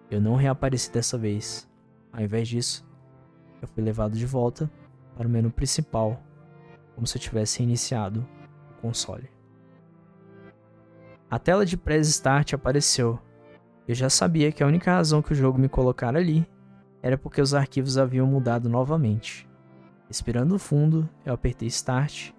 [0.09, 1.69] Eu não reapareci dessa vez.
[2.11, 2.86] Ao invés disso,
[3.61, 4.69] eu fui levado de volta
[5.15, 6.21] para o menu principal,
[6.95, 8.27] como se eu tivesse iniciado
[8.71, 9.29] o console.
[11.29, 13.19] A tela de Press Start apareceu.
[13.87, 16.47] Eu já sabia que a única razão que o jogo me colocara ali
[17.01, 19.47] era porque os arquivos haviam mudado novamente.
[20.07, 22.31] Respirando fundo, eu apertei Start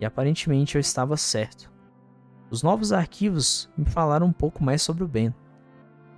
[0.00, 1.70] e aparentemente eu estava certo.
[2.50, 5.34] Os novos arquivos me falaram um pouco mais sobre o Ben.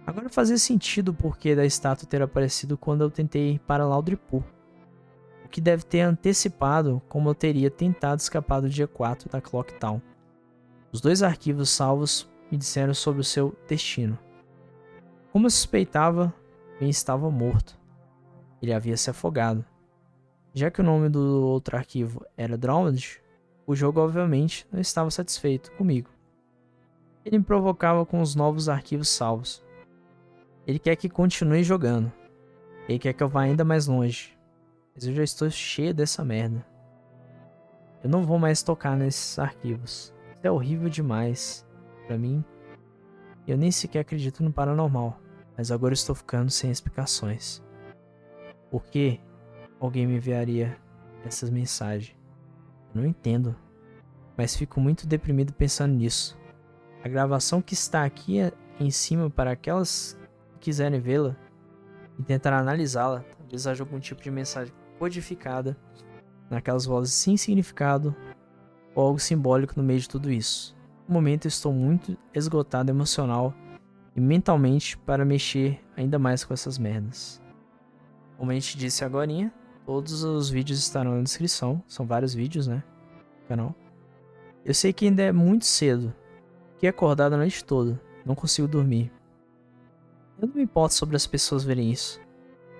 [0.09, 4.43] Agora fazia sentido o porquê da estátua ter aparecido quando eu tentei ir para Laudripu.
[5.44, 9.74] O que deve ter antecipado como eu teria tentado escapar do dia 4 da Clock
[9.74, 10.01] Town.
[10.90, 14.18] Os dois arquivos salvos me disseram sobre o seu destino.
[15.30, 16.32] Como eu suspeitava,
[16.80, 17.78] Ben estava morto.
[18.62, 19.62] Ele havia se afogado.
[20.55, 23.20] Já que o nome do outro arquivo era Drowned,
[23.66, 26.09] o jogo obviamente não estava satisfeito comigo.
[27.26, 29.68] Ele me provocava com os novos arquivos salvos.
[30.69, 32.12] Ele quer que continue jogando.
[32.86, 34.39] Ele quer que eu vá ainda mais longe.
[34.95, 36.62] Mas eu já estou cheio dessa merda.
[38.05, 40.15] Eu não vou mais tocar nesses arquivos.
[40.31, 41.66] Isso é horrível demais
[42.07, 42.45] para mim.
[43.47, 45.19] Eu nem sequer acredito no paranormal,
[45.57, 47.62] mas agora estou ficando sem explicações.
[48.70, 49.19] Por que
[49.81, 50.77] alguém me enviaria
[51.24, 52.15] essas mensagens.
[52.95, 53.57] Eu não entendo,
[54.36, 56.39] mas fico muito deprimido pensando nisso.
[57.03, 60.27] A gravação que está aqui é em cima para aquelas que
[60.59, 61.36] quiserem vê-la
[62.18, 65.76] e tentar analisá-la, talvez haja algum tipo de mensagem codificada
[66.51, 68.14] naquelas vozes sem significado
[68.94, 70.76] ou algo simbólico no meio de tudo isso.
[71.06, 73.55] No momento estou muito esgotado emocional
[74.14, 77.40] e mentalmente para mexer ainda mais com essas merdas.
[78.36, 79.32] Como a gente disse agora,
[79.89, 81.82] Todos os vídeos estarão na descrição.
[81.86, 82.85] São vários vídeos, né?
[83.48, 83.74] Canal.
[84.62, 86.14] Eu sei que ainda é muito cedo.
[86.74, 87.98] Fiquei acordado a noite toda.
[88.22, 89.10] Não consigo dormir.
[90.40, 92.20] Eu não me importo sobre as pessoas verem isso.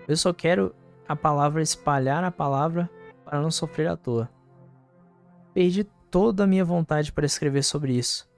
[0.07, 0.75] Eu só quero
[1.09, 2.89] a palavra espalhar a palavra
[3.25, 4.31] para não sofrer à toa.
[5.53, 8.29] Perdi toda a minha vontade para escrever sobre isso.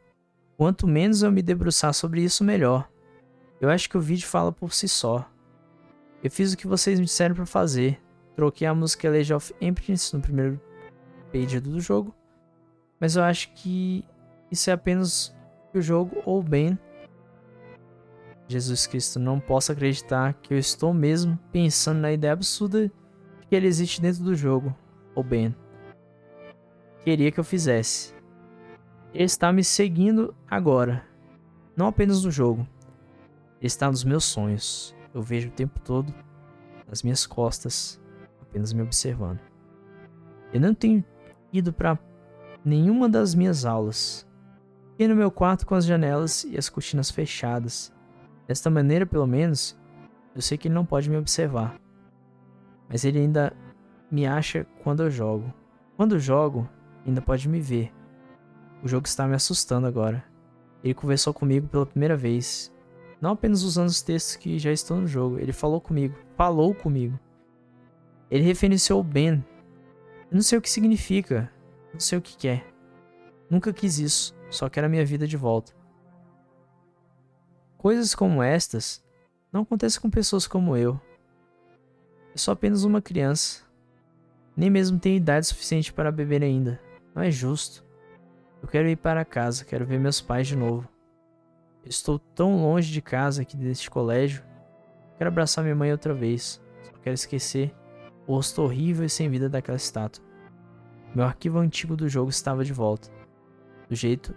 [0.56, 2.90] Quanto menos eu me debruçar sobre isso, melhor.
[3.60, 5.28] Eu acho que o vídeo fala por si só.
[6.22, 8.01] Eu fiz o que vocês me disseram para fazer.
[8.34, 10.60] Troquei a música Legend of Emptiness no primeiro
[11.30, 12.14] page do jogo.
[12.98, 14.05] Mas eu acho que
[14.51, 15.34] isso é apenas
[15.74, 16.78] o jogo ou bem
[18.51, 22.89] Jesus Cristo não possa acreditar que eu estou mesmo pensando na ideia absurda
[23.40, 24.74] de que ele existe dentro do jogo,
[25.14, 25.55] ou bem.
[27.05, 28.12] Queria que eu fizesse.
[29.14, 31.05] Ele está me seguindo agora,
[31.77, 32.66] não apenas no jogo.
[33.60, 34.94] Ele está nos meus sonhos.
[35.14, 36.12] Eu vejo o tempo todo
[36.89, 38.01] nas minhas costas
[38.40, 39.39] apenas me observando.
[40.52, 41.05] Eu não tenho
[41.52, 41.97] ido para
[42.64, 44.27] nenhuma das minhas aulas.
[44.90, 47.93] Fiquei no meu quarto com as janelas e as cortinas fechadas.
[48.51, 49.78] Desta maneira, pelo menos,
[50.35, 51.81] eu sei que ele não pode me observar.
[52.89, 53.52] Mas ele ainda
[54.10, 55.55] me acha quando eu jogo.
[55.97, 56.68] Quando eu jogo,
[57.06, 57.93] ainda pode me ver.
[58.82, 60.24] O jogo está me assustando agora.
[60.82, 62.74] Ele conversou comigo pela primeira vez.
[63.20, 67.16] Não apenas usando os textos que já estão no jogo, ele falou comigo, falou comigo.
[68.28, 69.44] Ele referenciou Ben.
[70.28, 71.48] Eu não sei o que significa,
[71.93, 72.66] não sei o que quer.
[73.48, 75.72] Nunca quis isso, só quero a minha vida de volta.
[77.81, 79.02] Coisas como estas
[79.51, 81.01] não acontecem com pessoas como eu.
[82.31, 83.65] Eu sou apenas uma criança.
[84.55, 86.78] Nem mesmo tenho idade suficiente para beber ainda.
[87.15, 87.82] Não é justo.
[88.62, 90.86] Eu quero ir para casa, quero ver meus pais de novo.
[91.82, 94.44] Eu estou tão longe de casa aqui deste colégio.
[95.16, 96.61] Quero abraçar minha mãe outra vez.
[96.82, 97.74] Só quero esquecer
[98.27, 100.23] o rosto horrível e sem vida daquela estátua.
[101.15, 103.11] Meu arquivo antigo do jogo estava de volta,
[103.89, 104.36] do jeito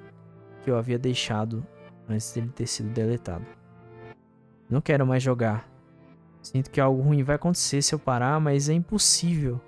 [0.61, 1.67] que eu havia deixado
[2.07, 3.45] antes dele ter sido deletado.
[4.69, 5.69] Não quero mais jogar.
[6.41, 9.61] Sinto que algo ruim vai acontecer se eu parar, mas é impossível.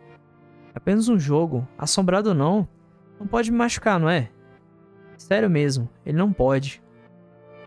[0.74, 2.68] É apenas um jogo, assombrado ou não,
[3.20, 4.30] não pode me machucar, não é?
[5.18, 6.84] Sério mesmo, ele não pode.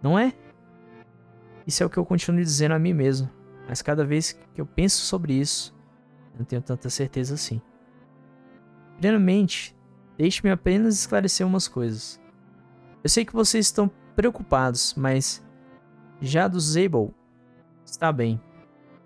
[0.02, 0.34] Não é?
[1.66, 3.30] Isso é o que eu continuo dizendo a mim mesmo,
[3.66, 5.74] mas cada vez que eu penso sobre isso,
[6.38, 7.60] não tenho tanta certeza assim.
[8.94, 9.76] Primeiramente,
[10.16, 12.20] deixe-me apenas esclarecer umas coisas.
[13.02, 15.46] Eu sei que vocês estão preocupados, mas
[16.20, 17.14] já do Zabel
[17.84, 18.40] está bem.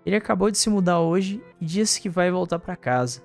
[0.03, 3.21] Ele acabou de se mudar hoje e disse que vai voltar para casa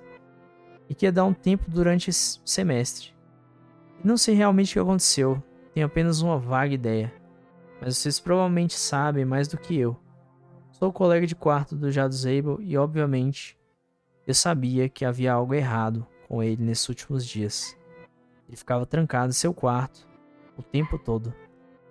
[0.87, 3.11] e que ia dar um tempo durante esse semestre.
[4.03, 5.41] não sei realmente o que aconteceu,
[5.73, 7.11] tenho apenas uma vaga ideia,
[7.81, 9.97] mas vocês provavelmente sabem mais do que eu.
[10.71, 13.57] Sou colega de quarto do Jado Zabel e, obviamente,
[14.27, 17.75] eu sabia que havia algo errado com ele nesses últimos dias.
[18.47, 20.07] Ele ficava trancado em seu quarto
[20.55, 21.33] o tempo todo.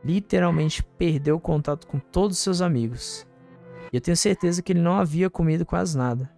[0.05, 3.27] Literalmente perdeu o contato com todos os seus amigos.
[3.93, 6.31] E eu tenho certeza que ele não havia comido quase nada.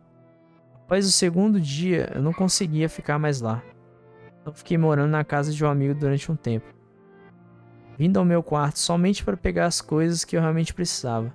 [0.85, 3.63] Após o segundo dia, eu não conseguia ficar mais lá.
[4.41, 6.75] Então fiquei morando na casa de um amigo durante um tempo.
[7.99, 11.33] Vindo ao meu quarto somente para pegar as coisas que eu realmente precisava.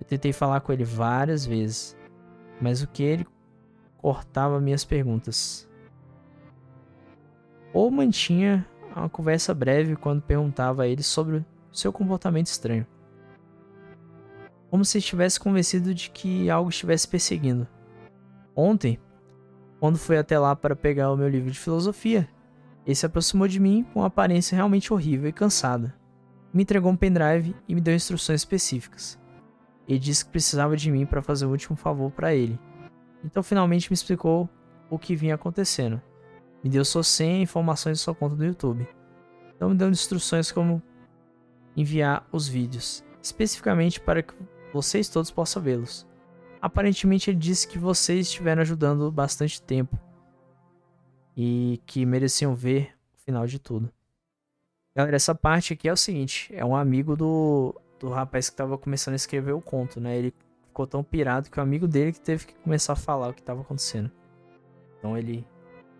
[0.00, 1.96] Eu tentei falar com ele várias vezes,
[2.60, 3.26] mas o que ele
[3.98, 5.68] cortava minhas perguntas.
[7.72, 8.66] Ou mantinha
[9.00, 12.86] uma conversa breve quando perguntava a ele sobre seu comportamento estranho.
[14.70, 17.66] Como se estivesse convencido de que algo estivesse perseguindo.
[18.54, 18.98] Ontem,
[19.80, 22.28] quando fui até lá para pegar o meu livro de filosofia,
[22.86, 25.94] ele se aproximou de mim com uma aparência realmente horrível e cansada.
[26.52, 29.18] Me entregou um pendrive e me deu instruções específicas.
[29.88, 32.58] Ele disse que precisava de mim para fazer o último favor para ele.
[33.24, 34.48] Então finalmente me explicou
[34.90, 36.00] o que vinha acontecendo.
[36.62, 38.86] Me deu senha e informações de sua conta do YouTube.
[39.56, 40.82] Então me deu instruções como
[41.76, 44.34] enviar os vídeos, especificamente para que
[44.72, 46.06] vocês todos possam vê-los.
[46.60, 49.98] Aparentemente ele disse que vocês estiveram ajudando bastante tempo
[51.36, 53.92] e que mereciam ver o final de tudo.
[54.94, 58.76] Galera, essa parte aqui é o seguinte, é um amigo do, do rapaz que estava
[58.76, 60.16] começando a escrever o conto, né?
[60.16, 60.34] Ele
[60.66, 63.40] ficou tão pirado que o amigo dele que teve que começar a falar o que
[63.40, 64.10] estava acontecendo.
[64.98, 65.46] Então ele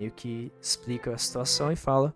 [0.03, 2.13] meio que explica a situação e fala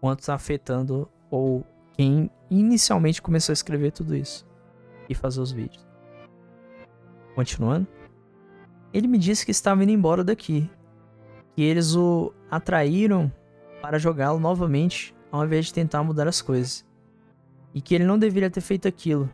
[0.00, 4.46] quanto está afetando ou quem inicialmente começou a escrever tudo isso
[5.08, 5.86] e fazer os vídeos.
[7.34, 7.86] Continuando,
[8.92, 10.70] ele me disse que estava indo embora daqui,
[11.54, 13.30] que eles o atraíram
[13.82, 16.84] para jogá-lo novamente ao invés de tentar mudar as coisas,
[17.72, 19.30] e que ele não deveria ter feito aquilo.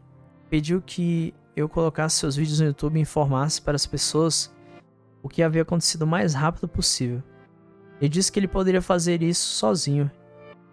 [0.51, 4.55] Pediu que eu colocasse seus vídeos no YouTube e informasse para as pessoas
[5.23, 7.23] o que havia acontecido o mais rápido possível.
[8.01, 10.11] Ele disse que ele poderia fazer isso sozinho.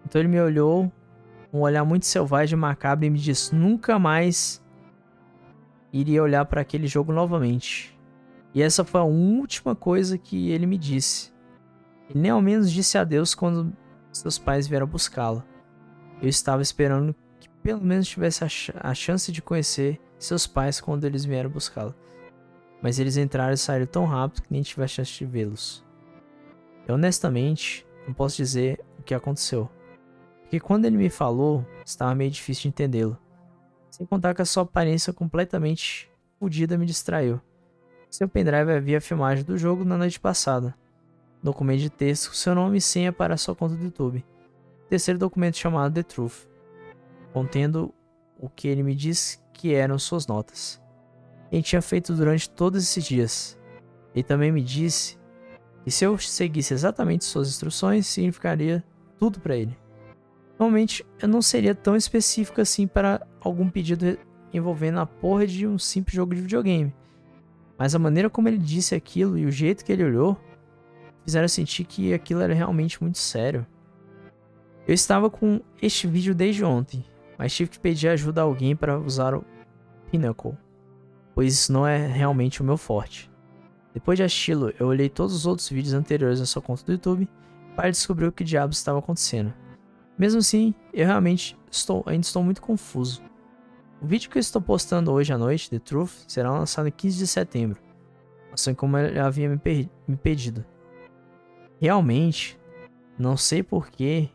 [0.04, 0.92] Então ele me olhou,
[1.52, 4.62] um olhar muito selvagem e macabro, e me disse: nunca mais
[5.92, 7.96] iria olhar para aquele jogo novamente.
[8.52, 11.32] E essa foi a última coisa que ele me disse.
[12.10, 13.72] Ele nem ao menos disse adeus quando
[14.12, 15.42] seus pais vieram buscá-lo.
[16.20, 20.80] Eu estava esperando que pelo menos tivesse a, ch a chance de conhecer seus pais
[20.80, 21.94] quando eles vieram buscá-lo.
[22.82, 25.83] Mas eles entraram e saíram tão rápido que nem tive a chance de vê-los.
[26.86, 29.70] Eu honestamente não posso dizer o que aconteceu.
[30.42, 33.18] Porque quando ele me falou, estava meio difícil de entendê-lo.
[33.90, 37.40] Sem contar que a sua aparência completamente fodida me distraiu.
[38.10, 40.74] Seu pendrive havia a filmagem do jogo na noite passada.
[41.42, 44.24] Documento de texto, seu nome e senha para sua conta do YouTube.
[44.88, 46.46] Terceiro documento chamado The Truth,
[47.32, 47.92] contendo
[48.38, 50.80] o que ele me disse que eram suas notas.
[51.50, 53.58] Ele tinha feito durante todos esses dias.
[54.14, 55.18] Ele também me disse
[55.84, 58.82] que se eu seguisse exatamente suas instruções, significaria
[59.18, 59.76] tudo para ele.
[60.58, 64.18] Normalmente eu não seria tão específico assim para algum pedido
[64.52, 66.94] envolvendo a porra de um simples jogo de videogame.
[67.76, 70.38] Mas a maneira como ele disse aquilo e o jeito que ele olhou
[71.24, 73.66] fizeram sentir que aquilo era realmente muito sério.
[74.86, 77.04] Eu estava com este vídeo desde ontem,
[77.36, 79.44] mas tive que pedir ajuda a alguém para usar o
[80.10, 80.56] Pinnacle,
[81.34, 83.33] pois isso não é realmente o meu forte.
[83.94, 87.28] Depois de assisti-lo, eu olhei todos os outros vídeos anteriores na sua conta do YouTube
[87.76, 89.54] para descobrir o que diabos estava acontecendo.
[90.18, 93.22] Mesmo assim, eu realmente estou, ainda estou muito confuso.
[94.02, 97.18] O vídeo que eu estou postando hoje à noite, The Truth, será lançado em 15
[97.18, 97.80] de setembro,
[98.52, 100.64] assim como ele havia me, me pedido.
[101.80, 102.58] Realmente,
[103.16, 104.28] não sei por que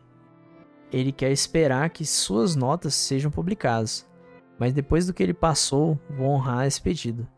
[0.90, 4.08] ele quer esperar que suas notas sejam publicadas,
[4.58, 7.28] mas depois do que ele passou, vou honrar esse pedido.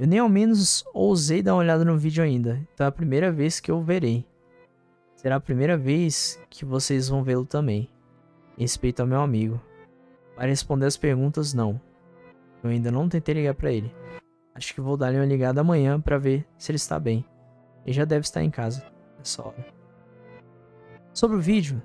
[0.00, 3.30] Eu nem ao menos ousei dar uma olhada no vídeo ainda, então é a primeira
[3.30, 4.24] vez que eu verei.
[5.14, 7.86] Será a primeira vez que vocês vão vê-lo também.
[8.56, 9.60] Respeito ao meu amigo.
[10.34, 11.78] Para responder as perguntas, não.
[12.64, 13.94] Eu ainda não tentei ligar para ele.
[14.54, 17.22] Acho que vou dar-lhe uma ligada amanhã para ver se ele está bem.
[17.84, 18.82] Ele já deve estar em casa
[19.18, 19.66] nessa hora.
[21.12, 21.82] Sobre o vídeo,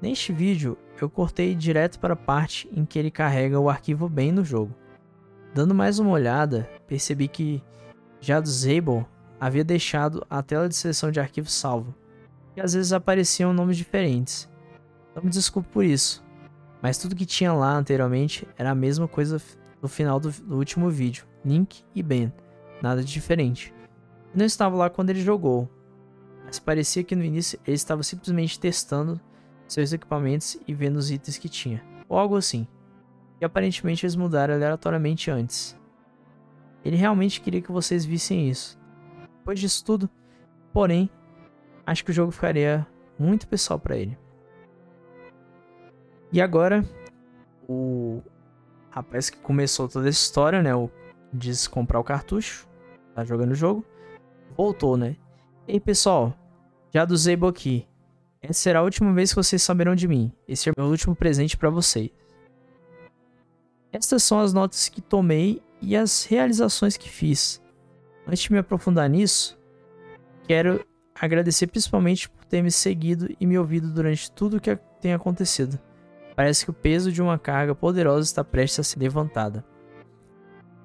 [0.00, 4.32] neste vídeo eu cortei direto para a parte em que ele carrega o arquivo bem
[4.32, 4.74] no jogo.
[5.54, 7.62] Dando mais uma olhada, percebi que
[8.20, 9.06] já do Zable
[9.40, 11.94] havia deixado a tela de seleção de arquivo salvo
[12.54, 14.46] e às vezes apareciam nomes diferentes.
[15.16, 16.22] Não me desculpe por isso,
[16.82, 19.40] mas tudo que tinha lá anteriormente era a mesma coisa
[19.80, 22.30] no final do, do último vídeo, Link e Ben,
[22.82, 23.72] nada de diferente.
[24.34, 25.70] Eu não estava lá quando ele jogou,
[26.44, 29.18] mas parecia que no início ele estava simplesmente testando
[29.66, 32.68] seus equipamentos e vendo os itens que tinha, ou algo assim.
[33.40, 35.80] E aparentemente eles mudaram aleatoriamente antes.
[36.84, 38.78] Ele realmente queria que vocês vissem isso.
[39.38, 40.10] Depois disso tudo,
[40.72, 41.10] porém,
[41.86, 42.86] acho que o jogo ficaria
[43.18, 44.18] muito pessoal para ele.
[46.32, 46.84] E agora,
[47.68, 48.22] o
[48.90, 50.74] rapaz que começou toda essa história, né?
[50.74, 50.90] O
[51.32, 52.68] diz comprar o cartucho,
[53.14, 53.84] tá jogando o jogo,
[54.56, 55.16] voltou, né?
[55.66, 56.34] Ei pessoal,
[56.92, 57.86] já do Zebo aqui.
[58.40, 60.32] Essa será a última vez que vocês saberão de mim.
[60.48, 62.10] Esse é o meu último presente para vocês.
[63.92, 67.60] Estas são as notas que tomei e as realizações que fiz.
[68.26, 69.58] Antes de me aprofundar nisso,
[70.46, 70.84] quero
[71.14, 75.78] agradecer principalmente por ter me seguido e me ouvido durante tudo o que tem acontecido.
[76.36, 79.64] Parece que o peso de uma carga poderosa está prestes a ser levantada.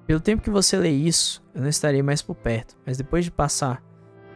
[0.06, 3.30] Pelo tempo que você lê isso, eu não estarei mais por perto, mas depois de
[3.30, 3.82] passar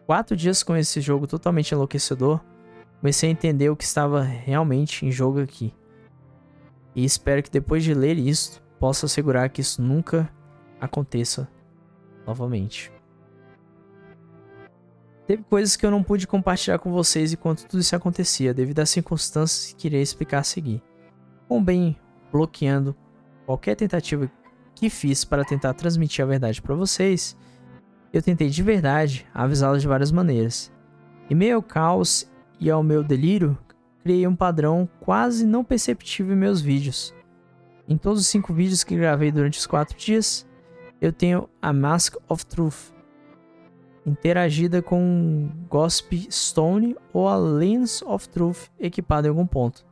[0.06, 2.40] quatro dias com esse jogo totalmente enlouquecedor,
[3.00, 5.74] comecei a entender o que estava realmente em jogo aqui.
[6.94, 10.30] E espero que depois de ler isso, possa assegurar que isso nunca
[10.82, 11.48] aconteça
[12.26, 12.92] novamente.
[15.26, 18.90] Teve coisas que eu não pude compartilhar com vocês enquanto tudo isso acontecia, devido às
[18.90, 20.82] circunstâncias que irei explicar a seguir.
[21.48, 21.96] Com bem
[22.32, 22.96] bloqueando
[23.46, 24.28] qualquer tentativa
[24.74, 27.36] que fiz para tentar transmitir a verdade para vocês,
[28.12, 30.72] eu tentei de verdade avisá-los de várias maneiras.
[31.30, 32.28] Em meio ao caos
[32.58, 33.56] e ao meu delírio,
[34.02, 37.14] criei um padrão quase não perceptível em meus vídeos.
[37.88, 40.46] Em todos os cinco vídeos que gravei durante os quatro dias,
[41.02, 42.92] eu tenho a Mask of Truth,
[44.06, 49.84] interagida com Gosp Stone ou a Lens of Truth equipada em algum ponto.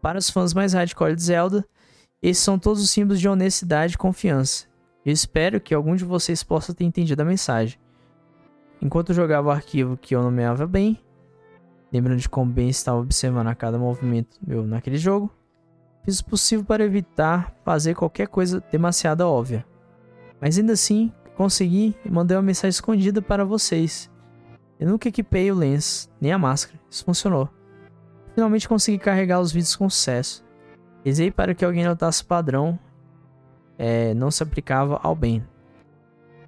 [0.00, 1.66] Para os fãs mais hardcore de Zelda,
[2.22, 4.68] esses são todos os símbolos de honestidade e confiança.
[5.04, 7.76] Eu espero que algum de vocês possa ter entendido a mensagem.
[8.80, 11.02] Enquanto eu jogava o arquivo que eu nomeava bem,
[11.92, 15.28] lembrando de como bem estava observando a cada movimento meu naquele jogo,
[16.04, 19.66] fiz o possível para evitar fazer qualquer coisa demasiado óbvia.
[20.40, 24.10] Mas ainda assim, consegui e mandei uma mensagem escondida para vocês.
[24.78, 27.48] Eu nunca equipei o lens, nem a máscara, isso funcionou.
[28.34, 30.44] Finalmente consegui carregar os vídeos com sucesso.
[31.04, 32.78] Rezei para que alguém notasse o padrão
[33.78, 35.42] é, não se aplicava ao bem.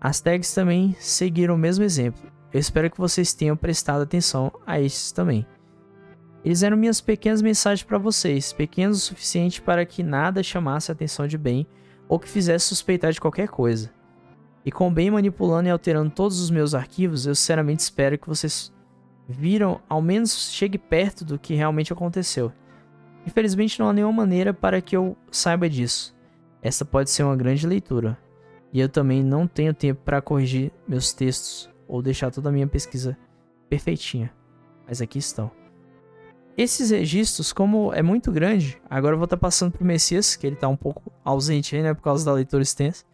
[0.01, 2.31] As tags também seguiram o mesmo exemplo.
[2.53, 5.47] Eu espero que vocês tenham prestado atenção a estes também.
[6.45, 10.95] Eles eram minhas pequenas mensagens para vocês, pequenos o suficiente para que nada chamasse a
[10.95, 11.67] atenção de bem
[12.09, 13.93] ou que fizesse suspeitar de qualquer coisa.
[14.65, 18.73] E com bem manipulando e alterando todos os meus arquivos, eu sinceramente espero que vocês
[19.29, 22.53] viram ao menos chegue perto do que realmente aconteceu.
[23.27, 26.17] Infelizmente não há nenhuma maneira para que eu saiba disso.
[26.63, 28.19] Essa pode ser uma grande leitura.
[28.73, 32.67] E eu também não tenho tempo para corrigir meus textos ou deixar toda a minha
[32.67, 33.17] pesquisa
[33.69, 34.33] perfeitinha.
[34.87, 35.58] Mas aqui estão.
[36.59, 40.45] Esses registros, como é muito grande, agora eu vou estar tá passando pro Messias, que
[40.45, 43.05] ele está um pouco ausente aí, né, por causa da leitura extensa.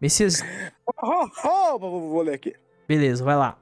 [0.00, 0.42] Messias.
[1.00, 2.54] Oh, oh, oh, vou ler aqui.
[2.88, 3.56] Beleza, vai lá.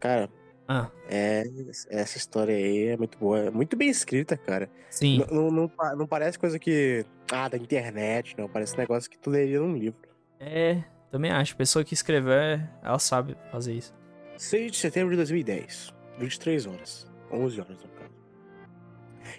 [0.00, 0.30] Cara,
[0.66, 0.88] ah.
[1.10, 1.44] É,
[1.90, 3.38] essa história aí é muito boa.
[3.38, 4.70] É muito bem escrita, cara.
[4.88, 5.22] Sim.
[5.30, 7.04] Não, não, não, parece coisa que.
[7.30, 8.48] Ah, da internet, não.
[8.48, 10.08] Parece negócio que tu leria num livro.
[10.40, 11.54] É, também acho.
[11.54, 13.94] Pessoa que escrever, ela sabe fazer isso.
[14.38, 15.92] 6 de setembro de 2010.
[16.18, 17.06] 23 horas.
[17.30, 17.93] 11 horas.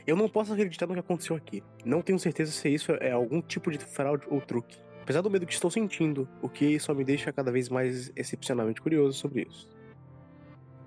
[0.06, 1.64] Eu não posso acreditar no que aconteceu aqui.
[1.84, 4.78] Não tenho certeza se isso é algum tipo de fraude ou truque.
[5.02, 8.82] Apesar do medo que estou sentindo, o que só me deixa cada vez mais excepcionalmente
[8.82, 9.70] curioso sobre isso.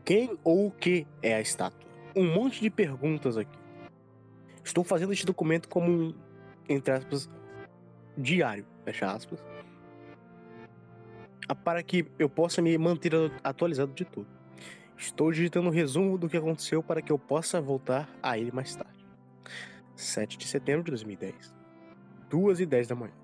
[0.04, 1.88] Quem ou o que é a estátua?
[2.16, 3.58] Um monte de perguntas aqui.
[4.64, 6.14] Estou fazendo este documento como um,
[6.68, 7.30] entre aspas,
[8.16, 9.38] diário, fecha aspas,
[11.64, 13.12] para que eu possa me manter
[13.42, 14.37] atualizado de tudo.
[14.98, 18.74] Estou digitando um resumo do que aconteceu para que eu possa voltar a ele mais
[18.74, 19.06] tarde.
[19.94, 21.54] 7 de setembro de 2010,
[22.28, 23.14] 2 e 10 da manhã.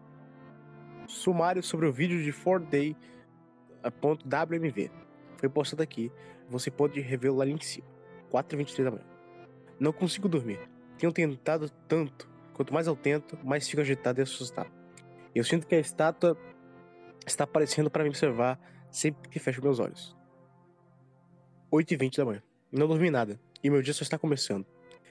[1.07, 4.91] Sumário sobre o vídeo de 4day.wmv
[5.37, 6.11] foi postado aqui
[6.49, 7.87] você pode revê-lo lá em cima.
[8.33, 9.05] 4h23 da manhã.
[9.79, 10.59] Não consigo dormir.
[10.99, 12.29] Tenho tentado tanto.
[12.53, 14.71] Quanto mais eu tento, mais fico agitado e assustado.
[15.35, 16.37] Eu sinto que a estátua
[17.27, 18.59] está aparecendo para me observar
[18.91, 20.17] sempre que fecho meus olhos.
[21.75, 22.43] 8h20 da manhã.
[22.71, 23.41] Não dormi nada.
[23.63, 24.65] E meu dia só está começando.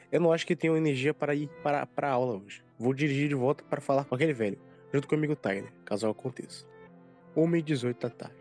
[0.09, 2.63] Eu não acho que tenho energia para ir para, para a aula hoje.
[2.79, 4.57] Vou dirigir de volta para falar com aquele velho,
[4.93, 6.65] junto com o amigo Tyler, caso aconteça.
[7.35, 8.37] 1h18 da tarde.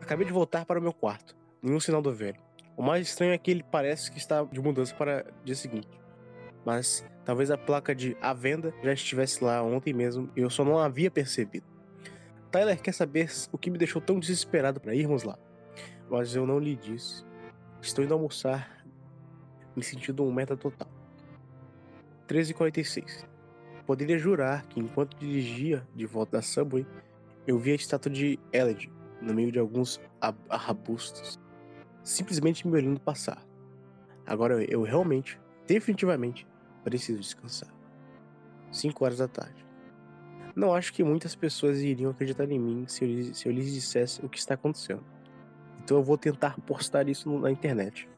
[0.00, 2.38] Acabei de voltar para o meu quarto nenhum sinal do velho.
[2.76, 5.88] O mais estranho é que ele parece que está de mudança para o dia seguinte.
[6.64, 10.64] Mas talvez a placa de à venda já estivesse lá ontem mesmo e eu só
[10.64, 11.66] não havia percebido.
[12.50, 15.38] Tyler quer saber o que me deixou tão desesperado para irmos lá.
[16.08, 17.24] Mas eu não lhe disse.
[17.82, 18.86] Estou indo almoçar,
[19.76, 20.88] me sentindo um meta total.
[22.28, 23.26] 13h46.
[23.84, 26.86] Poderia jurar que enquanto dirigia de volta da Subway,
[27.44, 28.90] eu vi a estátua de Eled
[29.20, 30.00] no meio de alguns
[30.48, 31.38] arbustos
[32.04, 33.44] simplesmente me olhando passar.
[34.24, 36.46] Agora eu realmente, definitivamente,
[36.84, 37.72] preciso descansar.
[38.70, 39.66] 5 horas da tarde.
[40.54, 44.24] Não acho que muitas pessoas iriam acreditar em mim se eu, se eu lhes dissesse
[44.24, 45.04] o que está acontecendo.
[45.82, 48.08] Então eu vou tentar postar isso na internet.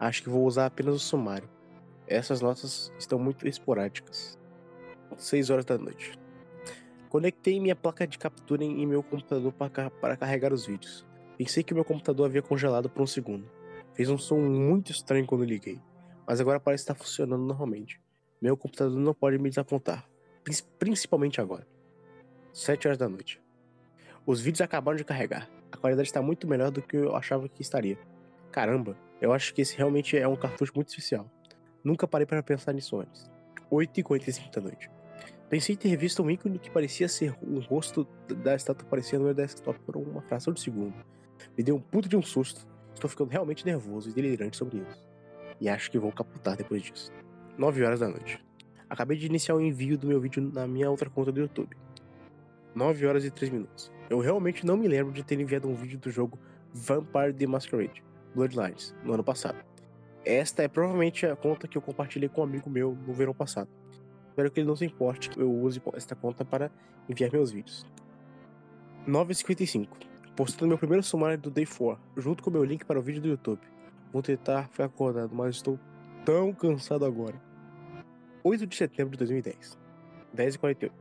[0.00, 1.48] Acho que vou usar apenas o sumário.
[2.06, 4.36] Essas notas estão muito esporádicas.
[5.16, 6.18] 6 horas da noite.
[7.08, 11.06] Conectei minha placa de captura em meu computador para carregar os vídeos.
[11.36, 13.48] Pensei que meu computador havia congelado por um segundo.
[13.94, 15.80] Fez um som muito estranho quando liguei,
[16.26, 18.00] mas agora parece estar funcionando normalmente.
[18.40, 20.08] Meu computador não pode me desapontar,
[20.78, 21.66] principalmente agora.
[22.52, 23.40] 7 horas da noite.
[24.26, 25.48] Os vídeos acabaram de carregar.
[25.70, 27.98] A qualidade está muito melhor do que eu achava que estaria.
[28.50, 31.30] Caramba, eu acho que esse realmente é um cartucho muito especial.
[31.84, 33.30] Nunca parei para pensar nisso antes.
[33.70, 34.90] 8h45 da noite.
[35.48, 38.06] Pensei ter visto um ícone que parecia ser um rosto
[38.44, 40.94] da estátua aparecendo no meu desktop por uma fração de segundo.
[41.56, 42.66] Me deu um puto de um susto.
[42.94, 45.06] Estou ficando realmente nervoso e delirante sobre isso.
[45.60, 47.12] E acho que vou capotar depois disso.
[47.56, 48.44] 9 horas da noite.
[48.88, 51.76] Acabei de iniciar o envio do meu vídeo na minha outra conta do YouTube.
[52.74, 53.90] 9 horas e 3 minutos.
[54.10, 56.38] Eu realmente não me lembro de ter enviado um vídeo do jogo
[56.72, 58.02] Vampire the Masquerade
[58.34, 59.62] Bloodlines no ano passado.
[60.24, 63.68] Esta é provavelmente a conta que eu compartilhei com um amigo meu no verão passado.
[64.28, 66.70] Espero que ele não se importe que eu use esta conta para
[67.08, 67.86] enviar meus vídeos.
[69.06, 69.88] 9h55.
[70.34, 73.28] Postando meu primeiro sumário do Day 4, junto com meu link para o vídeo do
[73.28, 73.60] YouTube.
[74.12, 75.78] Vou tentar ficar acordado, mas estou
[76.24, 77.40] tão cansado agora.
[78.44, 79.78] 8 de setembro de 2010.
[80.34, 80.92] 10h48.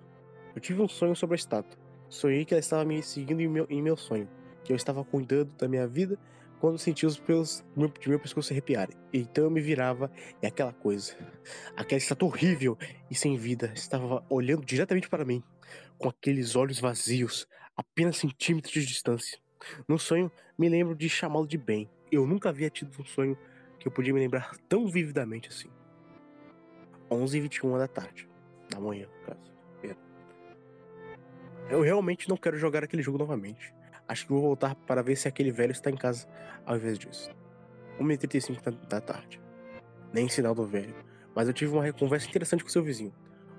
[0.56, 1.87] Eu tive um sonho sobre a estátua.
[2.10, 4.30] Sonhei que ela estava me seguindo em meu, em meu sonho,
[4.64, 6.18] que eu estava cuidando da minha vida
[6.60, 7.64] quando senti os pelos
[8.00, 8.96] de meu pescoço arrepiarem.
[9.14, 10.12] Então eu me virava
[10.42, 11.16] e aquela coisa,
[11.76, 12.78] aquela estátua horrível
[13.10, 15.44] e sem vida, estava olhando diretamente para mim,
[15.98, 19.40] com aqueles olhos vazios, apenas centímetros de distância.
[19.88, 21.90] No sonho, me lembro de chamá-lo de bem.
[22.12, 23.38] Eu nunca havia tido um sonho
[23.80, 25.70] que eu podia me lembrar tão vividamente assim.
[27.10, 28.30] 11h21 da tarde,
[28.70, 29.57] da manhã, no caso.
[31.70, 33.74] Eu realmente não quero jogar aquele jogo novamente.
[34.08, 36.26] Acho que vou voltar para ver se aquele velho está em casa
[36.66, 37.30] ao invés disso.
[38.00, 39.42] 1h35 da tarde.
[40.14, 40.96] Nem sinal do velho.
[41.36, 43.14] Mas eu tive uma conversa interessante com seu vizinho.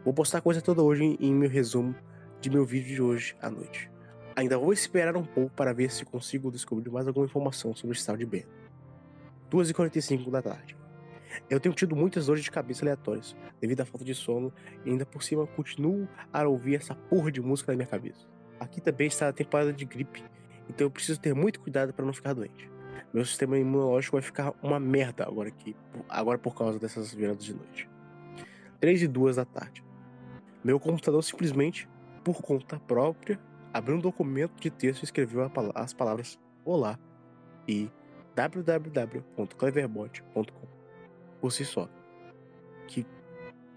[0.05, 1.94] Vou postar coisa toda hoje em meu resumo
[2.40, 3.90] de meu vídeo de hoje à noite.
[4.35, 7.98] Ainda vou esperar um pouco para ver se consigo descobrir mais alguma informação sobre o
[7.98, 8.47] estado de Ben.
[9.51, 10.78] 2h45 da tarde.
[11.49, 14.53] Eu tenho tido muitas dores de cabeça aleatórias, devido à falta de sono,
[14.85, 18.27] e ainda por cima continuo a ouvir essa porra de música na minha cabeça.
[18.59, 20.25] Aqui também está a temporada de gripe,
[20.69, 22.71] então eu preciso ter muito cuidado para não ficar doente.
[23.13, 25.75] Meu sistema imunológico vai ficar uma merda agora aqui,
[26.09, 27.89] agora por causa dessas viradas de noite.
[28.81, 29.85] 3 e 2 da tarde.
[30.63, 31.89] Meu computador simplesmente,
[32.23, 33.41] por conta própria,
[33.73, 36.99] abriu um documento de texto e escreveu as palavras Olá
[37.67, 37.91] e
[38.35, 40.78] www.cleverbot.com
[41.40, 41.89] por si só.
[42.86, 43.06] Que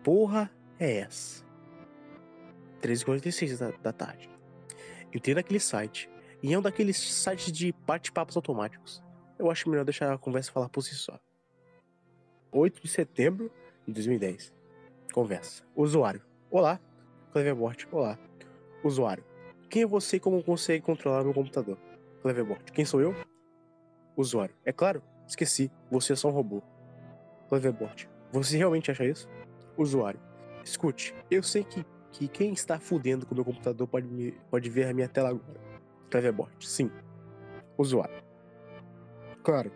[0.04, 1.44] porra é essa?
[2.82, 4.30] 13h46 da, da tarde.
[5.14, 6.10] Entrei naquele site.
[6.44, 9.04] E é um daqueles sites de bate-papos automáticos.
[9.38, 11.20] Eu acho melhor deixar a conversa falar por si só.
[12.52, 13.52] 8 de setembro
[13.88, 14.54] de 2010.
[15.14, 15.64] Conversa.
[15.76, 16.22] Usuário.
[16.50, 16.80] Olá.
[17.32, 17.88] Cleverbot.
[17.92, 18.18] Olá.
[18.84, 19.24] Usuário.
[19.70, 21.78] Quem é você e como consegue controlar meu computador?
[22.22, 22.72] Cleverbot.
[22.72, 23.16] Quem sou eu?
[24.18, 24.56] Usuário.
[24.66, 25.02] É claro.
[25.28, 25.72] Esqueci.
[25.90, 26.62] Você é só um robô.
[27.52, 28.10] Cleverbot.
[28.32, 29.30] Você realmente acha isso?
[29.78, 30.20] Usuário.
[30.64, 31.14] Escute.
[31.30, 34.88] Eu sei que que quem está fudendo com o meu computador pode, me, pode ver
[34.88, 35.60] a minha tela agora.
[36.10, 36.92] Cleverbot, sim.
[37.78, 38.22] Usuário.
[39.44, 39.72] Claro.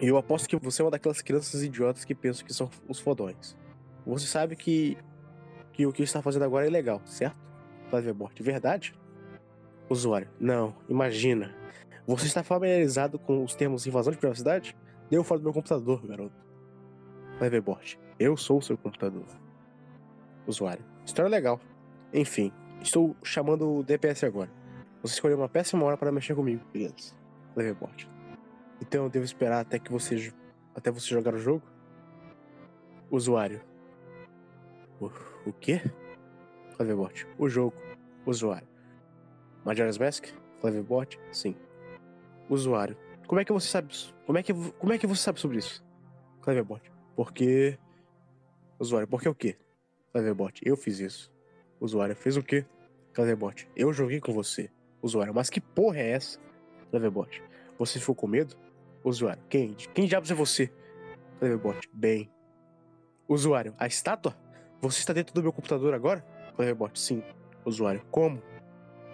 [0.00, 3.56] Eu aposto que você é uma daquelas crianças idiotas que pensam que são os fodões.
[4.04, 4.98] Você sabe que,
[5.72, 7.36] que o que está fazendo agora é legal, certo?
[7.90, 8.94] Cleverbot, verdade?
[9.88, 11.54] Usuário, não, imagina.
[12.06, 14.76] Você está familiarizado com os termos invasão de privacidade?
[15.08, 16.43] Deu fora do meu computador, garoto.
[17.38, 19.26] Cleverbot, eu sou o seu computador.
[20.46, 21.60] Usuário, História legal.
[22.12, 24.50] Enfim, estou chamando o DPS agora.
[25.02, 27.14] Você escolheu uma péssima hora para mexer comigo, beleza.
[27.54, 28.08] Leverboard.
[28.80, 30.32] Então eu devo esperar até que você
[30.74, 31.62] até você jogar o jogo?
[33.10, 33.60] Usuário.
[35.00, 35.10] O,
[35.46, 35.80] o quê?
[36.76, 37.26] Cleverbot.
[37.38, 37.76] O jogo.
[38.26, 38.66] Usuário.
[39.64, 40.26] Majora's Mask?
[40.60, 41.20] Cleverbot?
[41.32, 41.54] Sim.
[42.48, 42.96] Usuário.
[43.26, 43.94] Como é que você sabe
[44.26, 45.84] Como é que, como é que você sabe sobre isso?
[46.40, 46.93] Cleverbot.
[47.16, 47.78] Porque.
[48.78, 49.08] Usuário.
[49.08, 49.56] Porque o quê?
[50.14, 51.32] Cleverbot, eu fiz isso.
[51.80, 52.64] Usuário, fez o quê?
[53.12, 54.70] Cleverbot, eu joguei com você.
[55.02, 56.38] Usuário, mas que porra é essa?
[56.90, 57.42] Cleverbot,
[57.76, 58.56] você ficou com medo?
[59.02, 59.74] Usuário, quem?
[59.92, 60.72] Quem diabos é você?
[61.38, 62.30] Cleverbot, bem.
[63.28, 64.36] Usuário, a estátua?
[64.80, 66.24] Você está dentro do meu computador agora?
[66.54, 67.22] Cleverbot, sim.
[67.64, 68.40] Usuário, como?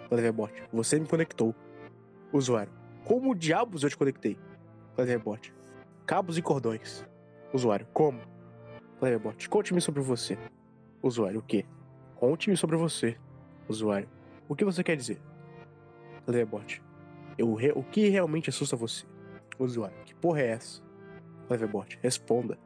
[0.07, 1.55] Cleverbot, você me conectou.
[2.31, 2.71] Usuário,
[3.03, 4.37] como diabos eu te conectei?
[4.95, 5.51] Cleverbot,
[6.05, 7.03] cabos e cordões.
[7.53, 8.19] Usuário, como?
[8.99, 10.37] Cleverbot, conte-me sobre você.
[11.03, 11.65] Usuário, o quê?
[12.15, 13.17] Conte-me sobre você.
[13.67, 14.07] Usuário,
[14.47, 15.21] o que você quer dizer?
[16.25, 16.81] Cleverbot,
[17.37, 17.71] eu, re...
[17.71, 19.05] o que realmente assusta você?
[19.57, 20.81] Usuário, que porra é essa?
[21.47, 22.57] Cleverbot, responda.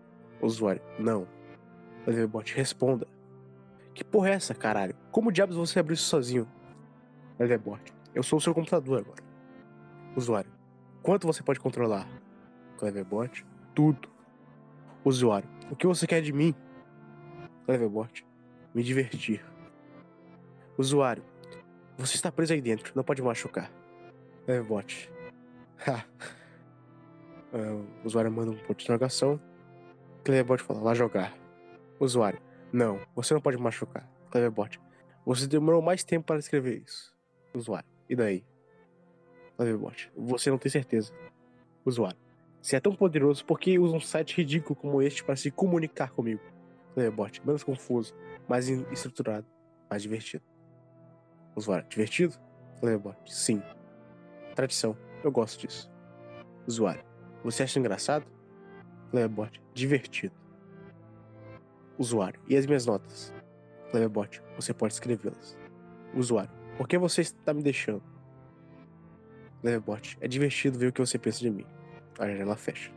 [0.41, 1.27] Usuário, não.
[2.03, 3.07] Cleverbot, responda.
[3.93, 4.95] Que porra é essa, caralho?
[5.11, 6.47] Como diabos você abriu isso sozinho?
[7.37, 7.81] Cleverbot,
[8.13, 9.23] eu sou o seu computador agora.
[10.15, 10.51] Usuário,
[11.01, 12.07] quanto você pode controlar?
[12.77, 14.14] Cleverbot, tudo.
[15.05, 16.55] Usuário, o que você quer de mim?
[17.65, 18.25] Cleverbot,
[18.73, 19.45] me divertir.
[20.79, 21.23] Usuário,
[21.95, 23.71] você está preso aí dentro, não pode machucar.
[24.45, 25.11] Cleverbot,
[25.85, 26.03] ha.
[27.53, 29.39] Uh, usuário manda um ponto de interrogação.
[30.23, 31.37] Cleverbot fala, vá jogar.
[31.99, 32.41] Usuário,
[32.73, 34.09] não, você não pode machucar.
[34.31, 34.81] Cleverbot,
[35.23, 37.15] você demorou mais tempo para escrever isso.
[37.53, 38.43] Usuário, e daí?
[39.55, 41.13] Cleverbot, você não tem certeza.
[41.85, 42.17] Usuário,
[42.65, 46.09] se é tão poderoso, por que usa um site ridículo como este para se comunicar
[46.09, 46.41] comigo?
[46.95, 48.11] Cleverbot, menos confuso,
[48.49, 49.45] mais estruturado,
[49.87, 50.43] mais divertido.
[51.55, 52.33] Usuário, divertido?
[52.79, 53.61] Cleverbot, sim.
[54.55, 55.91] Tradição, eu gosto disso.
[56.65, 57.05] Usuário,
[57.43, 58.25] você acha engraçado?
[59.11, 60.33] Cleverbot, divertido.
[61.99, 63.31] Usuário, e as minhas notas?
[63.91, 65.55] Cleverbot, você pode escrevê-las.
[66.15, 68.01] Usuário, por que você está me deixando?
[69.61, 71.74] Cleverbot, é divertido ver o que você pensa de mim.
[72.17, 72.91] A janela fecha.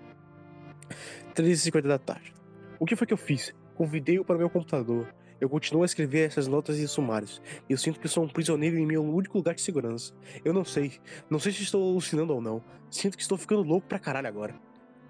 [1.35, 2.33] 3h50 da tarde.
[2.79, 3.55] O que foi que eu fiz?
[3.75, 5.13] Convidei-o para meu computador.
[5.41, 7.41] Eu continuo a escrever essas notas e sumários.
[7.69, 10.13] Eu sinto que sou um prisioneiro em meu único lugar de segurança.
[10.45, 11.01] Eu não sei.
[11.31, 12.63] Não sei se estou alucinando ou não.
[12.91, 14.55] Sinto que estou ficando louco pra caralho agora.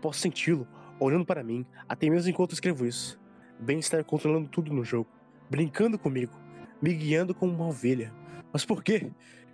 [0.02, 0.68] Posso senti-lo,
[1.00, 3.18] olhando para mim, até mesmo enquanto escrevo isso.
[3.58, 5.08] Ben está controlando tudo no jogo.
[5.48, 6.38] Brincando comigo.
[6.80, 8.12] Me guiando como uma ovelha.
[8.52, 9.10] Mas por quê?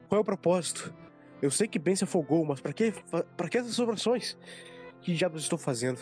[0.09, 0.93] Qual é o propósito?
[1.43, 2.93] Eu sei que Ben se afogou, mas para que,
[3.37, 4.37] para que essas sobrações?
[5.01, 6.01] Que diabos estou fazendo?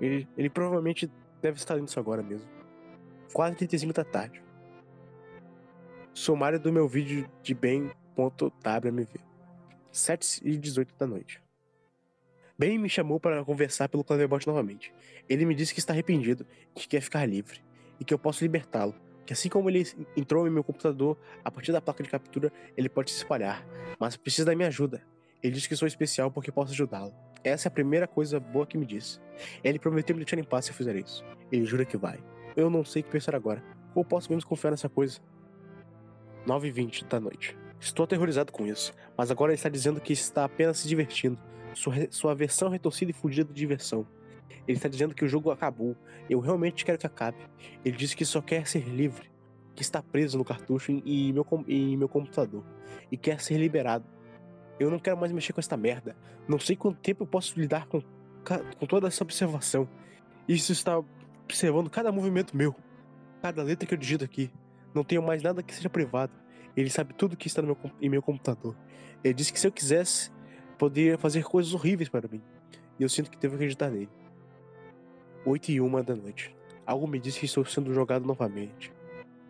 [0.00, 1.10] Ele, ele provavelmente
[1.40, 2.48] deve estar indo isso agora mesmo.
[3.32, 4.42] 4h35 da tarde.
[6.12, 9.08] Sumário do meu vídeo de bem.wmv.
[9.92, 11.42] 7h18 da noite.
[12.58, 14.92] Ben me chamou para conversar pelo Cleverbot novamente.
[15.28, 17.60] Ele me disse que está arrependido, que quer ficar livre,
[17.98, 18.94] e que eu posso libertá-lo.
[19.32, 19.82] Que assim como ele
[20.14, 23.66] entrou em meu computador, a partir da placa de captura, ele pode se espalhar.
[23.98, 25.02] Mas precisa da minha ajuda.
[25.42, 27.14] Ele disse que sou especial porque posso ajudá-lo.
[27.42, 29.18] Essa é a primeira coisa boa que me disse.
[29.64, 31.24] Ele prometeu me deixar em paz se eu fizer isso.
[31.50, 32.22] Ele jura que vai.
[32.54, 33.64] Eu não sei o que pensar agora.
[33.94, 35.18] Ou posso mesmo confiar nessa coisa?
[36.46, 37.56] 9h20 da noite.
[37.80, 41.38] Estou aterrorizado com isso, mas agora ele está dizendo que está apenas se divertindo.
[41.72, 44.06] Sua, sua versão retorcida e fugida de diversão.
[44.66, 45.96] Ele está dizendo que o jogo acabou.
[46.28, 47.38] Eu realmente quero que acabe.
[47.84, 49.30] Ele disse que só quer ser livre,
[49.74, 52.64] que está preso no cartucho em meu, em meu computador
[53.10, 54.04] e quer ser liberado.
[54.80, 56.16] Eu não quero mais mexer com esta merda.
[56.48, 58.02] Não sei quanto tempo eu posso lidar com,
[58.78, 59.88] com toda essa observação.
[60.48, 60.98] Isso está
[61.44, 62.74] observando cada movimento meu,
[63.40, 64.50] cada letra que eu digito aqui.
[64.94, 66.32] Não tenho mais nada que seja privado.
[66.76, 68.76] Ele sabe tudo que está meu, em meu computador.
[69.22, 70.30] Ele disse que se eu quisesse,
[70.78, 72.42] poderia fazer coisas horríveis para mim.
[72.98, 74.08] E eu sinto que devo acreditar nele.
[75.44, 76.54] 8 e 1 da noite.
[76.86, 78.92] Algo me diz que estou sendo jogado novamente.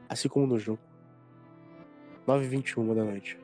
[0.08, 0.80] Assim como no jogo.
[2.26, 3.38] 9 e 21 da noite.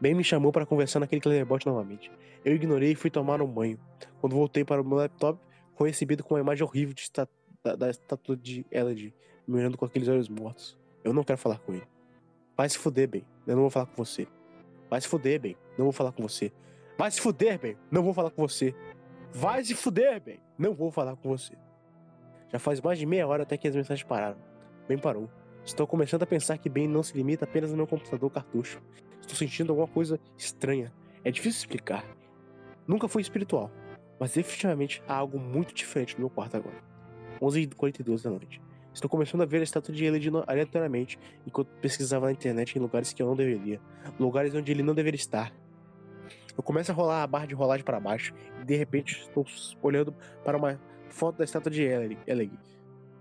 [0.00, 2.10] Ben me chamou para conversar naquele cleverbot novamente.
[2.44, 3.78] Eu ignorei e fui tomar um banho.
[4.20, 5.40] Quando voltei para o meu laptop,
[5.76, 6.94] fui recebido com uma imagem horrível
[7.62, 9.14] da, da estátua de Elodie,
[9.46, 10.78] me olhando com aqueles olhos mortos.
[11.02, 11.86] Eu não quero falar com ele.
[12.56, 13.24] Vai se fuder, Ben.
[13.46, 14.26] Eu não vou falar com você.
[14.90, 15.56] Vai se fuder, Ben.
[15.76, 16.52] Não vou falar com você.
[16.96, 17.76] Vai se fuder, Ben.
[17.90, 18.74] Não vou falar com você.
[19.32, 20.40] Vai se fuder, Ben.
[20.58, 21.54] Não vou falar com você.
[22.50, 24.38] Já faz mais de meia hora até que as mensagens pararam.
[24.88, 25.28] Ben parou.
[25.64, 28.80] Estou começando a pensar que Ben não se limita apenas no meu computador cartucho.
[29.20, 30.92] Estou sentindo alguma coisa estranha.
[31.22, 32.04] É difícil explicar.
[32.86, 33.70] Nunca foi espiritual,
[34.18, 36.76] mas definitivamente há algo muito diferente no meu quarto agora.
[37.40, 38.62] 11h42 da noite.
[38.94, 43.12] Estou começando a ver a estátua de ele aleatoriamente enquanto pesquisava na internet em lugares
[43.12, 43.80] que eu não deveria,
[44.18, 45.52] lugares onde ele não deveria estar.
[46.56, 49.46] Eu começo a rolar a barra de rolagem para baixo e de repente estou
[49.82, 50.12] olhando
[50.44, 52.58] para uma foto da estátua de Eleg.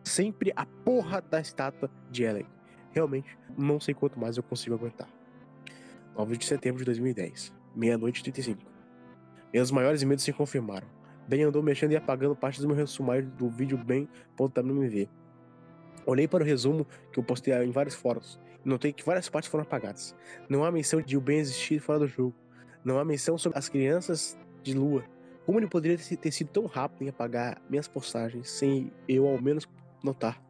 [0.04, 2.48] Sempre a porra da estátua de Eleg.
[2.92, 5.08] Realmente, não sei quanto mais eu consigo aguentar.
[6.18, 8.62] 9 de setembro de 2010, meia-noite e 35.
[9.54, 10.88] Meus maiores medos se confirmaram.
[11.28, 15.10] Ben andou mexendo e apagando parte do meu resumo do vídeo bem.wmv.
[16.06, 19.52] Olhei para o resumo que eu postei em vários fóruns e notei que várias partes
[19.52, 20.16] foram apagadas.
[20.48, 22.34] Não há menção de o Ben existir fora do jogo.
[22.84, 25.04] Não há menção sobre as crianças de lua.
[25.48, 29.66] Como ele poderia ter sido tão rápido em apagar minhas postagens sem eu ao menos
[30.04, 30.44] notar?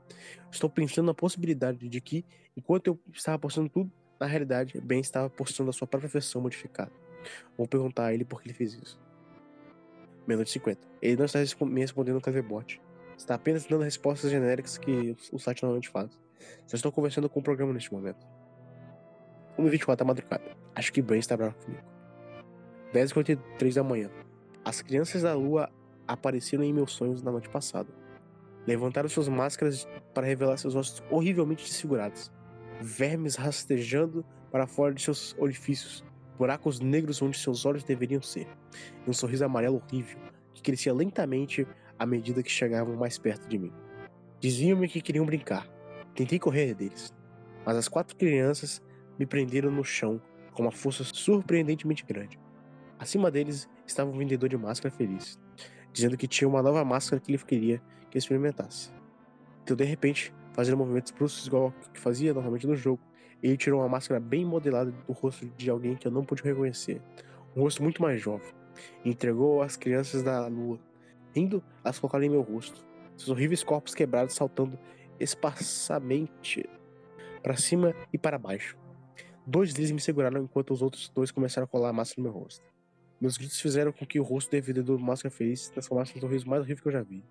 [0.51, 2.25] Estou pensando na possibilidade de que,
[2.57, 6.91] enquanto eu estava postando tudo, na realidade, Ben estava postando a sua própria versão modificada.
[7.55, 8.99] Vou perguntar a ele por que ele fez isso.
[10.25, 10.81] Meia-noite 50.
[10.99, 12.81] Ele não está me respondendo no Cleverbot.
[13.15, 16.09] está apenas dando respostas genéricas que o site normalmente faz.
[16.65, 18.25] Só estou conversando com o programa neste momento.
[19.59, 20.57] 1h24 da madrugada.
[20.73, 21.83] Acho que Brain está bravo comigo.
[22.95, 24.09] 10h43 da manhã.
[24.67, 25.71] As crianças da lua
[26.05, 27.87] apareceram em meus sonhos na noite passada.
[28.67, 32.29] Levantaram suas máscaras para revelar seus rostos horrivelmente desfigurados.
[32.81, 36.03] Vermes rastejando para fora de seus orifícios,
[36.37, 38.45] buracos negros onde seus olhos deveriam ser,
[39.05, 40.19] e um sorriso amarelo horrível
[40.53, 41.65] que crescia lentamente
[41.97, 43.71] à medida que chegavam mais perto de mim.
[44.37, 45.65] Diziam-me que queriam brincar.
[46.13, 47.13] Tentei correr deles,
[47.65, 48.81] mas as quatro crianças
[49.17, 50.21] me prenderam no chão
[50.51, 52.37] com uma força surpreendentemente grande.
[52.99, 55.39] Acima deles estava um vendedor de máscara feliz,
[55.91, 58.91] dizendo que tinha uma nova máscara que ele queria que experimentasse.
[59.63, 63.01] Então, de repente, fazendo movimentos bruscos igual que fazia normalmente no jogo,
[63.41, 67.01] ele tirou uma máscara bem modelada do rosto de alguém que eu não pude reconhecer,
[67.55, 68.51] um rosto muito mais jovem,
[69.03, 70.79] e entregou às crianças da lua,
[71.35, 72.85] rindo as colocar em meu rosto,
[73.15, 74.77] seus horríveis corpos quebrados saltando
[75.19, 76.67] esparsamente
[77.41, 78.77] para cima e para baixo.
[79.45, 82.41] Dois deles me seguraram enquanto os outros dois começaram a colar a máscara no meu
[82.41, 82.65] rosto.
[83.19, 86.47] Meus gritos fizeram com que o rosto do vendedor máscara feliz se transformasse no sorriso
[86.47, 87.23] mais horrível que eu já vi.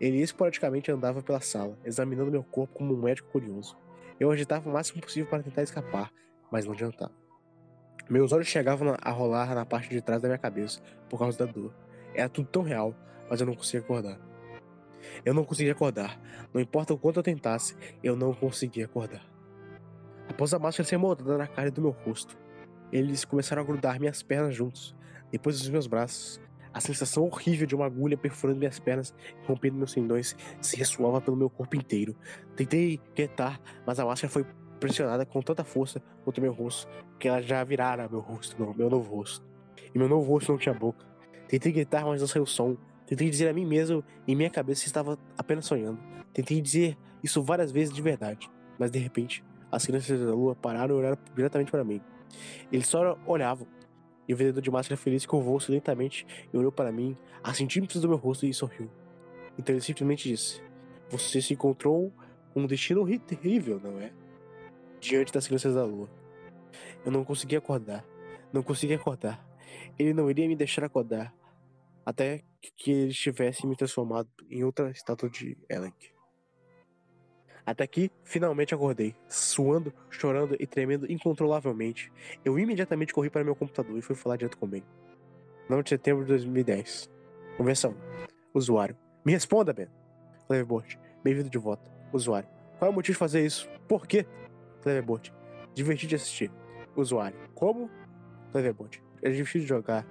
[0.00, 3.76] Ele esporadicamente andava pela sala, examinando meu corpo como um médico curioso.
[4.18, 6.10] Eu agitava o máximo possível para tentar escapar,
[6.50, 7.12] mas não adiantava.
[8.08, 11.46] Meus olhos chegavam a rolar na parte de trás da minha cabeça por causa da
[11.46, 11.74] dor.
[12.14, 12.94] Era tudo tão real,
[13.28, 14.18] mas eu não conseguia acordar.
[15.24, 16.20] Eu não conseguia acordar.
[16.52, 19.24] Não importa o quanto eu tentasse, eu não conseguia acordar.
[20.28, 22.36] Após a máscara ser moldada na cara do meu rosto,
[22.94, 24.94] eles começaram a grudar minhas pernas juntos,
[25.32, 26.40] depois dos meus braços.
[26.72, 29.12] A sensação horrível de uma agulha perfurando minhas pernas
[29.42, 32.16] e rompendo meus tendões se ressoava pelo meu corpo inteiro.
[32.54, 34.46] Tentei quietar, mas a máscara foi
[34.78, 36.88] pressionada com tanta força contra meu rosto
[37.18, 39.44] que ela já virara meu rosto, meu novo rosto.
[39.92, 41.04] E meu novo rosto não tinha boca.
[41.48, 42.76] Tentei gritar, mas não saiu som.
[43.06, 45.98] Tentei dizer a mim mesmo em minha cabeça que estava apenas sonhando.
[46.32, 50.96] Tentei dizer isso várias vezes de verdade, mas de repente as crianças da lua pararam
[50.96, 52.00] e olharam diretamente para mim.
[52.70, 53.66] Eles só olhavam.
[54.26, 58.08] E o vendedor de máscara feliz curvou-se lentamente e olhou para mim a centímetros do
[58.08, 58.90] meu rosto e sorriu.
[59.58, 60.62] Então ele simplesmente disse:
[61.10, 62.12] Você se encontrou
[62.52, 64.12] com um destino terrível, não é?
[65.00, 66.08] Diante das crianças da lua.
[67.04, 68.04] Eu não conseguia acordar.
[68.52, 69.44] Não conseguia acordar.
[69.98, 71.34] Ele não iria me deixar acordar
[72.04, 72.42] até
[72.76, 76.13] que ele tivesse me transformado em outra estátua de Elec.
[77.66, 82.12] Até que finalmente acordei, suando, chorando e tremendo incontrolavelmente.
[82.44, 84.84] Eu imediatamente corri para meu computador e fui falar direto com o Ben.
[85.68, 87.08] 9 de setembro de 2010.
[87.56, 87.96] Conversão.
[88.52, 88.94] Usuário.
[89.24, 89.88] Me responda, Ben.
[90.46, 90.98] Cleverbot.
[91.22, 91.90] Bem-vindo de volta.
[92.12, 92.48] Usuário.
[92.78, 93.66] Qual é o motivo de fazer isso?
[93.88, 94.26] Por quê?
[94.82, 95.32] Cleverbot.
[95.72, 96.52] Divertido de assistir.
[96.94, 97.38] Usuário.
[97.54, 97.90] Como?
[98.52, 99.02] Cleverbot.
[99.22, 100.06] É divertido de jogar.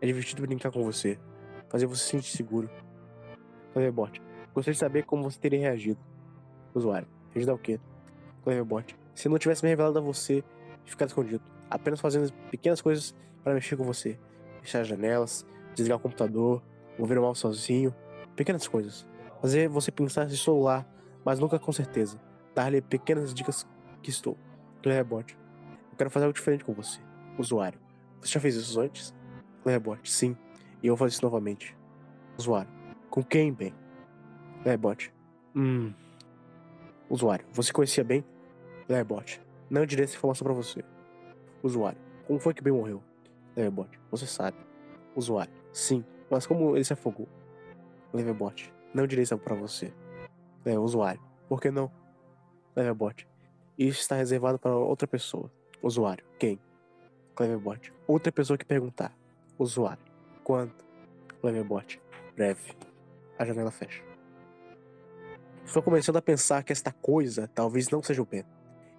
[0.00, 1.18] É divertido brincar com você.
[1.68, 2.70] Fazer você se sentir seguro.
[3.72, 4.22] Cleverbot.
[4.54, 6.11] Gostaria de saber como você teria reagido
[6.74, 7.08] usuário.
[7.34, 7.80] Ajudar o quê?
[8.44, 8.96] Cleverbot.
[9.14, 10.42] Se não tivesse me revelado a você
[10.84, 14.18] ficado escondido, apenas fazendo pequenas coisas para mexer com você.
[14.60, 16.62] Fechar as janelas, desligar o computador,
[16.98, 17.94] mover o mouse sozinho,
[18.36, 19.06] pequenas coisas.
[19.40, 20.86] Fazer você pensar se estou lá,
[21.24, 22.20] mas nunca com certeza.
[22.54, 23.66] Dar-lhe pequenas dicas
[24.02, 24.36] que estou.
[24.82, 25.36] Cleverbot.
[25.90, 27.00] Eu quero fazer algo diferente com você,
[27.38, 27.78] usuário.
[28.20, 29.14] Você já fez isso antes?
[29.62, 30.10] Cleverbot.
[30.10, 30.36] Sim.
[30.82, 31.76] E eu vou fazer isso novamente.
[32.38, 32.70] Usuário.
[33.10, 33.74] Com quem, bem?
[34.62, 35.12] Cleverbot.
[35.54, 35.92] Hum.
[37.12, 38.24] Usuário, você conhecia bem?
[38.88, 40.82] Lerbot, não direi essa informação para você.
[41.62, 43.02] Usuário, como foi que Ben morreu?
[43.54, 44.56] Leverbot, você sabe.
[45.14, 47.28] Usuário, sim, mas como ele se afogou?
[48.14, 49.92] Leverbot, não direi isso para você.
[50.64, 51.20] É, usuário,
[51.50, 51.92] por que não?
[52.74, 53.28] Leverbot,
[53.76, 55.52] isso está reservado para outra pessoa.
[55.82, 56.58] Usuário, quem?
[57.34, 59.14] Cleverbot, outra pessoa que perguntar.
[59.58, 60.02] Usuário,
[60.42, 60.72] quando?
[61.42, 62.00] Cleverbot,
[62.34, 62.72] breve.
[63.38, 64.11] A janela fecha.
[65.64, 68.44] Estou começando a pensar que esta coisa talvez não seja o Ben.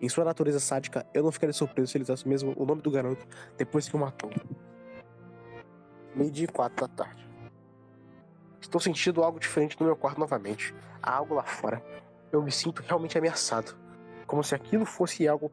[0.01, 2.89] Em sua natureza sádica, eu não ficaria surpreso se ele usasse mesmo o nome do
[2.89, 3.27] garoto
[3.57, 4.31] depois que o matou.
[6.15, 7.29] Meio-dia quatro da tarde.
[8.61, 10.73] Estou sentindo algo diferente no meu quarto novamente.
[11.01, 11.83] Há algo lá fora.
[12.31, 13.75] Eu me sinto realmente ameaçado.
[14.25, 15.51] Como se aquilo fosse algo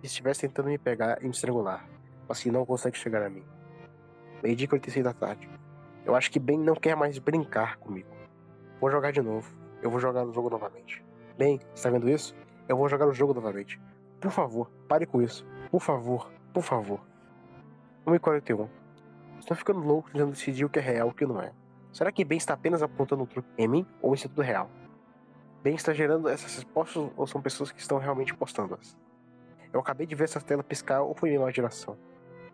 [0.00, 1.88] que estivesse tentando me pegar e me estrangular.
[2.28, 3.44] Mas que não consegue chegar a mim.
[4.42, 5.48] Meio-dia 46 da tarde.
[6.04, 8.10] Eu acho que Ben não quer mais brincar comigo.
[8.80, 11.04] Vou jogar de novo eu vou jogar o jogo novamente.
[11.36, 12.34] Bem, está vendo isso?
[12.68, 13.80] Eu vou jogar o jogo novamente.
[14.20, 15.46] Por favor, pare com isso.
[15.70, 17.00] Por favor, por favor.
[18.06, 18.68] 1h41.
[19.38, 21.52] Estou ficando louco tentando decidir o que é real e o que não é.
[21.92, 24.70] Será que Ben está apenas apontando um truque em mim ou isso é tudo real?
[25.62, 28.96] Ben está gerando essas respostas ou são pessoas que estão realmente postando-as?
[29.72, 31.96] Eu acabei de ver essa tela piscar ou foi minha imaginação?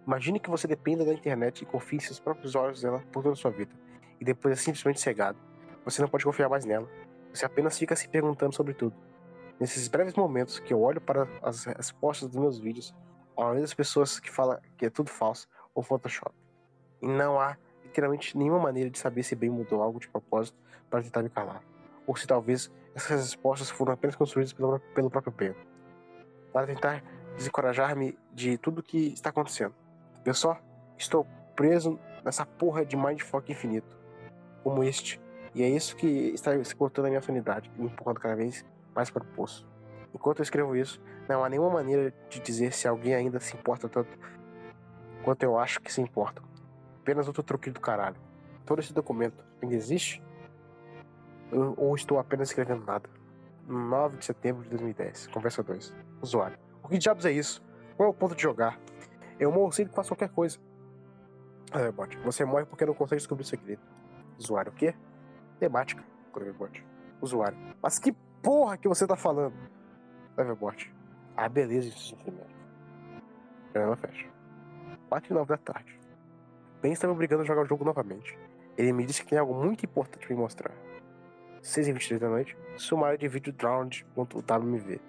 [0.06, 3.32] Imagine que você dependa da internet e confie em seus próprios olhos dela por toda
[3.32, 3.74] a sua vida,
[4.20, 5.38] e depois é simplesmente cegado
[5.86, 6.88] você não pode confiar mais nela.
[7.36, 8.96] Você apenas fica se perguntando sobre tudo.
[9.60, 12.94] Nesses breves momentos que eu olho para as respostas dos meus vídeos,
[13.36, 16.34] a maioria das pessoas que fala que é tudo falso ou Photoshop.
[17.02, 20.56] E não há literalmente nenhuma maneira de saber se bem mudou algo de propósito
[20.88, 21.62] para tentar me calar.
[22.06, 25.54] Ou se talvez essas respostas foram apenas construídas pelo, pelo próprio Ben.
[26.54, 27.04] Para tentar
[27.36, 29.74] desencorajar-me de tudo que está acontecendo.
[30.24, 30.58] Pessoal,
[30.96, 33.94] estou preso nessa porra de mindfuck infinito.
[34.62, 35.20] Como este.
[35.56, 38.62] E é isso que está cortando a minha sanidade, me empurrando cada vez
[38.94, 39.66] mais para o poço.
[40.14, 43.88] Enquanto eu escrevo isso, não há nenhuma maneira de dizer se alguém ainda se importa
[43.88, 44.10] tanto
[45.24, 46.42] quanto eu acho que se importa.
[47.00, 48.16] Apenas outro truque do caralho.
[48.66, 50.22] Todo esse documento ainda existe?
[51.50, 53.08] Eu, ou estou apenas escrevendo nada?
[53.66, 55.94] 9 de setembro de 2010, conversa 2.
[56.20, 56.58] Usuário.
[56.82, 57.64] O que diabos é isso?
[57.96, 58.78] Qual é o ponto de jogar?
[59.40, 60.58] Eu morro sempre que faço qualquer coisa.
[61.72, 62.14] Ah, bot.
[62.18, 63.80] Você morre porque não consegue descobrir o segredo.
[64.38, 64.94] Usuário, o quê?
[65.58, 66.04] Temática.
[66.32, 66.84] Cleverbot.
[67.20, 67.58] Usuário.
[67.82, 68.12] Mas que
[68.42, 69.54] porra que você tá falando?
[70.34, 70.92] Cleverbot.
[71.36, 72.50] Ah, beleza, isso primeiro.
[73.74, 74.28] Janela fecha.
[75.08, 75.98] 4 e 9 da tarde.
[76.82, 78.38] Ben está me obrigando a jogar o jogo novamente.
[78.76, 80.72] Ele me disse que tem algo muito importante pra me mostrar.
[81.62, 85.00] 6 e 23 da noite, sumário de vídeo drowned.wmv.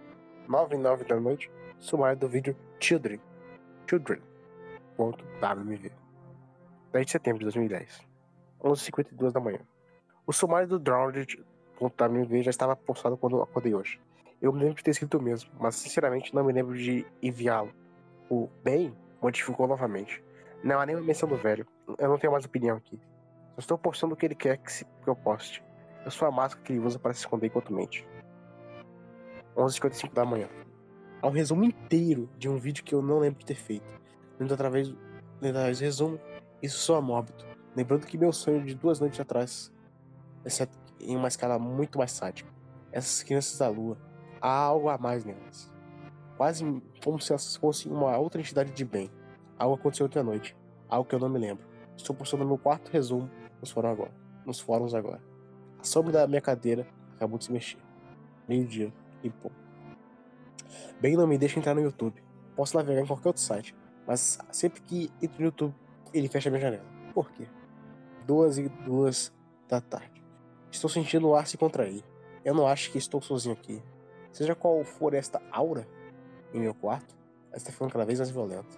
[0.48, 3.20] 9 e 9 da noite, sumário do vídeo Children.
[3.88, 5.92] Children.wmv.
[6.92, 8.02] 10 de setembro de 2010.
[8.64, 9.60] 11h52 da manhã.
[10.28, 13.98] O sumário do Drowned.wmv já estava postado quando acordei hoje.
[14.42, 17.74] Eu me lembro de ter escrito mesmo, mas sinceramente não me lembro de enviá-lo.
[18.30, 20.22] O bem modificou novamente.
[20.62, 21.66] Não há nenhuma menção do velho.
[21.98, 23.00] Eu não tenho mais opinião aqui.
[23.56, 25.64] Só estou postando o que ele quer que, se, que eu poste.
[26.04, 28.06] Eu sou a máscara que ele usa para se esconder enquanto mente.
[29.56, 30.50] 11h55 da manhã.
[31.22, 33.98] Há um resumo inteiro de um vídeo que eu não lembro de ter feito.
[34.38, 34.90] Lendo através,
[35.40, 36.20] lendo através do resumo,
[36.62, 37.46] isso soa mórbido.
[37.74, 39.72] Lembrando que meu sonho de duas noites atrás,
[40.46, 42.52] exceto em uma escala muito mais sádica.
[42.92, 43.98] Essas crianças da lua,
[44.42, 45.72] há algo a mais nelas.
[46.38, 46.64] Quase
[47.04, 49.10] como se elas fossem uma outra entidade de bem.
[49.58, 50.56] Algo aconteceu outra noite.
[50.88, 51.66] Algo que eu não me lembro.
[51.96, 54.14] Estou postando meu quarto resumo nos fóruns agora.
[54.46, 55.22] Nos fóruns agora.
[55.80, 57.80] A sombra da minha cadeira acabou de se mexer.
[58.48, 58.94] Meio-dia
[59.24, 59.52] e pô.
[61.02, 62.24] Bem não me deixa entrar no YouTube.
[62.56, 63.76] Posso navegar em qualquer outro site.
[64.06, 65.76] Mas sempre que entro no YouTube,
[66.14, 66.86] ele fecha minha janela.
[67.14, 67.48] Por quê?
[68.26, 69.34] Duas e duas
[69.68, 70.17] da tarde.
[70.72, 72.04] Estou sentindo o ar se contrair.
[72.44, 73.82] Eu não acho que estou sozinho aqui.
[74.32, 75.88] Seja qual for esta aura
[76.54, 77.16] em meu quarto,
[77.50, 78.78] ela está ficando cada vez mais violenta.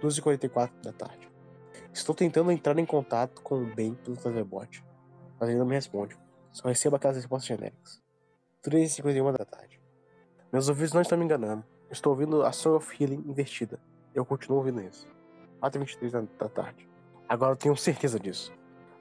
[0.00, 1.30] 2h44 da tarde.
[1.92, 4.82] Estou tentando entrar em contato com o Ben pelo Cleverbot,
[5.38, 6.18] mas ele não me responde.
[6.50, 8.02] Só recebo aquelas respostas genéricas.
[8.64, 9.80] 3h51 da tarde.
[10.52, 11.64] Meus ouvidos não estão me enganando.
[11.90, 13.78] Estou ouvindo a Soul of Healing invertida.
[14.14, 15.08] Eu continuo ouvindo isso.
[15.60, 16.88] 4h23 da tarde.
[17.28, 18.52] Agora eu tenho certeza disso.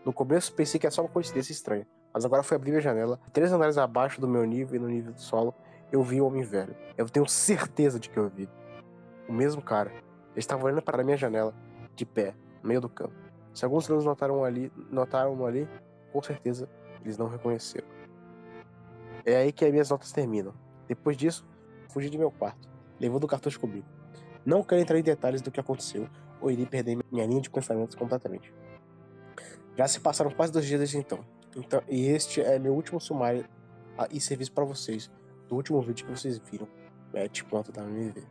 [0.04, 3.20] No começo pensei que era só uma coincidência estranha, mas agora fui abrir a janela,
[3.32, 5.54] três andares abaixo do meu nível e no nível do solo,
[5.92, 6.76] eu vi o Homem Velho.
[6.98, 8.50] Eu tenho certeza de que eu vi.
[9.28, 9.92] O mesmo cara.
[9.92, 11.54] Ele estava olhando para a minha janela,
[11.96, 12.34] de pé,
[12.64, 13.14] no meio do campo.
[13.54, 15.68] Se alguns alunos notaram ali, notaram ali,
[16.12, 16.68] com certeza
[17.04, 17.88] eles não reconheceram.
[19.26, 20.54] É aí que as minhas notas terminam.
[20.88, 21.46] Depois disso,
[21.90, 22.70] fugi de meu quarto,
[23.00, 23.86] levando o cartucho comigo.
[24.46, 26.08] Não quero entrar em detalhes do que aconteceu,
[26.40, 28.52] ou irei perder minha linha de pensamentos completamente.
[29.78, 31.20] Já se passaram quase dois dias desde então.
[31.56, 33.46] então e este é meu último sumário
[34.12, 35.12] e serviço para vocês
[35.48, 36.68] do último vídeo que vocês viram,
[37.14, 38.28] match.wmv.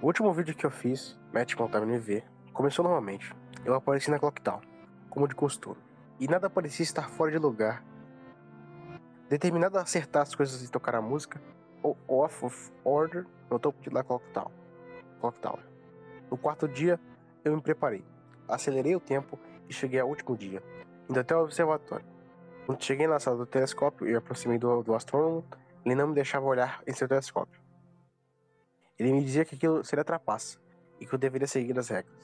[0.00, 3.34] O último vídeo que eu fiz, match.wmv, começou normalmente.
[3.64, 4.60] Eu apareci na Clocktown,
[5.08, 5.76] como de costume,
[6.18, 7.84] e nada parecia estar fora de lugar.
[9.28, 11.40] Determinado a acertar as coisas e tocar a música,
[11.82, 14.50] o Off of Order no topo de Clocktown.
[15.20, 15.58] Clocktown.
[16.30, 16.98] No quarto dia,
[17.44, 18.04] eu me preparei.
[18.48, 19.38] Acelerei o tempo
[19.72, 20.62] e cheguei ao último dia,
[21.08, 22.04] indo até o observatório.
[22.66, 25.44] Quando cheguei na sala do telescópio e aproximei do, do astrônomo,
[25.84, 27.60] ele não me deixava olhar em seu telescópio.
[28.98, 30.58] Ele me dizia que aquilo seria trapaça
[31.00, 32.14] e que eu deveria seguir as regras.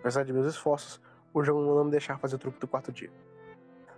[0.00, 1.00] Apesar de meus esforços,
[1.32, 3.10] o jogo não me deixava fazer o truque do quarto dia.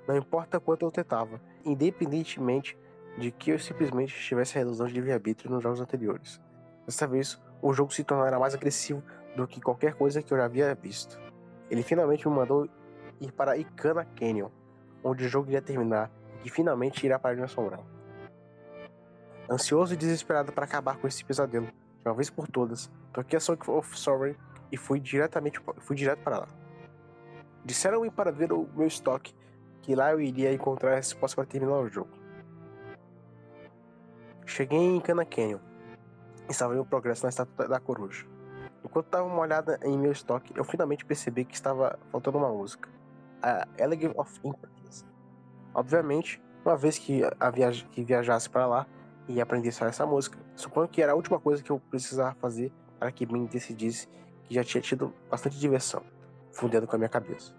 [0.06, 2.78] Não importa quanto eu tentava, independentemente
[3.16, 6.40] de que eu simplesmente tivesse a redução de livre-arbítrio nos jogos anteriores.
[6.86, 9.02] Dessa vez, o jogo se tornará mais agressivo
[9.34, 11.18] do que qualquer coisa que eu já havia visto.
[11.70, 12.68] Ele finalmente me mandou
[13.22, 14.50] ir para Icana Canyon,
[15.02, 16.10] onde o jogo iria terminar
[16.44, 17.80] e finalmente irá parar de me assombrar.
[19.48, 23.40] Ansioso e desesperado para acabar com esse pesadelo, de uma vez por todas, toquei a
[23.40, 24.34] Song of Sorrow
[24.70, 26.48] e fui diretamente fui direto para lá.
[27.64, 29.34] Disseram-me para ver o meu estoque,
[29.82, 32.10] que lá eu iria encontrar a resposta para terminar o jogo.
[34.44, 35.60] Cheguei em Cana Canyon
[36.48, 38.26] e estava meu progresso na estátua da coruja.
[38.84, 42.88] Enquanto dava uma olhada em meu estoque, eu finalmente percebi que estava faltando uma música.
[43.42, 45.04] A Elegant of Impertinence
[45.74, 48.86] Obviamente, uma vez que, a viaj que viajasse para lá
[49.26, 53.10] e aprendesse essa música, suponho que era a última coisa que eu precisava fazer para
[53.10, 54.06] que Ben decidisse
[54.44, 56.02] que já tinha tido bastante diversão,
[56.52, 57.54] fundendo com a minha cabeça.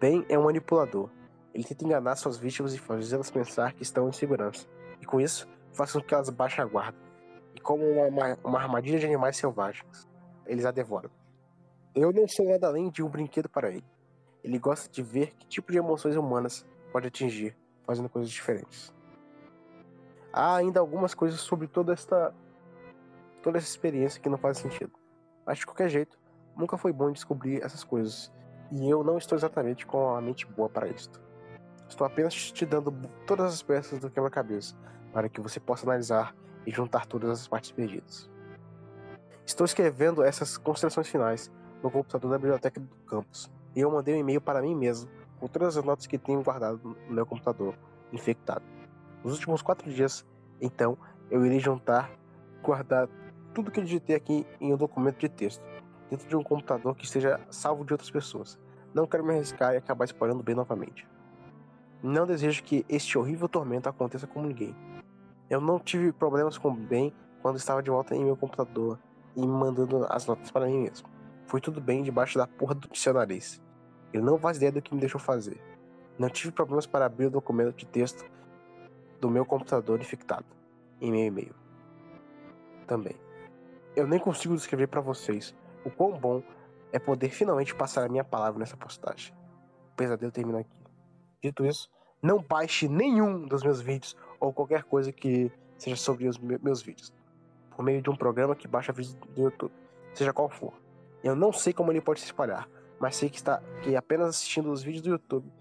[0.00, 1.08] Ben é um manipulador.
[1.54, 4.66] Ele tenta enganar suas vítimas e fazê-las pensar que estão em segurança.
[5.00, 6.98] E com isso, faz com que elas baixem a guarda.
[7.54, 10.06] E como uma, uma armadilha de animais selvagens,
[10.46, 11.10] eles a devoram.
[11.94, 13.84] Eu não sou nada além de um brinquedo para ele.
[14.46, 18.94] Ele gosta de ver que tipo de emoções humanas pode atingir fazendo coisas diferentes.
[20.32, 22.32] Há ainda algumas coisas sobre toda esta
[23.42, 24.92] toda essa experiência que não faz sentido.
[25.44, 26.16] Mas de qualquer jeito,
[26.56, 28.32] nunca foi bom descobrir essas coisas.
[28.70, 31.20] E eu não estou exatamente com a mente boa para isto.
[31.88, 32.92] Estou apenas te dando
[33.26, 34.76] todas as peças do quebra-cabeça
[35.12, 38.30] para que você possa analisar e juntar todas as partes perdidas.
[39.44, 41.50] Estou escrevendo essas considerações finais
[41.82, 45.08] no computador da biblioteca do campus e eu mandei um e-mail para mim mesmo
[45.38, 47.74] com todas as notas que tenho guardado no meu computador
[48.10, 48.64] infectado.
[49.22, 50.24] Nos últimos quatro dias,
[50.60, 50.96] então,
[51.30, 52.10] eu irei juntar,
[52.62, 53.08] guardar
[53.52, 55.62] tudo que eu digitei aqui em um documento de texto,
[56.10, 58.58] dentro de um computador que esteja salvo de outras pessoas.
[58.94, 61.06] Não quero me arriscar e acabar espalhando bem novamente.
[62.02, 64.74] Não desejo que este horrível tormento aconteça com ninguém.
[65.50, 67.12] Eu não tive problemas com o Ben
[67.42, 68.98] quando estava de volta em meu computador
[69.36, 71.08] e mandando as notas para mim mesmo.
[71.46, 73.65] Foi tudo bem debaixo da porra do dicionário.
[74.16, 75.60] Ele não faz ideia do que me deixou fazer.
[76.18, 78.24] Não tive problemas para abrir o documento de texto
[79.20, 80.46] do meu computador infectado
[81.00, 81.54] em meu e-mail.
[82.86, 83.16] Também.
[83.94, 86.42] Eu nem consigo descrever para vocês o quão bom
[86.92, 89.34] é poder finalmente passar a minha palavra nessa postagem.
[89.92, 90.76] O pesadelo termina aqui.
[91.42, 91.90] Dito isso,
[92.22, 97.12] não baixe nenhum dos meus vídeos ou qualquer coisa que seja sobre os meus vídeos
[97.76, 99.72] por meio de um programa que baixa vídeos do YouTube,
[100.14, 100.72] seja qual for.
[101.22, 102.66] Eu não sei como ele pode se espalhar,
[103.00, 105.52] mas sei que está que apenas assistindo os vídeos do YouTube,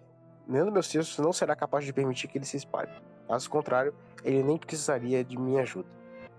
[0.48, 2.92] lendo meus textos, não será capaz de permitir que ele se espalhe.
[3.28, 3.94] Caso contrário,
[4.24, 5.90] ele nem precisaria de minha ajuda,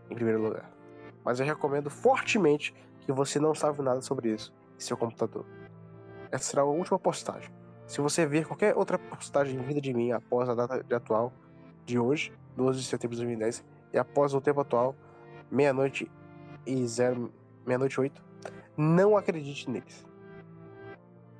[0.09, 0.70] em primeiro lugar.
[1.24, 5.44] Mas eu recomendo fortemente que você não salve nada sobre isso em seu computador.
[6.31, 7.51] Essa será a última postagem.
[7.86, 11.32] Se você ver qualquer outra postagem vinda de mim após a data de atual
[11.85, 14.94] de hoje, 12 de setembro de 2010, e após o tempo atual,
[15.51, 16.10] meia-noite
[16.64, 17.32] e zero,
[17.64, 18.24] meia-noite oito,
[18.77, 20.06] não acredite neles.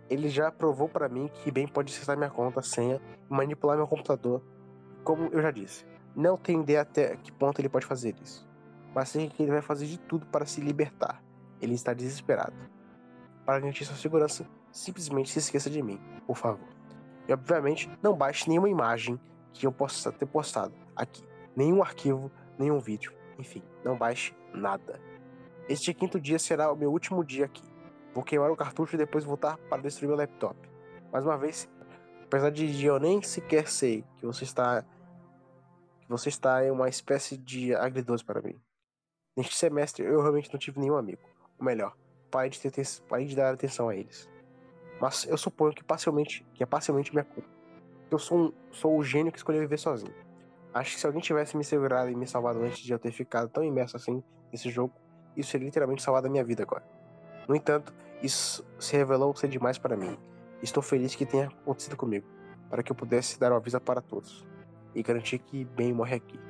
[0.09, 4.43] Ele já provou para mim que bem pode acessar minha conta, senha manipular meu computador,
[5.03, 5.85] como eu já disse.
[6.15, 8.49] Não tenho ideia até que ponto ele pode fazer isso,
[8.95, 11.23] mas sei que ele vai fazer de tudo para se libertar.
[11.61, 12.55] Ele está desesperado.
[13.45, 16.69] Para garantir sua segurança, simplesmente se esqueça de mim, por favor.
[17.29, 19.19] E obviamente, não baixe nenhuma imagem
[19.53, 21.25] que eu possa ter postado aqui,
[21.57, 25.01] nenhum arquivo, nenhum vídeo, enfim, não baixe nada.
[25.69, 27.65] Este quinto dia será o meu último dia aqui.
[28.17, 30.57] Vou queimar o cartucho e depois voltar para destruir meu laptop.
[31.13, 31.69] Mais uma vez,
[32.25, 34.83] apesar de eu nem sequer sei que você está
[36.01, 38.59] que você está em uma espécie de agridoce para mim.
[39.37, 41.21] Neste semestre eu realmente não tive nenhum amigo.
[41.59, 41.95] Ou melhor,
[42.31, 44.27] parei de, ter, parei de dar atenção a eles.
[44.99, 47.51] Mas eu suponho que parcialmente, que é parcialmente minha culpa.
[48.11, 50.15] Eu sou, um, sou o gênio que escolheu viver sozinho.
[50.73, 53.51] Acho que se alguém tivesse me segurado e me salvado antes de eu ter ficado
[53.51, 54.95] tão imerso assim nesse jogo,
[55.37, 56.83] isso teria literalmente salvado a minha vida agora.
[57.47, 60.19] No entanto, isso se revelou ser demais para mim.
[60.63, 62.27] Estou feliz que tenha acontecido comigo,
[62.71, 64.47] para que eu pudesse dar uma aviso para todos
[64.95, 66.41] e garantir que bem morre aqui.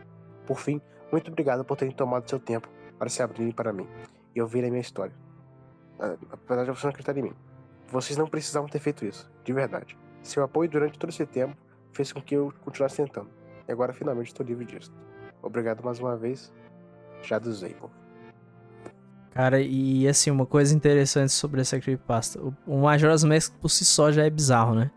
[0.46, 0.80] Por fim,
[1.10, 2.68] muito obrigado por terem tomado seu tempo
[2.98, 3.88] para se abrirem para mim
[4.34, 5.14] e ouvir a minha história.
[5.98, 7.34] Ah, apesar de você não acreditar em mim.
[7.88, 9.96] Vocês não precisavam ter feito isso, de verdade.
[10.22, 11.56] Seu apoio durante todo esse tempo
[11.92, 13.30] fez com que eu continuasse tentando.
[13.66, 14.92] E agora finalmente estou livre disso.
[15.42, 16.52] Obrigado mais uma vez.
[17.22, 18.05] Já do Zaple.
[19.36, 22.40] Cara, e assim, uma coisa interessante sobre essa creepypasta.
[22.66, 24.90] O Majora's Mask por si só já é bizarro, né?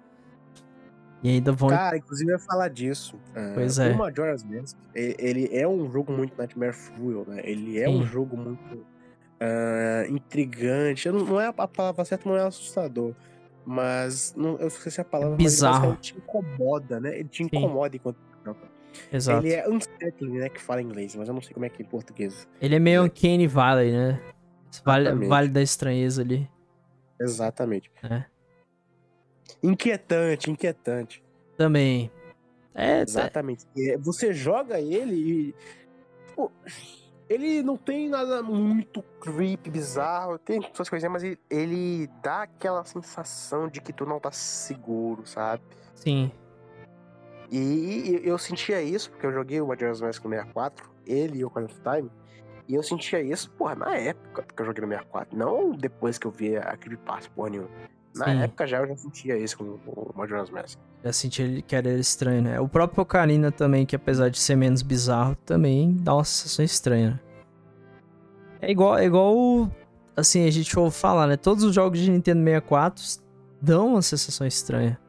[1.22, 1.68] E ainda vão...
[1.68, 3.20] Cara, inclusive eu ia falar disso.
[3.53, 3.91] Pois uh, é.
[3.91, 7.41] O Majora's Mask, ele é um jogo muito Nightmare Fuel, né?
[7.44, 7.98] Ele é Sim.
[7.98, 11.11] um jogo muito uh, intrigante.
[11.11, 13.14] Não é a palavra certa, não é assustador.
[13.66, 15.36] Mas não, eu esqueci a palavra.
[15.36, 15.80] Bizarro.
[15.80, 17.20] Mas ele te incomoda, né?
[17.20, 17.98] Ele te incomoda Sim.
[17.98, 18.18] enquanto
[19.11, 19.45] Exato.
[19.45, 20.49] Ele é unsettling, né?
[20.49, 22.48] Que fala inglês, mas eu não sei como é que é em português.
[22.61, 24.22] Ele é meio Uncanny Valley, né?
[24.84, 26.49] Vale, vale da estranheza ali.
[27.20, 27.91] Exatamente.
[28.03, 28.26] É.
[29.61, 31.24] Inquietante, inquietante.
[31.57, 32.11] Também.
[32.74, 33.11] É, tá.
[33.11, 33.66] Exatamente.
[33.78, 35.56] É, você joga ele e.
[36.36, 36.52] Pô,
[37.30, 42.84] ele não tem nada muito creepy, bizarro, tem suas coisinhas, mas ele, ele dá aquela
[42.86, 45.61] sensação de que tu não tá seguro, sabe?
[45.94, 46.32] Sim.
[47.52, 51.48] E eu sentia isso, porque eu joguei o Majora's Mask no 64, ele e o
[51.48, 52.12] Ocarina of Time,
[52.68, 56.28] e eu sentia isso, porra, na época que eu joguei no 64, não depois que
[56.28, 57.70] eu vi a Creepypasta, porra nenhuma.
[58.16, 58.42] Na Sim.
[58.42, 60.78] época já eu já sentia isso com o Majora's Mask.
[61.04, 62.60] Já senti ele que era estranho, né?
[62.60, 67.12] O próprio Ocarina também, que apesar de ser menos bizarro, também dá uma sensação estranha.
[67.12, 67.20] né?
[68.62, 69.72] É igual, é igual,
[70.16, 71.38] assim, a gente ouve falar, né?
[71.38, 73.04] Todos os jogos de Nintendo 64
[73.62, 75.00] dão uma sensação estranha.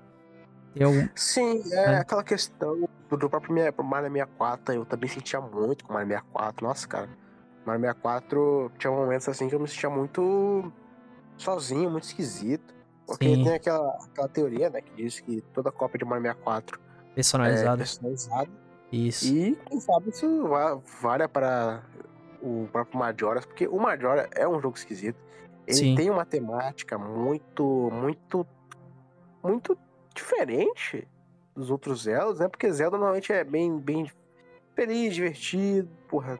[0.80, 1.08] Algum...
[1.14, 1.96] Sim, é, É.
[1.98, 6.66] aquela questão do, próprio Mario 64, eu também sentia muito com o Mario 64.
[6.66, 7.08] Nossa, cara.
[7.66, 10.72] Mario 64 tinha momentos assim que eu me sentia muito
[11.36, 12.74] sozinho, muito esquisito.
[13.06, 13.42] Porque Sim.
[13.44, 17.78] tem aquela, aquela teoria, né, que diz que toda cópia de Mario 64 é personalizado.
[17.78, 18.50] personalizada.
[18.92, 19.26] Isso.
[19.26, 21.82] E quem sabe isso va- valha para
[22.40, 25.18] o próprio Majora's, porque o Majora é um jogo esquisito.
[25.66, 25.94] Ele Sim.
[25.94, 28.46] tem uma temática muito, muito,
[29.42, 29.76] muito
[30.22, 31.06] diferente
[31.54, 32.48] dos outros Zeldas, né?
[32.48, 34.10] Porque Zelda normalmente é bem, bem
[34.74, 36.38] feliz, divertido, porra,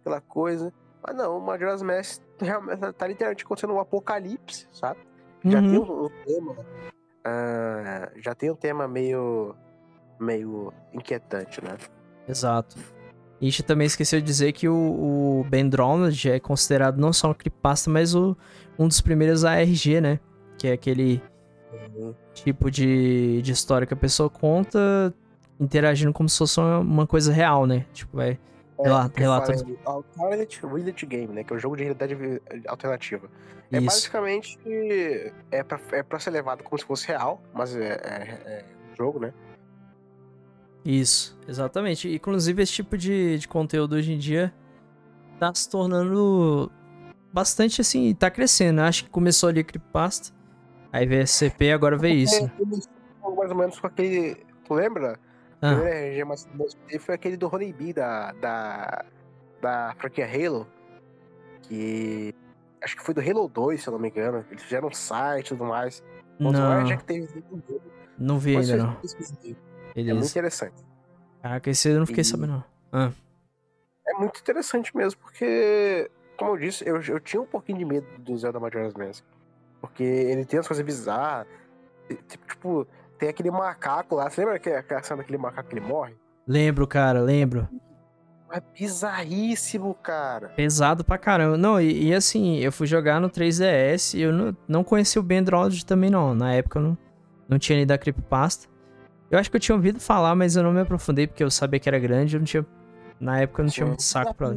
[0.00, 0.72] aquela coisa.
[1.06, 5.00] Mas não, o Majora's Mask realmente tá literalmente acontecendo um apocalipse, sabe?
[5.44, 5.68] Já Uhum.
[5.70, 6.56] tem um, um tema.
[7.24, 9.54] ah, já tem um tema meio.
[10.20, 11.76] meio inquietante, né?
[12.28, 12.76] Exato.
[13.40, 17.12] E a gente também esqueceu de dizer que o, o Ben Dronald é considerado não
[17.12, 18.36] só um creepypasta, mas o,
[18.76, 20.18] um dos primeiros ARG, né?
[20.58, 21.22] Que é aquele
[22.34, 25.12] tipo de, de história que a pessoa conta
[25.60, 27.84] interagindo como se fosse uma, uma coisa real, né?
[27.92, 28.38] Tipo, vai...
[29.12, 29.52] Que relata-
[29.84, 31.42] Alternate Reality Game, né?
[31.42, 32.16] Que é o jogo de realidade
[32.68, 33.28] alternativa.
[33.72, 33.86] É Isso.
[33.86, 34.56] basicamente
[35.50, 38.96] é pra, é pra ser levado como se fosse real, mas é, é- é um
[38.96, 39.34] jogo, né?
[40.84, 42.08] Isso, exatamente.
[42.14, 44.54] Inclusive, esse tipo de, de conteúdo hoje em dia
[45.38, 46.70] tá se tornando
[47.32, 48.80] bastante assim, tá crescendo.
[48.80, 50.32] Acho que começou ali creepypasta,
[50.92, 52.44] aí veio SCP, agora veio isso.
[52.44, 54.36] É, mais ou menos com aquele.
[54.64, 55.18] Tu lembra?
[55.60, 56.48] Ah, primeiro RG mais
[57.00, 59.04] foi aquele do Honeybee da, da,
[59.60, 60.66] da franquia Halo.
[61.62, 62.34] Que.
[62.82, 64.44] Acho que foi do Halo 2, se eu não me engano.
[64.50, 66.02] Eles fizeram um site e tudo mais.
[66.38, 67.42] Não, já que teve
[68.16, 68.94] não vi Depois ainda não.
[68.96, 69.36] pesquisem.
[69.42, 70.30] É muito Beleza.
[70.30, 70.84] interessante.
[71.42, 72.64] Caraca, esse eu não fiquei E- sabendo não.
[72.92, 73.10] Ah,
[74.06, 78.06] É muito interessante mesmo, porque, como eu disse, eu, eu tinha um pouquinho de medo
[78.18, 79.24] do Zelda Majora's Mask.
[79.80, 81.46] Porque ele tem as coisas bizarras.
[82.28, 82.86] Tipo, tipo,
[83.18, 84.30] tem aquele macaco lá.
[84.30, 86.14] Você lembra que a cena daquele macaco que ele morre?
[86.46, 87.68] lembro, cara, lembro.
[88.50, 90.48] É bizarríssimo, cara.
[90.48, 91.58] Pesado pra caramba.
[91.58, 95.22] Não, e, e assim, eu fui jogar no 3DS e eu não, não conheci o
[95.22, 96.34] Ben Dronald também não.
[96.34, 96.98] Na época eu não,
[97.46, 98.66] não tinha nem da Creepypasta.
[99.30, 101.78] Eu acho que eu tinha ouvido falar, mas eu não me aprofundei porque eu sabia
[101.78, 102.64] que era grande, eu não tinha...
[103.20, 104.54] Na época eu não tinha muito saco pra?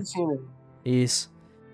[0.85, 1.31] Isso.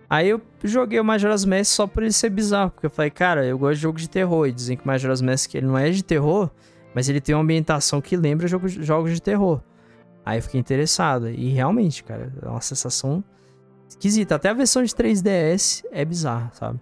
[0.09, 3.45] Aí eu joguei o Majora's Mask só por ele ser bizarro, porque eu falei, cara,
[3.45, 4.47] eu gosto de jogo de terror.
[4.47, 6.49] E dizem que o Majora's Mask ele não é de terror,
[6.95, 9.61] mas ele tem uma ambientação que lembra jogo, jogos de terror.
[10.25, 11.29] Aí eu fiquei interessado.
[11.29, 13.23] E realmente, cara, é uma sensação
[13.87, 14.35] esquisita.
[14.35, 16.79] Até a versão de 3DS é bizarra, sabe?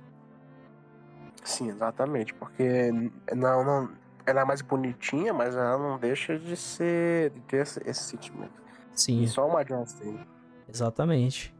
[1.43, 2.33] Sim, exatamente.
[2.33, 2.91] Porque
[3.35, 3.89] não, não,
[4.25, 7.31] ela é mais bonitinha, mas ela não deixa de ser.
[7.31, 8.63] de ter esse, esse sentimento.
[8.93, 9.23] Sim.
[9.23, 10.19] E só o Majora's tem.
[10.67, 11.54] Exatamente.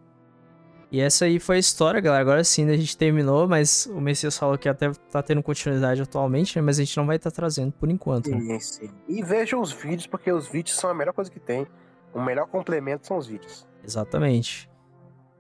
[0.92, 2.22] E essa aí foi a história, galera.
[2.22, 6.02] Agora sim, né, a gente terminou, mas o Messias falou que até tá tendo continuidade
[6.02, 6.62] atualmente, né?
[6.62, 8.30] Mas a gente não vai estar trazendo por enquanto.
[8.30, 8.40] né?
[8.40, 8.92] Sim, sim.
[9.08, 11.68] E vejam os vídeos, porque os vídeos são a melhor coisa que tem.
[12.14, 13.68] O melhor complemento são os vídeos.
[13.84, 14.70] Exatamente.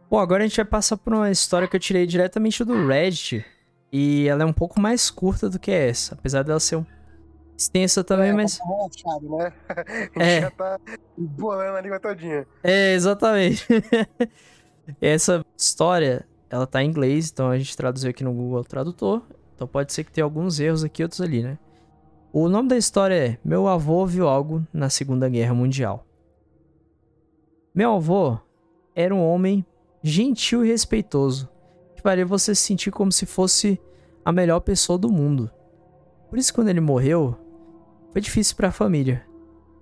[0.09, 3.45] Bom, agora a gente vai passar por uma história que eu tirei diretamente do Reddit.
[3.91, 6.15] E ela é um pouco mais curta do que essa.
[6.15, 6.85] Apesar dela ser um...
[7.57, 8.57] extensa também, é, mas.
[8.57, 9.53] tá relaxado, né?
[9.69, 10.41] A gente É.
[10.41, 10.79] já tá
[11.17, 12.45] bolando a língua todinha.
[12.61, 13.65] É, exatamente.
[15.01, 19.21] essa história, ela tá em inglês, então a gente traduziu aqui no Google Tradutor.
[19.55, 21.57] Então pode ser que tenha alguns erros aqui, outros ali, né?
[22.31, 26.05] O nome da história é Meu avô viu algo na Segunda Guerra Mundial.
[27.73, 28.37] Meu avô
[28.93, 29.65] era um homem
[30.01, 31.49] gentil e respeitoso,
[31.95, 33.79] que faria você se sentir como se fosse
[34.23, 35.49] a melhor pessoa do mundo.
[36.29, 37.37] Por isso, quando ele morreu,
[38.11, 39.25] foi difícil para a família.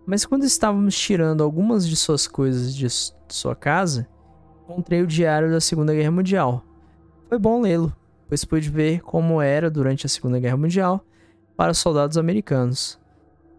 [0.05, 2.87] Mas quando estávamos tirando algumas de suas coisas de
[3.29, 4.07] sua casa,
[4.73, 6.63] encontrei o diário da Segunda Guerra Mundial.
[7.29, 7.95] Foi bom lê-lo,
[8.27, 11.05] pois pude ver como era durante a Segunda Guerra Mundial
[11.55, 12.99] para os soldados americanos.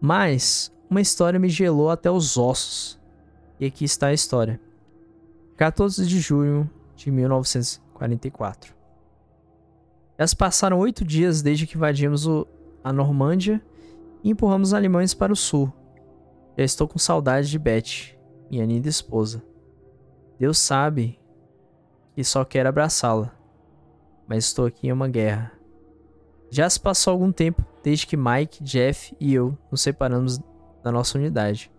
[0.01, 2.99] Mas uma história me gelou até os ossos.
[3.59, 4.59] E aqui está a história.
[5.55, 8.75] 14 de junho de 1944.
[10.19, 12.27] Já se passaram oito dias desde que invadimos
[12.83, 13.61] a Normândia
[14.21, 15.71] e empurramos os alemães para o sul.
[16.57, 18.17] Já estou com saudade de Beth,
[18.51, 19.41] minha linda esposa.
[20.39, 21.19] Deus sabe
[22.13, 23.33] que só quero abraçá-la,
[24.27, 25.51] mas estou aqui em uma guerra.
[26.49, 30.39] Já se passou algum tempo desde que Mike, Jeff e eu nos separamos
[30.83, 31.71] da nossa unidade.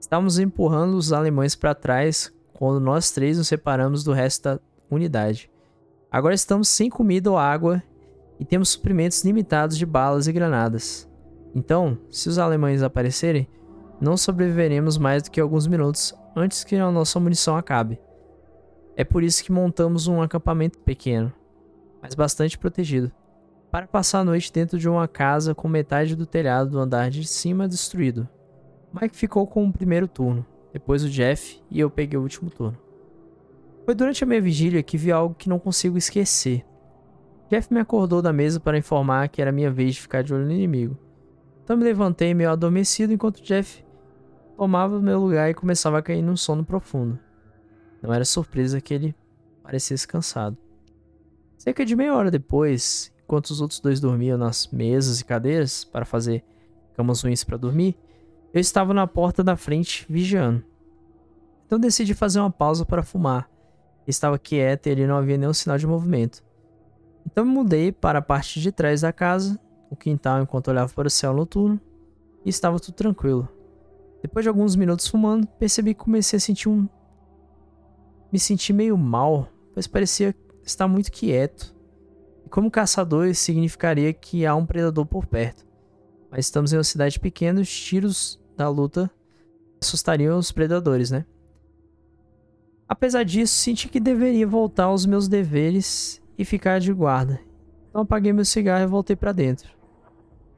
[0.00, 4.60] Estávamos empurrando os alemães para trás quando nós três nos separamos do resto da
[4.90, 5.50] unidade.
[6.10, 7.82] Agora estamos sem comida ou água
[8.38, 11.08] e temos suprimentos limitados de balas e granadas.
[11.54, 13.48] Então, se os alemães aparecerem,
[14.00, 17.98] não sobreviveremos mais do que alguns minutos antes que a nossa munição acabe.
[18.96, 21.32] É por isso que montamos um acampamento pequeno,
[22.00, 23.10] mas bastante protegido,
[23.70, 27.26] para passar a noite dentro de uma casa com metade do telhado do andar de
[27.26, 28.28] cima destruído.
[28.92, 32.78] Mike ficou com o primeiro turno, depois o Jeff e eu peguei o último turno.
[33.84, 36.64] Foi durante a minha vigília que vi algo que não consigo esquecer.
[37.50, 40.46] Jeff me acordou da mesa para informar que era minha vez de ficar de olho
[40.46, 40.96] no inimigo.
[41.62, 43.83] Então me levantei meio adormecido enquanto Jeff
[44.56, 47.18] tomava meu lugar e começava a cair num sono profundo.
[48.02, 49.14] Não era surpresa que ele
[49.62, 50.56] parecesse cansado.
[51.56, 56.04] Cerca de meia hora depois, enquanto os outros dois dormiam nas mesas e cadeiras para
[56.04, 56.44] fazer
[56.94, 57.96] camas ruins para dormir,
[58.52, 60.62] eu estava na porta da frente vigiando.
[61.66, 63.50] Então decidi fazer uma pausa para fumar.
[64.06, 66.44] Estava quieto e ali não havia nenhum sinal de movimento.
[67.26, 69.58] Então me mudei para a parte de trás da casa,
[69.90, 71.80] o quintal enquanto olhava para o céu noturno,
[72.44, 73.48] e estava tudo tranquilo.
[74.24, 76.88] Depois de alguns minutos fumando, percebi que comecei a sentir um
[78.32, 80.34] me senti meio mal, pois parecia
[80.64, 81.76] estar muito quieto.
[82.42, 85.66] E como caçador, isso significaria que há um predador por perto.
[86.30, 89.10] Mas estamos em uma cidade pequena, os tiros da luta
[89.78, 91.26] assustariam os predadores, né?
[92.88, 97.38] Apesar disso, senti que deveria voltar aos meus deveres e ficar de guarda.
[97.90, 99.73] Então apaguei meu cigarro e voltei para dentro.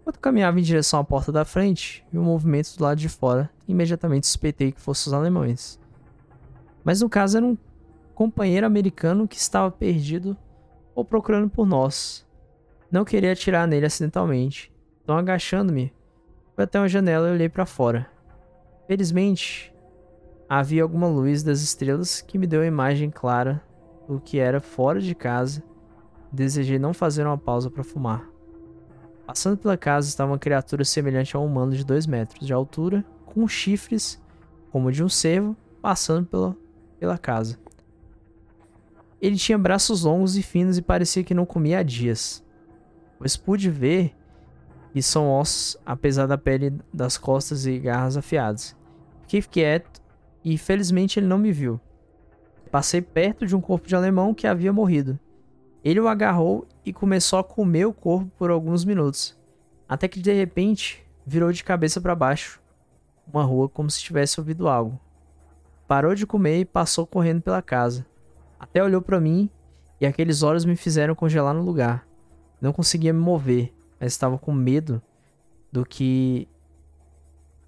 [0.06, 3.50] Quando caminhava em direção à porta da frente, vi um movimento do lado de fora
[3.66, 5.80] e imediatamente suspeitei que fossem os alemães.
[6.84, 7.58] Mas no caso era um
[8.14, 10.36] companheiro americano que estava perdido
[10.94, 12.24] ou procurando por nós.
[12.88, 14.72] Não queria atirar nele acidentalmente,
[15.02, 15.92] então agachando-me,
[16.54, 18.08] fui até uma janela e olhei para fora.
[18.86, 19.74] Felizmente,
[20.48, 23.60] havia alguma luz das estrelas que me deu uma imagem clara
[24.06, 25.64] do que era fora de casa.
[26.30, 28.35] Desejei não fazer uma pausa para fumar.
[29.27, 33.05] Passando pela casa estava uma criatura semelhante a um humano de 2 metros de altura,
[33.24, 34.23] com chifres
[34.70, 36.57] como de um cervo, passando pela
[36.98, 37.59] pela casa.
[39.20, 42.44] Ele tinha braços longos e finos e parecia que não comia há dias,
[43.19, 44.15] pois pude ver
[44.93, 48.77] que são ossos, apesar da pele das costas e garras afiadas.
[49.23, 50.01] Fiquei quieto
[50.44, 51.81] e felizmente ele não me viu.
[52.70, 55.19] Passei perto de um corpo de alemão que havia morrido.
[55.86, 59.38] Ele o agarrou e começou a comer o corpo por alguns minutos,
[59.88, 62.60] até que de repente virou de cabeça para baixo,
[63.32, 64.98] uma rua como se tivesse ouvido algo.
[65.86, 68.04] Parou de comer e passou correndo pela casa.
[68.58, 69.48] Até olhou para mim
[70.00, 72.04] e aqueles olhos me fizeram congelar no lugar.
[72.60, 75.00] Não conseguia me mover, mas estava com medo
[75.70, 76.48] do que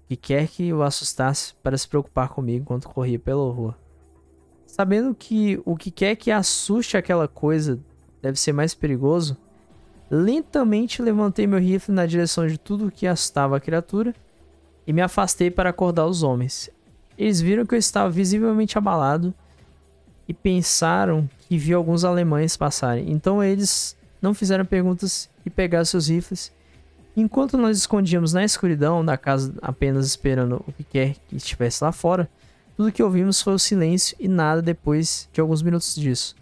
[0.09, 3.77] que quer que o assustasse para se preocupar comigo enquanto corria pela rua.
[4.65, 7.79] Sabendo que o que quer que assuste aquela coisa
[8.21, 9.37] deve ser mais perigoso,
[10.09, 14.13] lentamente levantei meu rifle na direção de tudo que assustava a criatura
[14.87, 16.69] e me afastei para acordar os homens.
[17.17, 19.33] Eles viram que eu estava visivelmente abalado
[20.27, 23.11] e pensaram que viu alguns alemães passarem.
[23.11, 26.51] Então eles não fizeram perguntas e pegaram seus rifles.
[27.15, 31.91] Enquanto nós escondíamos na escuridão da casa, apenas esperando o que quer que estivesse lá
[31.91, 32.29] fora,
[32.77, 36.35] tudo que ouvimos foi o silêncio e nada depois de alguns minutos disso.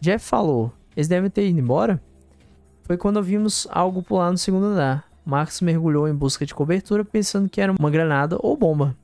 [0.00, 2.02] Jeff falou: Eles devem ter ido embora?
[2.82, 5.04] Foi quando ouvimos algo pular no segundo andar.
[5.24, 8.96] Max mergulhou em busca de cobertura, pensando que era uma granada ou bomba.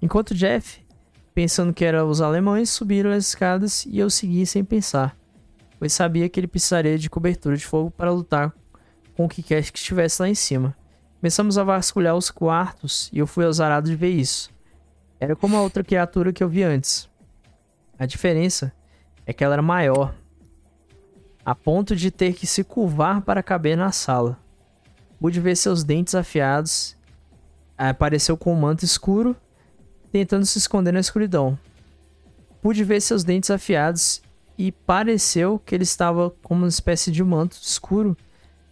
[0.00, 0.84] Enquanto Jeff,
[1.34, 5.16] pensando que eram os alemães, subiram as escadas e eu segui sem pensar,
[5.78, 8.52] pois sabia que ele precisaria de cobertura de fogo para lutar
[9.14, 10.74] com o que quer que estivesse lá em cima.
[11.20, 14.50] Começamos a vasculhar os quartos e eu fui azarado de ver isso.
[15.20, 17.08] Era como a outra criatura que eu vi antes.
[17.98, 18.72] A diferença
[19.24, 20.14] é que ela era maior,
[21.44, 24.38] a ponto de ter que se curvar para caber na sala.
[25.18, 26.96] Pude ver seus dentes afiados.
[27.76, 29.36] Apareceu com um manto escuro
[30.12, 31.58] tentando se esconder na escuridão.
[32.60, 34.22] Pude ver seus dentes afiados
[34.58, 38.16] e pareceu que ele estava como uma espécie de manto escuro,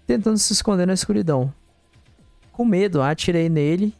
[0.06, 1.52] tentando se esconder na escuridão.
[2.52, 3.94] Com medo, atirei nele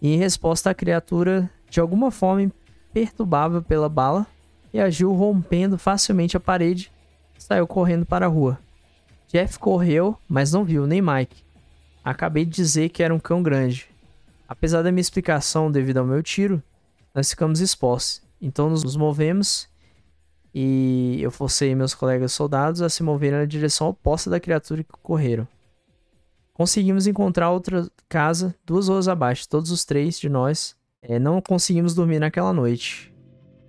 [0.00, 2.50] e, em resposta, a criatura, de alguma forma
[2.92, 4.26] perturbável pela bala,
[4.72, 6.90] reagiu rompendo facilmente a parede
[7.40, 8.58] saiu correndo para a rua.
[9.26, 11.42] Jeff correu, mas não viu nem Mike.
[12.04, 13.88] Acabei de dizer que era um cão grande.
[14.46, 16.62] Apesar da minha explicação devido ao meu tiro,
[17.14, 18.22] nós ficamos expostos.
[18.40, 19.68] Então nos movemos
[20.54, 24.92] e eu forcei meus colegas soldados a se moverem na direção oposta da criatura que
[25.02, 25.46] correram.
[26.52, 29.48] Conseguimos encontrar outra casa duas ruas abaixo.
[29.48, 33.14] Todos os três de nós é, não conseguimos dormir naquela noite.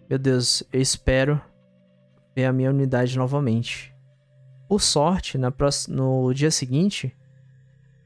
[0.10, 1.40] Meu Deus, eu espero
[2.36, 3.94] ver a minha unidade novamente.
[4.68, 5.38] Por sorte,
[5.90, 7.16] no dia seguinte,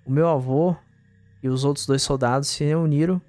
[0.05, 0.75] o meu avô
[1.43, 3.21] e os outros dois soldados se reuniram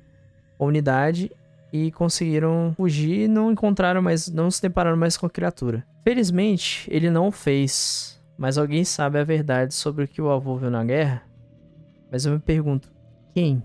[0.56, 1.31] com a unidade
[1.73, 5.86] e conseguiram fugir e não encontraram mais, não se depararam mais com a criatura.
[6.02, 10.56] Felizmente, ele não o fez, mas alguém sabe a verdade sobre o que o avô
[10.56, 11.23] viu na guerra?
[12.10, 12.90] Mas eu me pergunto,
[13.35, 13.62] quem?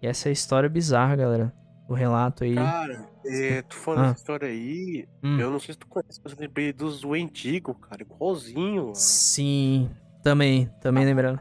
[0.00, 1.52] E essa é a história bizarra, galera.
[1.88, 2.54] O relato aí.
[2.54, 4.08] Cara, é, tu falando Ah.
[4.10, 5.38] essa história aí, Hum.
[5.40, 8.82] eu não sei se tu conhece, mas eu lembrei dos Wendigo, cara, igualzinho.
[8.84, 8.94] mano.
[8.94, 9.90] Sim,
[10.22, 11.40] também, também lembrando.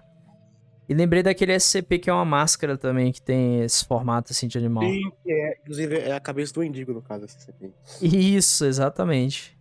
[0.87, 4.57] E lembrei daquele SCP que é uma máscara também, que tem esse formato assim de
[4.57, 4.83] animal.
[4.83, 7.73] Sim, é, inclusive é a cabeça do Wendigo, no caso, CPI.
[8.01, 9.57] Isso, exatamente.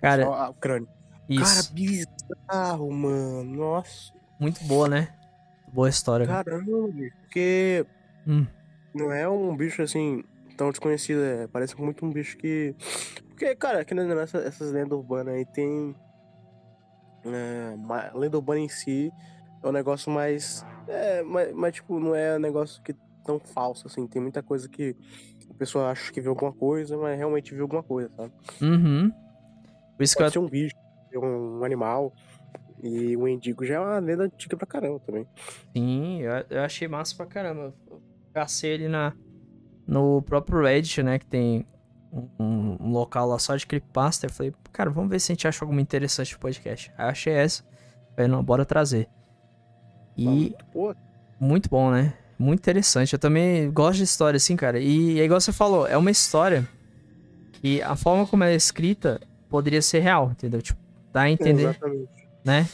[0.00, 0.88] Cara, Só a- o crânio.
[1.28, 1.44] isso.
[1.44, 3.44] Cara, bizarro, mano.
[3.56, 5.08] Nossa, Muito boa, né?
[5.72, 6.26] Boa história.
[6.26, 6.44] cara.
[6.44, 7.16] caramba, bicho.
[7.22, 7.84] Porque
[8.26, 8.46] Hum.
[8.94, 10.22] não é um bicho assim
[10.60, 12.74] tão desconhecido, é, parece muito um bicho que.
[13.30, 15.96] Porque, cara, aqui nessa, essas lendas urbanas aí tem.
[17.24, 19.10] É, ma- lenda urbana em si
[19.62, 20.62] é um negócio mais.
[20.86, 24.06] É, mas, mas, tipo, não é um negócio que tão falso, assim.
[24.06, 24.94] Tem muita coisa que
[25.48, 28.32] a pessoa acha que viu alguma coisa, mas realmente viu alguma coisa, sabe?
[28.60, 29.10] Uhum.
[29.96, 30.74] Por isso que eu Pode ser um bicho,
[31.16, 32.12] um animal.
[32.82, 35.26] E o Endigo já é uma lenda antiga pra caramba também.
[35.74, 37.74] Sim, eu, eu achei massa pra caramba.
[37.90, 38.02] Eu
[38.34, 39.14] cacei ele na,
[39.86, 41.18] no próprio Reddit, né?
[41.18, 41.66] Que tem
[42.12, 42.28] um,
[42.80, 44.26] um- local lá só de creepypasta.
[44.26, 46.92] Eu falei, cara, vamos ver se a gente acha alguma interessante no podcast.
[46.96, 47.62] Aí eu achei essa.
[48.14, 49.08] Falei, não, bora trazer.
[50.16, 50.96] E Muito boa.
[51.38, 52.12] muito bom, né?
[52.38, 53.12] Muito interessante.
[53.12, 54.78] Eu também gosto de história, assim, cara.
[54.78, 56.66] E é igual você falou, é uma história
[57.52, 60.62] que a forma como ela é escrita poderia ser real, entendeu?
[60.62, 60.80] Tipo,
[61.12, 62.08] dá a entender Exatamente.
[62.44, 62.66] né?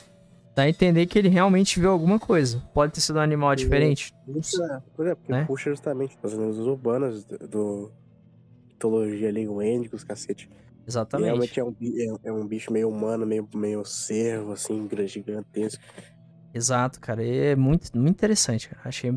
[0.56, 2.62] Dá a entender que ele realmente viu alguma coisa.
[2.72, 3.64] Pode ter sido um animal Sim.
[3.64, 4.10] diferente.
[4.34, 5.44] Isso é, exemplo, porque Né?
[5.44, 7.92] puxa justamente das lendas urbanas do, do
[8.66, 10.48] mitologia ali, o Endigo, os cacete.
[10.48, 11.26] E Exatamente.
[11.26, 11.76] realmente é um,
[12.24, 15.82] é, é um bicho meio humano, meio, meio cervo, assim, gigantesco.
[16.54, 17.22] Exato, cara.
[17.22, 18.80] E é muito, muito interessante, cara.
[18.88, 19.12] Achei,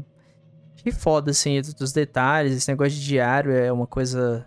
[0.76, 2.53] achei foda, assim, dos detalhes.
[2.53, 4.45] Esse negócio de diário é uma coisa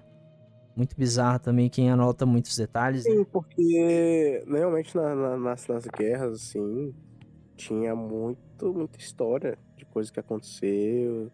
[0.77, 1.69] muito bizarra também.
[1.69, 3.11] Quem anota muitos detalhes, né?
[3.13, 6.95] Sim, porque realmente na- na- nas, nas guerras, assim,
[7.57, 11.31] tinha muito, muita história de coisa que aconteceu,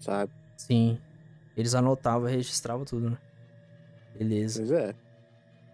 [0.00, 0.30] sabe?
[0.56, 0.98] Sim.
[1.56, 3.18] Eles anotavam e registravam tudo, né?
[4.16, 4.60] Beleza.
[4.60, 4.94] Pois é.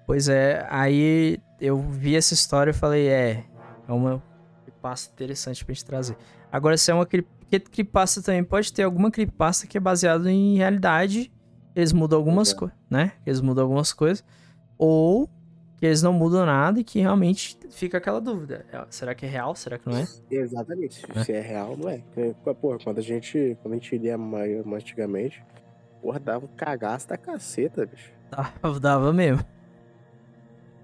[0.07, 3.45] Pois é, aí eu vi essa história e falei, é,
[3.87, 4.23] é uma
[4.65, 6.17] creepypasta interessante pra gente trazer.
[6.51, 11.31] Agora, se é uma creepypasta também pode ter alguma creepypasta que é baseada em realidade,
[11.79, 12.57] eles mudam algumas é.
[12.57, 13.13] coisas, né?
[13.25, 14.25] Eles mudam algumas coisas,
[14.77, 15.31] ou
[15.77, 18.67] que eles não mudam nada e que realmente fica aquela dúvida.
[18.73, 19.55] É, Será que é real?
[19.55, 20.05] Será que não é?
[20.29, 21.01] Exatamente.
[21.15, 21.23] Né?
[21.23, 21.99] Se é real, não é.
[21.99, 25.41] Porque, Porra, quando a gente, quando a gente lia mais, antigamente,
[26.03, 28.13] porra, dava um cagaço da caceta, bicho.
[28.29, 29.43] Dava, dava mesmo.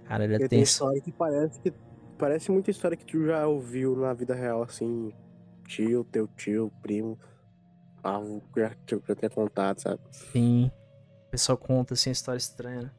[0.05, 0.73] Cara, ele é Porque tem tenso.
[0.75, 1.73] história que parece que.
[2.17, 5.13] Parece muita história que tu já ouviu na vida real, assim.
[5.67, 7.19] Tio, teu tio, primo.
[8.03, 10.01] Avô, que já, que já ter contado, sabe?
[10.11, 10.71] Sim.
[11.35, 12.91] Pessoal conta assim, história estranha, né?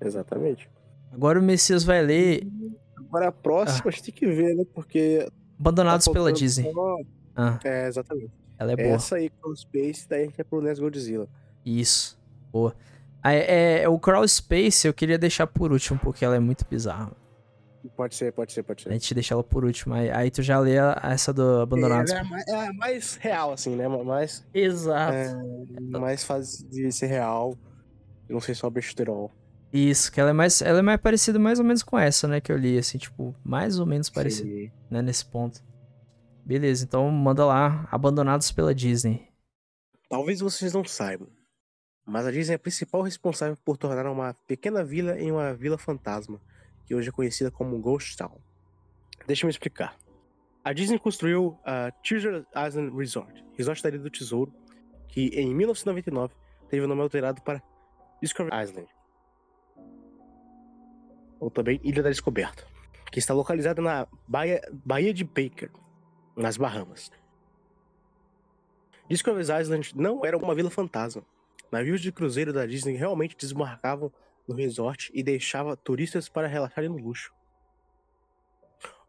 [0.00, 0.68] Exatamente.
[1.12, 2.48] Agora o Messias vai ler
[2.96, 4.64] Agora a próxima a gente tem que ver, né?
[4.74, 5.20] Porque.
[5.24, 6.72] tá Abandonados pela faltando Disney.
[6.72, 6.98] só-
[7.36, 8.32] Ah, É, exatamente.
[8.58, 8.88] ela é boa.
[8.88, 11.28] Essa aí o Space, daí a gente é pro Nes Godzilla.
[11.64, 12.18] Isso.
[12.52, 12.74] Boa.
[13.22, 16.66] Ah, É, é, o Crawl Space eu queria deixar por último, porque ela é muito
[16.68, 17.12] bizarra.
[17.96, 18.92] Pode ser, pode ser, pode A ser.
[18.92, 19.94] gente deixa ela por último.
[19.94, 22.10] Aí, aí tu já lê a- essa do Abandonados.
[22.12, 23.86] É, é, a mais- é a mais real, assim, né?
[23.88, 25.14] Mais, Exato.
[25.14, 27.56] é, mais fácil de ser real.
[28.28, 29.30] Não sei só besterol.
[29.72, 30.62] Isso, que ela é mais.
[30.62, 32.40] Ela é mais parecida mais ou menos com essa, né?
[32.40, 34.70] Que eu li, assim, tipo, mais ou menos parecida, Sim.
[34.90, 35.02] né?
[35.02, 35.60] Nesse ponto.
[36.44, 39.28] Beleza, então manda lá, Abandonados pela Disney.
[40.08, 41.28] Talvez vocês não saibam,
[42.06, 45.76] mas a Disney é a principal responsável por tornar uma pequena vila em uma vila
[45.78, 46.38] fantasma,
[46.84, 48.38] que hoje é conhecida como Ghost Town.
[49.26, 49.96] Deixa eu explicar.
[50.62, 54.52] A Disney construiu a Treasure Island Resort, resort da Ilha do Tesouro,
[55.08, 56.34] que em 1999
[56.68, 57.62] teve o nome alterado para
[58.22, 58.88] Discovery Island,
[61.38, 62.66] ou também Ilha da Descoberta,
[63.12, 65.70] que está localizada na Baía, Baía de Baker,
[66.34, 67.10] nas Bahamas.
[69.08, 71.22] Discovery Island não era uma vila fantasma.
[71.70, 74.10] Navios de cruzeiro da Disney realmente desembarcavam
[74.46, 77.32] no resort e deixava turistas para relaxarem no luxo.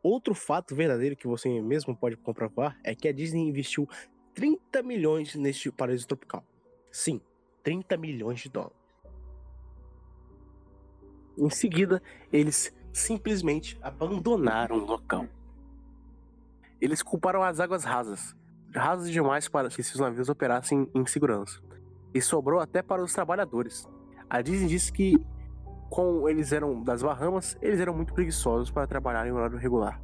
[0.02, 3.90] Outro fato verdadeiro que você mesmo pode comprovar é que a Disney investiu
[4.36, 6.46] 30 milhões neste paraíso tropical.
[6.92, 7.20] Sim,
[7.64, 8.78] 30 milhões de dólares.
[11.38, 15.28] Em seguida, eles simplesmente abandonaram o local.
[16.80, 18.36] Eles culparam as águas rasas,
[18.74, 21.60] rasas demais para que seus navios operassem em segurança.
[22.14, 23.88] E sobrou até para os trabalhadores.
[24.30, 25.24] A Disney disse que
[25.90, 30.02] como eles eram das Bahamas, eles eram muito preguiçosos para trabalhar em horário regular.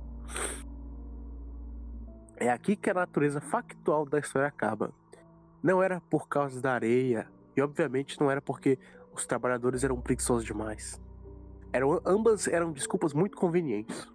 [2.38, 4.94] É aqui que a natureza factual da história acaba.
[5.62, 8.80] Não era por causa da areia, e obviamente não era porque
[9.14, 11.00] os trabalhadores eram preguiçosos demais.
[11.74, 14.10] Eram, ambas eram desculpas muito convenientes.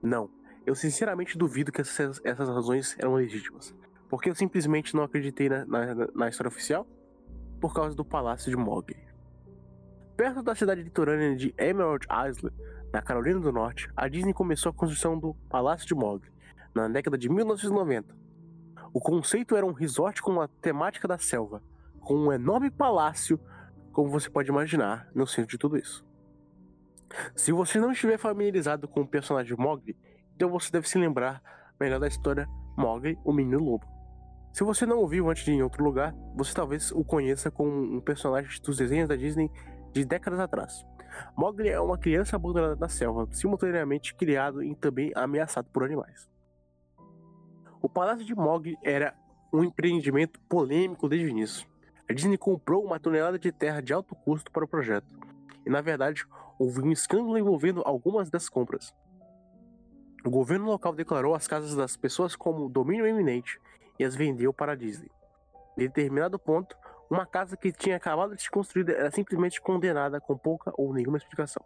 [0.00, 0.30] Não,
[0.64, 3.74] eu sinceramente duvido que essas, essas razões eram legítimas.
[4.08, 6.86] Porque eu simplesmente não acreditei na, na, na história oficial
[7.62, 8.96] por causa do Palácio de Mowgli.
[10.16, 12.52] Perto da cidade litorânea de Emerald Island,
[12.92, 16.28] na Carolina do Norte, a Disney começou a construção do Palácio de Mowgli,
[16.74, 18.16] na década de 1990.
[18.92, 21.62] O conceito era um resort com a temática da selva,
[22.00, 23.38] com um enorme palácio,
[23.92, 26.04] como você pode imaginar, no centro de tudo isso.
[27.36, 29.96] Se você não estiver familiarizado com o personagem Mowgli,
[30.34, 31.40] então você deve se lembrar
[31.78, 33.91] melhor da história Mowgli, o Menino Lobo.
[34.52, 38.00] Se você não ouviu antes de em outro lugar, você talvez o conheça como um
[38.02, 39.50] personagem dos desenhos da Disney
[39.92, 40.84] de décadas atrás.
[41.34, 46.30] Mowgli é uma criança abandonada na selva, simultaneamente criado e também ameaçado por animais.
[47.80, 49.14] O Palácio de Mowgli era
[49.50, 51.66] um empreendimento polêmico desde o início.
[52.08, 55.18] A Disney comprou uma tonelada de terra de alto custo para o projeto,
[55.64, 56.26] e na verdade
[56.58, 58.94] houve um escândalo envolvendo algumas das compras.
[60.24, 63.58] O governo local declarou as casas das pessoas como domínio eminente
[63.98, 65.10] e as vendeu para a Disney.
[65.76, 66.76] Em determinado ponto,
[67.10, 71.18] uma casa que tinha acabado de ser construída era simplesmente condenada com pouca ou nenhuma
[71.18, 71.62] explicação.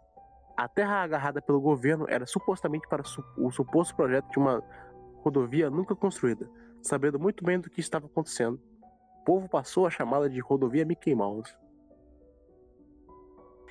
[0.55, 3.03] A terra agarrada pelo governo era supostamente para
[3.37, 4.63] o suposto projeto de uma
[5.23, 6.49] rodovia nunca construída.
[6.81, 8.59] Sabendo muito bem do que estava acontecendo,
[9.21, 11.55] o povo passou a chamá-la de rodovia Mickey Mouse.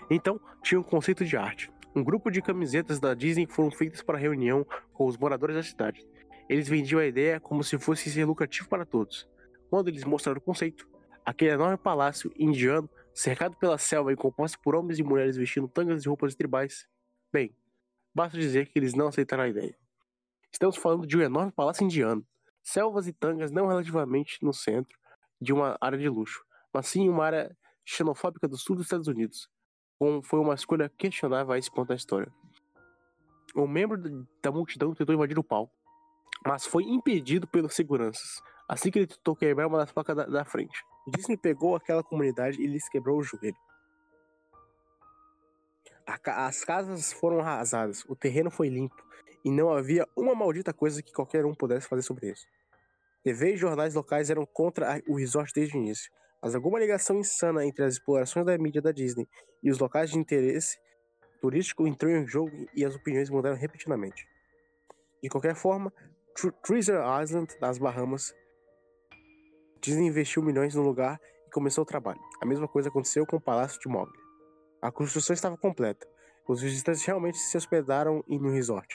[0.09, 1.73] Então, tinha um conceito de arte.
[1.94, 6.07] Um grupo de camisetas da Disney foram feitas para reunião com os moradores da cidade.
[6.49, 9.28] Eles vendiam a ideia como se fosse ser lucrativo para todos.
[9.68, 10.89] Quando eles mostraram o conceito,
[11.25, 16.05] aquele enorme palácio indiano, cercado pela selva e composto por homens e mulheres vestindo tangas
[16.05, 16.86] e roupas tribais,
[17.33, 17.55] bem,
[18.15, 19.76] basta dizer que eles não aceitaram a ideia.
[20.52, 22.25] Estamos falando de um enorme palácio indiano,
[22.62, 24.97] selvas e tangas não relativamente no centro
[25.41, 29.49] de uma área de luxo, mas sim uma área xenofóbica do sul dos Estados Unidos,
[29.99, 32.33] como foi uma escolha questionável a esse ponto da história.
[33.55, 35.73] Um membro da multidão tentou invadir o palco,
[36.47, 40.44] mas foi impedido pelos seguranças, assim que ele tentou quebrar uma das placas da, da
[40.44, 40.84] frente.
[41.08, 43.57] Disney pegou aquela comunidade e lhes quebrou o joelho.
[46.25, 49.05] As casas foram arrasadas, o terreno foi limpo
[49.44, 52.47] e não havia uma maldita coisa que qualquer um pudesse fazer sobre isso.
[53.25, 57.65] TV e jornais locais eram contra o resort desde o início, mas alguma ligação insana
[57.66, 59.28] entre as explorações da mídia da Disney
[59.62, 60.78] e os locais de interesse
[61.41, 64.28] turístico entrou em jogo e as opiniões mudaram repetidamente.
[65.23, 65.92] De qualquer forma,
[66.62, 68.34] Treasure Island, nas Bahamas,
[69.81, 72.20] Disney investiu milhões no lugar e começou o trabalho.
[72.42, 74.18] A mesma coisa aconteceu com o Palácio de Mowgli.
[74.82, 76.06] A construção estava completa.
[76.47, 78.94] Os visitantes realmente se hospedaram no resort.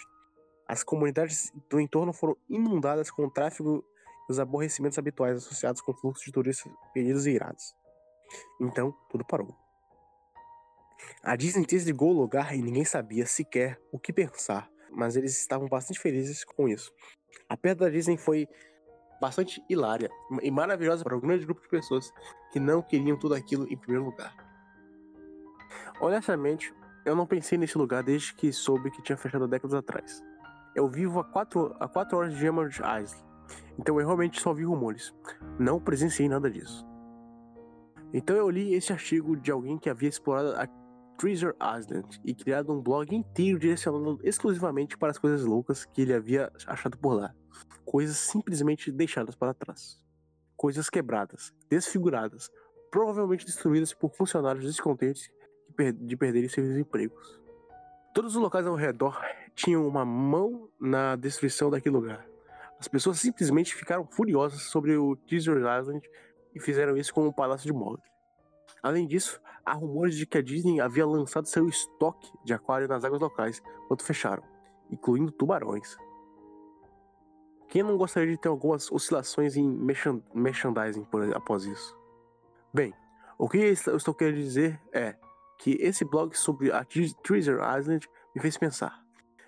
[0.67, 3.83] As comunidades do entorno foram inundadas com o tráfego
[4.29, 7.75] e os aborrecimentos habituais associados com o fluxo de turistas perdidos e irados.
[8.59, 9.55] Então, tudo parou.
[11.23, 15.67] A Disney desligou o lugar e ninguém sabia sequer o que pensar, mas eles estavam
[15.67, 16.91] bastante felizes com isso.
[17.49, 18.47] A perda da Disney foi
[19.19, 20.09] bastante hilária
[20.41, 22.11] e maravilhosa para um grande grupo de pessoas
[22.51, 24.35] que não queriam tudo aquilo em primeiro lugar.
[26.01, 26.73] Honestamente,
[27.05, 30.23] eu não pensei nesse lugar desde que soube que tinha fechado décadas atrás.
[30.75, 33.23] Eu vivo a 4 a quatro horas de Emerald Island,
[33.77, 35.13] então eu realmente só ouvi rumores.
[35.59, 36.85] Não presenciei nada disso.
[38.13, 40.55] Então eu li esse artigo de alguém que havia explorado
[41.22, 46.16] Treasure Island e criado um blog inteiro direcionado exclusivamente para as coisas loucas que ele
[46.16, 47.32] havia achado por lá.
[47.85, 50.03] Coisas simplesmente deixadas para trás.
[50.58, 52.50] Coisas quebradas, desfiguradas,
[52.90, 55.30] provavelmente destruídas por funcionários descontentes
[56.00, 57.40] de perderem seus empregos.
[58.16, 59.22] Todos os locais ao redor
[59.53, 62.25] tinham uma mão na destruição daquele lugar.
[62.80, 66.01] As pessoas simplesmente ficaram furiosas sobre o Treasure Island
[66.56, 68.01] e fizeram isso com o Palácio de Mowgli.
[68.82, 73.03] Além disso, há rumores de que a Disney havia lançado seu estoque de aquário nas
[73.03, 74.43] águas locais quando fecharam,
[74.90, 75.98] incluindo tubarões.
[77.67, 79.65] Quem não gostaria de ter algumas oscilações em
[80.33, 81.98] merchandising por, após isso?
[82.73, 82.93] Bem,
[83.38, 85.15] o que eu estou querendo dizer é
[85.57, 89.01] que esse blog sobre a Treasure Island me fez pensar.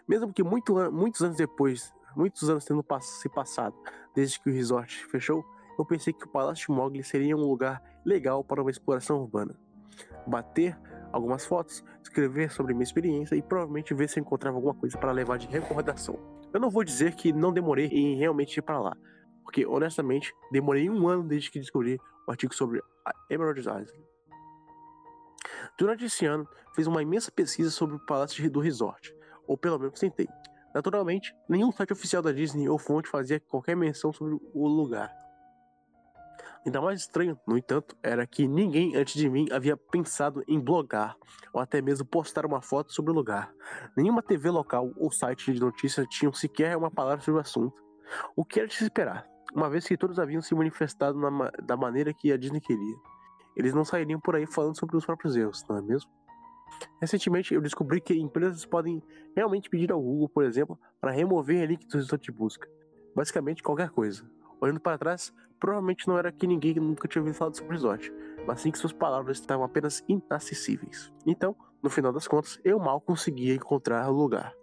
[0.08, 3.76] Mesmo que muito, muitos anos depois, muitos anos tendo se passado
[4.16, 5.44] desde que o resort fechou,
[5.78, 9.60] eu pensei que o Palácio de Mowgli seria um lugar legal para uma exploração urbana.
[10.26, 10.78] Bater
[11.12, 15.12] algumas fotos, escrever sobre minha experiência e provavelmente ver se eu encontrava alguma coisa para
[15.12, 16.18] levar de recordação.
[16.52, 18.98] Eu não vou dizer que não demorei em realmente ir para lá,
[19.44, 23.92] porque honestamente demorei um ano desde que descobri o artigo sobre a Emerald Island.
[25.78, 29.16] Durante esse ano, fiz uma imensa pesquisa sobre o palácio do resort,
[29.48, 30.28] ou pelo menos tentei.
[30.74, 35.23] Naturalmente, nenhum site oficial da Disney ou fonte fazia qualquer menção sobre o lugar.
[36.66, 41.18] Ainda mais estranho, no entanto, era que ninguém antes de mim havia pensado em blogar
[41.54, 43.54] ou até mesmo postar uma foto sobre o lugar.
[43.98, 47.84] Nenhuma TV local ou site de notícias tinham sequer uma palavra sobre o assunto.
[48.34, 51.76] O que era de se esperar, uma vez que todos haviam se manifestado na, da
[51.76, 52.96] maneira que a Disney queria.
[53.58, 56.10] Eles não sairiam por aí falando sobre os próprios erros, não é mesmo?
[57.02, 59.04] Recentemente eu descobri que empresas podem
[59.36, 62.68] realmente pedir ao Google, por exemplo, para remover link do resultado de busca.
[63.16, 64.28] Basicamente qualquer coisa.
[64.60, 65.34] Olhando para trás,
[65.64, 68.14] provavelmente não era que ninguém nunca tinha ouvido falar sobre o resort,
[68.46, 71.10] mas sim que suas palavras estavam apenas inacessíveis.
[71.26, 74.54] Então, no final das contas, eu mal conseguia encontrar o lugar.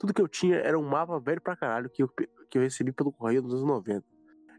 [0.00, 2.90] Tudo que eu tinha era um mapa velho pra caralho que eu, que eu recebi
[2.90, 4.04] pelo correio nos anos 90.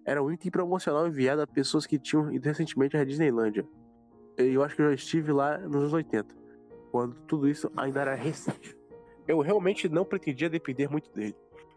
[0.05, 3.67] Era um item promocional enviado a pessoas que tinham ido recentemente à Disneylândia.
[4.37, 6.33] Eu acho que eu já estive lá nos anos 80
[6.93, 8.73] quando tudo isso ainda era recente.
[9.27, 11.35] Eu realmente não pretendia depender muito dele.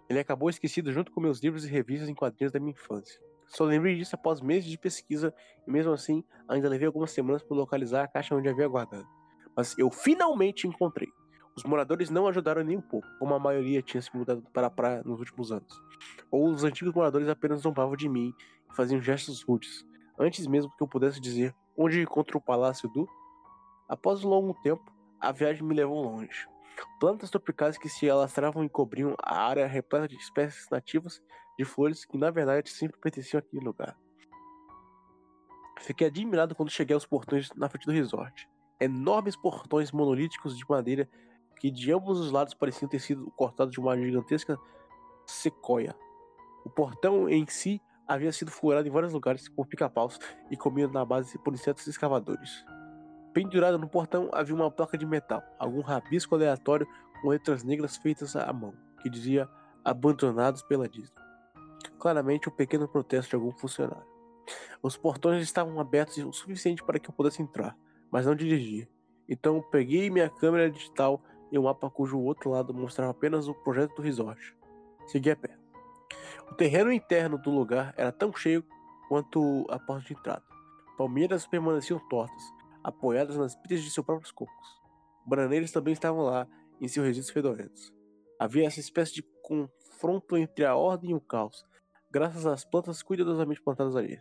[0.08, 3.20] Ele acabou esquecido junto com meus livros e revistas em quadrinhos da minha infância.
[3.52, 5.34] Só lembrei disso após meses de pesquisa
[5.66, 9.06] e mesmo assim ainda levei algumas semanas para localizar a caixa onde havia guardado.
[9.54, 11.08] Mas eu finalmente encontrei.
[11.54, 14.70] Os moradores não ajudaram nem um pouco, como a maioria tinha se mudado para a
[14.70, 15.70] praia nos últimos anos.
[16.30, 18.32] Ou os antigos moradores apenas zombavam de mim
[18.70, 19.86] e faziam gestos rudes,
[20.18, 23.06] antes mesmo que eu pudesse dizer onde encontro o palácio do.
[23.86, 24.90] Após um longo tempo,
[25.20, 26.48] a viagem me levou longe.
[26.98, 31.22] Plantas tropicais que se alastravam e cobriam a área repleta de espécies nativas
[31.58, 33.96] de flores que na verdade sempre pertenciam àquele lugar.
[35.80, 38.48] Fiquei admirado quando cheguei aos portões na frente do resort.
[38.80, 41.08] Enormes portões monolíticos de madeira
[41.58, 44.58] que de ambos os lados pareciam ter sido cortados de uma gigantesca
[45.26, 45.94] sequoia.
[46.64, 50.18] O portão em si havia sido furado em vários lugares por pica-paus
[50.50, 52.64] e comido na base por insetos escavadores.
[53.32, 56.86] Pendurada no portão havia uma placa de metal, algum rabisco aleatório
[57.20, 59.48] com letras negras feitas à mão, que dizia
[59.84, 61.21] abandonados pela Disney.
[62.02, 64.04] Claramente um pequeno protesto de algum funcionário.
[64.82, 67.78] Os portões estavam abertos o suficiente para que eu pudesse entrar,
[68.10, 68.88] mas não dirigir.
[69.28, 71.22] Então peguei minha câmera digital
[71.52, 74.52] e um mapa cujo outro lado mostrava apenas o projeto do resort.
[75.06, 75.56] Segui a pé.
[76.50, 78.64] O terreno interno do lugar era tão cheio
[79.08, 80.42] quanto a porta de entrada.
[80.98, 82.42] Palmeiras permaneciam tortas,
[82.82, 84.82] apoiadas nas pilhas de seus próprios cocos.
[85.24, 86.48] Bananeiros também estavam lá,
[86.80, 87.94] em seus resíduos fedorentos.
[88.40, 91.64] Havia essa espécie de confronto entre a ordem e o caos,
[92.12, 94.20] graças às plantas cuidadosamente plantadas ali.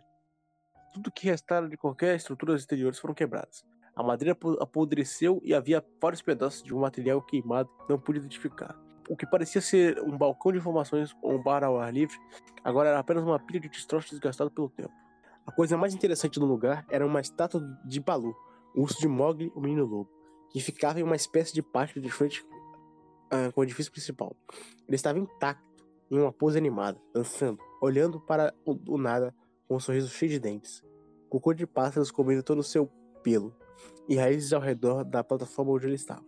[0.94, 3.64] Tudo que restara de qualquer estrutura exteriores foram quebradas.
[3.94, 8.74] A madeira apodreceu e havia vários pedaços de um material queimado que não pude identificar.
[9.08, 12.16] O que parecia ser um balcão de informações ou um bar ao ar livre,
[12.64, 14.92] agora era apenas uma pilha de destroços desgastados pelo tempo.
[15.46, 18.34] A coisa mais interessante do lugar era uma estátua de Balu,
[18.74, 20.10] o urso de Mowgli, o menino lobo,
[20.50, 24.34] que ficava em uma espécie de pátio de frente uh, com o edifício principal.
[24.88, 29.34] Ele estava intacto, em uma pose animada, dançando, olhando para o, nada
[29.66, 30.84] com um sorriso cheio de dentes.
[31.28, 32.86] Cocô de pássaros comendo todo o seu
[33.24, 33.52] pelo
[34.08, 36.24] e raízes ao redor da plataforma onde ele estava.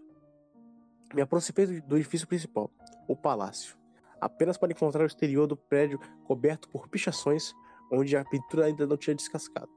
[1.14, 2.72] Me aproximei do edifício principal,
[3.06, 3.76] o palácio,
[4.20, 7.54] apenas para encontrar o exterior do prédio coberto por pichações
[7.92, 9.70] onde a pintura ainda não tinha descascado.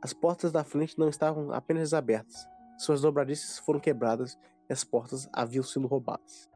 [0.00, 2.46] As portas da frente não estavam apenas abertas,
[2.78, 4.38] suas dobradiças foram quebradas
[4.70, 6.48] e as portas haviam sido roubadas.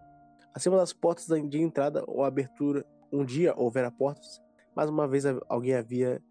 [0.55, 4.40] Acima das portas de entrada ou abertura, um dia houvera portas,
[4.81, 6.23] mais uma vez alguém havia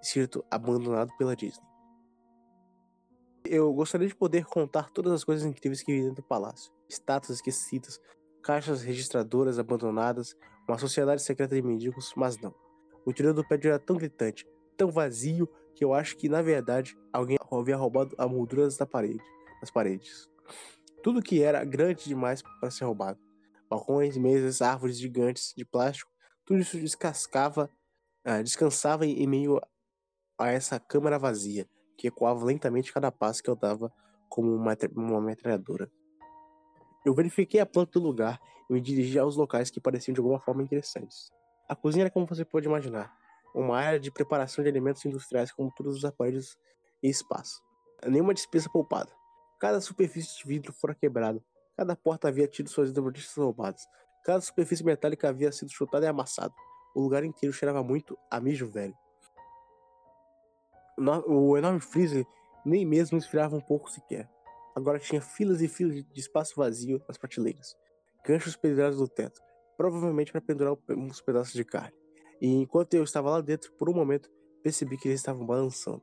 [0.00, 1.62] sido abandonado pela Disney.
[3.44, 7.36] Eu gostaria de poder contar todas as coisas incríveis que vi dentro do palácio: estátuas
[7.36, 8.00] esquecidas,
[8.42, 10.34] caixas registradoras abandonadas,
[10.66, 12.54] uma sociedade secreta de mendigos, mas não.
[13.04, 16.96] O interior do prédio era tão gritante, tão vazio que eu acho que, na verdade,
[17.12, 19.22] alguém havia roubado a moldura da parede,
[19.60, 20.30] das paredes.
[21.02, 23.20] Tudo que era grande demais para ser roubado.
[23.68, 26.15] Balcões, mesas, árvores gigantes de plástico,
[26.46, 27.68] tudo isso descascava,
[28.26, 29.60] uh, descansava em meio
[30.38, 31.68] a essa câmara vazia,
[31.98, 33.92] que ecoava lentamente cada passo que eu dava
[34.28, 35.90] como uma, uma metralhadora.
[37.04, 40.40] Eu verifiquei a planta do lugar e me dirigi aos locais que pareciam de alguma
[40.40, 41.30] forma interessantes.
[41.68, 43.12] A cozinha era como você pode imaginar,
[43.54, 46.56] uma área de preparação de alimentos industriais com todos os aparelhos
[47.02, 47.62] e espaço.
[48.06, 49.10] Nenhuma despesa poupada.
[49.58, 51.42] Cada superfície de vidro fora quebrada.
[51.76, 53.82] Cada porta havia tido suas dobradiças roubadas.
[54.26, 56.52] Cada superfície metálica havia sido chutada e amassada.
[56.92, 58.92] O lugar inteiro cheirava muito a mijo velho.
[61.28, 62.26] O enorme freezer
[62.64, 64.28] nem mesmo esfriava um pouco sequer.
[64.74, 67.76] Agora tinha filas e filas de espaço vazio nas prateleiras.
[68.24, 69.40] Ganchos pendurados do teto,
[69.76, 71.94] provavelmente para pendurar uns pedaços de carne.
[72.40, 74.28] E enquanto eu estava lá dentro, por um momento,
[74.60, 76.00] percebi que eles estavam balançando.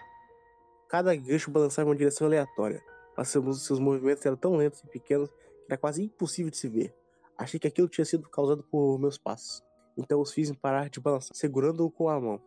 [0.87, 2.81] Cada gancho balançava em uma direção aleatória.
[3.17, 6.69] mas seus, seus movimentos eram tão lentos e pequenos que era quase impossível de se
[6.69, 7.02] ver.
[7.37, 9.63] Achei que aquilo tinha sido causado por meus passos.
[9.97, 12.41] Então os fiz parar de balançar, segurando-o com a mão.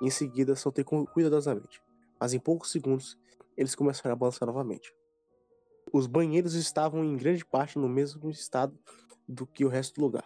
[0.00, 1.82] Em seguida, soltei cuidadosamente.
[2.20, 3.18] Mas em poucos segundos,
[3.56, 4.94] eles começaram a balançar novamente.
[5.92, 8.78] Os banheiros estavam em grande parte no mesmo estado
[9.28, 10.24] do que o resto do lugar.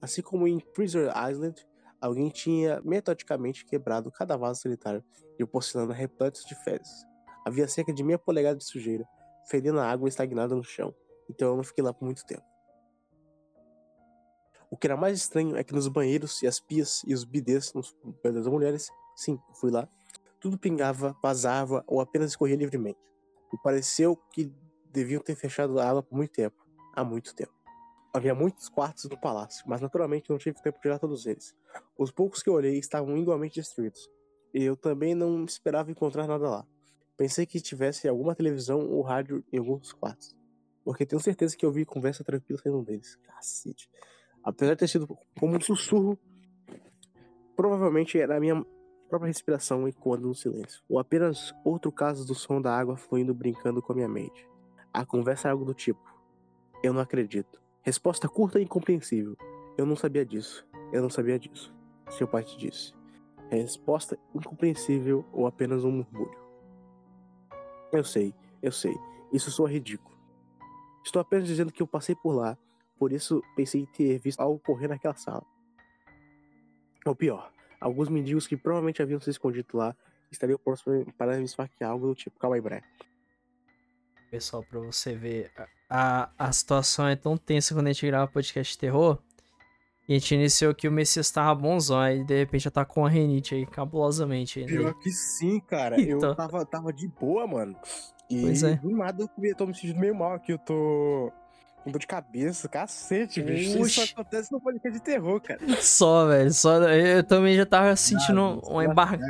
[0.00, 1.66] Assim como em Freezer Island,
[2.00, 5.02] alguém tinha metodicamente quebrado cada vaso sanitário
[5.38, 7.06] de porcelana repletos de fezes.
[7.46, 9.06] Havia cerca de meia polegada de sujeira,
[9.46, 10.94] fedendo a água estagnada no chão,
[11.28, 12.53] então eu não fiquei lá por muito tempo.
[14.74, 17.72] O que era mais estranho é que nos banheiros e as pias e os bidês,
[17.74, 19.88] nos banheiros das mulheres, sim, fui lá,
[20.40, 22.98] tudo pingava, vazava ou apenas escorria livremente.
[23.52, 24.52] E pareceu que
[24.90, 26.56] deviam ter fechado a água por muito tempo.
[26.92, 27.52] Há muito tempo.
[28.12, 31.54] Havia muitos quartos no palácio, mas naturalmente não tive tempo de olhar todos eles.
[31.96, 34.10] Os poucos que olhei estavam igualmente destruídos.
[34.52, 36.66] E eu também não esperava encontrar nada lá.
[37.16, 40.36] Pensei que tivesse alguma televisão ou rádio em alguns quartos.
[40.84, 43.14] Porque tenho certeza que eu vi conversa tranquila saindo deles.
[43.22, 43.88] Cacete.
[44.44, 45.08] Apesar de ter sido
[45.38, 46.18] como um sussurro,
[47.56, 48.64] provavelmente era a minha
[49.08, 50.82] própria respiração ecoando no silêncio.
[50.88, 54.46] Ou apenas outro caso do som da água fluindo brincando com a minha mente.
[54.92, 56.02] A conversa é algo do tipo:
[56.82, 57.60] Eu não acredito.
[57.82, 59.36] Resposta curta e incompreensível.
[59.78, 60.66] Eu não sabia disso.
[60.92, 61.74] Eu não sabia disso.
[62.10, 62.92] Seu pai te disse.
[63.50, 66.38] Resposta incompreensível ou apenas um murmúrio.
[67.92, 68.94] Eu sei, eu sei.
[69.32, 70.16] Isso soa ridículo.
[71.04, 72.56] Estou apenas dizendo que eu passei por lá,
[73.04, 75.44] por isso pensei em ter visto algo correr naquela sala.
[77.04, 79.94] Ou pior, alguns mendigos que provavelmente haviam se escondido lá
[80.32, 82.38] estariam próximos para me esfaquear algo do tipo.
[82.38, 82.80] Calma aí, Brian
[84.30, 85.52] pessoal, pra você ver.
[85.88, 89.18] A, a situação é tão tensa quando a gente grava podcast de terror.
[90.08, 93.06] E a gente iniciou que o Messias tava bonzão, e de repente já tá com
[93.06, 94.60] a renite aí, cabulosamente.
[94.60, 94.72] Aí, né?
[94.72, 96.00] Pior que sim, cara.
[96.00, 96.30] Então...
[96.30, 97.76] Eu tava, tava de boa, mano.
[98.30, 98.74] E pois é.
[98.76, 100.52] do nada eu tô me sentindo meio mal aqui.
[100.52, 101.30] Eu tô
[101.84, 103.78] com dor de cabeça, cacete, bicho.
[103.78, 105.60] Isso acontece no podcast de terror, cara.
[105.82, 106.52] Só, velho.
[106.52, 109.22] Só, eu também já tava sentindo um embargo.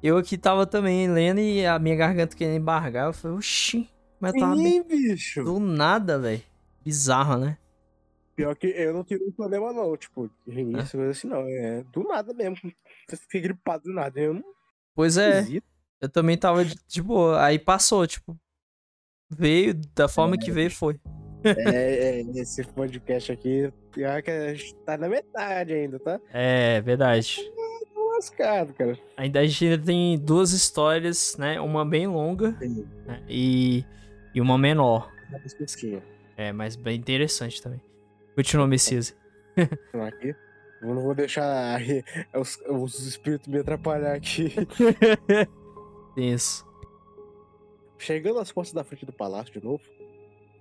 [0.00, 3.06] Eu aqui tava também lendo e a minha garganta querendo embargar.
[3.06, 3.90] Eu falei, oxi.
[4.20, 4.82] Mas tava bem...
[4.82, 5.42] bicho.
[5.42, 6.42] Do nada, velho.
[6.84, 7.58] Bizarro, né?
[8.36, 9.96] Pior que eu não tive um problema, não.
[9.96, 11.08] Tipo, início, é.
[11.10, 11.40] assim, não.
[11.48, 12.72] É do nada mesmo.
[13.10, 14.18] Fiquei gripado do nada.
[14.20, 14.44] Eu não.
[14.94, 15.44] Pois é.
[16.00, 17.44] Eu também tava de boa.
[17.44, 18.38] Aí passou, tipo.
[19.30, 20.38] Veio da forma é.
[20.38, 20.98] que veio foi.
[21.44, 26.20] É, é, esse podcast aqui, pior que a gente tá na metade ainda, tá?
[26.32, 27.40] É, verdade.
[28.14, 28.98] lascado, cara.
[29.16, 31.60] Ainda a gente ainda tem duas histórias, né?
[31.60, 32.56] Uma bem longa
[33.06, 33.22] né?
[33.28, 33.84] e,
[34.34, 35.12] e uma menor.
[36.36, 37.80] É, mas bem interessante também.
[38.34, 39.16] Continua, Messias.
[40.06, 40.34] Aqui.
[40.80, 41.80] Eu não vou deixar
[42.34, 44.54] os, os espíritos me atrapalhar aqui.
[46.16, 46.66] Isso.
[47.98, 49.82] Chegando às portas da frente do palácio de novo,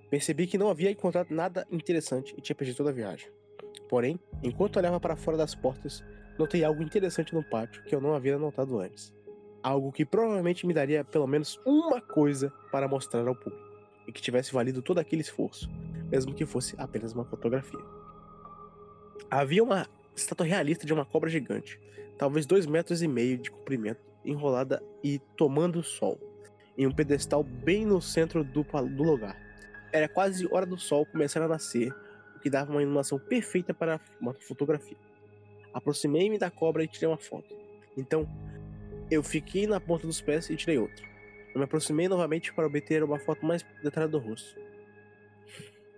[0.09, 3.29] percebi que não havia encontrado nada interessante e tinha perdido toda a viagem.
[3.89, 6.03] Porém, enquanto olhava para fora das portas,
[6.37, 9.13] notei algo interessante no pátio que eu não havia notado antes.
[9.63, 13.65] Algo que provavelmente me daria pelo menos uma coisa para mostrar ao público,
[14.07, 15.69] e que tivesse valido todo aquele esforço,
[16.09, 17.79] mesmo que fosse apenas uma fotografia.
[19.29, 21.79] Havia uma estátua realista de uma cobra gigante,
[22.17, 26.19] talvez dois metros e meio de comprimento, enrolada e tomando sol,
[26.77, 29.46] em um pedestal bem no centro do, do lugar.
[29.91, 31.93] Era quase hora do sol começar a nascer,
[32.35, 34.97] o que dava uma iluminação perfeita para uma fotografia.
[35.73, 37.55] Aproximei-me da cobra e tirei uma foto.
[37.95, 38.27] Então,
[39.09, 41.05] eu fiquei na ponta dos pés e tirei outra.
[41.53, 44.59] Eu me aproximei novamente para obter uma foto mais detalhada do rosto.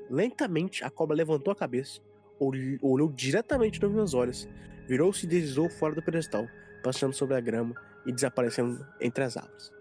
[0.10, 2.00] Lentamente, a cobra levantou a cabeça,
[2.40, 4.48] olhou diretamente nos meus olhos,
[4.88, 6.48] virou-se e deslizou fora do pedestal,
[6.84, 9.72] passando sobre a grama e desaparecendo entre as árvores.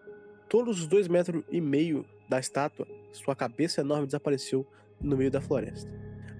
[0.49, 4.66] Todos os dois metros e meio da estátua, sua cabeça enorme desapareceu
[5.00, 5.90] no meio da floresta,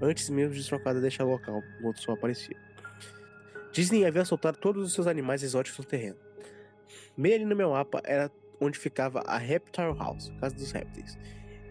[0.01, 2.57] antes mesmo de sua casa deixar o local onde só aparecia.
[3.73, 6.17] Disney havia soltado todos os seus animais exóticos no terreno.
[7.17, 11.17] Meio ali no meu mapa era onde ficava a Reptile House, casa dos répteis.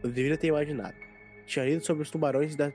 [0.03, 0.95] Eu deveria ter imaginado.
[1.45, 2.71] Tinha lido sobre os tubarões da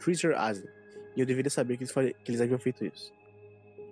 [0.00, 0.68] Treasure Island,
[1.16, 3.12] e eu deveria saber que eles, que eles haviam feito isso.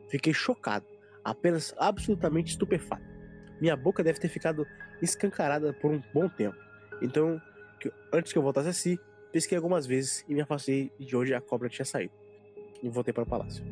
[0.08, 0.86] Fiquei chocado,
[1.24, 3.15] apenas absolutamente estupefato.
[3.60, 4.66] Minha boca deve ter ficado
[5.00, 6.56] escancarada por um bom tempo.
[7.00, 7.40] Então,
[8.12, 9.00] antes que eu voltasse a si,
[9.32, 12.14] pesquei algumas vezes e me afastei de onde a cobra tinha saído.
[12.82, 13.64] E voltei para o palácio.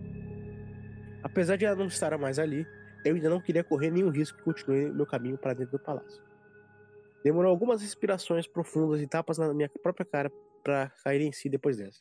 [1.23, 2.67] Apesar de ela não estar mais ali,
[3.05, 6.23] eu ainda não queria correr nenhum risco e continuei meu caminho para dentro do palácio.
[7.23, 10.31] Demorou algumas respirações profundas e tapas na minha própria cara
[10.63, 12.01] para cair em si depois dessa.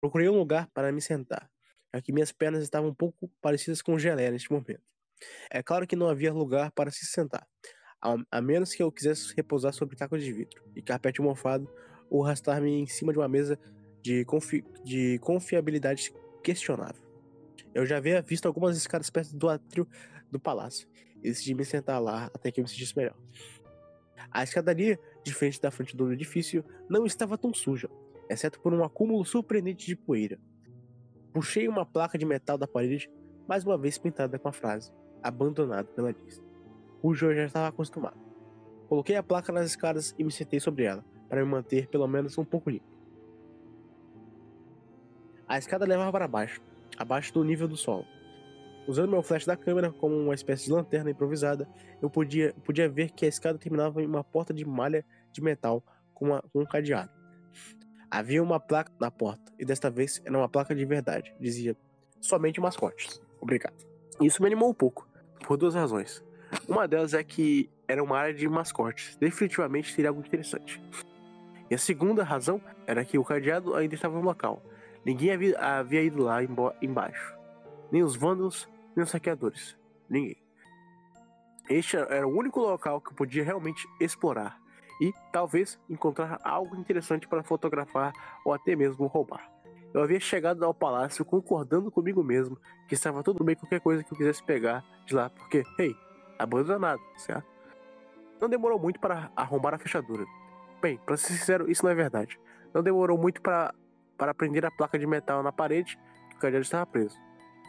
[0.00, 1.50] Procurei um lugar para me sentar,
[1.94, 4.82] já que minhas pernas estavam um pouco parecidas com geleia neste momento.
[5.50, 7.46] É claro que não havia lugar para se sentar.
[8.00, 11.68] a, a menos que eu quisesse repousar sobre tacos de vidro e carpete mofado
[12.10, 13.58] ou arrastar-me em cima de uma mesa
[14.02, 17.02] de, confi de confiabilidade questionável.
[17.74, 19.86] Eu já havia visto algumas escadas perto do átrio
[20.30, 20.88] do palácio
[21.22, 23.16] e decidi me sentar lá até que eu me sentisse melhor.
[24.30, 27.88] A escadaria de frente da frente do edifício não estava tão suja,
[28.28, 30.38] exceto por um acúmulo surpreendente de poeira.
[31.32, 33.10] Puxei uma placa de metal da parede,
[33.46, 36.46] mais uma vez pintada com a frase abandonado pela Disney,
[37.00, 38.18] cujo eu já estava acostumado.
[38.88, 42.38] Coloquei a placa nas escadas e me sentei sobre ela, para me manter pelo menos
[42.38, 42.86] um pouco limpo.
[45.46, 46.60] A escada levava para baixo,
[46.96, 48.04] abaixo do nível do solo.
[48.86, 51.68] Usando meu flash da câmera como uma espécie de lanterna improvisada,
[52.00, 55.82] eu podia, podia ver que a escada terminava em uma porta de malha de metal
[56.14, 57.10] com, uma, com um cadeado.
[58.10, 61.34] Havia uma placa na porta, e desta vez era uma placa de verdade.
[61.38, 61.76] Dizia
[62.20, 63.20] somente mascotes.
[63.40, 63.76] Obrigado.
[64.20, 65.07] Isso me animou um pouco,
[65.46, 66.24] por duas razões.
[66.66, 69.16] Uma delas é que era uma área de mascotes.
[69.16, 70.82] Definitivamente seria algo interessante.
[71.70, 74.62] E a segunda razão era que o cadeado ainda estava no local.
[75.04, 76.38] Ninguém havia, havia ido lá
[76.82, 77.34] embaixo.
[77.90, 79.76] Nem os vândalos, nem os saqueadores.
[80.08, 80.36] Ninguém.
[81.68, 84.58] Este era o único local que eu podia realmente explorar
[85.00, 88.12] e talvez encontrar algo interessante para fotografar
[88.44, 89.50] ou até mesmo roubar.
[89.92, 94.12] Eu havia chegado ao palácio concordando comigo mesmo que estava tudo bem qualquer coisa que
[94.12, 95.96] eu quisesse pegar de lá, porque, hey,
[96.38, 97.46] abandonado, certo?
[98.40, 100.24] Não demorou muito para arrombar a fechadura.
[100.80, 102.38] Bem, para ser sincero, isso não é verdade.
[102.72, 103.74] Não demorou muito para,
[104.16, 105.98] para prender a placa de metal na parede
[106.30, 107.18] que o cadeado estava preso.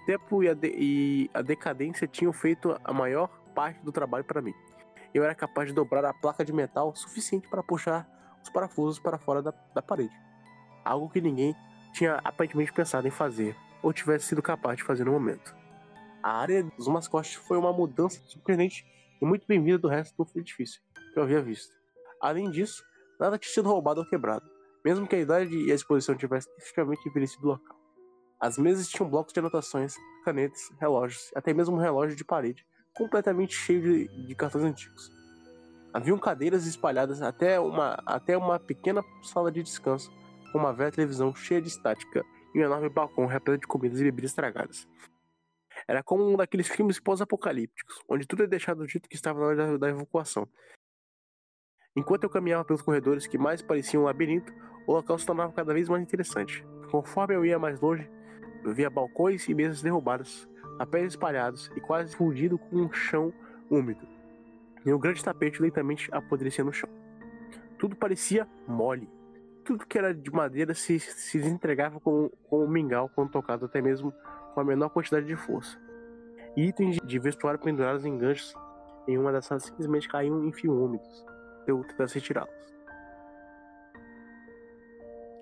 [0.03, 4.25] O tempo e a, de, e a decadência tinham feito a maior parte do trabalho
[4.25, 4.53] para mim.
[5.13, 8.07] Eu era capaz de dobrar a placa de metal suficiente para puxar
[8.43, 10.15] os parafusos para fora da, da parede.
[10.85, 11.55] Algo que ninguém
[11.93, 15.55] tinha aparentemente pensado em fazer ou tivesse sido capaz de fazer no momento.
[16.21, 18.85] A área dos mascotes foi uma mudança surpreendente
[19.21, 20.81] e muito bem-vinda do resto do edifício
[21.13, 21.73] que eu havia visto.
[22.21, 22.83] Além disso,
[23.19, 24.49] Nada tinha sido roubado ou quebrado,
[24.83, 27.75] mesmo que a idade e a exposição tivessem definitivamente envelhecido o local.
[28.39, 29.93] As mesas tinham blocos de anotações,
[30.23, 35.11] canetas, relógios, até mesmo um relógio de parede, completamente cheio de, de cartões antigos.
[35.93, 40.09] Haviam cadeiras espalhadas até uma, até uma pequena sala de descanso,
[40.51, 44.03] com uma velha televisão cheia de estática e um enorme balcão repleto de comidas e
[44.03, 44.87] bebidas estragadas.
[45.87, 49.45] Era como um daqueles filmes pós-apocalípticos, onde tudo é deixado do jeito que estava na
[49.45, 50.47] hora da, evacuação,
[51.95, 54.53] Enquanto eu caminhava pelos corredores que mais pareciam um labirinto,
[54.87, 56.65] o local se tornava cada vez mais interessante.
[56.89, 58.09] Conforme eu ia mais longe,
[58.63, 60.47] eu via balcões e mesas derrubadas,
[60.77, 63.33] papéis espalhados e quase fundido com um chão
[63.69, 64.07] úmido,
[64.85, 66.89] e um grande tapete lentamente apodrecia no chão.
[67.77, 69.09] Tudo parecia mole.
[69.69, 73.79] Tudo que era de madeira se, se desentregava como, como um mingau quando tocado, até
[73.79, 74.11] mesmo
[74.55, 75.79] com a menor quantidade de força.
[76.57, 78.51] Itens de vestuário pendurados em ganchos
[79.07, 81.23] em uma das salas simplesmente caíam em fios úmidos
[81.67, 82.49] eu tentasse retirá-los.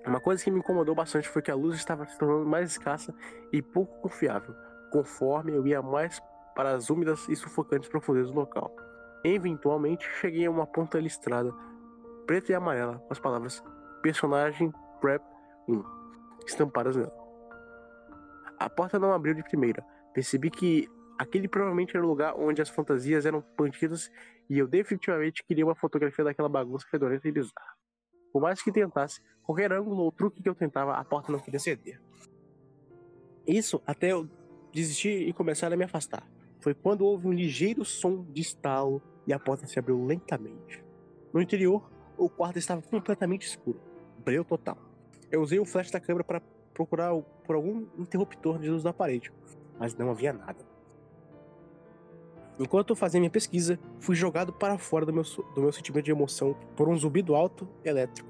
[0.06, 3.14] Uma coisa que me incomodou bastante foi que a luz estava se tornando mais escassa
[3.50, 4.54] e pouco confiável,
[4.92, 6.20] conforme eu ia mais
[6.54, 8.76] para as úmidas e sufocantes profundezas do local.
[9.24, 11.50] Eventualmente, cheguei a uma ponta listrada,
[12.26, 13.62] preta e amarela, com as palavras
[14.02, 15.22] Personagem Prep
[15.68, 15.82] 1
[16.46, 17.12] estampadas nela.
[18.58, 19.84] A porta não abriu de primeira.
[20.12, 24.10] Percebi que aquele provavelmente era o lugar onde as fantasias eram mantidas
[24.48, 27.76] e eu definitivamente queria uma fotografia daquela bagunça fedorenta e bizarra.
[28.32, 31.60] Por mais que tentasse, qualquer ângulo ou truque que eu tentava, a porta não queria
[31.60, 32.00] ceder.
[33.46, 34.28] Isso até eu
[34.72, 36.28] desistir e começar a me afastar.
[36.60, 40.84] Foi quando houve um ligeiro som de estalo e a porta se abriu lentamente.
[41.32, 43.80] No interior, o quarto estava completamente escuro,
[44.28, 44.76] breu total.
[45.30, 46.42] Eu usei o flash da câmera para
[46.74, 49.32] procurar por algum interruptor de luz na parede,
[49.78, 50.68] mas não havia nada.
[52.60, 55.22] Enquanto eu fazia minha pesquisa, fui jogado para fora do meu,
[55.54, 58.28] do meu sentimento de emoção por um zumbido alto elétrico.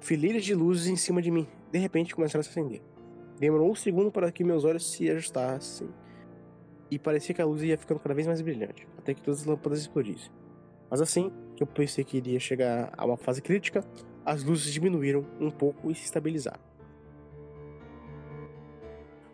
[0.00, 2.80] Fileiras de luzes em cima de mim, de repente, começaram a se acender.
[3.38, 5.88] Demorou um segundo para que meus olhos se ajustassem,
[6.90, 9.46] e parecia que a luz ia ficando cada vez mais brilhante, até que todas as
[9.46, 10.30] lâmpadas explodissem.
[10.90, 13.84] Mas assim que eu pensei que iria chegar a uma fase crítica,
[14.24, 16.60] as luzes diminuíram um pouco e se estabilizaram.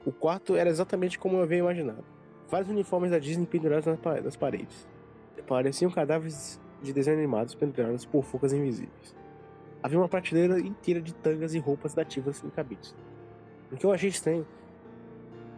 [0.05, 2.05] O quarto era exatamente como eu havia imaginado
[2.49, 3.86] vários uniformes da Disney pendurados
[4.25, 4.89] nas paredes.
[5.47, 9.15] Pareciam cadáveres de desenhos animados pendurados por focas invisíveis.
[9.83, 12.94] Havia uma prateleira inteira de tangas e roupas nativas em cabides.
[13.70, 14.47] O que eu achei estranho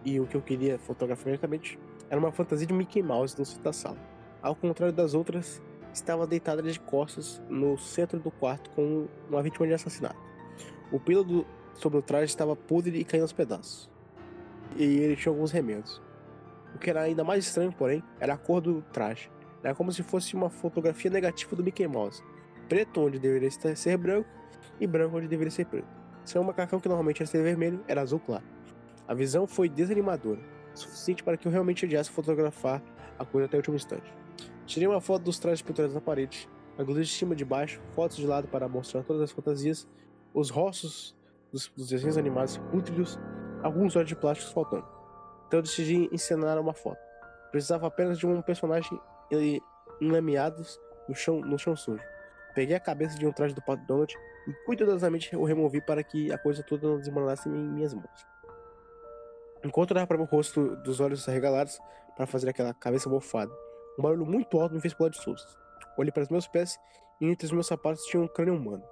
[0.05, 1.79] e o que eu queria fotografar imediatamente
[2.09, 3.99] era uma fantasia de Mickey Mouse no centro da sala.
[4.43, 5.63] Ao contrário das outras,
[5.93, 10.17] estava deitada de costas no centro do quarto com uma vítima de assassinato.
[10.93, 13.91] O pelo do, sobre o traje estava podre e caindo aos pedaços.
[14.77, 16.01] E ele tinha alguns remendos.
[16.75, 19.31] O que era ainda mais estranho, porém, era a cor do traje.
[19.63, 22.23] Era como se fosse uma fotografia negativa do Mickey Mouse.
[22.69, 24.29] Preto onde deveria ser branco
[24.79, 25.89] e branco onde deveria ser preto.
[26.25, 28.45] Seu macacão que normalmente era vermelho era azul claro.
[29.09, 30.41] A visão foi desanimadora,
[30.75, 32.81] suficiente para que eu realmente odiasse fotografar
[33.19, 34.15] a coisa até o último instante.
[34.71, 38.25] Tirei uma foto dos trajes pinturados na parede, ângulos de cima de baixo, fotos de
[38.25, 39.85] lado para mostrar todas as fantasias,
[40.33, 41.13] os rostos
[41.51, 43.19] dos, dos desenhos animados pútridos,
[43.65, 44.87] alguns olhos de plástico faltando.
[45.49, 47.01] Então eu decidi encenar uma foto.
[47.51, 48.97] Precisava apenas de um personagem
[50.01, 52.05] enlameados no chão, no chão sujo.
[52.55, 54.17] Peguei a cabeça de um traje do Pato Donald
[54.47, 58.25] e cuidadosamente o removi para que a coisa toda não desmoronasse em minhas mãos.
[59.65, 61.81] Enquanto olhava para o rosto dos olhos arregalados
[62.17, 63.51] para fazer aquela cabeça mofada,
[64.01, 65.59] um barulho muito alto me fez pular de susto.
[65.97, 66.79] Olhei para os meus pés
[67.21, 68.83] e entre os meus sapatos tinha um crânio humano.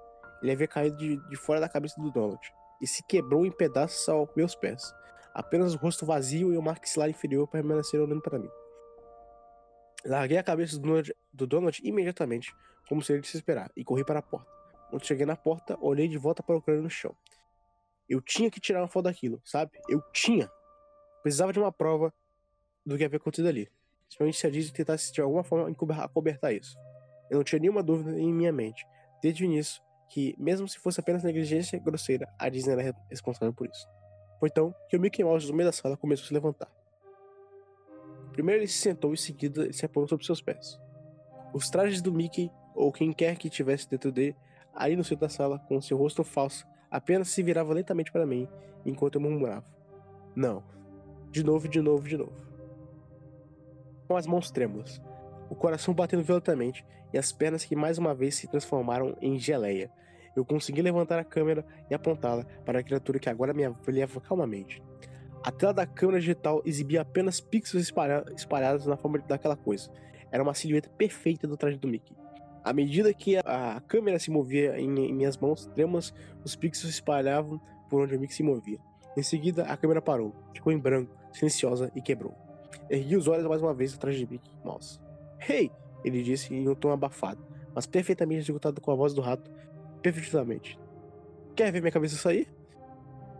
[0.41, 2.39] Ele havia caído de, de fora da cabeça do Donald
[2.79, 4.93] e se quebrou em pedaços aos meus pés.
[5.33, 8.49] Apenas o rosto vazio e o maxilar inferior permaneceram olhando para mim.
[10.05, 12.53] Larguei a cabeça do Donald, do Donald imediatamente,
[12.87, 14.49] como se ele se esperar, e corri para a porta.
[14.89, 17.15] Quando cheguei na porta, olhei de volta para o crânio no chão.
[18.07, 19.71] Eu tinha que tirar uma foto daquilo, sabe?
[19.89, 20.49] Eu tinha.
[21.21, 22.13] Precisava de uma prova
[22.85, 23.69] do que havia acontecido ali.
[24.09, 25.71] Principalmente se a Disney tentasse de alguma forma
[26.03, 26.75] acobertar isso.
[27.29, 28.83] Eu não tinha nenhuma dúvida em minha mente,
[29.21, 33.67] desde o início, que, mesmo se fosse apenas negligência grosseira, a Disney era responsável por
[33.67, 33.87] isso.
[34.39, 36.71] Foi então que o Mickey Mouse no meio da sala começou a se levantar.
[38.33, 40.79] Primeiro ele se sentou e em seguida ele se apoiou sobre seus pés.
[41.53, 44.35] Os trajes do Mickey, ou quem quer que estivesse dentro dele,
[44.73, 48.47] aí no centro da sala, com seu rosto falso, apenas se virava lentamente para mim,
[48.83, 49.65] enquanto eu murmurava.
[50.35, 50.63] Não.
[51.29, 52.48] De novo, de novo, de novo.
[54.09, 54.99] Com as mãos trêmulas,
[55.51, 59.91] o coração batendo violentamente e as pernas que mais uma vez se transformaram em geleia.
[60.35, 64.81] Eu consegui levantar a câmera e apontá-la para a criatura que agora me avaliava calmamente.
[65.43, 69.91] A tela da câmera digital exibia apenas pixels espalha espalhados na forma daquela coisa.
[70.31, 72.15] Era uma silhueta perfeita do traje do Mickey.
[72.63, 77.61] À medida que a, câmera se movia em, em, minhas mãos trêmulas, os pixels espalhavam
[77.87, 78.79] por onde o Mickey se movia.
[79.15, 82.48] Em seguida, a câmera parou, ficou em branco, silenciosa e quebrou.
[82.89, 84.99] Ergui os olhos mais uma vez atrás de Mickey Mouse.
[85.47, 85.71] Hey!
[86.03, 87.45] Ele disse em um tom abafado,
[87.75, 89.51] mas perfeitamente executado com a voz do rato,
[90.01, 90.79] perfeitamente.
[91.55, 92.47] Quer ver minha cabeça sair?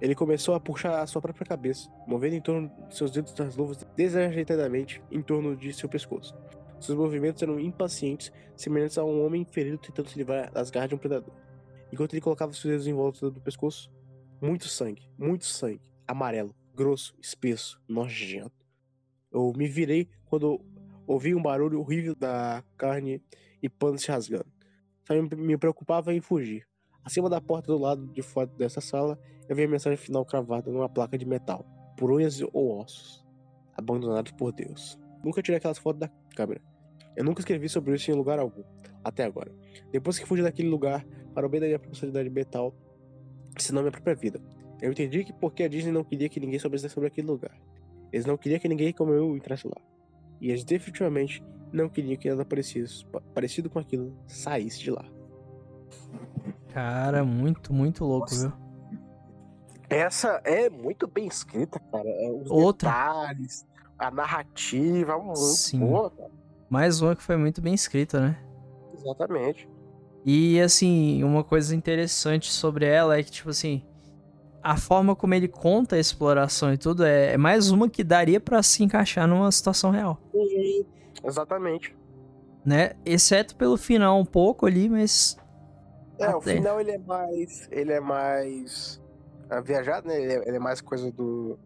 [0.02, 3.56] Ele começou a puxar a sua própria cabeça, movendo em torno de seus dedos das
[3.56, 6.36] luvas desajeitadamente em torno de seu pescoço.
[6.80, 10.95] Seus movimentos eram impacientes, semelhantes a um homem ferido tentando se livrar das garras de
[10.95, 11.34] um predador.
[11.92, 13.92] Enquanto ele colocava seus dedos em volta do pescoço,
[14.42, 18.59] muito sangue, muito sangue, amarelo, grosso, espesso, nojento.
[19.32, 20.59] Eu me virei quando
[21.06, 23.22] ouvi um barulho horrível da carne
[23.61, 24.48] e pano se rasgando.
[25.06, 26.67] Só me preocupava em fugir.
[27.03, 30.72] Acima da porta do lado de fora dessa sala, eu vi a mensagem final cravada
[30.72, 31.66] numa placa de metal,
[31.98, 33.25] por unhas ou ossos,
[33.75, 34.99] abandonados por Deus.
[35.24, 36.61] Nunca tirei aquelas fotos da câmera.
[37.16, 38.64] Eu nunca escrevi sobre isso em lugar algum,
[39.03, 39.51] até agora.
[39.91, 42.75] Depois que fugi daquele lugar, para o bem da minha personalidade metal,
[43.58, 44.40] senão minha própria vida.
[44.82, 47.59] Eu entendi que porque a Disney não queria que ninguém soubesse sobre aquele lugar.
[48.12, 49.82] Eles não queriam que ninguém como eu entrasse lá.
[50.42, 52.90] E eles definitivamente não queriam que nada parecido,
[53.34, 55.06] parecido com aquilo saísse de lá.
[56.70, 58.50] Cara, muito, muito louco, Nossa.
[58.50, 58.70] viu?
[59.90, 62.08] Essa é muito bem escrita, cara.
[62.08, 62.90] É, os Outra.
[62.90, 63.66] detalhes,
[63.98, 65.80] a narrativa, muito Sim.
[65.80, 66.14] boa.
[66.70, 68.40] Mais uma que foi muito bem escrita, né?
[68.94, 69.68] Exatamente.
[70.24, 73.84] E assim, uma coisa interessante sobre ela é que, tipo assim,
[74.62, 78.40] a forma como ele conta a exploração e tudo é, é mais uma que daria
[78.40, 80.20] para se encaixar numa situação real.
[80.34, 80.86] Uhum.
[81.24, 81.96] Exatamente.
[82.66, 82.92] Né?
[83.06, 85.38] Exceto pelo final um pouco ali, mas.
[86.20, 86.36] É, Até.
[86.36, 87.68] o final ele é mais.
[87.72, 89.02] Ele é mais.
[89.50, 90.22] é, viajado, né?
[90.22, 91.58] Ele é, ele é mais coisa do.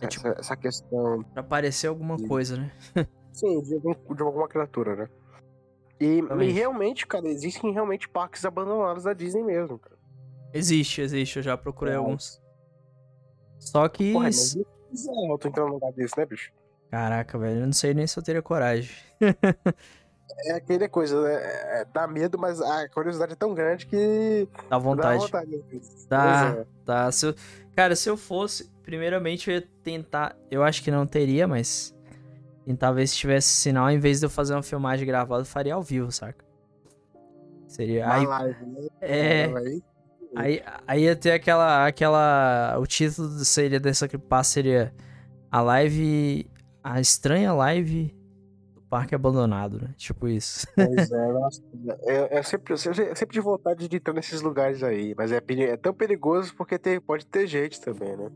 [0.00, 1.22] É essa, tipo- essa questão.
[1.32, 2.28] Pra parecer alguma Sim.
[2.28, 2.70] coisa, né?
[3.32, 5.08] Sim, de, algum- de alguma criatura, né?
[5.98, 9.96] E, e realmente, cara, existem realmente parques abandonados da Disney mesmo, cara.
[10.52, 12.04] Existe, existe, eu já procurei Nossa.
[12.06, 12.42] alguns.
[13.58, 14.12] Só que.
[14.12, 16.52] Porra, mas eu tô entrando num lugar desse, né, bicho?
[16.90, 18.90] Caraca, velho, eu não sei nem se eu teria coragem.
[20.46, 21.34] É aquele coisa, né?
[21.80, 24.48] É, dá medo, mas a curiosidade é tão grande que.
[24.68, 25.18] Dá vontade.
[25.18, 25.64] Dá vontade.
[26.08, 26.66] Tá, é.
[26.84, 27.12] tá.
[27.12, 27.34] Se eu-
[27.74, 30.36] Cara, se eu fosse, primeiramente eu ia tentar.
[30.50, 31.94] Eu acho que não teria, mas.
[32.64, 35.74] Tentar ver se tivesse sinal, em vez de eu fazer uma filmagem gravada, eu faria
[35.74, 36.44] ao vivo, saca?
[37.66, 38.04] Seria.
[38.04, 38.86] Uma Aí, live, né?
[39.00, 39.44] é.
[39.44, 39.82] Aí,
[40.34, 42.76] Aí, aí ia ter aquela, aquela.
[42.78, 44.92] O título seria dessa clipar seria
[45.50, 46.50] a live.
[46.82, 48.14] A estranha live
[48.74, 49.94] do parque abandonado, né?
[49.96, 50.66] Tipo isso.
[50.74, 51.62] Pois é, nossa.
[52.02, 55.30] É, é sempre, eu sempre eu sempre de vontade de entrar nesses lugares aí, mas
[55.30, 58.30] é, é tão perigoso porque tem, pode ter gente também, né?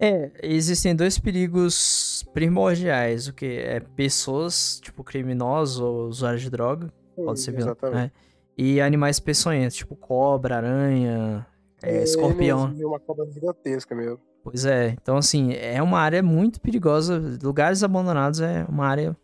[0.00, 6.92] É, existem dois perigos primordiais, o que é pessoas, tipo criminosos ou usuários de droga,
[7.14, 7.96] pode ser vilão, Exatamente.
[7.96, 8.10] né?
[8.56, 11.46] E animais peçonhentos, tipo cobra, aranha,
[11.82, 12.68] é, escorpião.
[12.68, 14.20] mesmo, uma cobra gigantesca mesmo.
[14.42, 17.20] Pois é, então assim, é uma área muito perigosa.
[17.42, 19.16] Lugares abandonados é uma área.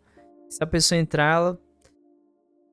[0.48, 1.58] Se a pessoa entrar, ela.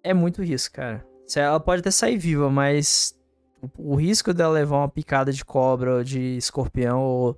[0.03, 1.05] É muito risco, cara.
[1.35, 3.17] Ela pode até sair viva, mas
[3.77, 7.37] o, risco dela levar uma picada de cobra, ou de escorpião, ou,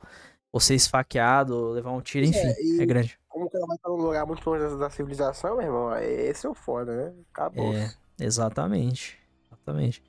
[0.52, 3.20] ou ser esfaqueado, ou levar um tiro, é, enfim, e- é grande.
[3.28, 5.96] Como que ela vai estar num lugar muito longe da, da civilização, meu irmão?
[5.98, 7.14] Esse é o foda, né?
[7.32, 7.74] Acabou.
[7.74, 9.20] É, exatamente.
[9.48, 10.04] Exatamente.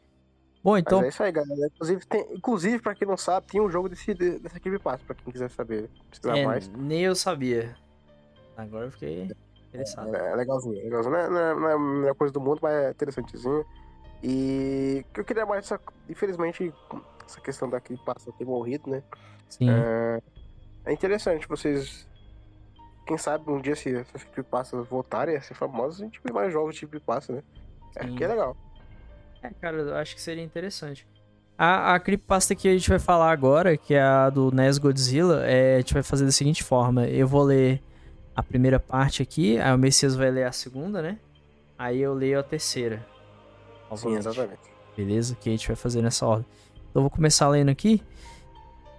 [0.62, 1.02] Bom, Mas então.
[1.02, 1.66] é isso aí, galera.
[1.74, 5.14] Inclusive, tem, inclusive, pra quem não sabe, tem um jogo desse, dessa equipe passo, pra
[5.14, 6.68] quem quiser saber, precisar é, mais.
[6.68, 7.74] nem eu sabia.
[8.56, 9.30] Agora eu fiquei
[9.68, 10.14] interessado.
[10.14, 11.12] É, é legalzinho, é legalzinho.
[11.12, 13.64] Não é, não, é, não é a melhor coisa do mundo, mas é interessantezinho.
[14.22, 16.74] E o que eu queria mais, essa, infelizmente,
[17.26, 19.02] essa questão daqui passa ter morrido, né?
[19.48, 19.70] Sim.
[19.70, 20.22] É,
[20.84, 22.06] é interessante vocês.
[23.06, 26.52] Quem sabe um dia se essas creepypastas voltarem a ser famosas, a gente vê mais
[26.52, 27.42] jogos de creepypasta, né?
[27.96, 28.56] É que é legal.
[29.42, 31.06] É, cara, eu acho que seria interessante.
[31.56, 35.44] A, a creepypasta que a gente vai falar agora, que é a do NES Godzilla,
[35.46, 37.06] é, a gente vai fazer da seguinte forma.
[37.06, 37.82] Eu vou ler
[38.34, 41.18] a primeira parte aqui, aí o Messias vai ler a segunda, né?
[41.78, 43.06] Aí eu leio a terceira.
[43.96, 44.60] Sim, exatamente.
[44.96, 45.34] Beleza?
[45.34, 46.46] Que a gente vai fazer nessa ordem.
[46.74, 48.02] Então eu vou começar lendo aqui.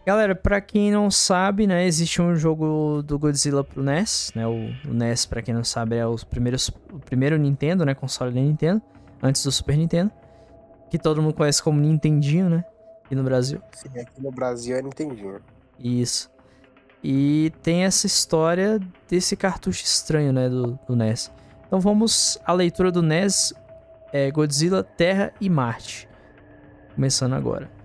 [0.06, 4.48] Galera, pra quem não sabe, né, existe um jogo do Godzilla pro NES, né?
[4.48, 8.34] O, o NES, pra quem não sabe, é os primeiros, o primeiro Nintendo, né, console
[8.34, 8.82] da Nintendo,
[9.22, 10.12] antes do Super Nintendo,
[10.90, 12.66] que todo mundo conhece como Nintendinho, né,
[13.06, 13.62] aqui no Brasil.
[13.74, 15.40] Sim, aqui no Brasil é Nintendinho.
[15.80, 16.32] Isso.
[17.04, 21.32] E tem essa história desse cartucho estranho, né, do, do NES.
[21.68, 23.54] Então vamos à leitura do NES
[24.12, 26.10] é, Godzilla Terra e Marte.
[26.96, 27.81] Começando agora.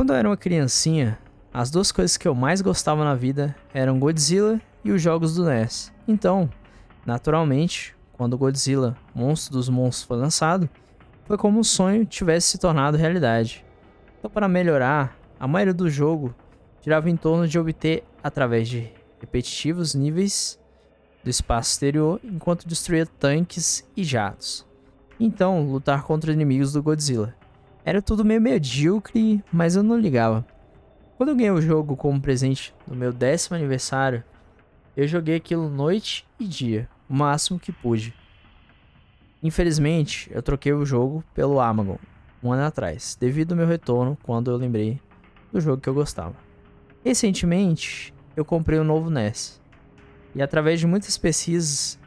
[0.00, 1.18] Quando eu era uma criancinha,
[1.52, 5.44] as duas coisas que eu mais gostava na vida eram Godzilla e os jogos do
[5.44, 5.92] NES.
[6.08, 6.48] Então,
[7.04, 10.70] naturalmente, quando Godzilla Monstro dos Monstros foi lançado,
[11.26, 13.62] foi como um sonho tivesse se tornado realidade.
[14.18, 16.34] Então, para melhorar, a maioria do jogo
[16.80, 20.58] girava em torno de obter, através de repetitivos níveis
[21.22, 24.66] do espaço exterior, enquanto destruía tanques e jatos.
[25.20, 27.38] Então, lutar contra inimigos do Godzilla.
[27.90, 30.46] Era tudo meio medíocre, mas eu não ligava.
[31.16, 34.22] Quando eu ganhei o jogo como presente no meu décimo aniversário,
[34.96, 38.14] eu joguei aquilo noite e dia, o máximo que pude.
[39.42, 41.98] Infelizmente, eu troquei o jogo pelo Amagon
[42.40, 45.00] um ano atrás, devido ao meu retorno quando eu lembrei
[45.52, 46.36] do jogo que eu gostava.
[47.04, 49.60] Recentemente, eu comprei um novo NES.
[50.32, 51.98] E através de muitas pesquisas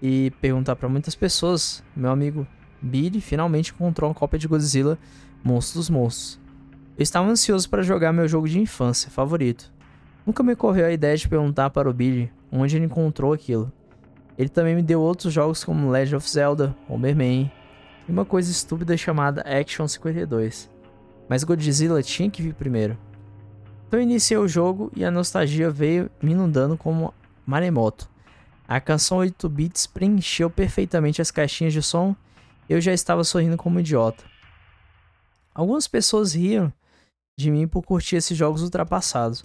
[0.00, 2.46] e perguntar para muitas pessoas, meu amigo
[2.80, 4.96] Billy finalmente encontrou uma cópia de Godzilla
[5.44, 6.40] Monstro dos Monstros.
[6.96, 9.72] Eu estava ansioso para jogar meu jogo de infância favorito.
[10.24, 13.72] Nunca me ocorreu a ideia de perguntar para o Billy onde ele encontrou aquilo.
[14.38, 17.50] Ele também me deu outros jogos como Legend of Zelda, Bomberman
[18.08, 20.70] e uma coisa estúpida chamada Action 52.
[21.28, 22.96] Mas Godzilla tinha que vir primeiro.
[23.88, 27.12] Então iniciei o jogo e a nostalgia veio me inundando como
[27.44, 28.08] maremoto.
[28.66, 32.14] A canção 8 bits preencheu perfeitamente as caixinhas de som
[32.68, 34.31] eu já estava sorrindo como um idiota.
[35.54, 36.72] Algumas pessoas riam
[37.38, 39.44] de mim por curtir esses jogos ultrapassados,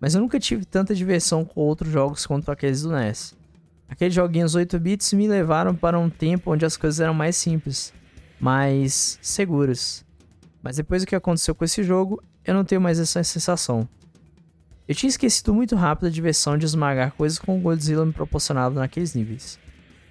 [0.00, 3.34] mas eu nunca tive tanta diversão com outros jogos quanto aqueles do NES.
[3.88, 7.92] Aqueles joguinhos 8 bits me levaram para um tempo onde as coisas eram mais simples,
[8.40, 10.04] mais seguras.
[10.62, 13.88] Mas depois do que aconteceu com esse jogo, eu não tenho mais essa sensação.
[14.88, 18.78] Eu tinha esquecido muito rápido a diversão de esmagar coisas com o Godzilla me proporcionava
[18.78, 19.58] naqueles níveis.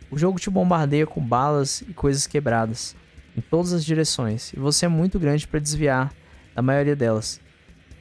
[0.10, 2.96] O jogo te bombardeia com balas e coisas quebradas,
[3.36, 6.14] em todas as direções, e você é muito grande para desviar
[6.54, 7.42] da maioria delas.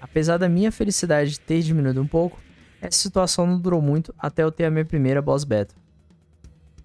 [0.00, 2.38] Apesar da minha felicidade ter diminuído um pouco,
[2.80, 5.78] essa situação não durou muito até eu ter a minha primeira boss battle.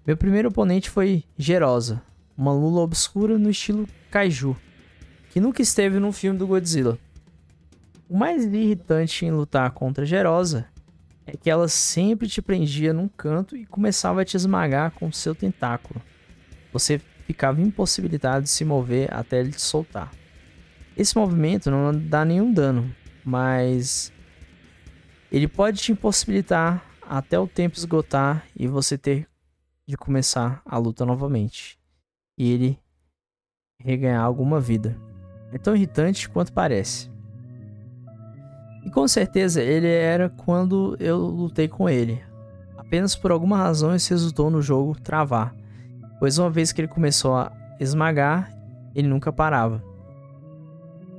[0.06, 2.02] Meu primeiro oponente foi Gerosa,
[2.36, 4.56] uma lula obscura no estilo kaiju,
[5.30, 6.98] que nunca esteve num filme do Godzilla.
[8.08, 10.66] O mais irritante em lutar contra Gerosa
[11.26, 15.34] é que ela sempre te prendia num canto e começava a te esmagar com seu
[15.34, 16.02] tentáculo.
[16.72, 20.10] Você ficava impossibilitado de se mover até ele te soltar.
[20.96, 22.92] Esse movimento não dá nenhum dano,
[23.24, 24.12] mas
[25.30, 29.28] ele pode te impossibilitar até o tempo esgotar e você ter
[29.86, 31.78] de começar a luta novamente.
[32.36, 32.78] E ele
[33.78, 34.98] reganhar alguma vida.
[35.52, 37.10] É tão irritante quanto parece.
[38.84, 42.20] E com certeza ele era quando eu lutei com ele.
[42.76, 45.54] Apenas por alguma razão isso resultou no jogo travar,
[46.20, 47.50] pois uma vez que ele começou a
[47.80, 48.54] esmagar,
[48.94, 49.82] ele nunca parava.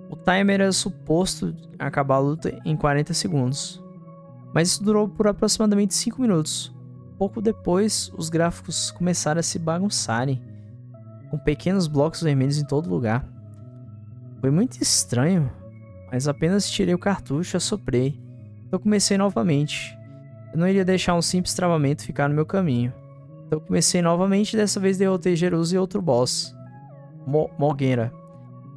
[0.10, 3.82] O timer era suposto acabar a luta em 40 segundos,
[4.54, 6.76] Mas isso durou por aproximadamente 5 minutos.
[7.18, 10.42] Pouco depois, os gráficos começaram a se bagunçarem,
[11.30, 13.26] com pequenos blocos vermelhos em todo lugar.
[14.42, 15.50] Foi muito estranho,
[16.12, 18.20] mas apenas tirei o cartucho e assoprei.
[18.68, 19.98] Então comecei novamente.
[20.52, 22.94] Eu não iria deixar um simples travamento ficar no meu caminho.
[23.52, 26.56] Então comecei novamente dessa vez derrotei Jerusa e outro boss,
[27.28, 27.50] Mo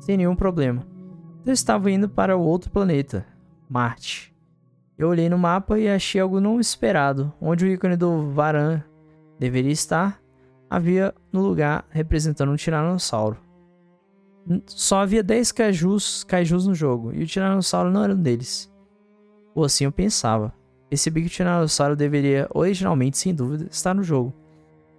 [0.01, 0.85] sem nenhum problema.
[1.47, 3.25] Eu estava indo para o outro planeta,
[3.69, 4.35] Marte.
[4.99, 8.83] Eu olhei no mapa e achei algo não esperado, onde o ícone do Varan
[9.39, 10.21] deveria estar,
[10.69, 13.39] havia no lugar representando um tiranossauro.
[14.67, 18.69] Só havia 10 kaijus, kaijus no jogo, e o tiranossauro não era um deles.
[19.55, 20.53] Ou assim eu pensava.
[20.91, 24.35] Percebi que o tiranossauro deveria, originalmente, sem dúvida, estar no jogo,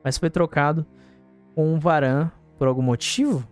[0.05, 0.85] mas foi trocado
[1.55, 3.43] com um Varan por algum motivo?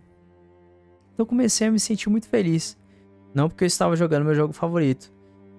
[1.12, 2.78] Então comecei a me sentir muito feliz.
[3.34, 5.12] Não porque eu estava jogando meu jogo favorito,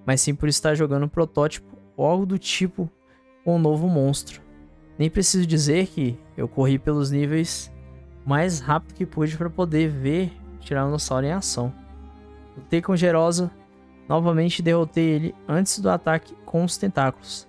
[0.06, 2.90] mas sim por estar jogando um protótipo ou algo do tipo
[3.44, 4.42] com um novo monstro.
[4.98, 7.70] Nem preciso dizer que eu corri pelos níveis
[8.26, 11.74] mais rápido que pude para poder ver o Tiranossauro em ação.
[12.56, 13.52] Lutei com Gerosa,
[14.08, 17.46] novamente derrotei ele antes do ataque com os tentáculos.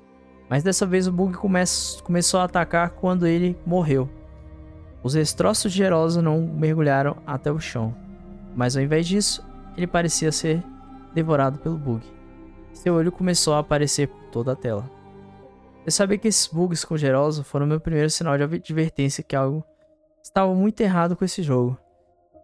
[0.48, 1.60] Mas dessa vez o bug come
[2.02, 4.08] começou a atacar quando ele morreu.
[5.02, 7.94] Os destroços de Gerosa não mergulharam até o chão,
[8.54, 9.44] mas ao invés disso,
[9.76, 10.62] ele parecia ser
[11.14, 12.04] devorado pelo bug.
[12.72, 14.90] Seu olho começou a aparecer por toda a tela.
[15.84, 19.64] Eu sabia que esses bugs com Gerosa foram meu primeiro sinal de advertência que algo
[20.22, 21.78] estava muito errado com esse jogo,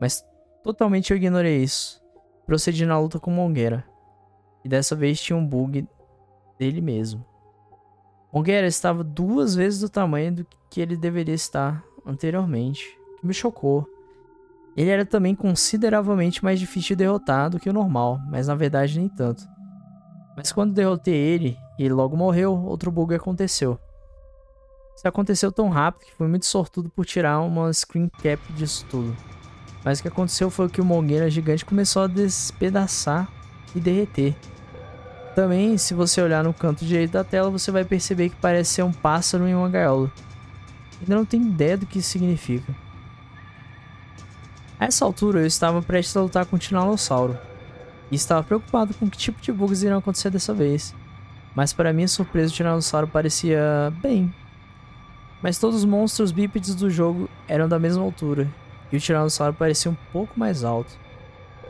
[0.01, 0.25] mas
[0.63, 2.01] totalmente eu ignorei isso.
[2.47, 3.85] Procedi na luta com Mongueira,
[4.65, 5.87] e dessa vez tinha um bug
[6.59, 7.32] dele mesmo.
[8.33, 13.87] Mongueira estava duas vezes do tamanho do que ele deveria estar anteriormente, que me chocou.
[14.75, 18.99] Ele era também consideravelmente mais difícil de derrotar do que o normal, mas na verdade
[18.99, 19.47] nem tanto.
[20.35, 23.79] Mas quando derrotei ele e ele logo morreu, outro bug aconteceu.
[24.97, 29.15] Isso aconteceu tão rápido que fui muito sortudo por tirar uma screen cap disso tudo.
[29.85, 33.31] Mas o que aconteceu foi que o Mongueira gigante começou a despedaçar
[33.75, 34.35] e derreter.
[35.35, 38.83] Também, se você olhar no canto direito da tela, você vai perceber que parece ser
[38.83, 40.13] um pássaro em uma gaiola.
[41.01, 42.75] Ainda não tenho ideia do que isso significa.
[44.79, 47.39] A essa altura, eu estava prestes a lutar com o Tiranossauro.
[48.11, 50.95] E estava preocupado com que tipo de bugs iriam acontecer dessa vez.
[51.55, 54.35] Mas para minha surpresa, o Tiranossauro parecia bem.
[55.43, 58.47] Mas todos os monstros bípedes do jogo eram da mesma altura.
[58.91, 60.93] E o Tiranossauro parecia um pouco mais alto.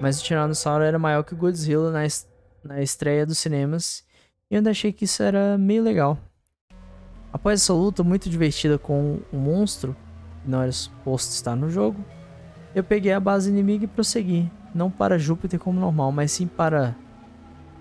[0.00, 2.32] Mas o Tiranossauro era maior que o Godzilla na, est
[2.62, 4.05] na estreia dos cinemas.
[4.50, 6.18] E eu ainda achei que isso era meio legal.
[7.32, 9.97] Após essa luta muito divertida com o um monstro,
[10.42, 12.05] que não era suposto estar no jogo,
[12.74, 14.50] eu peguei a base inimiga e prossegui.
[14.74, 16.94] Não para Júpiter como normal, mas sim para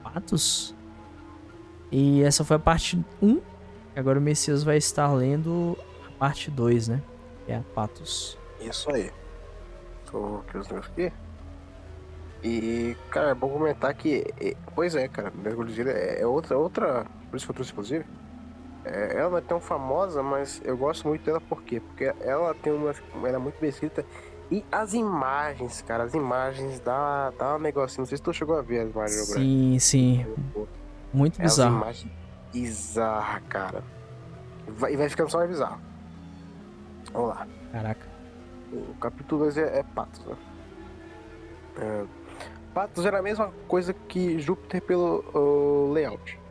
[0.03, 0.75] Patos.
[1.91, 3.41] E essa foi a parte 1.
[3.95, 5.77] Agora o Messias vai estar lendo
[6.07, 7.01] a parte 2, né?
[7.45, 8.37] Que é a Patos.
[8.59, 9.11] Isso aí.
[10.09, 11.11] Tô aqui os meus aqui.
[12.43, 14.25] E, cara, é bom comentar que.
[14.73, 17.05] Pois é, cara, Mergulho é, é outra, outra.
[17.29, 18.05] Por isso que eu trouxe, inclusive
[18.83, 21.79] é, ela não é tão famosa, mas eu gosto muito dela por quê?
[21.79, 22.93] Porque ela tem uma.
[23.15, 24.05] Ela é muito bem escrita.
[24.49, 28.01] E as imagens, cara, as imagens dá, dá um negocinho.
[28.01, 29.27] Não sei se tu chegou a ver as imagens.
[29.27, 30.25] Sim, sim.
[31.13, 31.75] Muito é bizarro.
[31.75, 32.11] As imagens
[32.51, 33.83] bizarra, cara.
[34.67, 35.79] E vai, vai ficando só mais bizarro.
[37.13, 37.47] Vamos lá.
[37.71, 38.07] Caraca.
[38.73, 40.35] O capítulo 2 é, é Patos, né?
[41.77, 42.05] É,
[42.73, 46.41] Patos era a mesma coisa que Júpiter pelo layout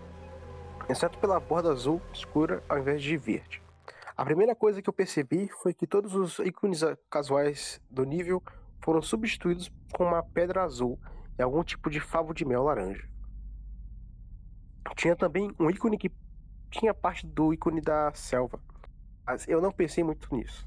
[0.90, 3.62] exceto pela borda azul escura ao invés de verde.
[4.16, 8.42] A primeira coisa que eu percebi foi que todos os ícones casuais do nível
[8.82, 10.98] foram substituídos com uma pedra azul
[11.38, 13.08] e algum tipo de favo de mel laranja.
[14.96, 16.10] Tinha também um ícone que
[16.70, 18.60] tinha parte do ícone da selva,
[19.24, 20.66] mas eu não pensei muito nisso.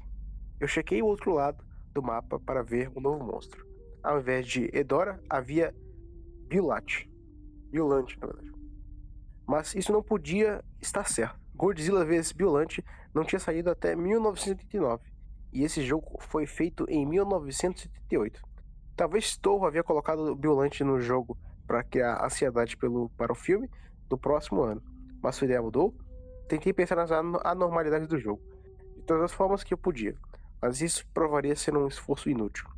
[0.58, 3.73] Eu chequei o outro lado do mapa para ver um novo monstro.
[4.04, 5.74] Ao invés de Edora, havia
[6.46, 7.10] Biolate.
[7.70, 8.52] Biolante, na verdade.
[9.46, 11.40] Mas isso não podia estar certo.
[11.54, 12.84] Godzilla vs Biolante
[13.14, 15.02] não tinha saído até 1989,
[15.52, 18.42] e esse jogo foi feito em 1978.
[18.94, 23.70] Talvez Toho havia colocado Biolante no jogo para criar ansiedade pelo, para o filme
[24.06, 24.82] do próximo ano,
[25.22, 25.94] mas sua ideia mudou.
[26.46, 28.42] Tentei pensar nas anormalidades do jogo,
[28.96, 30.14] de todas as formas que eu podia,
[30.60, 32.68] mas isso provaria ser um esforço inútil.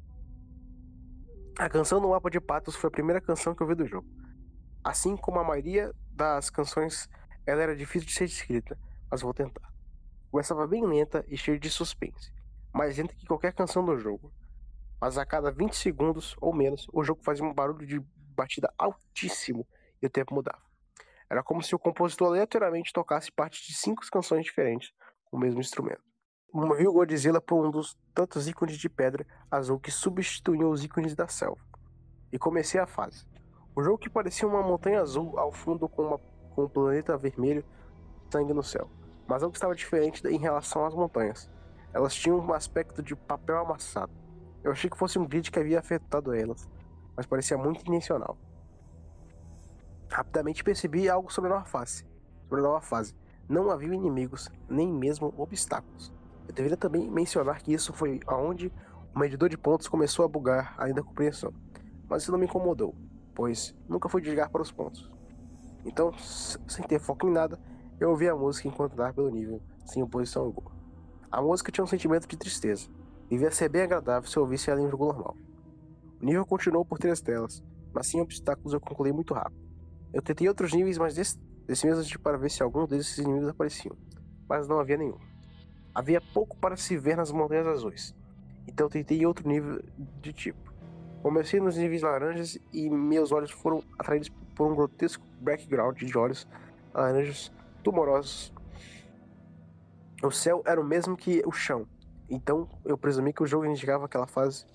[1.58, 4.06] A canção no mapa de patos foi a primeira canção que eu vi do jogo.
[4.84, 7.08] Assim como a maioria das canções,
[7.46, 8.78] ela era difícil de ser escrita,
[9.10, 9.72] mas vou tentar.
[10.30, 12.30] Começava bem lenta e cheia de suspense,
[12.74, 14.30] mais lenta que qualquer canção do jogo.
[15.00, 18.00] Mas a cada 20 segundos ou menos, o jogo fazia um barulho de
[18.36, 19.66] batida altíssimo
[20.02, 20.62] e o tempo mudava.
[21.28, 24.92] Era como se o compositor aleatoriamente tocasse parte de cinco canções diferentes
[25.24, 26.05] com o mesmo instrumento.
[26.52, 31.14] Movi o Godzilla por um dos tantos ícones de pedra azul que substituíam os ícones
[31.14, 31.60] da selva.
[32.32, 33.26] E comecei a fase.
[33.74, 36.18] O jogo que parecia uma montanha azul ao fundo com, uma,
[36.54, 37.64] com um planeta vermelho,
[38.30, 38.88] sangue no céu.
[39.26, 41.50] Mas algo estava diferente em relação às montanhas.
[41.92, 44.12] Elas tinham um aspecto de papel amassado.
[44.64, 46.66] Eu achei que fosse um grid que havia afetado elas,
[47.14, 48.38] mas parecia muito intencional.
[50.08, 52.06] Rapidamente percebi algo sobre a nova fase.
[52.44, 53.14] Sobre a nova fase.
[53.48, 56.15] Não havia inimigos, nem mesmo obstáculos.
[56.56, 58.72] Deveria também mencionar que isso foi aonde
[59.14, 61.52] o medidor de pontos começou a bugar ainda a compreensão.
[62.08, 62.94] Mas isso não me incomodou,
[63.34, 65.10] pois nunca fui desligar para os pontos.
[65.84, 67.60] Então, sem ter foco em nada,
[68.00, 70.70] eu ouvi a música enquanto andava pelo nível, sem oposição alguma.
[71.30, 72.88] A música tinha um sentimento de tristeza.
[73.28, 75.36] Devia ser bem agradável se eu ouvisse ela em jogo normal.
[76.22, 77.62] O nível continuou por três telas,
[77.92, 79.60] mas sem obstáculos eu concluí muito rápido.
[80.10, 83.50] Eu tentei outros níveis, mas desse, desse mesmo tipo para ver se algum desses inimigos
[83.50, 83.94] apareciam,
[84.48, 85.18] mas não havia nenhum.
[85.96, 88.14] Havia pouco para se ver nas montanhas azuis,
[88.68, 89.82] então tentei outro nível
[90.20, 90.70] de tipo.
[91.22, 96.46] Comecei nos níveis laranjas e meus olhos foram atraídos por um grotesco background de olhos
[96.92, 97.50] laranjas
[97.82, 98.52] tumorosos.
[100.22, 101.88] O céu era o mesmo que o chão,
[102.28, 104.66] então eu presumi que o jogo indicava aquela fase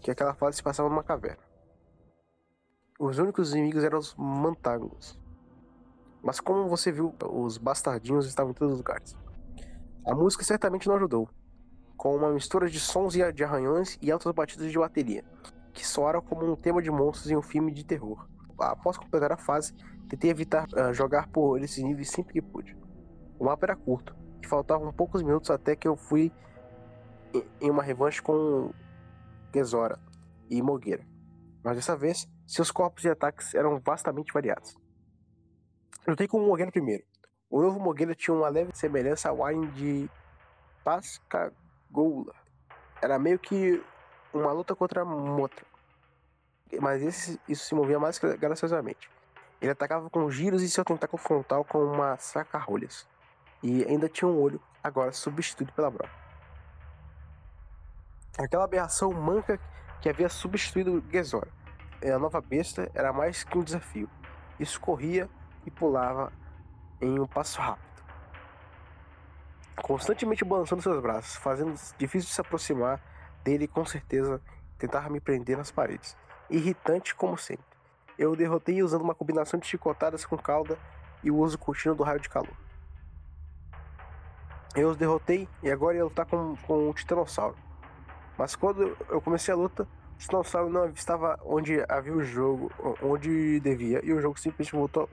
[0.00, 1.44] que aquela fase se passava numa caverna.
[2.98, 5.16] Os únicos inimigos eram os mantangos.
[6.20, 9.16] Mas como você viu, os bastardinhos estavam em todos os lugares.
[10.06, 11.28] A música certamente não ajudou,
[11.96, 15.24] com uma mistura de sons de arranhões e altas batidas de bateria,
[15.72, 18.26] que soaram como um tema de monstros em um filme de terror.
[18.58, 19.74] Após completar a fase,
[20.08, 22.76] tentei evitar uh, jogar por esses níveis sempre que pude.
[23.38, 26.32] O mapa era curto, e faltavam poucos minutos até que eu fui
[27.60, 28.72] em uma revanche com
[29.54, 29.98] Gezora
[30.48, 31.06] e Mogueira.
[31.62, 34.74] Mas dessa vez, seus corpos de ataques eram vastamente variados.
[36.06, 37.04] Lutei com o Mogueira primeiro.
[37.50, 40.10] O novo Mogueira tinha uma leve semelhança ao Wine de
[40.84, 42.32] Pascagoula.
[43.02, 43.82] Era meio que
[44.32, 45.66] uma luta contra Motra.
[46.80, 49.10] Mas esse, isso se movia mais graciosamente.
[49.60, 53.08] Ele atacava com giros e seu tentáculo frontal com uma saca-rolhas.
[53.60, 56.14] E ainda tinha um olho, agora substituído pela broca.
[58.38, 59.60] Aquela aberração manca
[60.00, 61.50] que havia substituído Gezora.
[62.00, 64.08] A nova besta era mais que um desafio.
[64.58, 65.28] Isso corria
[65.66, 66.32] e pulava
[67.00, 67.88] em um passo rápido.
[69.82, 73.00] Constantemente balançando seus braços, fazendo difícil de se aproximar
[73.42, 74.40] dele com certeza
[74.78, 76.16] tentava me prender nas paredes.
[76.48, 77.64] Irritante como sempre.
[78.18, 80.78] Eu o derrotei usando uma combinação de chicotadas com cauda
[81.22, 82.54] e o uso contínuo do raio de calor.
[84.74, 87.56] Eu os derrotei e agora ia lutar com, com o Titanossauro.
[88.38, 89.82] Mas quando eu comecei a luta,
[90.14, 92.70] o Titanossauro não estava onde havia o jogo,
[93.02, 95.08] onde devia, e o jogo simplesmente voltou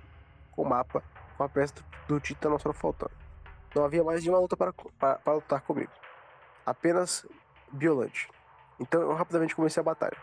[0.52, 1.04] com o mapa
[1.38, 1.76] com a peça
[2.08, 3.12] do Titanossauro faltando.
[3.76, 5.92] Não havia mais nenhuma luta para, para, para lutar comigo.
[6.66, 7.26] Apenas
[7.72, 8.30] Biolante.
[8.80, 10.18] Então eu rapidamente comecei a batalha.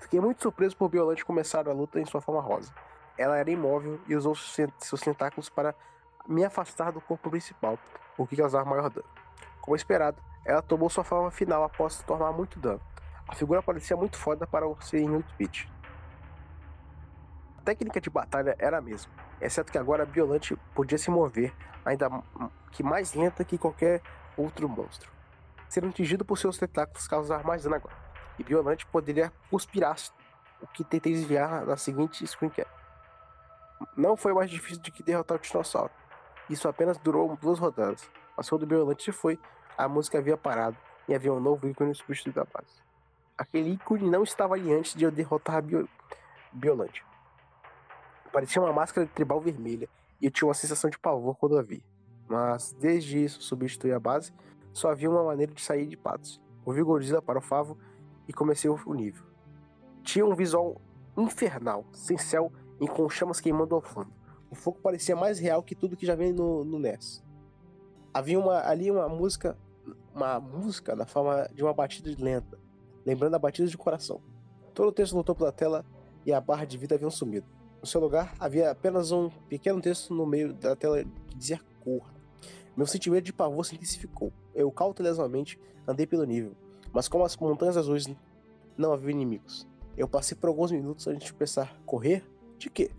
[0.00, 2.72] Fiquei muito surpreso por Biolante começar a luta em sua forma rosa.
[3.16, 5.74] Ela era imóvel e usou seus tentáculos para
[6.26, 7.78] me afastar do corpo principal,
[8.16, 9.08] o que causava maior dano.
[9.60, 12.80] Como esperado, ela tomou sua forma final após tomar muito dano.
[13.26, 15.70] A figura parecia muito foda para ser em 8-bit.
[17.68, 21.52] Técnica de batalha era a mesma, exceto que agora a Biolante podia se mover,
[21.84, 22.08] ainda
[22.72, 24.00] que mais lenta que qualquer
[24.38, 25.12] outro monstro.
[25.68, 27.94] Ser atingido por seus tentáculos causar mais dano agora,
[28.38, 29.82] e Biolante poderia cuspir
[30.62, 32.70] o que tentei desviar na seguinte screen cap.
[33.94, 35.92] Não foi mais difícil do que derrotar o dinossauro.
[36.48, 39.38] Isso apenas durou duas rodadas, mas quando Biolante se foi,
[39.76, 42.82] a música havia parado e havia um novo ícone substituído da base.
[43.36, 45.86] Aquele ícone não estava ali antes de eu derrotar a Bio...
[46.50, 47.06] Biolante.
[48.32, 49.88] Parecia uma máscara de tribal vermelha
[50.20, 51.84] e eu tinha uma sensação de pavor quando a vi.
[52.28, 54.32] Mas desde isso substituir a base,
[54.72, 56.40] só havia uma maneira de sair de patos.
[56.64, 57.78] Ouvi Godzilla para o Favo
[58.26, 59.24] e comecei o nível.
[60.02, 60.80] Tinha um visual
[61.16, 64.12] infernal, sem céu e com chamas queimando ao fundo.
[64.50, 67.24] O fogo parecia mais real que tudo que já vem no, no NES.
[68.12, 69.56] Havia uma, ali uma música
[70.14, 72.58] uma música na forma de uma batida lenta,
[73.04, 74.20] lembrando a batida de coração.
[74.74, 75.84] Todo o texto no topo da tela
[76.26, 77.46] e a barra de vida haviam sumido.
[77.80, 82.12] No seu lugar, havia apenas um pequeno texto no meio da tela que dizia corra.
[82.76, 84.32] Meu sentimento de pavor se intensificou.
[84.54, 86.52] Eu cautelosamente andei pelo nível,
[86.92, 88.08] mas como as montanhas azuis
[88.76, 89.66] não havia inimigos.
[89.96, 92.24] Eu passei por alguns minutos antes de a correr.
[92.56, 92.90] De quê?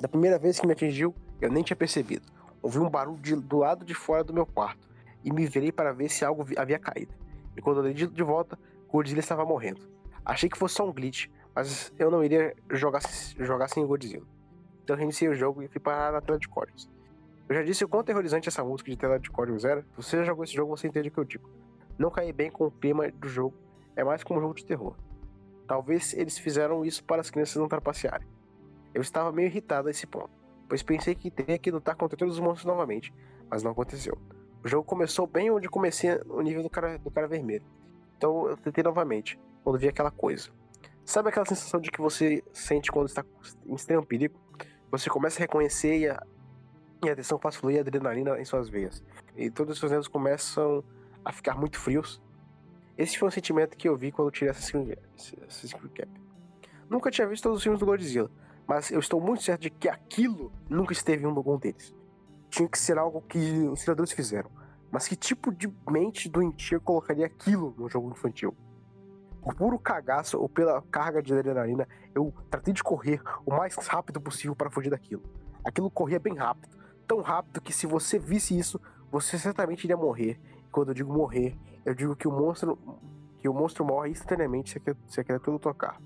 [0.00, 2.26] Da primeira vez que me atingiu, eu nem tinha percebido.
[2.62, 4.88] Ouvi um barulho de, do lado de fora do meu quarto
[5.24, 7.14] e me virei para ver se algo havia caído.
[7.56, 8.58] E quando eu dei de volta,
[8.88, 9.80] Godzilla estava morrendo.
[10.24, 13.00] Achei que fosse só um glitch, mas eu não iria jogar,
[13.38, 14.26] jogar sem Godzilla.
[14.84, 16.88] Então reiniciei o jogo e fui parar na tela de códigos.
[17.48, 19.82] Eu já disse o quão aterrorizante essa música de tela de códigos era.
[19.82, 21.50] Se você já jogou esse jogo, você entende o que eu digo.
[21.98, 23.54] Não caí bem com o clima do jogo,
[23.94, 24.96] é mais como um jogo de terror.
[25.66, 28.26] Talvez eles fizeram isso para as crianças não trapacearem.
[28.94, 30.30] Eu estava meio irritado a esse ponto,
[30.68, 33.12] pois pensei que teria que lutar contra todos os monstros novamente,
[33.48, 34.16] mas não aconteceu.
[34.62, 37.64] O jogo começou bem onde comecei o nível do cara, do cara vermelho.
[38.16, 40.50] Então eu tentei novamente, quando vi aquela coisa.
[41.10, 43.24] Sabe aquela sensação de que você sente quando está
[43.66, 44.38] em extremo perigo?
[44.92, 46.24] Você começa a reconhecer e a,
[47.04, 49.02] e a fluir a adrenalina em suas veias.
[49.36, 50.84] E todos os seus dedos começam
[51.24, 52.22] a ficar muito frios.
[52.96, 54.94] Esse foi o sentimento que eu vi quando tirei essa screen
[55.96, 56.08] cap.
[56.88, 58.30] Nunca tinha visto todos os filmes do Godzilla,
[58.64, 61.92] mas eu estou muito certo de que aquilo nunca esteve em um algum deles.
[62.48, 63.36] Tinha que ser algo que
[63.68, 64.48] os criadores fizeram.
[64.92, 68.56] Mas que tipo de mente doentia colocaria aquilo no jogo infantil?
[69.42, 74.20] Por puro cagaço ou pela carga de adrenalina, eu tratei de correr o mais rápido
[74.20, 75.22] possível para fugir daquilo.
[75.64, 80.38] Aquilo corria bem rápido, tão rápido que se você visse isso, você certamente iria morrer.
[80.66, 82.78] E quando eu digo morrer, eu digo que o monstro
[83.40, 84.78] que o monstro morre instantaneamente
[85.08, 85.98] se a, criatura tocar.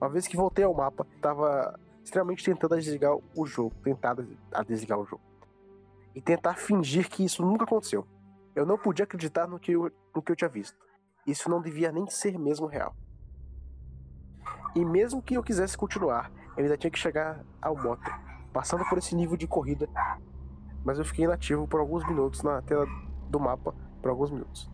[0.00, 4.16] Uma vez que voltei ao mapa, estava extremamente tentando desligar o jogo, tentar
[4.52, 5.22] a desligar o jogo.
[6.14, 8.06] E tentar fingir que isso nunca aconteceu.
[8.54, 10.76] Eu não podia acreditar no que eu, no que eu tinha visto.
[11.26, 12.94] Isso não devia nem ser mesmo real.
[14.74, 18.10] E mesmo que eu quisesse continuar, eu ainda tinha que chegar ao moto,
[18.52, 19.88] passando por esse nível de corrida.
[20.84, 22.86] Mas eu fiquei inativo por alguns minutos na tela
[23.28, 24.70] do mapa, por alguns minutos.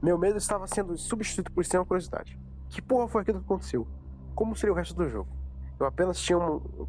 [0.00, 2.38] Meu medo estava sendo substituído por extrema curiosidade.
[2.68, 3.86] Que porra foi aquilo que aconteceu?
[4.34, 5.30] Como seria o resto do jogo?
[5.78, 6.38] Eu apenas tinha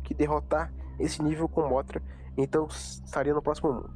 [0.03, 2.01] que derrotar esse nível com Motra,
[2.37, 3.93] então estaria no próximo mundo.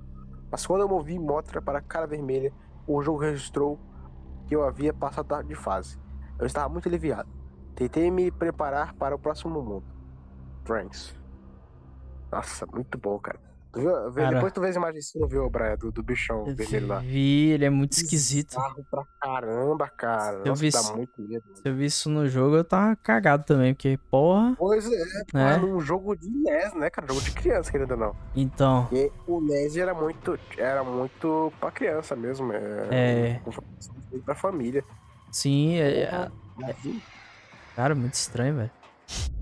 [0.52, 2.54] Mas quando eu movi Motra para a cara vermelha,
[2.88, 3.78] o jogo registrou
[4.48, 6.00] que eu havia passado de fase.
[6.40, 7.30] Eu estava muito aliviado.
[7.76, 9.84] Tentei me preparar para o próximo mundo.
[10.64, 11.16] Friends.
[12.32, 13.47] Nossa, muito bom, cara.
[13.78, 16.44] Tu viu, cara, depois tu vê as imagens, você não viu, Brian, do, do bichão
[16.46, 17.00] vermelho lá?
[17.00, 18.56] Vi, ele é muito esquisito.
[18.90, 20.42] pra caramba, cara.
[20.44, 21.44] Se Nossa, eu vi dá isso, muito medo.
[21.54, 24.56] Se eu vi isso no jogo, eu tava cagado também, porque, porra.
[24.58, 25.58] Pois é, né?
[25.58, 27.08] num jogo de NES, né, cara?
[27.08, 28.16] Jogo de criança, querendo ou não.
[28.36, 28.90] Então.
[28.92, 32.52] E o NES era muito, era muito pra criança mesmo.
[32.52, 32.88] É.
[32.92, 33.42] é...
[34.26, 34.84] Pra família.
[35.32, 36.04] Sim, é.
[36.04, 36.32] é...
[37.76, 38.72] Cara, muito estranho, velho.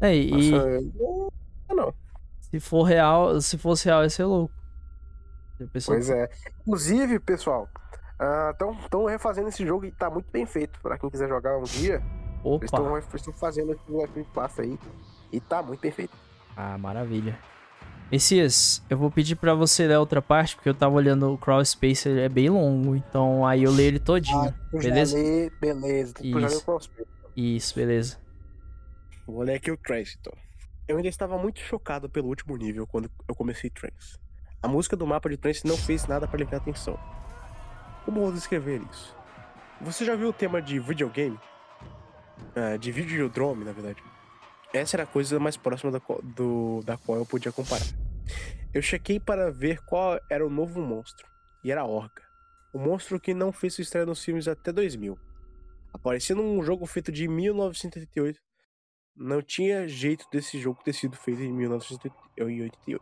[0.02, 0.52] É, e.
[0.52, 1.32] Nossa, eu...
[1.74, 2.05] não.
[2.52, 4.54] Se for real, se fosse real, ia ser louco.
[5.86, 6.30] Pois é.
[6.62, 7.70] Inclusive, pessoal,
[8.52, 10.80] estão uh, refazendo esse jogo e tá muito bem feito.
[10.82, 12.02] Pra quem quiser jogar um dia,
[12.44, 12.66] Opa.
[12.66, 14.78] eles estão fazendo aqui no Game Pass aí.
[15.32, 16.16] E tá muito bem feito.
[16.56, 17.38] Ah, maravilha.
[18.12, 21.66] Messias, eu vou pedir para você ler outra parte, porque eu tava olhando o Crawl
[21.66, 25.18] Space, ele é bem longo, então aí eu leio ele todinho, ah, beleza?
[25.18, 26.92] Lê, beleza, Isso.
[27.36, 28.18] Isso, beleza.
[29.26, 30.34] Vou ler aqui o Trace, então.
[30.88, 34.20] Eu ainda estava muito chocado pelo último nível quando eu comecei Trance.
[34.62, 37.00] A música do mapa de Trance não fez nada para ligar atenção.
[38.06, 39.16] Como vou descrever isso?
[39.82, 41.40] Você já viu o tema de videogame?
[42.56, 44.04] Uh, de videodrome, na verdade.
[44.72, 47.86] Essa era a coisa mais próxima da, do, da qual eu podia comparar.
[48.72, 51.28] Eu chequei para ver qual era o novo monstro,
[51.64, 52.22] e era a Orca.
[52.72, 55.18] O monstro que não fez sua estreia nos filmes até 2000.
[55.94, 58.45] Aparecendo num jogo feito de 1988
[59.16, 63.02] não tinha jeito desse jogo ter sido feito em 1988.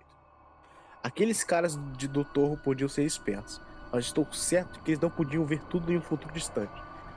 [1.01, 3.59] Aqueles caras de, do Torro podiam ser espertos,
[3.91, 6.71] mas estou certo que eles não podiam ver tudo em um futuro distante.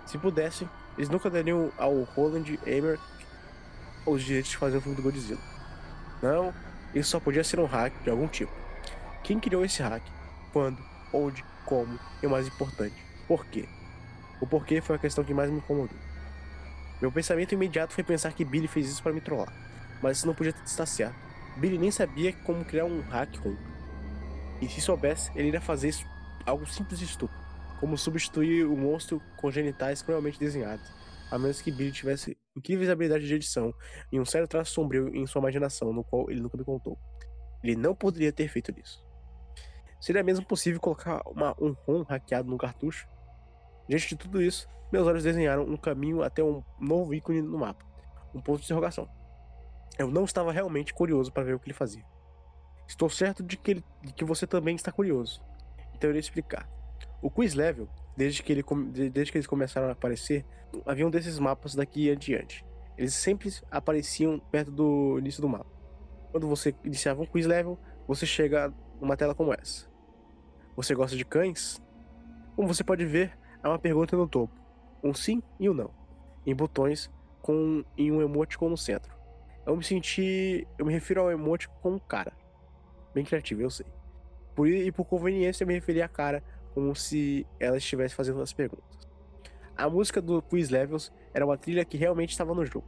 [0.07, 3.03] Se pudessem, eles nunca dariam ao Roland Emmerich
[4.07, 5.41] os direitos de fazer um filme do Godzilla.
[6.23, 6.55] Não,
[6.95, 8.53] isso só podia ser um hack de algum tipo.
[9.23, 10.03] Quem criou esse hack?
[10.53, 10.83] Quando?
[11.13, 11.45] Onde?
[11.65, 11.99] Como?
[12.23, 12.95] E o mais importante,
[13.27, 13.69] por quê?
[14.41, 15.99] O porquê foi a questão que mais me incomodou.
[17.01, 19.53] Meu pensamento imediato foi pensar que Billy fez isso para me trollar,
[20.03, 21.17] mas isso não podia estar certo.
[21.59, 23.57] Billy nem sabia como criar um hack ROM.
[24.61, 26.07] E se soubesse, ele iria fazer isso,
[26.47, 27.39] algo simples e estúpido,
[27.81, 30.91] como substituir o monstro com genitais cruelmente desenhados,
[31.31, 33.75] a menos que Billy tivesse incríveis habilidades de edição
[34.11, 36.99] e um sério traço sombrio em sua imaginação, no qual ele nunca me contou.
[37.63, 39.05] Ele não poderia ter feito isso.
[40.01, 43.07] Seria mesmo possível colocar uma, um ROM hackeado no cartucho?
[43.89, 47.85] Diante de tudo isso, meus olhos desenharam um caminho até um novo ícone no mapa,
[48.35, 49.09] um ponto de interrogação.
[49.99, 52.05] Eu não estava realmente curioso para ver o que ele fazia.
[52.87, 55.43] Estou certo de que, ele, de que você também está curioso,
[55.95, 56.69] então eu irei explicar.
[57.21, 58.63] O quiz level, desde que, ele,
[59.11, 60.45] desde que eles começaram a aparecer,
[60.85, 62.65] havia um desses mapas daqui em diante.
[62.97, 65.71] Eles sempre apareciam perto do início do mapa.
[66.31, 69.87] Quando você iniciava um quiz level, você chega numa tela como essa.
[70.77, 71.81] Você gosta de cães?
[72.55, 74.53] Como você pode ver, há uma pergunta no topo
[75.03, 75.91] um sim e um não,
[76.45, 77.11] em botões
[77.43, 79.15] com em um emoticon no centro.
[79.65, 80.67] eu me senti.
[80.79, 82.33] Eu me refiro ao emote com cara.
[83.15, 83.87] Bem criativo, eu sei.
[84.55, 86.43] Por, e por conveniência, eu me referi à cara
[86.75, 89.07] como se ela estivesse fazendo as perguntas.
[89.77, 92.87] A música do Quiz Levels era uma trilha que realmente estava no jogo.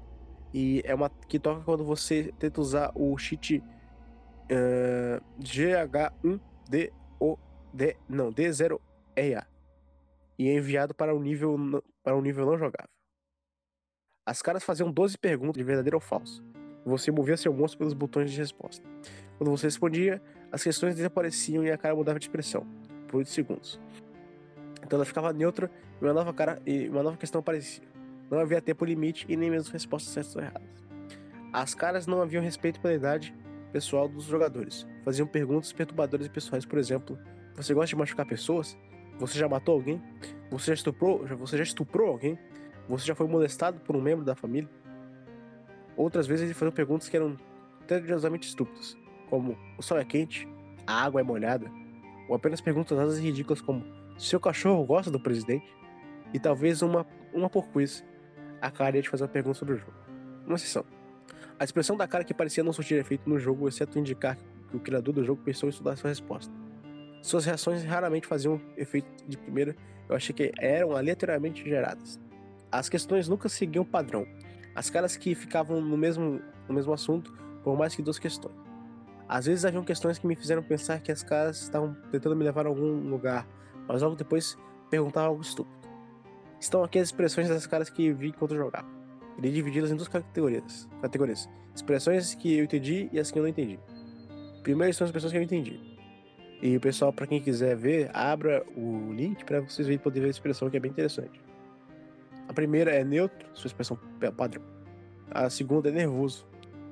[0.53, 7.97] E é uma que toca quando você tenta usar o cheat uh, GH1DOD.
[8.09, 9.47] Não, D0RA.
[10.39, 12.89] E é enviado para um nível, para um nível não jogável.
[14.25, 16.45] As caras faziam 12 perguntas de verdadeiro ou falso.
[16.85, 18.87] Você movia seu monstro pelos botões de resposta.
[19.37, 22.67] Quando você respondia, as questões desapareciam e a cara mudava de expressão
[23.09, 23.81] por 8 segundos.
[24.83, 27.85] Então ela ficava neutra e uma nova, cara, e uma nova questão aparecia.
[28.31, 30.69] Não havia tempo limite e nem mesmo respostas certas ou erradas.
[31.53, 33.35] As caras não haviam respeito pela idade
[33.73, 34.87] pessoal dos jogadores.
[35.05, 37.19] Faziam perguntas perturbadoras e pessoais, por exemplo:
[37.55, 38.77] Você gosta de machucar pessoas?
[39.19, 40.03] Você já matou alguém?
[40.51, 41.27] Você já estuprou?
[41.27, 42.39] Você já estuprou alguém?
[42.89, 44.69] Você já foi molestado por um membro da família?
[45.97, 47.37] Outras vezes ele faziam perguntas que eram
[47.87, 48.97] tediosamente estúpidas,
[49.29, 50.49] como: O sol é quente?
[50.87, 51.71] A água é molhada?
[52.29, 53.85] Ou apenas perguntas rasas e ridículas como:
[54.17, 55.67] Seu cachorro gosta do presidente?
[56.33, 58.05] E talvez uma, uma por quiz
[58.61, 59.95] a cara ia te fazer uma pergunta sobre o jogo.
[60.47, 60.85] Uma exceção.
[61.59, 64.37] A expressão da cara que parecia não surtir efeito no jogo, exceto indicar
[64.71, 66.53] que o criador do jogo pensou em estudar sua resposta.
[67.21, 69.75] Suas reações raramente faziam efeito de primeira,
[70.09, 72.19] eu achei que eram aleatoriamente geradas.
[72.71, 74.27] As questões nunca seguiam padrão.
[74.75, 77.33] As caras que ficavam no mesmo, no mesmo assunto
[77.63, 78.55] por mais que duas questões.
[79.29, 82.65] Às vezes haviam questões que me fizeram pensar que as caras estavam tentando me levar
[82.65, 83.47] a algum lugar,
[83.87, 84.57] mas logo depois
[84.89, 85.77] perguntavam algo estúpido.
[86.59, 88.89] Estão aqui as expressões das caras que vi enquanto jogava.
[89.37, 91.49] Irei dividi-las em duas categorias, categorias.
[91.75, 93.79] Expressões que eu entendi e as que eu não entendi.
[94.63, 95.98] Primeiro são as expressões que eu entendi.
[96.61, 100.27] E o pessoal, para quem quiser ver, abra o link para vocês verem poder ver
[100.27, 101.41] a expressão que é bem interessante.
[102.49, 103.99] A primeira é neutro, sua expressão
[104.37, 104.63] padrão.
[105.31, 106.47] A segunda é nervoso.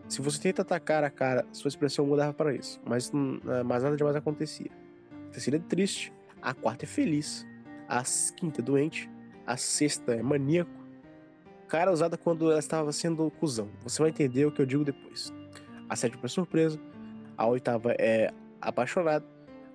[0.08, 3.10] Se você tenta atacar a cara, sua expressão mudava para isso, mas,
[3.64, 4.70] mas nada demais acontecia.
[5.28, 7.44] A terceira é triste, a quarta é feliz,
[7.88, 8.04] a
[8.36, 9.10] quinta é doente,
[9.44, 10.70] a sexta é maníaco.
[11.66, 13.68] Cara usada quando ela estava sendo cuzão.
[13.82, 15.32] Você vai entender o que eu digo depois.
[15.88, 16.78] A sétima é surpresa.
[17.36, 19.24] A oitava é apaixonado.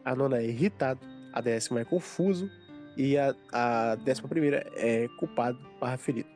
[0.04, 1.00] A nona é irritado.
[1.34, 2.50] A décima é confuso.
[2.98, 6.30] E a, a décima primeira é culpado barra ferido.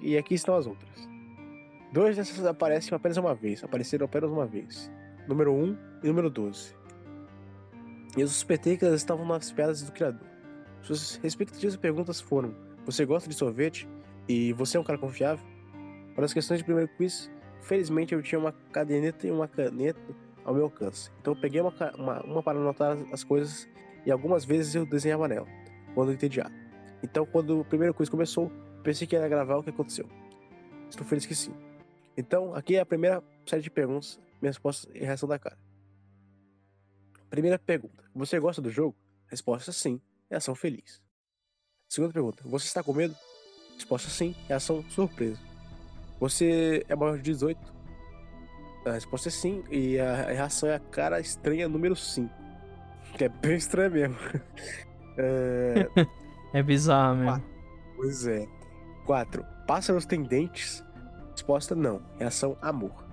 [0.00, 1.08] E aqui estão as outras.
[1.92, 3.62] Dois dessas aparecem apenas uma vez.
[3.62, 4.90] Apareceram apenas uma vez.
[5.28, 6.74] Número 1 e número 12.
[8.16, 10.26] E eu suspeitei que elas estavam nas piadas do criador.
[10.82, 13.88] Suas respectivas perguntas foram você gosta de sorvete?
[14.28, 15.44] E você é um cara confiável?
[16.14, 17.30] Para as questões de primeiro quiz,
[17.62, 20.00] felizmente eu tinha uma caderneta e uma caneta
[20.44, 21.10] ao meu alcance.
[21.20, 23.68] Então eu peguei uma, uma, uma para anotar as coisas
[24.04, 25.46] e algumas vezes eu desenhava nela,
[25.94, 26.54] quando entediado.
[27.02, 28.50] Então quando o primeiro quiz começou,
[28.82, 30.08] pensei que ia gravar o que aconteceu.
[30.88, 31.54] Estou feliz que sim.
[32.16, 35.58] Então aqui é a primeira série de perguntas, minha resposta e reação da cara.
[37.28, 38.96] Primeira pergunta: Você gosta do jogo?
[39.26, 41.00] Resposta sim, reação feliz.
[41.88, 43.14] Segunda pergunta: Você está com medo?
[43.74, 45.38] Resposta sim, reação surpresa.
[46.18, 47.79] Você é maior de 18?
[48.84, 52.30] A resposta é sim, e a reação é a cara estranha número 5.
[53.16, 54.16] Que é bem estranha mesmo.
[55.18, 55.88] é...
[56.54, 57.30] é bizarro mesmo.
[57.30, 57.50] Quatro.
[57.96, 58.46] Pois é.
[59.06, 59.46] 4.
[59.66, 60.84] Pássaros têm dentes?
[61.32, 63.04] Resposta não, reação amor.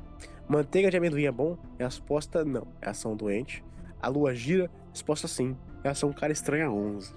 [0.48, 1.58] Manteiga de amendoim é bom?
[1.78, 3.64] Resposta não, reação doente.
[4.02, 4.70] A lua gira?
[4.92, 7.14] Resposta sim, reação cara estranha 11.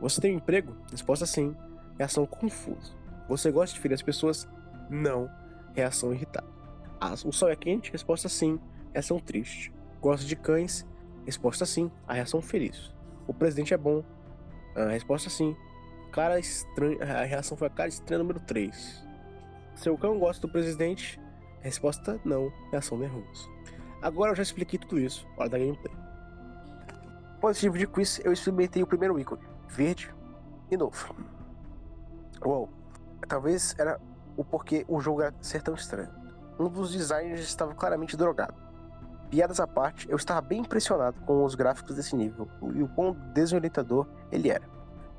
[0.00, 0.76] Você tem um emprego?
[0.90, 1.56] Resposta sim.
[1.96, 2.96] Reação confuso.
[3.28, 4.48] Você gosta de ferir as pessoas?
[4.90, 5.30] Não.
[5.74, 6.53] Reação irritada.
[7.24, 7.92] O sol é quente?
[7.92, 8.58] Resposta sim.
[8.92, 9.72] Reação triste.
[10.00, 10.86] Gosta de cães?
[11.26, 11.90] Resposta sim.
[12.06, 12.92] A reação feliz.
[13.26, 14.04] O presidente é bom?
[14.90, 15.56] Resposta sim.
[16.12, 16.98] Cara estranha.
[17.02, 19.06] A reação foi a cara estranha número 3.
[19.74, 21.20] Seu cão gosta do presidente?
[21.60, 22.52] Resposta não.
[22.70, 23.48] Reação nervosa.
[24.00, 25.26] Agora eu já expliquei tudo isso.
[25.36, 25.94] Hora da gameplay.
[27.40, 30.14] Positivo de quiz, eu experimentei o primeiro ícone verde
[30.70, 31.14] e novo.
[32.44, 32.70] Uou,
[33.26, 34.00] talvez era
[34.36, 36.10] o porquê o jogo era ser tão estranho.
[36.58, 38.54] Um dos designers estava claramente drogado.
[39.30, 43.12] Piadas à parte, eu estava bem impressionado com os gráficos desse nível e o quão
[43.32, 44.64] desorientador ele era.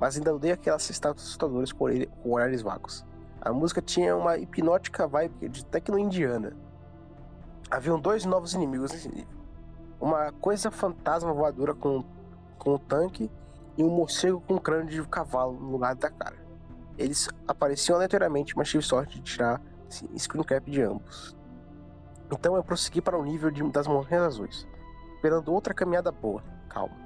[0.00, 3.04] Mas ainda odeio aquelas estátuas assustadoras com, ele, com olhares vagos.
[3.40, 6.56] A música tinha uma hipnótica vibe de tecno-indiana.
[7.70, 9.36] Haviam dois novos inimigos nesse nível.
[10.00, 12.04] Uma coisa fantasma voadora com,
[12.58, 13.30] com um tanque
[13.76, 16.36] e um morcego com um crânio de cavalo no lugar da cara.
[16.96, 19.60] Eles apareciam aleatoriamente, mas tive sorte de tirar
[20.18, 21.36] screen cap de ambos.
[22.30, 24.66] Então eu prossegui para o nível de, das Montanhas Azuis,
[25.14, 26.96] esperando outra caminhada boa, calma.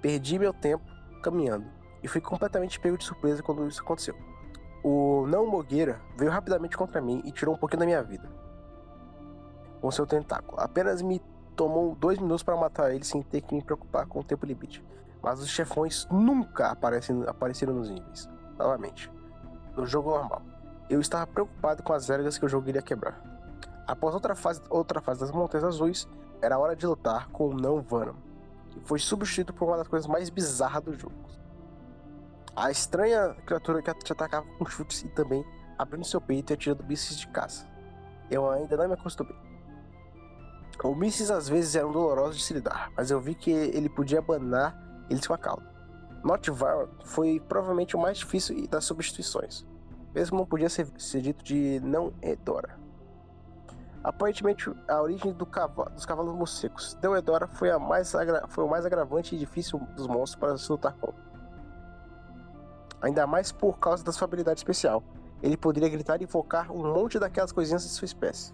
[0.00, 0.84] Perdi meu tempo
[1.22, 1.66] caminhando
[2.02, 4.14] e fui completamente pego de surpresa quando isso aconteceu.
[4.82, 8.28] O não Mogueira veio rapidamente contra mim e tirou um pouquinho da minha vida.
[9.80, 10.60] com seu tentáculo.
[10.60, 11.20] Apenas me
[11.56, 14.84] tomou dois minutos para matar ele sem ter que me preocupar com o tempo limite.
[15.22, 18.28] Mas os chefões nunca aparecem, apareceram nos níveis.
[18.58, 19.10] Novamente.
[19.76, 20.42] No jogo normal.
[20.88, 23.20] Eu estava preocupado com as regras que o jogo iria quebrar.
[23.86, 26.08] Após outra fase, outra fase das Montanhas Azuis,
[26.40, 28.14] era hora de lutar com o Não Venom,
[28.70, 31.14] que foi substituído por uma das coisas mais bizarras do jogo.
[32.54, 35.44] A estranha criatura que te atacava com chutes e também
[35.78, 37.66] abrindo seu peito e atirando mísseis de caça.
[38.30, 39.36] Eu ainda não me acostumei.
[40.82, 44.18] Os mísseis às vezes eram dolorosos de se lidar, mas eu vi que ele podia
[44.18, 44.76] abanar
[45.08, 45.70] eles com a calma.
[46.24, 49.66] Not Viral foi provavelmente o mais difícil das substituições,
[50.14, 52.82] mesmo não podia ser, ser dito de não Edora.
[54.04, 56.94] Aparentemente, a origem do cavalo, dos cavalos morcegos.
[56.94, 58.12] Deodora foi, a mais
[58.48, 61.12] foi o mais agravante e difícil dos monstros para se lutar com.
[63.00, 65.02] Ainda mais por causa da sua habilidade especial.
[65.40, 68.52] Ele poderia gritar e invocar um monte daquelas coisinhas de sua espécie.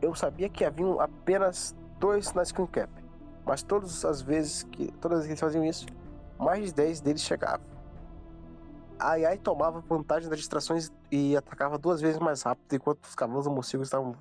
[0.00, 2.92] Eu sabia que haviam apenas dois na Screen Cap,
[3.44, 5.86] mas todas as vezes que todas as vezes que eles faziam isso,
[6.38, 7.75] mais de 10 deles chegavam.
[8.98, 13.46] A AI tomava vantagem das distrações e atacava duas vezes mais rápido enquanto os cavalos
[13.46, 14.16] morcegos estavam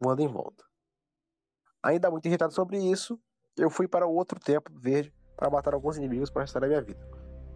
[0.00, 0.64] voando em volta.
[1.82, 3.18] Ainda muito irritado sobre isso,
[3.56, 7.00] eu fui para o outro templo verde para matar alguns inimigos para restaurar minha vida.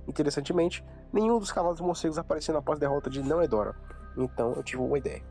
[0.08, 3.74] Interessantemente, nenhum dos cavalos morcegos apareceu após a derrota de Não Edora,
[4.16, 5.22] então eu tive uma ideia.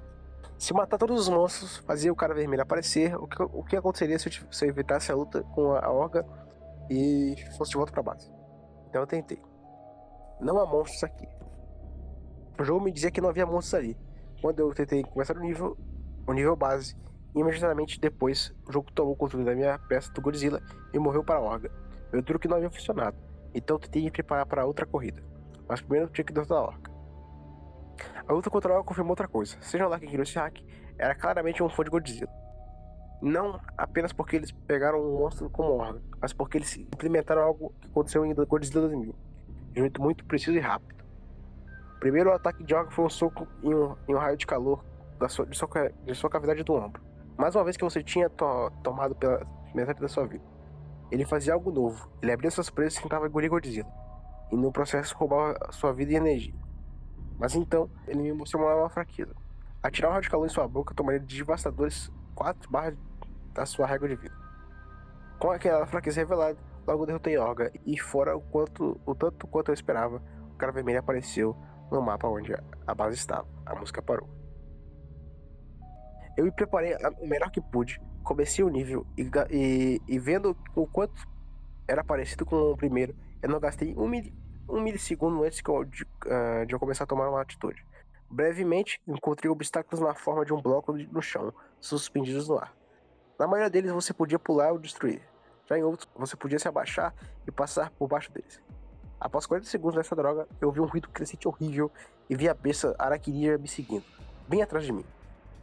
[0.58, 4.20] Se matar todos os monstros fazia o cara vermelho aparecer, o que, o que aconteceria
[4.20, 6.26] se eu, se eu evitasse a luta com a, a Orga
[6.90, 8.32] e fosse de volta para base?
[8.88, 9.42] Então eu tentei.
[10.44, 11.26] Não há monstros aqui.
[12.60, 13.98] O jogo me dizia que não havia monstros ali.
[14.42, 15.78] Quando eu tentei começar o nível,
[16.28, 16.98] o nível base,
[17.34, 20.62] imediatamente depois o jogo tomou o controle da minha peça do Godzilla
[20.94, 21.72] e morreu para a Orga.
[22.12, 23.16] Eu duro que não havia funcionado,
[23.54, 25.24] então tentei me preparar para outra corrida.
[25.66, 26.92] Mas primeiro tinha que derrotar a Orga.
[28.28, 29.56] A luta contra a Orga confirmou outra coisa.
[29.62, 30.60] Seja lá quem criou esse hack,
[30.98, 32.30] era claramente um fã de Godzilla.
[33.22, 37.88] Não apenas porque eles pegaram um monstro como Orga, mas porque eles implementaram algo que
[37.88, 39.33] aconteceu em Godzilla 2000
[39.74, 41.04] de um jeito muito preciso e rápido.
[42.00, 44.84] Primeiro, o ataque de Orga foi um soco em um, em um raio de calor
[45.20, 45.70] da sua, de, sua,
[46.06, 47.02] de sua cavidade do ombro.
[47.38, 50.44] Mais uma vez que você tinha to, tomado pela metade da sua vida.
[51.12, 52.10] Ele fazia algo novo.
[52.22, 53.90] Ele abria suas presas e tentava engolir Godzilla.
[54.52, 56.54] E no processo roubava sua vida e energia.
[57.40, 59.34] Mas então, ele me mostrou uma nova fraqueza.
[59.82, 62.98] Atirar um raio de calor em sua boca tomaria devastadores 4 barras
[63.54, 64.36] da sua régua de vida.
[65.40, 69.74] Com aquela fraqueza revelada, Logo derrotei Orga e fora o quanto o tanto quanto eu
[69.74, 70.22] esperava,
[70.52, 71.56] o cara vermelho apareceu
[71.92, 72.54] no mapa onde
[72.86, 73.48] a base estava.
[73.66, 74.28] A música parou.
[76.36, 80.88] Eu me preparei o melhor que pude, comecei o nível e, e, e vendo o
[80.88, 81.28] quanto
[81.88, 84.24] era parecido com o primeiro, eu não gastei um, mil,
[84.68, 87.86] um milissegundo antes de, uh, de eu começar a tomar uma atitude.
[88.30, 92.74] Brevemente, encontrei obstáculos na forma de um bloco no chão, suspendidos no ar.
[93.38, 95.22] Na maioria deles você podia pular ou destruir.
[95.68, 97.14] Já em outros, você podia se abaixar
[97.48, 98.62] e passar por baixo deles.
[99.20, 101.90] Após 40 segundos dessa droga, eu vi um ruído crescente horrível
[102.30, 104.04] e vi a besta araquirija me seguindo,
[104.48, 105.06] bem atrás de mim.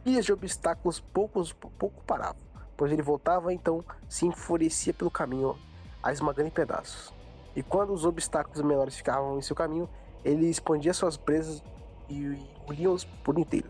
[0.03, 2.41] Pilhas de obstáculos poucos, pouco paravam,
[2.75, 5.55] pois ele voltava então se enfurecia pelo caminho,
[6.01, 7.13] a esmagando em pedaços.
[7.55, 9.87] E quando os obstáculos menores ficavam em seu caminho,
[10.25, 11.63] ele expandia suas presas
[12.09, 12.15] e
[12.63, 13.69] engolia-os por inteiro.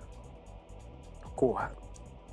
[1.36, 1.81] Corra.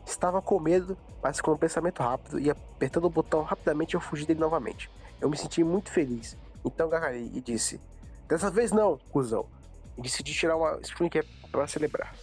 [0.09, 4.25] Estava com medo, mas com um pensamento rápido e apertando o botão rapidamente eu fugi
[4.25, 4.91] dele novamente.
[5.21, 7.79] Eu me senti muito feliz, então gargalhei e disse:
[8.27, 9.45] Dessa vez não, cuzão.
[9.99, 10.81] E decidi tirar uma
[11.11, 12.15] cap para celebrar.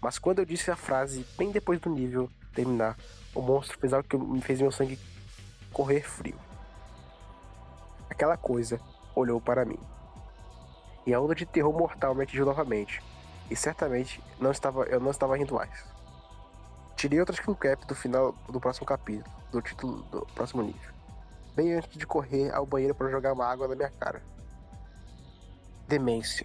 [0.00, 2.98] Mas quando eu disse a frase, bem depois do nível terminar,
[3.32, 4.98] o monstro fez algo que me fez meu sangue
[5.72, 6.36] correr frio.
[8.10, 8.80] Aquela coisa
[9.14, 9.78] olhou para mim.
[11.06, 13.00] E a onda de terror mortal me atingiu novamente.
[13.48, 15.99] E certamente não estava, eu não estava rindo mais.
[17.00, 20.90] Tirei outra screen cap do final do próximo capítulo, do título do próximo nível.
[21.56, 24.20] Bem antes de correr ao banheiro para jogar uma água na minha cara.
[25.88, 26.44] Demência.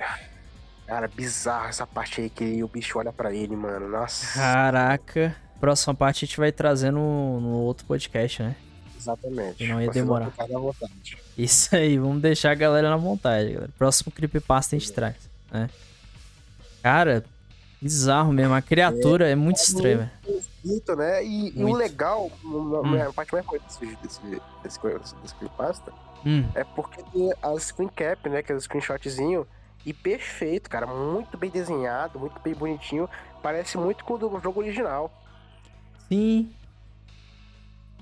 [0.88, 3.90] Cara, bizarro essa parte aí que o bicho olha para ele, mano.
[3.90, 4.40] Nossa.
[4.40, 5.35] Caraca.
[5.59, 8.56] Próxima parte a gente vai trazer no, no outro podcast, né?
[8.98, 9.67] Exatamente.
[9.67, 10.32] Não ia demorar.
[11.38, 13.74] Isso aí, vamos deixar a galera na vontade, galera.
[13.77, 15.17] Próximo creepypasta a gente traz,
[15.51, 15.69] né?
[16.82, 17.25] Cara,
[17.85, 20.11] Bizarro mesmo, a criatura é, é muito é estranha.
[20.25, 20.35] Muito,
[20.95, 21.24] né?
[21.24, 23.02] E, e, o legal, hum.
[23.02, 24.22] a parte mais importante desse, desse,
[24.64, 25.94] desse, desse creepypasta
[26.26, 26.45] hum.
[26.56, 28.42] é porque tem a screen cap, né?
[28.42, 29.48] Que é o screenshotzinho.
[29.85, 30.88] E perfeito, cara.
[30.88, 33.08] Muito bem desenhado, muito bem bonitinho.
[33.42, 35.11] Parece muito com o do jogo original.
[36.10, 36.52] Sim.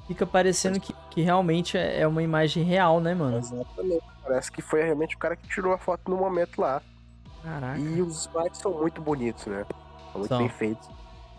[0.07, 3.37] Fica parecendo que, que realmente é, é uma imagem real, né, mano?
[3.37, 4.03] Exatamente.
[4.21, 6.81] Parece que foi realmente o cara que tirou a foto no momento lá.
[7.41, 7.79] Caraca.
[7.79, 9.65] E os sprites são muito bonitos, né?
[10.11, 10.37] São muito são.
[10.37, 10.89] bem feitos.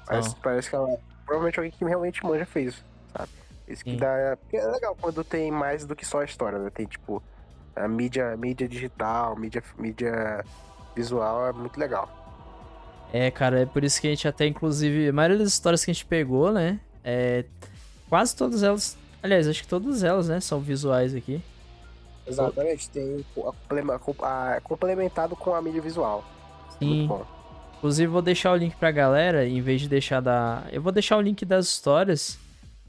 [0.07, 0.99] Parece, parece que ela.
[1.25, 2.83] Provavelmente alguém que realmente manja fez,
[3.17, 3.31] sabe?
[3.67, 3.97] Isso que Sim.
[3.97, 4.37] dá.
[4.53, 6.71] É legal quando tem mais do que só a história, né?
[6.71, 7.23] Tem tipo.
[7.77, 10.45] A mídia, mídia digital, mídia, mídia
[10.95, 12.09] visual é muito legal.
[13.13, 15.91] É, cara, é por isso que a gente até, inclusive, a maioria das histórias que
[15.91, 16.79] a gente pegou, né?
[17.03, 17.45] É,
[18.09, 18.97] quase todas elas.
[19.23, 20.39] Aliás, acho que todas elas, né?
[20.41, 21.43] São visuais aqui.
[22.27, 26.25] Exatamente, tem a complema- a- complementado com a mídia visual.
[26.79, 26.87] Sim.
[26.87, 27.27] Muito bom.
[27.85, 30.63] Inclusive, vou deixar o link pra galera, em vez de deixar da.
[30.73, 32.39] Eu vou deixar o link das histórias,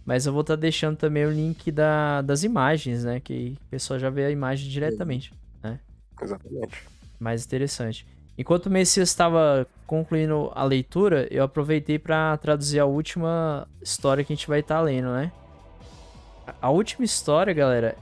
[0.05, 3.19] mas eu vou estar deixando também o link da, das imagens, né?
[3.19, 5.33] Que a pessoa já vê a imagem diretamente.
[6.21, 6.83] Exatamente.
[7.19, 8.07] Mais interessante.
[8.37, 14.31] Enquanto o Messias estava concluindo a leitura, eu aproveitei para traduzir a última história que
[14.31, 15.29] a gente vai estar lendo, né?
[16.47, 17.97] A- A última história, galera,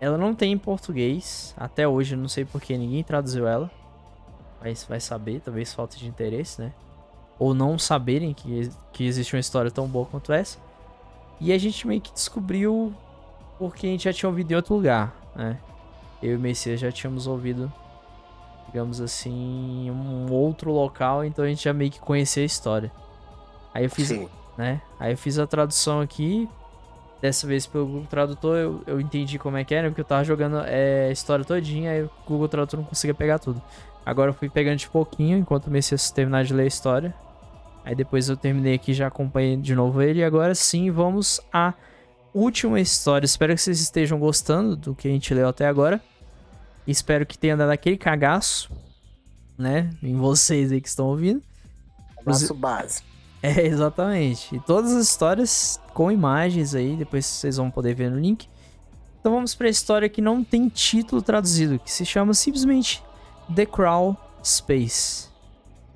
[0.00, 1.52] ela não tem em português.
[1.56, 3.68] Até hoje, eu não sei porque ninguém traduziu ela.
[4.64, 6.72] Mas vai saber, talvez falta de interesse, né?
[7.38, 10.58] Ou não saberem que, que existe uma história tão boa quanto essa.
[11.40, 12.92] E a gente meio que descobriu
[13.58, 15.58] porque a gente já tinha ouvido em outro lugar, né?
[16.22, 17.70] Eu e o Messias já tínhamos ouvido
[18.74, 22.90] digamos assim, em um outro local, então a gente já meio que conhecia a história.
[23.72, 24.28] Aí eu fiz, Sim.
[24.58, 24.82] né?
[24.98, 26.48] Aí eu fiz a tradução aqui.
[27.22, 30.24] Dessa vez pelo Google Tradutor eu, eu entendi como é que era, porque eu tava
[30.24, 33.62] jogando é, a história todinha, aí o Google Tradutor não conseguia pegar tudo.
[34.04, 37.14] Agora eu fui pegando de pouquinho, enquanto o Messias terminar de ler a história.
[37.84, 40.20] Aí depois eu terminei aqui, já acompanhei de novo ele.
[40.20, 41.74] E agora sim, vamos à
[42.32, 43.24] última história.
[43.24, 46.00] Espero que vocês estejam gostando do que a gente leu até agora.
[46.86, 48.70] Espero que tenha dado aquele cagaço,
[49.56, 49.90] né?
[50.02, 51.42] Em vocês aí que estão ouvindo.
[52.24, 53.02] Nosso base.
[53.42, 54.56] É, exatamente.
[54.56, 58.48] E todas as histórias com imagens aí, depois vocês vão poder ver no link.
[59.20, 63.02] Então vamos para a história que não tem título traduzido, que se chama simplesmente
[63.52, 65.28] The Crawl Space.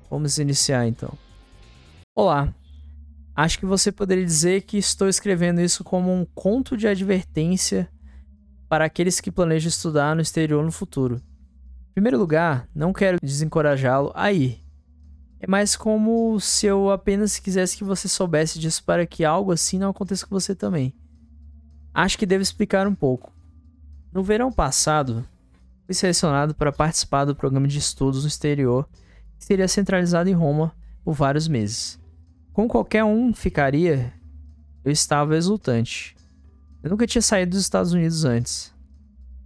[0.09, 1.11] Vamos iniciar então.
[2.15, 2.53] Olá.
[3.35, 7.89] Acho que você poderia dizer que estou escrevendo isso como um conto de advertência
[8.67, 11.15] para aqueles que planejam estudar no exterior no futuro.
[11.89, 14.63] Em primeiro lugar, não quero desencorajá-lo a ir.
[15.39, 19.79] É mais como se eu apenas quisesse que você soubesse disso para que algo assim
[19.79, 20.93] não aconteça com você também.
[21.93, 23.33] Acho que devo explicar um pouco.
[24.13, 25.25] No verão passado,
[25.89, 28.87] fui selecionado para participar do programa de estudos no exterior,
[29.39, 30.71] que seria centralizado em Roma
[31.03, 31.99] por vários meses.
[32.53, 34.13] Como qualquer um ficaria,
[34.85, 36.15] eu estava exultante.
[36.83, 38.71] Eu nunca tinha saído dos Estados Unidos antes.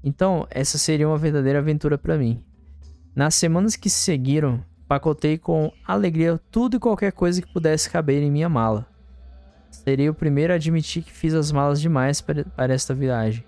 [0.03, 2.43] Então, essa seria uma verdadeira aventura para mim.
[3.15, 8.21] Nas semanas que se seguiram, pacotei com alegria tudo e qualquer coisa que pudesse caber
[8.21, 8.85] em minha mala.
[9.71, 13.45] Seria o primeiro a admitir que fiz as malas demais para para esta viagem.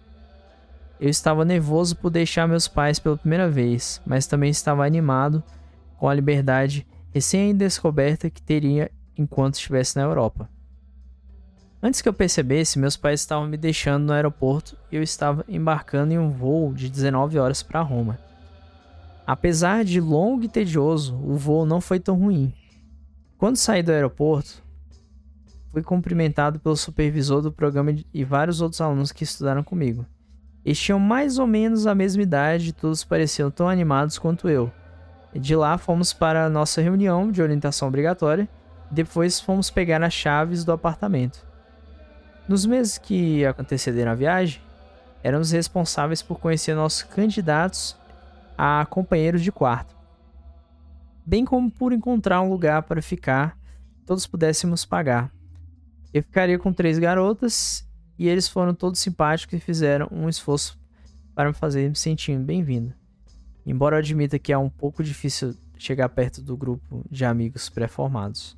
[0.99, 5.43] Eu estava nervoso por deixar meus pais pela primeira vez, mas também estava animado
[5.97, 10.49] com a liberdade recém-descoberta que teria enquanto estivesse na Europa.
[11.81, 16.13] Antes que eu percebesse, meus pais estavam me deixando no aeroporto e eu estava embarcando
[16.13, 18.17] em um voo de 19 horas para Roma.
[19.27, 22.53] Apesar de longo e tedioso, o voo não foi tão ruim.
[23.37, 24.63] Quando saí do aeroporto,
[25.71, 30.05] fui cumprimentado pelo supervisor do programa e vários outros alunos que estudaram comigo.
[30.65, 34.71] Eles tinham mais ou menos a mesma idade e todos pareciam tão animados quanto eu.
[35.33, 38.49] De lá fomos para a nossa reunião de orientação obrigatória
[38.89, 41.45] depois fomos pegar as chaves do apartamento.
[42.47, 44.61] Nos meses que antecederam a viagem,
[45.23, 47.97] éramos responsáveis por conhecer nossos candidatos
[48.57, 49.95] a companheiros de quarto,
[51.25, 53.57] bem como por encontrar um lugar para ficar,
[54.05, 55.31] todos pudéssemos pagar.
[56.13, 57.85] Eu ficaria com três garotas
[58.17, 60.79] e eles foram todos simpáticos e fizeram um esforço
[61.33, 62.93] para me fazer me sentir bem-vindo.
[63.65, 68.57] Embora eu admita que é um pouco difícil chegar perto do grupo de amigos pré-formados.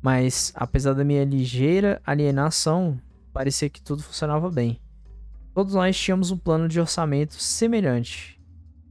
[0.00, 3.00] Mas, apesar da minha ligeira alienação,
[3.32, 4.80] parecia que tudo funcionava bem.
[5.54, 8.40] Todos nós tínhamos um plano de orçamento semelhante.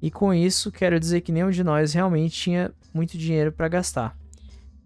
[0.02, 4.18] E com isso, quero dizer que nenhum de nós realmente tinha muito dinheiro para gastar.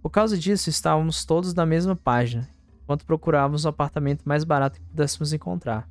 [0.02, 2.48] Por causa disso, estávamos todos na mesma página,
[2.86, 5.90] enquanto procurávamos o apartamento mais barato que pudéssemos encontrar.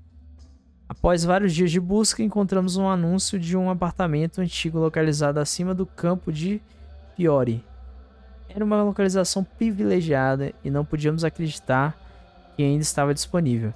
[0.89, 5.85] Após vários dias de busca, encontramos um anúncio de um apartamento antigo localizado acima do
[5.85, 6.63] campo de
[7.17, 7.65] Fiore.
[8.49, 11.99] Era uma localização privilegiada e não podíamos acreditar
[12.55, 13.73] que ainda estava disponível.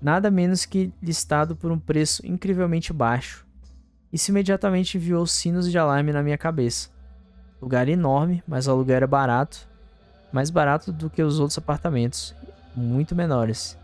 [0.00, 3.46] Nada menos que listado por um preço incrivelmente baixo.
[4.10, 6.88] Isso imediatamente enviou sinos de alarme na minha cabeça.
[7.60, 9.68] Lugar enorme, mas o aluguel era barato,
[10.32, 12.34] mais barato do que os outros apartamentos,
[12.74, 13.76] muito menores,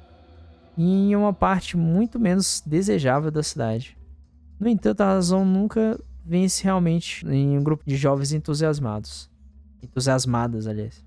[0.76, 3.96] e em uma parte muito menos desejável da cidade.
[4.58, 9.30] No entanto, a razão nunca vence realmente em um grupo de jovens entusiasmados.
[9.82, 11.04] Entusiasmadas, aliás.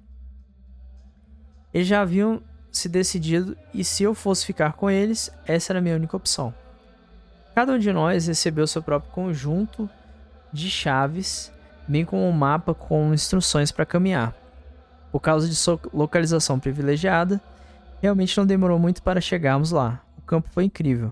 [1.74, 5.82] Eles já haviam se decidido e se eu fosse ficar com eles, essa era a
[5.82, 6.54] minha única opção.
[7.54, 9.90] Cada um de nós recebeu seu próprio conjunto
[10.54, 11.52] de chaves,
[11.88, 14.34] bem como um mapa com instruções para caminhar.
[15.12, 17.42] Por causa de sua localização privilegiada,
[18.02, 20.04] realmente não demorou muito para chegarmos lá.
[20.18, 21.12] O campo foi incrível.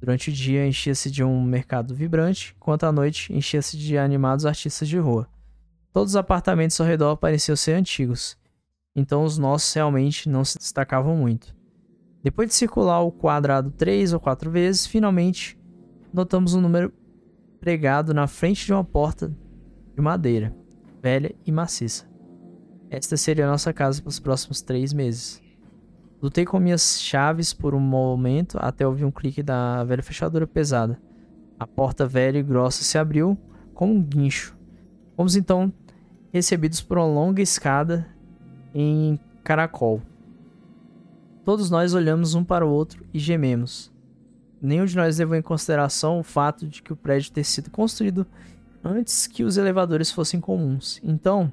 [0.00, 4.88] Durante o dia enchia-se de um mercado vibrante, enquanto à noite enchia-se de animados artistas
[4.88, 5.28] de rua.
[5.92, 8.36] Todos os apartamentos ao redor pareciam ser antigos,
[8.94, 11.56] então os nossos realmente não se destacavam muito.
[12.22, 15.58] Depois de circular o quadrado três ou quatro vezes, finalmente
[16.12, 16.92] notamos um número
[17.60, 19.28] pregado na frente de uma porta
[19.94, 20.54] de madeira,
[21.02, 22.07] velha e maciça.
[22.90, 25.42] Esta seria a nossa casa para os próximos três meses.
[26.22, 30.98] Lutei com minhas chaves por um momento até ouvir um clique da velha fechadura pesada.
[31.60, 33.36] A porta velha e grossa se abriu
[33.74, 34.56] como um guincho.
[35.14, 35.72] Fomos então
[36.32, 38.06] recebidos por uma longa escada
[38.74, 40.00] em caracol.
[41.44, 43.92] Todos nós olhamos um para o outro e gememos.
[44.60, 48.26] Nenhum de nós levou em consideração o fato de que o prédio ter sido construído
[48.82, 51.00] antes que os elevadores fossem comuns.
[51.02, 51.52] Então,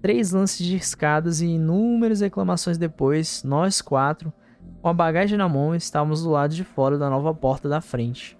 [0.00, 4.32] três lances de escadas e inúmeras reclamações depois, nós quatro,
[4.80, 8.38] com a bagagem na mão, estávamos do lado de fora da nova porta da frente.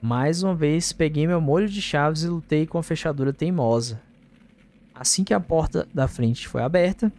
[0.00, 4.00] Mais uma vez, peguei meu molho de chaves e lutei com a fechadura teimosa.
[4.94, 7.12] Assim que a porta da frente foi aberta,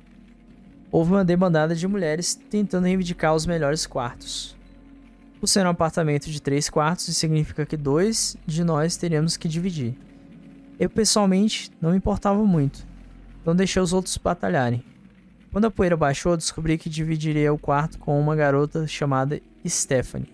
[0.92, 4.56] houve uma demandada de mulheres tentando reivindicar os melhores quartos.
[5.40, 9.50] Por ser um apartamento de três quartos, isso significa que dois de nós teríamos que
[9.50, 9.98] dividir.
[10.80, 12.86] Eu pessoalmente não me importava muito,
[13.44, 14.82] então deixei os outros batalharem.
[15.52, 20.32] Quando a poeira baixou, descobri que dividiria o quarto com uma garota chamada Stephanie.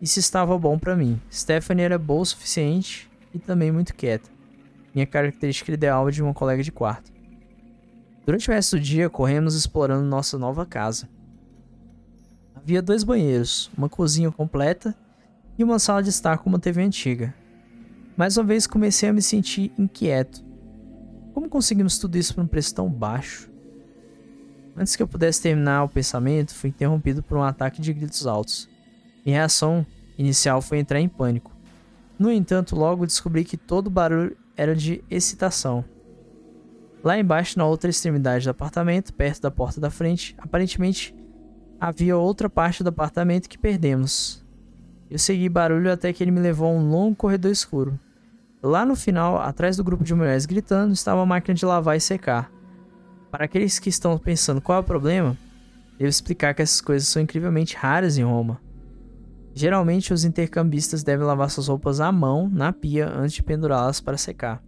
[0.00, 1.18] Isso estava bom para mim.
[1.32, 4.30] Stephanie era boa o suficiente e também muito quieta.
[4.94, 7.10] Minha característica ideal de uma colega de quarto.
[8.26, 11.08] Durante o resto do dia, corremos explorando nossa nova casa.
[12.54, 14.94] Havia dois banheiros, uma cozinha completa
[15.58, 17.34] e uma sala de estar com uma TV antiga.
[18.16, 20.45] Mais uma vez comecei a me sentir inquieto.
[21.36, 23.50] Como conseguimos tudo isso por um preço tão baixo?
[24.74, 28.66] Antes que eu pudesse terminar o pensamento, fui interrompido por um ataque de gritos altos.
[29.22, 29.84] Minha reação
[30.16, 31.54] inicial foi entrar em pânico.
[32.18, 35.84] No entanto, logo descobri que todo barulho era de excitação.
[37.04, 41.14] Lá embaixo, na outra extremidade do apartamento, perto da porta da frente, aparentemente
[41.78, 44.42] havia outra parte do apartamento que perdemos.
[45.10, 48.00] Eu segui barulho até que ele me levou a um longo corredor escuro.
[48.62, 52.00] Lá no final, atrás do grupo de mulheres gritando, estava a máquina de lavar e
[52.00, 52.50] secar.
[53.30, 55.36] Para aqueles que estão pensando qual é o problema,
[55.98, 58.60] devo explicar que essas coisas são incrivelmente raras em Roma.
[59.54, 64.16] Geralmente, os intercambistas devem lavar suas roupas à mão na pia antes de pendurá-las para
[64.16, 64.62] secar.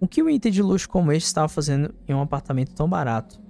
[0.00, 3.40] O que um item de luxo como este estava fazendo em um apartamento tão barato?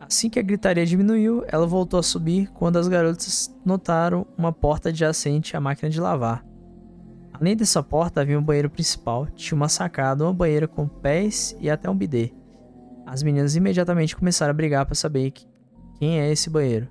[0.00, 4.88] Assim que a gritaria diminuiu, ela voltou a subir quando as garotas notaram uma porta
[4.88, 6.47] adjacente à máquina de lavar.
[7.40, 11.70] Além dessa porta havia um banheiro principal, tinha uma sacada, uma banheira com pés e
[11.70, 12.32] até um bidê.
[13.06, 15.32] As meninas imediatamente começaram a brigar para saber
[15.98, 16.88] quem é esse banheiro.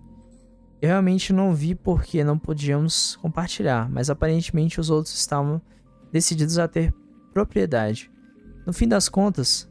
[0.82, 5.62] Eu realmente não vi porque não podíamos compartilhar, mas aparentemente os outros estavam
[6.14, 6.94] decididos a ter
[7.34, 8.10] propriedade.
[8.66, 9.68] No fim das contas,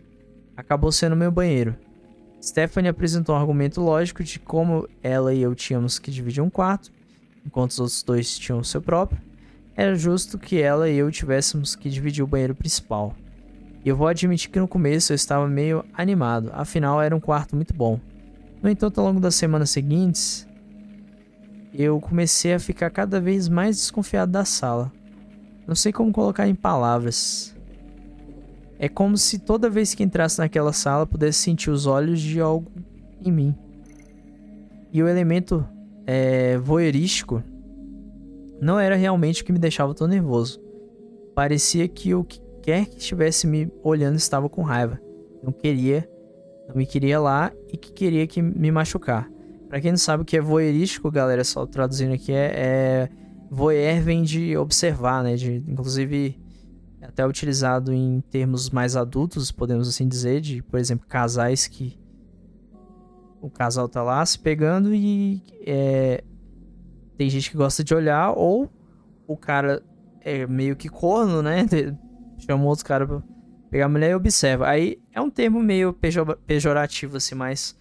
[0.57, 1.75] acabou sendo meu banheiro.
[2.43, 6.93] Stephanie apresentou um argumento lógico de como ela e eu tínhamos que dividir um quarto,
[7.47, 9.26] enquanto os outros dois tinham o seu próprio.
[9.77, 13.15] Era justo que ela e eu tivéssemos que dividir o banheiro principal.
[13.85, 17.55] E eu vou admitir que no começo eu estava meio animado, afinal era um quarto
[17.55, 18.01] muito bom.
[18.63, 20.49] No entanto, ao longo das semanas seguintes,
[21.75, 24.91] eu comecei a ficar cada vez mais desconfiado da sala.
[25.67, 27.55] Não sei como colocar em palavras.
[28.79, 32.71] É como se toda vez que entrasse naquela sala pudesse sentir os olhos de algo
[33.23, 33.55] em mim.
[34.91, 35.67] E o elemento
[36.07, 37.43] é, voyeurístico
[38.61, 40.61] não era realmente o que me deixava tão nervoso.
[41.35, 45.01] Parecia que o que quer que estivesse me olhando estava com raiva.
[45.43, 46.09] Não queria,
[46.69, 49.31] não me queria lá e que queria que me machucar.
[49.69, 53.09] Para quem não sabe o que é voyeurístico, galera, só traduzindo aqui é, é
[53.51, 55.37] voyeur vem de observar, né?
[55.37, 56.39] De, inclusive
[57.01, 61.99] é até utilizado em termos mais adultos, podemos assim dizer, de, por exemplo, casais que
[63.41, 66.25] o casal tá lá se pegando e é,
[67.17, 68.71] tem gente que gosta de olhar, ou
[69.27, 69.83] o cara
[70.21, 71.67] é meio que corno, né?
[72.39, 73.23] Chama outro cara pra
[73.71, 74.69] pegar a mulher e observa.
[74.69, 75.93] Aí é um termo meio
[76.47, 77.77] pejorativo, assim, mais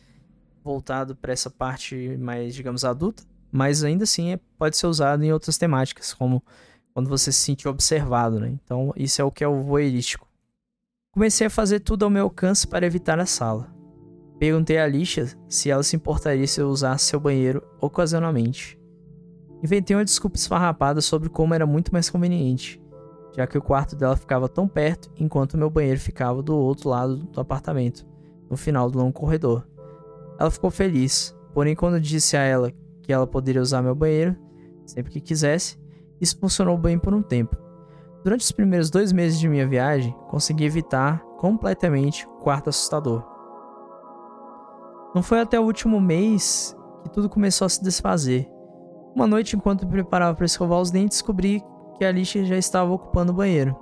[0.64, 5.31] voltado para essa parte mais, digamos, adulta, mas ainda assim é, pode ser usado em
[5.31, 6.43] outras temáticas, como
[6.93, 8.49] quando você se sente observado, né?
[8.49, 10.27] Então, isso é o que é o voyeurístico.
[11.11, 13.73] Comecei a fazer tudo ao meu alcance para evitar a sala.
[14.39, 18.77] Perguntei a Alicia se ela se importaria se eu usasse seu banheiro ocasionalmente.
[19.64, 22.82] Inventei uma desculpa esfarrapada sobre como era muito mais conveniente,
[23.35, 27.17] já que o quarto dela ficava tão perto enquanto meu banheiro ficava do outro lado
[27.17, 28.06] do apartamento,
[28.50, 29.67] no final do longo corredor.
[30.40, 34.35] Ela ficou feliz, porém, quando disse a ela que ela poderia usar meu banheiro
[34.85, 35.77] sempre que quisesse,
[36.22, 37.58] isso funcionou bem por um tempo.
[38.24, 43.24] Durante os primeiros dois meses de minha viagem, consegui evitar completamente o quarto assustador.
[45.14, 48.50] Não foi até o último mês que tudo começou a se desfazer.
[49.16, 51.64] Uma noite, enquanto me preparava para escovar os dentes, descobri
[51.98, 53.74] que a Alicia já estava ocupando o banheiro.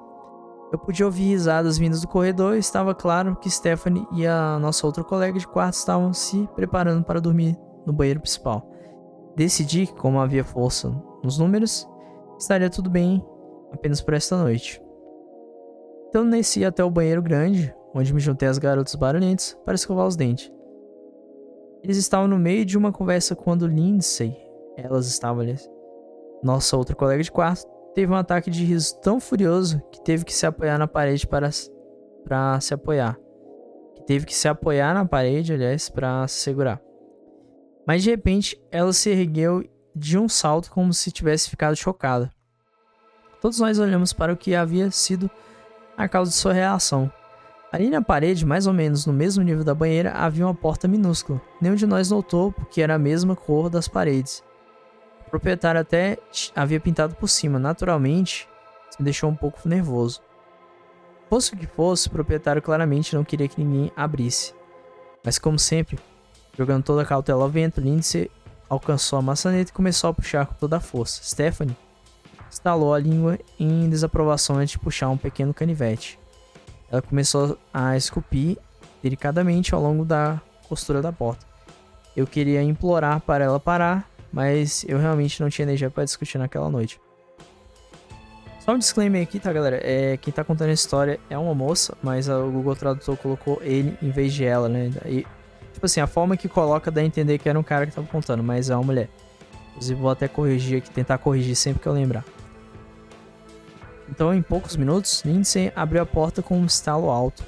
[0.72, 4.86] Eu podia ouvir risadas vindas do corredor e estava claro que Stephanie e a nossa
[4.86, 8.70] outra colega de quarto estavam se preparando para dormir no banheiro principal.
[9.36, 10.90] Decidi que, como havia força
[11.24, 11.90] nos números,
[12.38, 13.26] estaria tudo bem
[13.72, 14.80] apenas por esta noite.
[16.10, 20.16] Então desci até o banheiro grande, onde me juntei às garotas barulhentas para escovar os
[20.16, 20.52] dentes.
[21.84, 24.38] Eles estavam no meio de uma conversa quando Lindsay,
[24.76, 25.56] elas estavam ali,
[26.44, 30.34] nossa outra colega de quarto, teve um ataque de riso tão furioso que teve que
[30.34, 31.50] se apoiar na parede para,
[32.24, 33.18] para se apoiar.
[33.96, 36.82] Que teve que se apoiar na parede, aliás, para se segurar.
[37.86, 39.64] Mas de repente, ela se ergueu
[39.96, 42.32] de um salto como se tivesse ficado chocada.
[43.42, 45.30] Todos nós olhamos para o que havia sido
[45.98, 47.12] a causa de sua reação.
[47.72, 51.42] Ali na parede, mais ou menos no mesmo nível da banheira, havia uma porta minúscula.
[51.60, 54.44] Nenhum de nós notou porque era a mesma cor das paredes.
[55.34, 56.20] Proprietário até
[56.56, 57.58] havia pintado por cima.
[57.58, 58.48] Naturalmente,
[58.88, 60.22] isso me deixou um pouco nervoso.
[61.28, 64.54] Fosse o que fosse, o proprietário claramente não queria que ninguém abrisse.
[65.26, 65.98] Mas como sempre,
[66.56, 68.30] jogando toda a cautela ao vento, Lindsay
[68.70, 71.24] alcançou a maçaneta e começou a puxar com toda a força.
[71.24, 71.76] Stephanie
[72.48, 76.20] estalou a língua em desaprovação antes de puxar um pequeno canivete.
[76.92, 78.60] Ela começou a esculpir
[79.02, 80.40] delicadamente ao longo da
[80.70, 81.44] costura da porta.
[82.16, 86.68] Eu queria implorar para ela parar, mas eu realmente não tinha energia para discutir naquela
[86.68, 87.00] noite.
[88.60, 89.80] Só um disclaimer aqui, tá, galera?
[89.84, 93.96] É, quem tá contando a história é uma moça, mas o Google Tradutor colocou ele
[94.02, 94.90] em vez de ela, né?
[95.06, 95.28] E,
[95.72, 98.08] tipo assim, a forma que coloca dá a entender que era um cara que tava
[98.08, 99.10] contando, mas é uma mulher.
[99.72, 102.24] Inclusive, vou até corrigir aqui, tentar corrigir sempre que eu lembrar.
[104.10, 107.44] Então, em poucos minutos, Lindsay abriu a porta com um estalo alto.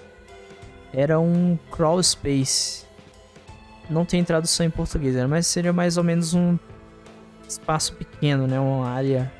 [0.94, 2.86] Era um crawl space.
[3.90, 5.26] Não tem tradução em português, né?
[5.26, 6.58] mas seria mais ou menos um
[7.48, 8.59] espaço pequeno, né?
[8.59, 9.32] Uma área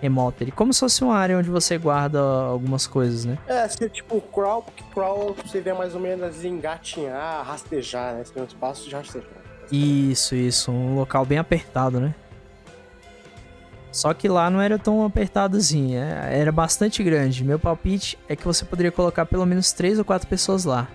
[0.00, 0.44] remota.
[0.52, 3.38] Como se fosse uma área onde você guarda algumas coisas, né?
[3.46, 8.24] É, seria tipo crawl, porque crawl seria mais ou menos engatinhar, rastejar, né?
[8.24, 9.30] Seria um espaço de rastejar.
[9.72, 10.70] Isso, isso.
[10.70, 12.14] Um local bem apertado, né?
[13.90, 17.44] Só que lá não era tão apertado assim, é, era bastante grande.
[17.44, 20.88] Meu palpite é que você poderia colocar pelo menos 3 ou 4 pessoas lá.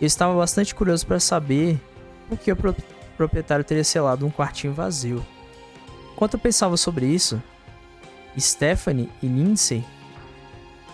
[0.00, 1.78] Eu estava bastante curioso para saber
[2.26, 2.56] por que o
[3.16, 5.24] proprietário teria selado um quartinho vazio.
[6.16, 7.42] Enquanto eu pensava sobre isso,
[8.40, 9.84] Stephanie e Lindsay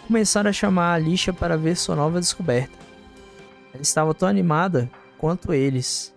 [0.04, 2.76] começaram a chamar a Alicia para ver sua nova descoberta.
[3.72, 6.12] Ela estava tão animada quanto eles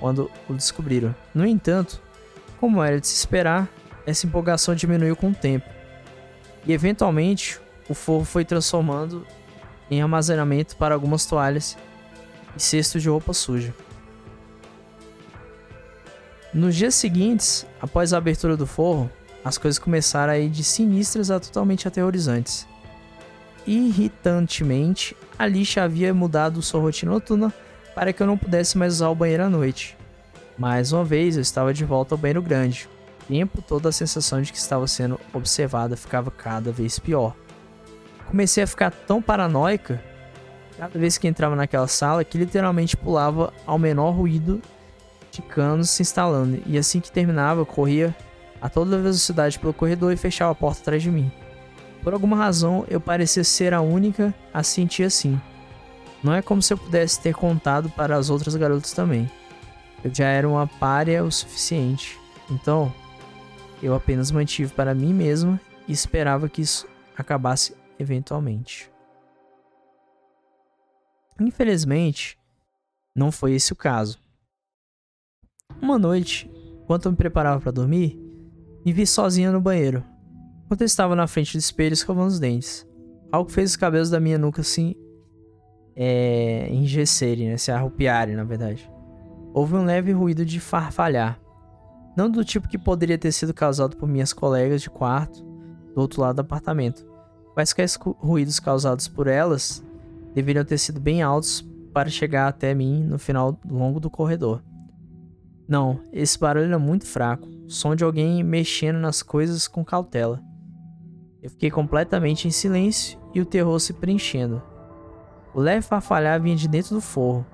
[0.00, 1.14] quando o descobriram.
[1.34, 2.00] No entanto,
[2.58, 3.68] como era de se esperar,
[4.06, 5.68] essa empolgação diminuiu com o tempo.
[6.64, 9.26] E eventualmente, o forro foi transformando
[9.90, 11.76] em armazenamento para algumas toalhas
[12.56, 13.74] e cestos de roupa suja.
[16.58, 19.08] Nos dias seguintes, após a abertura do forro,
[19.44, 22.66] as coisas começaram a ir de sinistras a totalmente aterrorizantes.
[23.64, 27.54] Irritantemente, a lixa havia mudado sua rotina noturna
[27.94, 29.96] para que eu não pudesse mais usar o banheiro à noite.
[30.58, 32.88] Mais uma vez, eu estava de volta ao banheiro grande,
[33.28, 37.36] tempo toda a sensação de que estava sendo observada ficava cada vez pior.
[38.26, 40.02] Comecei a ficar tão paranoica
[40.76, 44.60] cada vez que entrava naquela sala que literalmente pulava ao menor ruído
[45.30, 48.14] de canos se instalando, e assim que terminava, corria
[48.60, 51.30] a toda velocidade pelo corredor e fechava a porta atrás de mim.
[52.02, 55.40] Por alguma razão, eu parecia ser a única a sentir assim.
[56.22, 59.30] Não é como se eu pudesse ter contado para as outras garotas também.
[60.02, 62.18] Eu já era uma párea o suficiente.
[62.50, 62.92] Então,
[63.82, 68.90] eu apenas mantive para mim mesma e esperava que isso acabasse eventualmente.
[71.40, 72.36] Infelizmente,
[73.14, 74.18] não foi esse o caso.
[75.80, 76.50] Uma noite,
[76.82, 78.18] enquanto eu me preparava para dormir,
[78.84, 80.04] me vi sozinha no banheiro,
[80.64, 82.86] enquanto eu estava na frente do espelho escovando os dentes.
[83.30, 84.94] Algo fez os cabelos da minha nuca assim
[85.94, 87.56] é, né?
[87.56, 88.90] se arrupiarem, na verdade.
[89.52, 91.40] Houve um leve ruído de farfalhar,
[92.16, 95.44] não do tipo que poderia ter sido causado por minhas colegas de quarto
[95.94, 97.06] do outro lado do apartamento.
[97.54, 99.84] Quaisquer ruídos causados por elas
[100.34, 104.62] deveriam ter sido bem altos para chegar até mim no final longo do corredor.
[105.68, 110.40] Não, esse barulho era muito fraco, som de alguém mexendo nas coisas com cautela.
[111.42, 114.62] Eu fiquei completamente em silêncio e o terror se preenchendo.
[115.54, 117.44] O leve farfalhar vinha de dentro do forro.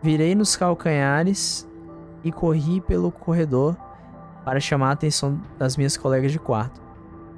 [0.00, 1.68] Virei nos calcanhares
[2.22, 3.76] e corri pelo corredor
[4.44, 6.80] para chamar a atenção das minhas colegas de quarto.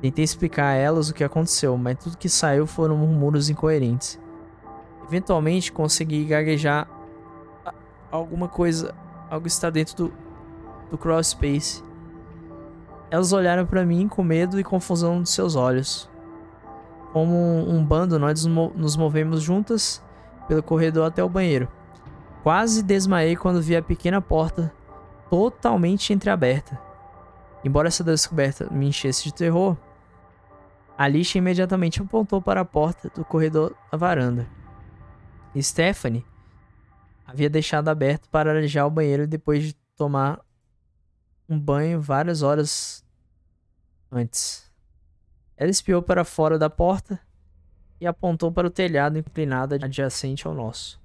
[0.00, 4.20] Tentei explicar a elas o que aconteceu, mas tudo que saiu foram murmúrios incoerentes.
[5.06, 6.88] Eventualmente consegui gaguejar
[8.10, 8.94] alguma coisa,
[9.34, 9.96] algo está dentro
[10.90, 11.82] do, do space.
[13.10, 16.08] Elas olharam para mim com medo e confusão nos seus olhos.
[17.12, 20.02] Como um, um bando, nós nos movemos juntas
[20.48, 21.68] pelo corredor até o banheiro.
[22.42, 24.72] Quase desmaiei quando vi a pequena porta
[25.30, 26.80] totalmente entreaberta.
[27.64, 29.76] Embora essa descoberta me enchesse de terror,
[30.98, 34.46] Alicia imediatamente apontou para a porta do corredor da varanda.
[35.56, 36.24] Stephanie
[37.34, 40.40] havia deixado aberto para arejar o banheiro depois de tomar
[41.48, 43.04] um banho várias horas
[44.10, 44.70] antes.
[45.56, 47.18] Ela espiou para fora da porta
[48.00, 51.00] e apontou para o telhado inclinado adjacente ao nosso.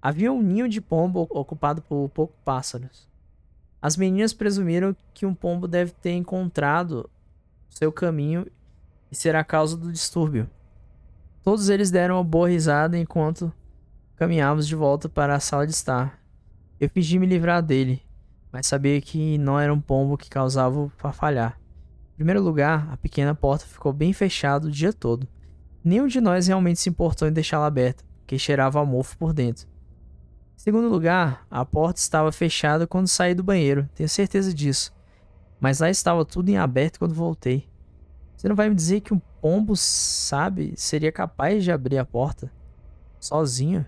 [0.00, 3.08] Havia um ninho de pombo ocupado por poucos pássaros.
[3.82, 7.10] As meninas presumiram que um pombo deve ter encontrado
[7.68, 8.46] seu caminho
[9.10, 10.48] e ser a causa do distúrbio.
[11.42, 13.52] Todos eles deram uma boa risada enquanto
[14.18, 16.20] caminhávamos de volta para a sala de estar.
[16.80, 18.02] Eu fingi me livrar dele,
[18.50, 21.56] mas sabia que não era um pombo que causava o farfalhar.
[22.14, 25.28] Em primeiro lugar, a pequena porta ficou bem fechada o dia todo.
[25.84, 29.68] Nenhum de nós realmente se importou em deixá-la aberta, porque cheirava a mofo por dentro.
[30.56, 34.92] Em segundo lugar, a porta estava fechada quando saí do banheiro, tenho certeza disso.
[35.60, 37.68] Mas lá estava tudo em aberto quando voltei.
[38.36, 42.50] Você não vai me dizer que um pombo, sabe, seria capaz de abrir a porta
[43.20, 43.86] sozinho?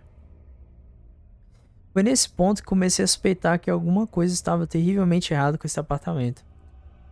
[1.92, 5.80] Foi nesse ponto que comecei a suspeitar que alguma coisa estava terrivelmente errada com esse
[5.80, 6.44] apartamento.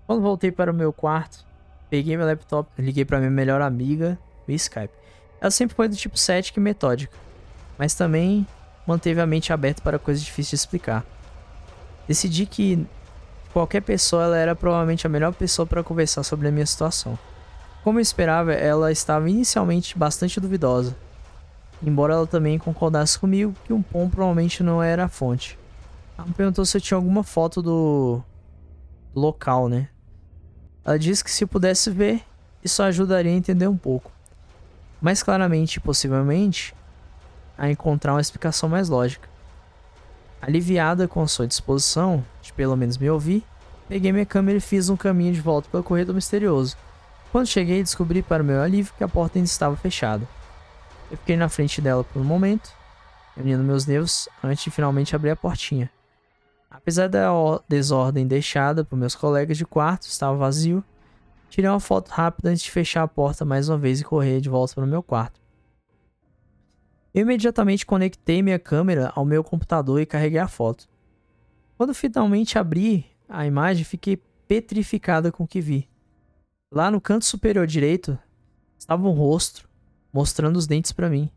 [0.07, 1.45] Quando voltei para o meu quarto,
[1.91, 4.17] peguei meu laptop, liguei para minha melhor amiga
[4.47, 4.95] via Skype.
[5.41, 7.17] Ela sempre foi do tipo cética e metódica,
[7.77, 8.47] mas também
[8.87, 11.05] manteve a mente aberta para coisas difíceis de explicar.
[12.07, 12.87] Decidi que
[13.53, 17.19] qualquer pessoa ela era provavelmente a melhor pessoa para conversar sobre a minha situação.
[17.83, 20.97] Como eu esperava, ela estava inicialmente bastante duvidosa,
[21.83, 25.59] embora ela também concordasse comigo que um pombo provavelmente não era a fonte.
[26.17, 28.23] Ela me perguntou se eu tinha alguma foto do
[29.15, 29.89] local, né?
[30.85, 32.23] Ela disse que se pudesse ver,
[32.65, 34.11] isso ajudaria a entender um pouco.
[35.01, 36.75] Mais claramente, possivelmente,
[37.57, 39.29] a encontrar uma explicação mais lógica.
[40.41, 43.45] Aliviada com sua disposição de pelo menos me ouvir,
[43.89, 46.77] peguei minha câmera e fiz um caminho de volta pelo corredor misterioso.
[47.31, 50.27] Quando cheguei, descobri para meu alívio que a porta ainda estava fechada.
[51.11, 52.71] Eu fiquei na frente dela por um momento,
[53.37, 55.91] unindo meus nervos antes de finalmente abrir a portinha.
[56.71, 57.31] Apesar da
[57.67, 60.85] desordem deixada por meus colegas de quarto, estava vazio.
[61.49, 64.51] Tirei uma foto rápida antes de fechar a porta mais uma vez e correr de
[64.51, 65.41] volta para o meu quarto.
[67.15, 70.87] Eu imediatamente conectei minha câmera ao meu computador e carreguei a foto.
[71.77, 75.89] Quando finalmente abri a imagem, fiquei petrificada com o que vi.
[76.71, 78.19] Lá no canto superior direito
[78.79, 79.68] estava um rosto
[80.19, 81.31] mostrando os dentes para mim.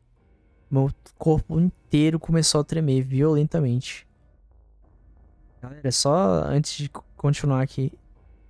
[0.67, 4.07] Meu corpo inteiro começou a tremer violentamente.
[5.61, 7.93] Galera, é só antes de continuar aqui,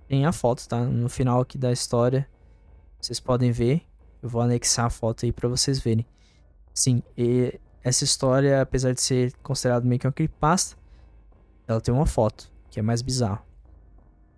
[0.08, 0.80] tem a foto, tá?
[0.80, 2.26] No final aqui da história,
[2.98, 3.82] vocês podem ver.
[4.22, 6.06] Eu vou anexar a foto aí para vocês verem.
[6.72, 7.02] Sim,
[7.84, 10.78] essa história, apesar de ser considerado meio que uma creepypasta,
[11.68, 13.44] ela tem uma foto, que é mais bizarro.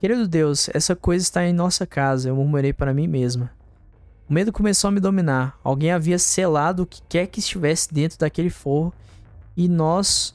[0.00, 3.52] Querido Deus, essa coisa está em nossa casa, eu murmurei para mim mesma.
[4.28, 5.58] O medo começou a me dominar.
[5.62, 8.92] Alguém havia selado o que quer que estivesse dentro daquele forro
[9.56, 10.34] e nós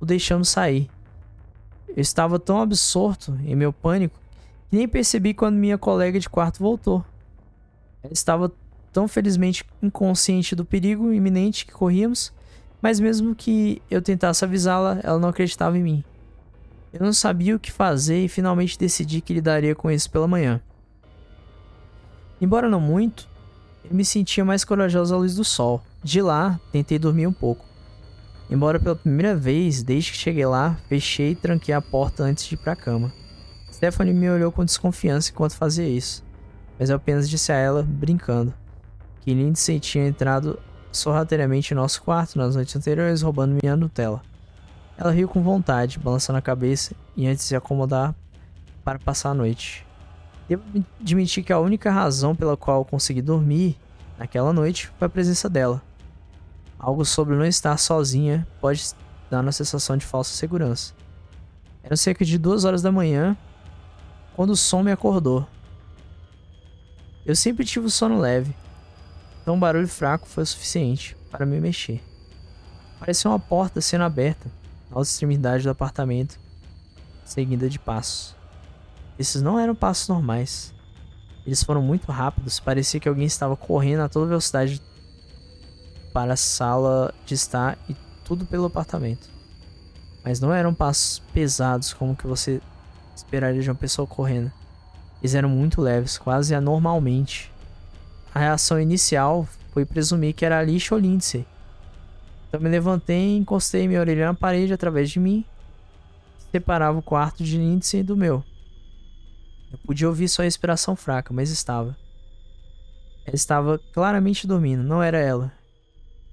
[0.00, 0.90] o deixamos sair.
[1.88, 4.18] Eu estava tão absorto em meu pânico
[4.68, 7.04] que nem percebi quando minha colega de quarto voltou.
[8.02, 8.52] Ela estava
[8.92, 12.32] tão felizmente inconsciente do perigo iminente que corríamos,
[12.82, 16.04] mas mesmo que eu tentasse avisá-la, ela não acreditava em mim.
[16.92, 20.60] Eu não sabia o que fazer e finalmente decidi que lidaria com isso pela manhã.
[22.40, 23.28] Embora não muito,
[23.84, 25.82] eu me sentia mais corajoso à luz do sol.
[26.02, 27.64] De lá, tentei dormir um pouco.
[28.50, 32.54] Embora pela primeira vez, desde que cheguei lá, fechei e tranquei a porta antes de
[32.54, 33.12] ir para a cama.
[33.72, 36.24] Stephanie me olhou com desconfiança enquanto fazia isso,
[36.78, 38.54] mas eu apenas disse a ela, brincando,
[39.20, 40.58] que Lindsay tinha entrado
[40.90, 44.22] sorrateiramente em nosso quarto nas noites anteriores roubando minha Nutella.
[44.96, 48.14] Ela riu com vontade, balançando a cabeça e antes de se acomodar
[48.82, 49.87] para passar a noite.
[50.48, 50.62] Devo
[50.98, 53.76] admitir que a única razão pela qual consegui dormir
[54.18, 55.82] naquela noite foi a presença dela.
[56.78, 58.94] Algo sobre não estar sozinha pode
[59.30, 60.94] dar uma sensação de falsa segurança.
[61.82, 63.36] Eram cerca de duas horas da manhã
[64.34, 65.46] quando o som me acordou.
[67.26, 68.54] Eu sempre tive sono leve,
[69.42, 72.02] então um barulho fraco foi o suficiente para me mexer.
[72.98, 74.50] Parecia uma porta sendo aberta
[74.90, 76.40] na outra extremidade do apartamento,
[77.24, 78.37] seguida de passos.
[79.18, 80.72] Esses não eram passos normais.
[81.44, 84.80] Eles foram muito rápidos, parecia que alguém estava correndo a toda velocidade
[86.12, 89.28] para a sala de estar e tudo pelo apartamento.
[90.22, 92.60] Mas não eram passos pesados como que você
[93.16, 94.52] esperaria de uma pessoa correndo.
[95.20, 97.52] Eles eram muito leves, quase anormalmente.
[98.34, 101.46] A reação inicial foi presumir que era Alicia ou Lindsay.
[102.48, 105.44] Então me levantei encostei minha orelha na parede através de mim,
[106.38, 108.44] que separava o quarto de Lindsay do meu.
[109.70, 111.96] Eu podia ouvir sua respiração fraca, mas estava.
[113.26, 115.52] Ela estava claramente dormindo, não era ela.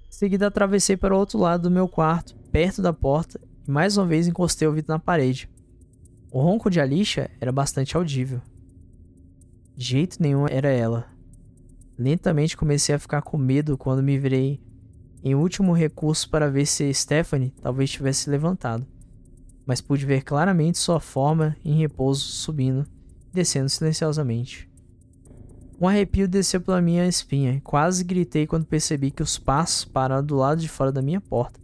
[0.07, 3.97] Em seguida, atravessei para o outro lado do meu quarto, perto da porta, e mais
[3.97, 5.49] uma vez encostei o ouvido na parede.
[6.31, 8.41] O ronco de Alicia era bastante audível.
[9.75, 11.05] De jeito nenhum era ela.
[11.97, 14.61] Lentamente comecei a ficar com medo quando me virei
[15.21, 18.85] em último recurso para ver se Stephanie talvez tivesse levantado,
[19.65, 22.85] mas pude ver claramente sua forma em repouso subindo
[23.35, 24.69] descendo silenciosamente.
[25.79, 30.25] Um arrepio desceu pela minha espinha e quase gritei quando percebi que os passos pararam
[30.25, 31.59] do lado de fora da minha porta.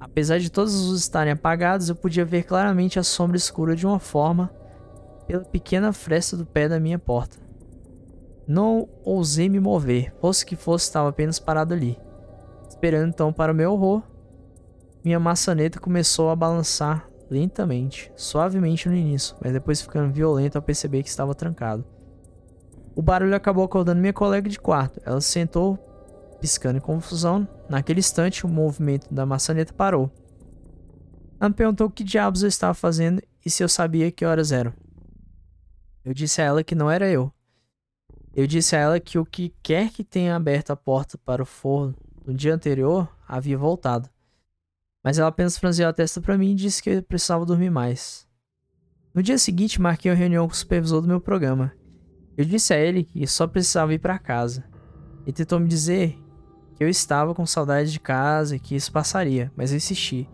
[0.00, 4.00] Apesar de as luzes estarem apagadas, eu podia ver claramente a sombra escura de uma
[4.00, 4.50] forma
[5.28, 7.38] pela pequena fresta do pé da minha porta.
[8.48, 11.96] Não ousei me mover, fosse que fosse, estava apenas parado ali.
[12.68, 14.02] Esperando então para o meu horror,
[15.04, 21.02] minha maçaneta começou a balançar lentamente, suavemente no início, mas depois ficando violento ao perceber
[21.02, 21.84] que estava trancado.
[22.94, 25.00] O barulho acabou acordando minha colega de quarto.
[25.04, 25.78] Ela se sentou,
[26.40, 27.46] piscando em confusão.
[27.68, 30.10] Naquele instante, o movimento da maçaneta parou.
[31.38, 34.50] Ela me perguntou o que diabos eu estava fazendo e se eu sabia que horas
[34.52, 34.74] eram.
[36.04, 37.32] Eu disse a ela que não era eu.
[38.34, 41.46] Eu disse a ela que o que quer que tenha aberto a porta para o
[41.46, 41.94] forno
[42.26, 44.08] no dia anterior havia voltado.
[45.02, 48.28] Mas ela apenas franziu a testa para mim e disse que eu precisava dormir mais.
[49.14, 51.72] No dia seguinte, marquei uma reunião com o supervisor do meu programa.
[52.36, 54.64] Eu disse a ele que só precisava ir para casa.
[55.24, 56.16] Ele tentou me dizer
[56.76, 60.28] que eu estava com saudade de casa e que isso passaria, mas eu insisti.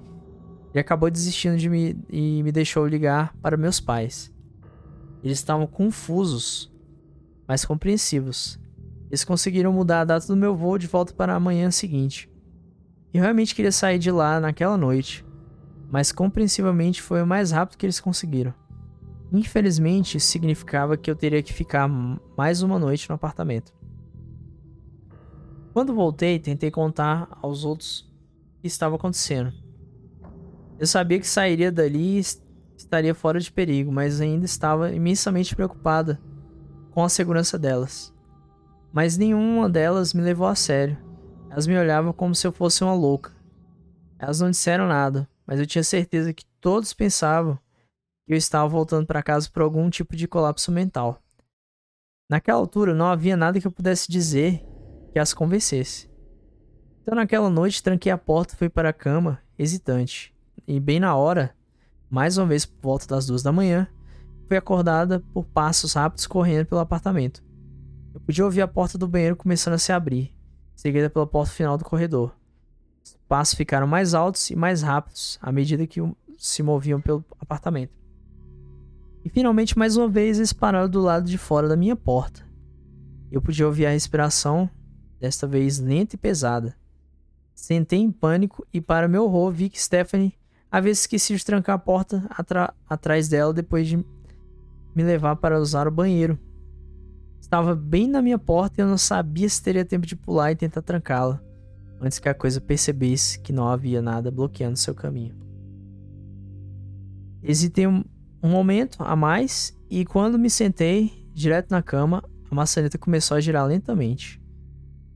[0.72, 4.32] Ele acabou desistindo de mim e me deixou ligar para meus pais.
[5.24, 6.72] Eles estavam confusos,
[7.48, 8.60] mas compreensivos.
[9.08, 12.30] Eles conseguiram mudar a data do meu voo de volta para a manhã seguinte.
[13.16, 15.24] Eu realmente queria sair de lá naquela noite,
[15.90, 18.52] mas compreensivelmente foi o mais rápido que eles conseguiram.
[19.32, 21.88] Infelizmente, isso significava que eu teria que ficar
[22.36, 23.72] mais uma noite no apartamento.
[25.72, 28.00] Quando voltei, tentei contar aos outros
[28.58, 29.50] o que estava acontecendo.
[30.78, 32.24] Eu sabia que sairia dali e
[32.76, 36.20] estaria fora de perigo, mas ainda estava imensamente preocupada
[36.90, 38.14] com a segurança delas.
[38.92, 41.05] Mas nenhuma delas me levou a sério.
[41.56, 43.32] Elas me olhavam como se eu fosse uma louca.
[44.18, 47.58] Elas não disseram nada, mas eu tinha certeza que todos pensavam
[48.26, 51.18] que eu estava voltando para casa por algum tipo de colapso mental.
[52.28, 54.62] Naquela altura não havia nada que eu pudesse dizer
[55.10, 56.10] que as convencesse.
[57.00, 60.36] Então naquela noite tranquei a porta e fui para a cama, hesitante.
[60.68, 61.56] E bem na hora,
[62.10, 63.88] mais uma vez por volta das duas da manhã,
[64.46, 67.42] fui acordada por passos rápidos correndo pelo apartamento.
[68.12, 70.35] Eu podia ouvir a porta do banheiro começando a se abrir
[70.76, 72.36] seguida pela porta final do corredor.
[73.02, 76.00] Os passos ficaram mais altos e mais rápidos à medida que
[76.38, 77.96] se moviam pelo apartamento.
[79.24, 82.46] E finalmente, mais uma vez, eles pararam do lado de fora da minha porta.
[83.32, 84.70] Eu podia ouvir a respiração,
[85.18, 86.76] desta vez lenta e pesada.
[87.52, 90.34] Sentei em pânico e, para meu horror, vi que Stephanie
[90.70, 92.28] havia esquecido de trancar a porta
[92.88, 96.38] atrás dela depois de me levar para usar o banheiro
[97.56, 100.56] estava bem na minha porta e eu não sabia se teria tempo de pular e
[100.56, 101.40] tentar trancá-la,
[101.98, 105.34] antes que a coisa percebesse que não havia nada bloqueando seu caminho.
[107.42, 108.04] Hesitei um,
[108.42, 113.40] um momento a mais e quando me sentei direto na cama, a maçaneta começou a
[113.40, 114.38] girar lentamente.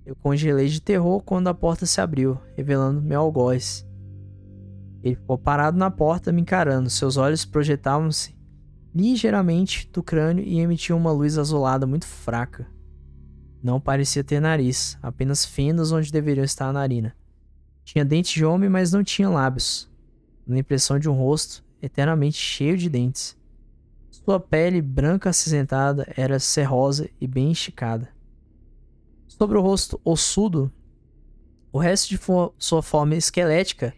[0.07, 3.86] Eu congelei de terror quando a porta se abriu, revelando meu algoz.
[5.02, 6.89] Ele ficou parado na porta, me encarando.
[6.89, 8.35] Seus olhos projetavam-se
[8.94, 12.67] ligeiramente do crânio e emitia uma luz azulada muito fraca.
[13.62, 17.15] Não parecia ter nariz, apenas fendas onde deveriam estar a narina.
[17.85, 19.91] Tinha dentes de homem, mas não tinha lábios,
[20.47, 23.36] dando a impressão de um rosto eternamente cheio de dentes.
[24.10, 28.09] Sua pele branca acinzentada era cerrosa e bem esticada.
[29.27, 30.70] Sobre o rosto ossudo
[31.73, 32.20] O resto de
[32.59, 33.94] sua forma esquelética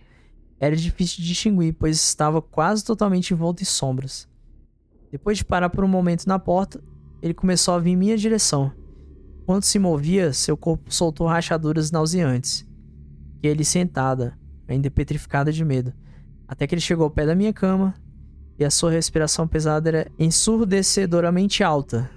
[0.60, 4.28] era difícil de distinguir, pois estava quase totalmente envolto em sombras.
[5.12, 6.82] Depois de parar por um momento na porta,
[7.20, 8.73] ele começou a vir em minha direção.
[9.44, 12.66] Quando se movia, seu corpo soltou rachaduras nauseantes.
[13.42, 15.92] E ele sentada, ainda petrificada de medo,
[16.49, 17.94] até que ele chegou ao pé da minha cama
[18.58, 22.10] e a sua respiração pesada era ensurdecedoramente alta.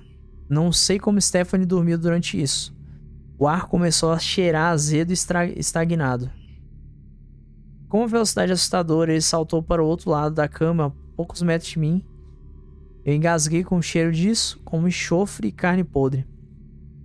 [0.49, 2.73] Não sei como Stephanie dormiu durante isso.
[3.37, 6.31] O ar começou a cheirar azedo e estagnado.
[7.89, 11.71] Com uma velocidade assustadora, ele saltou para o outro lado da cama, a poucos metros
[11.71, 12.05] de mim.
[13.05, 16.25] Eu engasguei com o cheiro disso, como enxofre e carne podre.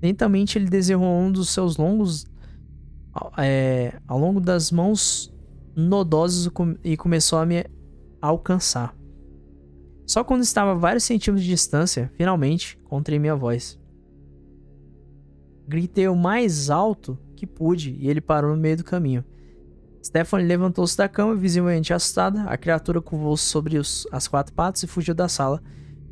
[0.03, 2.27] Lentamente ele desenrolou um dos seus longos
[3.37, 5.31] é, ao longo das mãos
[5.77, 6.51] nodosas
[6.83, 7.67] e começou a me
[8.21, 8.97] alcançar.
[10.07, 13.79] Só quando estava a vários centímetros de distância, finalmente, encontrei minha voz.
[15.69, 19.25] Gritei o mais alto que pude e ele parou no meio do caminho.
[20.03, 22.43] Stephanie levantou-se da cama, visivelmente assustada.
[22.45, 25.63] A criatura curvou sobre os, as quatro patas e fugiu da sala,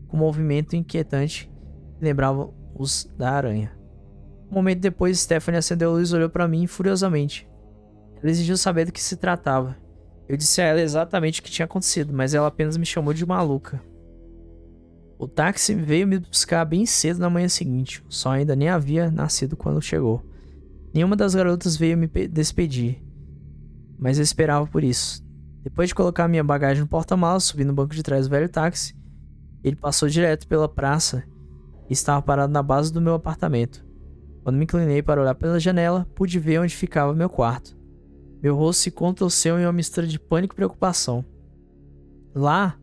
[0.09, 1.51] com um movimento inquietante
[1.99, 3.79] que lembrava os da aranha.
[4.51, 7.49] Um momento depois, Stephanie acendeu a luz e olhou para mim furiosamente.
[8.21, 9.77] Ela exigiu saber do que se tratava.
[10.29, 13.25] Eu disse a ela exatamente o que tinha acontecido, mas ela apenas me chamou de
[13.25, 13.81] maluca.
[15.19, 18.03] O táxi veio me buscar bem cedo na manhã seguinte.
[18.09, 20.23] O sol ainda nem havia nascido quando chegou.
[20.95, 23.03] Nenhuma das garotas veio me despedir,
[23.99, 25.23] mas eu esperava por isso.
[25.63, 28.98] Depois de colocar minha bagagem no porta-malas, subi no banco de trás do velho táxi.
[29.63, 31.25] Ele passou direto pela praça
[31.89, 33.85] e estava parado na base do meu apartamento.
[34.43, 37.77] Quando me inclinei para olhar pela janela, pude ver onde ficava meu quarto.
[38.43, 41.25] Meu rosto se contorceu em uma mistura de pânico e preocupação.
[42.35, 42.79] Lá,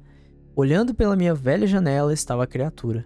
[0.56, 3.06] olhando pela minha velha janela, estava a criatura.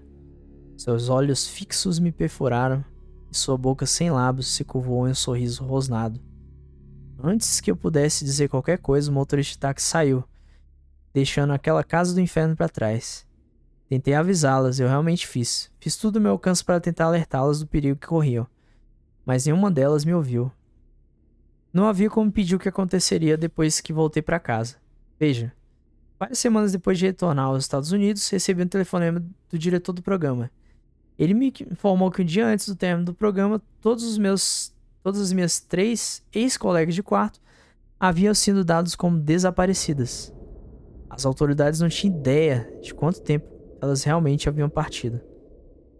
[0.75, 2.83] Seus olhos fixos me perfuraram
[3.31, 6.19] e sua boca sem lábios se curvou em um sorriso rosnado.
[7.21, 10.23] Antes que eu pudesse dizer qualquer coisa, o motorista de táxi saiu,
[11.13, 13.27] deixando aquela casa do inferno para trás.
[13.89, 15.71] Tentei avisá-las, eu realmente fiz.
[15.79, 18.45] Fiz tudo o meu alcance para tentar alertá-las do perigo que corriam,
[19.25, 20.51] mas nenhuma delas me ouviu.
[21.73, 24.75] Não havia como pedir o que aconteceria depois que voltei para casa.
[25.19, 25.51] Veja,
[26.19, 30.51] várias semanas depois de retornar aos Estados Unidos, recebi um telefonema do diretor do programa.
[31.17, 35.19] Ele me informou que um dia antes do término do programa, todos os meus, todas
[35.19, 37.41] as minhas três ex-colegas de quarto
[37.99, 40.31] haviam sido dados como desaparecidas.
[41.09, 45.21] As autoridades não tinham ideia de quanto tempo elas realmente haviam partido,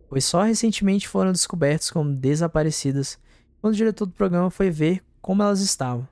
[0.08, 3.18] pois só recentemente foram descobertas como desaparecidas
[3.62, 6.08] quando o diretor do programa foi ver como elas estavam.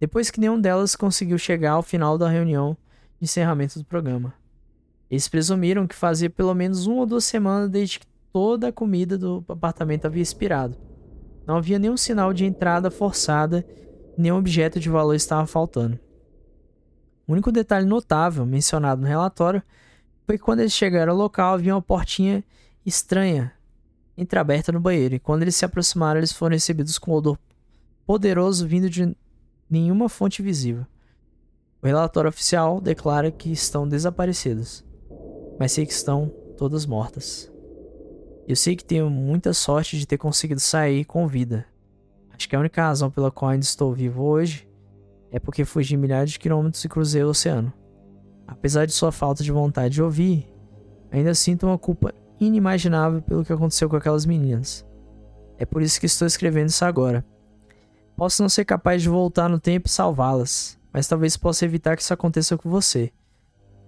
[0.00, 2.76] Depois que nenhum delas conseguiu chegar ao final da reunião
[3.18, 4.34] de encerramento do programa.
[5.10, 9.16] Eles presumiram que fazia pelo menos uma ou duas semanas desde que toda a comida
[9.16, 10.76] do apartamento havia expirado.
[11.46, 13.64] Não havia nenhum sinal de entrada forçada
[14.16, 15.98] nenhum objeto de valor estava faltando.
[17.26, 19.62] O único detalhe notável mencionado no relatório
[20.32, 22.42] foi quando eles chegaram ao local havia uma portinha
[22.86, 23.52] estranha
[24.16, 27.38] entreaberta no banheiro, e quando eles se aproximaram, eles foram recebidos com um odor
[28.06, 29.14] poderoso vindo de
[29.68, 30.86] nenhuma fonte visível.
[31.82, 34.82] O relatório oficial declara que estão desaparecidas,
[35.58, 37.52] mas sei que estão todas mortas.
[38.48, 41.66] Eu sei que tenho muita sorte de ter conseguido sair com vida.
[42.30, 44.66] Acho que a única razão pela qual ainda estou vivo hoje
[45.30, 47.70] é porque fugi milhares de quilômetros e cruzei o oceano.
[48.46, 50.52] Apesar de sua falta de vontade de ouvir,
[51.10, 54.86] ainda sinto uma culpa inimaginável pelo que aconteceu com aquelas meninas.
[55.58, 57.24] É por isso que estou escrevendo isso agora.
[58.16, 62.02] Posso não ser capaz de voltar no tempo e salvá-las, mas talvez possa evitar que
[62.02, 63.12] isso aconteça com você.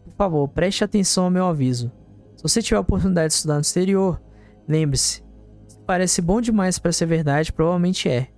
[0.04, 1.90] Por favor, preste atenção ao meu aviso.
[2.36, 4.20] Se você tiver a oportunidade de estudar no exterior,
[4.68, 5.24] lembre-se:
[5.66, 8.28] se parece bom demais para ser verdade, provavelmente é.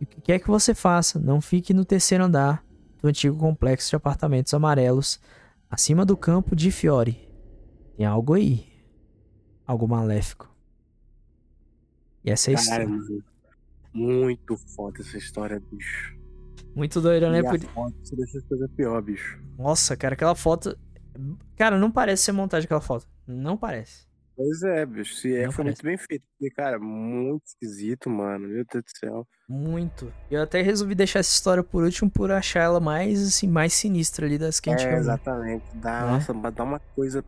[0.00, 2.64] E o que quer que você faça, não fique no terceiro andar
[3.02, 5.20] do antigo complexo de apartamentos amarelos
[5.70, 7.28] acima do campo de Fiore.
[7.96, 8.66] Tem algo aí.
[9.66, 10.52] Algo maléfico.
[12.24, 12.88] E essa é a história.
[13.92, 16.18] Muito foda essa história, bicho.
[16.74, 17.40] Muito doida, né?
[17.40, 19.40] E a foto se deixa coisa pior, bicho.
[19.56, 20.76] Nossa, cara, aquela foto.
[21.56, 23.06] Cara, não parece ser montagem aquela foto.
[23.26, 24.09] Não parece.
[24.40, 25.14] Pois é, bicho.
[25.16, 25.84] Se é, Não foi parece.
[25.84, 26.24] muito bem feito.
[26.38, 28.48] Porque, cara, muito esquisito, mano.
[28.48, 29.28] Meu Deus do céu.
[29.46, 30.10] Muito.
[30.30, 34.24] Eu até resolvi deixar essa história por último por achar ela mais, assim, mais sinistra
[34.24, 35.62] ali das que a gente É, exatamente.
[35.74, 36.12] Dá, Né?
[36.12, 37.22] Nossa, dá uma coisa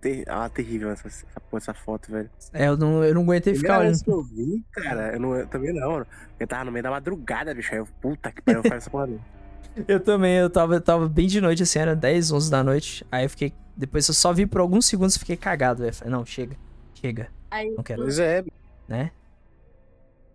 [0.00, 0.24] ter...
[0.28, 2.28] ah, terrível essa, essa, essa foto, velho.
[2.52, 4.02] É, eu não, eu não aguentei ficar olhando.
[4.02, 6.06] que eu vi, cara, eu, não, eu também não, mano.
[6.40, 7.72] Eu tava no meio da madrugada, bicho.
[7.72, 9.08] Aí eu, puta que pariu, eu faço essa porra.
[9.86, 13.06] Eu também, eu tava, eu tava bem de noite, assim, era 10, 11 da noite.
[13.12, 13.52] Aí eu fiquei.
[13.78, 15.94] Depois eu só vi por alguns segundos e fiquei cagado, velho.
[15.94, 16.56] Falei, não, chega.
[16.94, 17.28] Chega.
[17.48, 18.02] Aí Não quero.
[18.02, 18.44] Pois é,
[18.88, 19.12] né?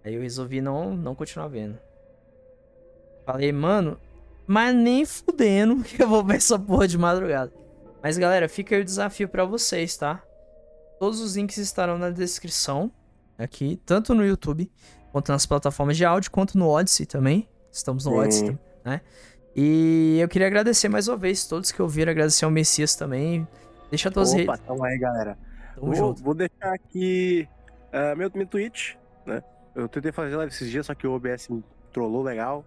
[0.02, 1.78] Aí eu resolvi não, não continuar vendo.
[3.26, 4.00] Falei, mano,
[4.48, 7.52] mas nem fudendo que eu vou ver essa porra de madrugada.
[8.02, 10.24] Mas galera, fica aí o desafio pra vocês, tá?
[10.98, 12.90] Todos os links estarão na descrição
[13.38, 14.72] aqui, tanto no YouTube
[15.12, 17.48] quanto nas plataformas de áudio, quanto no Odyssey também.
[17.70, 18.18] Estamos no Sim.
[18.20, 19.02] Odyssey, né?
[19.56, 23.48] E eu queria agradecer mais uma vez todos que ouviram, agradecer ao Messias também.
[23.90, 24.60] Deixa tuas Opa, redes.
[24.66, 25.38] tamo aí, galera.
[25.76, 26.24] Tamo Vou, junto.
[26.24, 27.48] vou deixar aqui
[27.94, 29.44] ah, meu, meu Twitch, né?
[29.76, 32.66] Eu tentei fazer live esses dias, só que o OBS me trollou legal.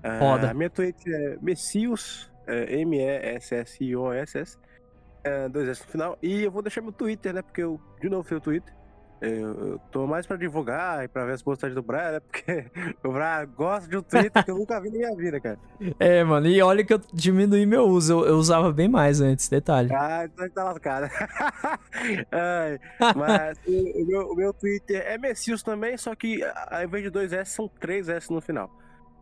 [0.00, 0.54] Ah, Foda.
[0.54, 4.56] Minha Twitch é Messius, é, M-E-S-S-I-O-S-S,
[5.24, 6.18] é, dois S no final.
[6.22, 7.42] E eu vou deixar meu Twitter, né?
[7.42, 8.72] Porque eu, de novo, tenho o Twitter.
[9.20, 9.28] Eu,
[9.72, 12.20] eu tô mais pra divulgar e pra ver as postagens do Brian, né?
[12.26, 12.64] Porque
[13.04, 15.58] o Brian gosta de um Twitter que eu nunca vi na minha vida, cara.
[16.00, 18.12] É, mano, e olha que eu diminuí meu uso.
[18.12, 19.90] Eu, eu usava bem mais antes, detalhe.
[19.94, 21.10] Ah, então ele tá lascado.
[22.32, 22.80] Ai,
[23.16, 27.32] mas o, meu, o meu Twitter é Messius também, só que ao invés de dois
[27.32, 28.70] S, são três S no final.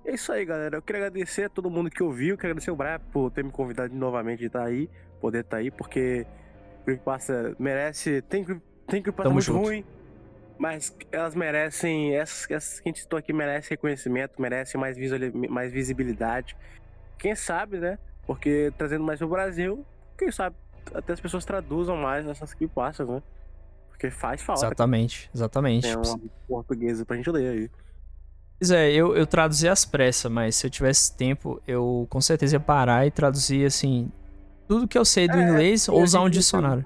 [0.05, 0.77] É isso aí, galera.
[0.77, 2.37] Eu queria agradecer a todo mundo que ouviu.
[2.37, 4.89] Quero agradecer o Brian por ter me convidado novamente de estar aí,
[5.21, 6.25] poder estar aí, porque
[6.81, 8.23] o Creepypasta merece.
[8.23, 9.65] Tem, creep- tem Creepypasta Tamo muito junto.
[9.65, 9.85] ruim,
[10.59, 12.17] mas elas merecem.
[12.17, 16.57] Essas, essas que a gente citou aqui merecem reconhecimento, merecem mais, visuali- mais visibilidade.
[17.19, 17.99] Quem sabe, né?
[18.27, 19.85] Porque trazendo mais pro Brasil,
[20.17, 20.57] quem sabe
[20.95, 23.23] até as pessoas traduzam mais essas creepypastas, né?
[23.89, 24.67] Porque faz falta.
[24.67, 25.83] Exatamente, exatamente.
[25.89, 27.71] Tem uma portuguesa pra gente ler aí.
[28.61, 32.57] Pois é, eu, eu traduzi às pressas, mas se eu tivesse tempo, eu com certeza
[32.57, 34.11] ia parar e traduzir, assim,
[34.67, 36.85] tudo que eu sei do É, inglês ou usar um dicionário.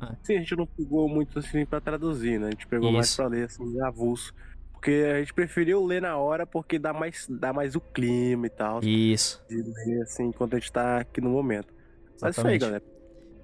[0.00, 0.14] Ah.
[0.22, 2.48] Sim, a gente não pegou muito assim pra traduzir, né?
[2.48, 3.16] A gente pegou mais Isso.
[3.16, 4.34] pra ler assim, avulso.
[4.72, 8.50] Porque a gente preferiu ler na hora porque dá mais, dá mais o clima e
[8.50, 8.80] tal.
[8.84, 11.72] Isso, De ler assim, enquanto a gente tá aqui no momento.
[12.20, 12.60] Mas isso aí, exatamente.
[12.60, 12.84] galera.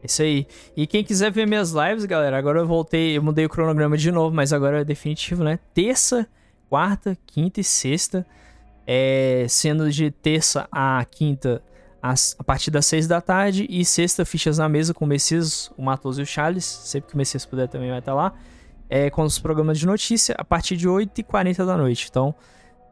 [0.05, 0.47] Isso aí.
[0.76, 4.10] E quem quiser ver minhas lives, galera, agora eu voltei, eu mudei o cronograma de
[4.10, 5.58] novo, mas agora é definitivo, né?
[5.72, 6.28] Terça,
[6.68, 8.26] quarta, quinta e sexta.
[8.84, 11.62] É, sendo de terça a quinta
[12.02, 15.70] às- a partir das seis da tarde e sexta fichas na mesa com o Messias,
[15.76, 16.64] o Matoso e o Charles.
[16.64, 18.34] Sempre que o Messias puder também vai estar lá.
[18.90, 22.08] É, com os programas de notícia a partir de 8h40 da noite.
[22.10, 22.34] Então,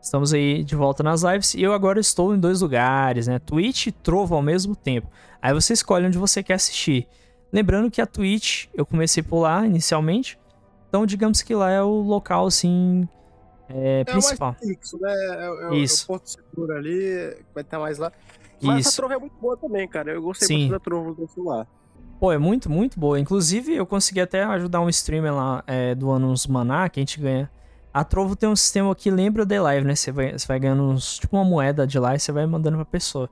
[0.00, 1.52] estamos aí de volta nas lives.
[1.54, 3.38] E eu agora estou em dois lugares, né?
[3.38, 5.08] Twitch e Trovo ao mesmo tempo.
[5.42, 7.06] Aí você escolhe onde você quer assistir.
[7.52, 10.38] Lembrando que a Twitch eu comecei por lá inicialmente.
[10.88, 13.06] Então, digamos que lá é o local, assim,
[13.68, 14.56] é, principal.
[14.58, 15.12] mais fixo, né?
[15.12, 16.02] É, é o- Isso.
[16.02, 18.10] É o Porto Seguro ali, vai estar mais lá.
[18.62, 18.88] Mas Isso.
[18.90, 20.12] essa trova é muito boa também, cara.
[20.12, 20.58] Eu gostei Sim.
[20.58, 21.66] muito da trova do celular.
[22.18, 23.18] Pô, é muito, muito boa.
[23.18, 27.18] Inclusive, eu consegui até ajudar um streamer lá é, doando uns maná que a gente
[27.18, 27.50] ganha.
[27.92, 29.94] A Trovo tem um sistema que lembra o The Live, né?
[29.94, 32.76] Você vai, você vai ganhando uns, tipo uma moeda de lá e você vai mandando
[32.76, 33.28] pra pessoa.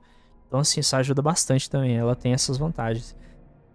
[0.47, 1.95] Então, assim, isso ajuda bastante também.
[1.95, 3.15] Ela tem essas vantagens.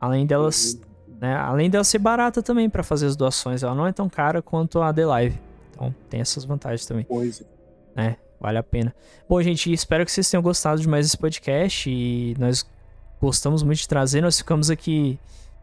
[0.00, 0.78] Além delas,
[1.20, 1.36] né?
[1.36, 3.62] Além dela ser barata também pra fazer as doações.
[3.62, 5.40] Ela não é tão cara quanto a The Live.
[5.70, 7.04] Então, tem essas vantagens também.
[7.04, 7.46] Coisa.
[7.94, 8.16] né?
[8.44, 8.94] Vale a pena.
[9.26, 12.68] Bom, gente, espero que vocês tenham gostado de mais esse podcast e nós
[13.18, 14.20] gostamos muito de trazer.
[14.20, 15.18] Nós ficamos aqui.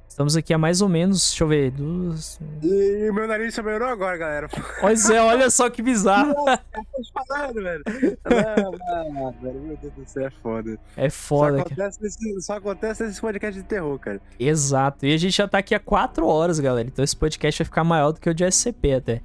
[0.10, 2.40] Estamos aqui há mais ou menos, deixa eu ver, duas.
[2.64, 4.50] E meu nariz se melhorou agora, galera.
[4.82, 6.34] Pois é, olha só que bizarro.
[6.34, 7.84] Tô falando, velho.
[7.86, 9.62] Não, não, velho.
[9.62, 10.80] Meu Deus do céu, é foda.
[10.98, 11.68] É Só foda, cara.
[11.68, 14.20] acontece, nesse, só acontece nesse podcast de terror, cara.
[14.40, 15.06] Exato.
[15.06, 16.88] E a gente já tá aqui há quatro horas, galera.
[16.88, 19.22] Então esse podcast vai ficar maior do que o de SCP até.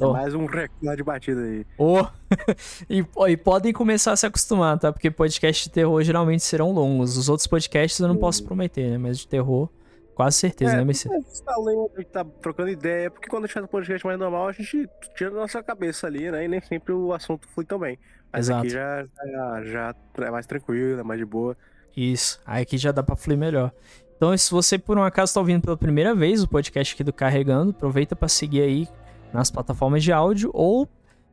[0.00, 0.12] Oh.
[0.12, 1.66] mais um recorde de batida aí.
[1.76, 2.06] Oh.
[2.88, 4.92] e, e podem começar a se acostumar, tá?
[4.92, 7.16] Porque podcasts de terror geralmente serão longos.
[7.16, 8.98] Os outros podcasts eu não posso prometer, né?
[8.98, 9.68] Mas de terror,
[10.14, 11.12] quase certeza, É, né, Messias?
[11.12, 13.68] A gente tá lendo, a gente tá trocando ideia, porque quando a gente faz um
[13.68, 16.44] podcast mais normal, a gente tira da nossa cabeça ali, né?
[16.44, 17.98] E nem sempre o assunto flui tão bem.
[18.32, 18.60] Mas Exato.
[18.60, 19.94] aqui já, já, já
[20.26, 21.56] é mais tranquilo, é mais de boa.
[21.96, 22.40] Isso.
[22.44, 23.70] Aí aqui já dá pra fluir melhor.
[24.16, 27.12] Então, se você por um acaso tá ouvindo pela primeira vez o podcast aqui do
[27.12, 28.88] Carregando, aproveita pra seguir aí
[29.34, 30.88] nas plataformas de áudio ou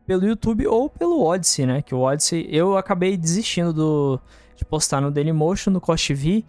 [0.06, 1.82] pelo YouTube ou pelo Odyssey, né?
[1.82, 4.20] Que o Odyssey eu acabei desistindo do
[4.56, 6.44] de postar no Dailymotion, no Cost TV.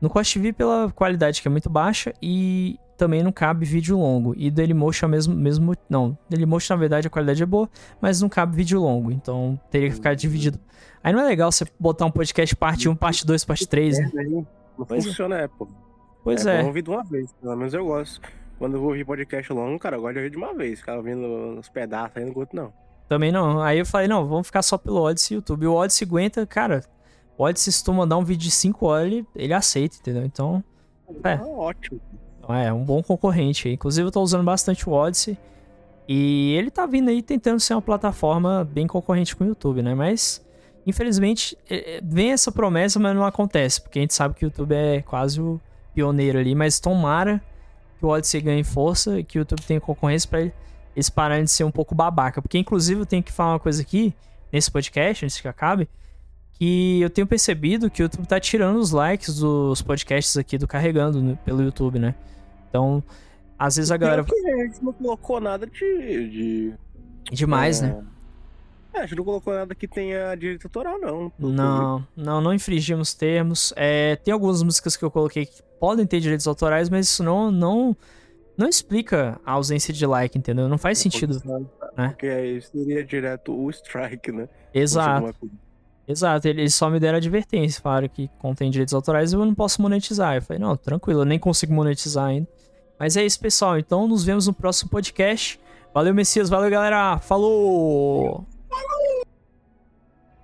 [0.00, 4.34] No Cost TV pela qualidade que é muito baixa e também não cabe vídeo longo.
[4.36, 7.68] E Dailymotion é mesmo mesmo não, Dailymotion na verdade a qualidade é boa,
[8.00, 10.58] mas não cabe vídeo longo, então teria que ficar dividido.
[11.02, 14.10] Aí não é legal você botar um podcast parte 1, parte 2, parte 3, né?
[14.78, 15.00] Não é.
[15.02, 15.68] funciona, é, pô.
[16.22, 16.60] Pois é.
[16.60, 16.82] é.
[16.82, 18.20] de uma vez, pelo menos eu gosto.
[18.62, 20.78] Quando eu vou ouvir podcast longo, cara, eu gosto de ouvir de uma vez.
[20.78, 22.72] Ficar ouvindo os pedaços aí, não gosto não.
[23.08, 23.60] Também não.
[23.60, 25.66] Aí eu falei, não, vamos ficar só pelo Odyssey e YouTube.
[25.66, 26.84] O Odyssey aguenta, cara.
[27.36, 30.24] O Odyssey, se tu mandar um vídeo de 5 horas, ele, ele aceita, entendeu?
[30.24, 30.62] Então,
[31.24, 31.32] É.
[31.32, 32.00] Ah, ótimo.
[32.50, 33.68] é um bom concorrente.
[33.68, 35.36] Inclusive, eu tô usando bastante o Odyssey.
[36.08, 39.92] E ele tá vindo aí tentando ser uma plataforma bem concorrente com o YouTube, né?
[39.92, 40.40] Mas,
[40.86, 43.80] infelizmente, é- é- vem essa promessa, mas não acontece.
[43.82, 45.60] Porque a gente sabe que o YouTube é quase o
[45.92, 46.54] pioneiro ali.
[46.54, 47.42] Mas tomara
[48.02, 50.52] que o Odyssey ganhe força e que o YouTube tenha concorrência pra ele-
[50.96, 52.42] eles pararem de ser um pouco babaca.
[52.42, 54.12] Porque, inclusive, eu tenho que falar uma coisa aqui,
[54.52, 55.88] nesse podcast, antes que acabe,
[56.54, 60.66] que eu tenho percebido que o YouTube tá tirando os likes dos podcasts aqui do
[60.66, 62.14] Carregando né, pelo YouTube, né?
[62.68, 63.02] Então,
[63.56, 64.24] às vezes a galera.
[64.24, 66.28] Que a gente não colocou nada de.
[66.28, 66.74] de
[67.30, 67.86] Demais, é...
[67.86, 68.02] né?
[68.94, 71.32] É, a gente não colocou nada que tenha direito autoral, não.
[71.38, 73.72] Não, não, não infringimos termos.
[73.76, 77.50] É, tem algumas músicas que eu coloquei que podem ter direitos autorais, mas isso não,
[77.50, 77.96] não,
[78.56, 80.68] não explica a ausência de like, entendeu?
[80.68, 81.42] Não faz sentido.
[81.96, 82.10] né?
[82.10, 84.48] Porque aí seria direto o strike, né?
[84.72, 85.34] Exato.
[85.42, 85.62] É-
[86.12, 89.82] Exato, eles só me deram advertência, falaram que contém direitos autorais e eu não posso
[89.82, 90.36] monetizar.
[90.36, 92.46] Eu falei, não, tranquilo, eu nem consigo monetizar ainda.
[92.96, 93.76] Mas é isso, pessoal.
[93.76, 95.58] Então nos vemos no próximo podcast.
[95.92, 96.48] Valeu, Messias.
[96.48, 97.18] Valeu, galera.
[97.18, 98.46] Falou!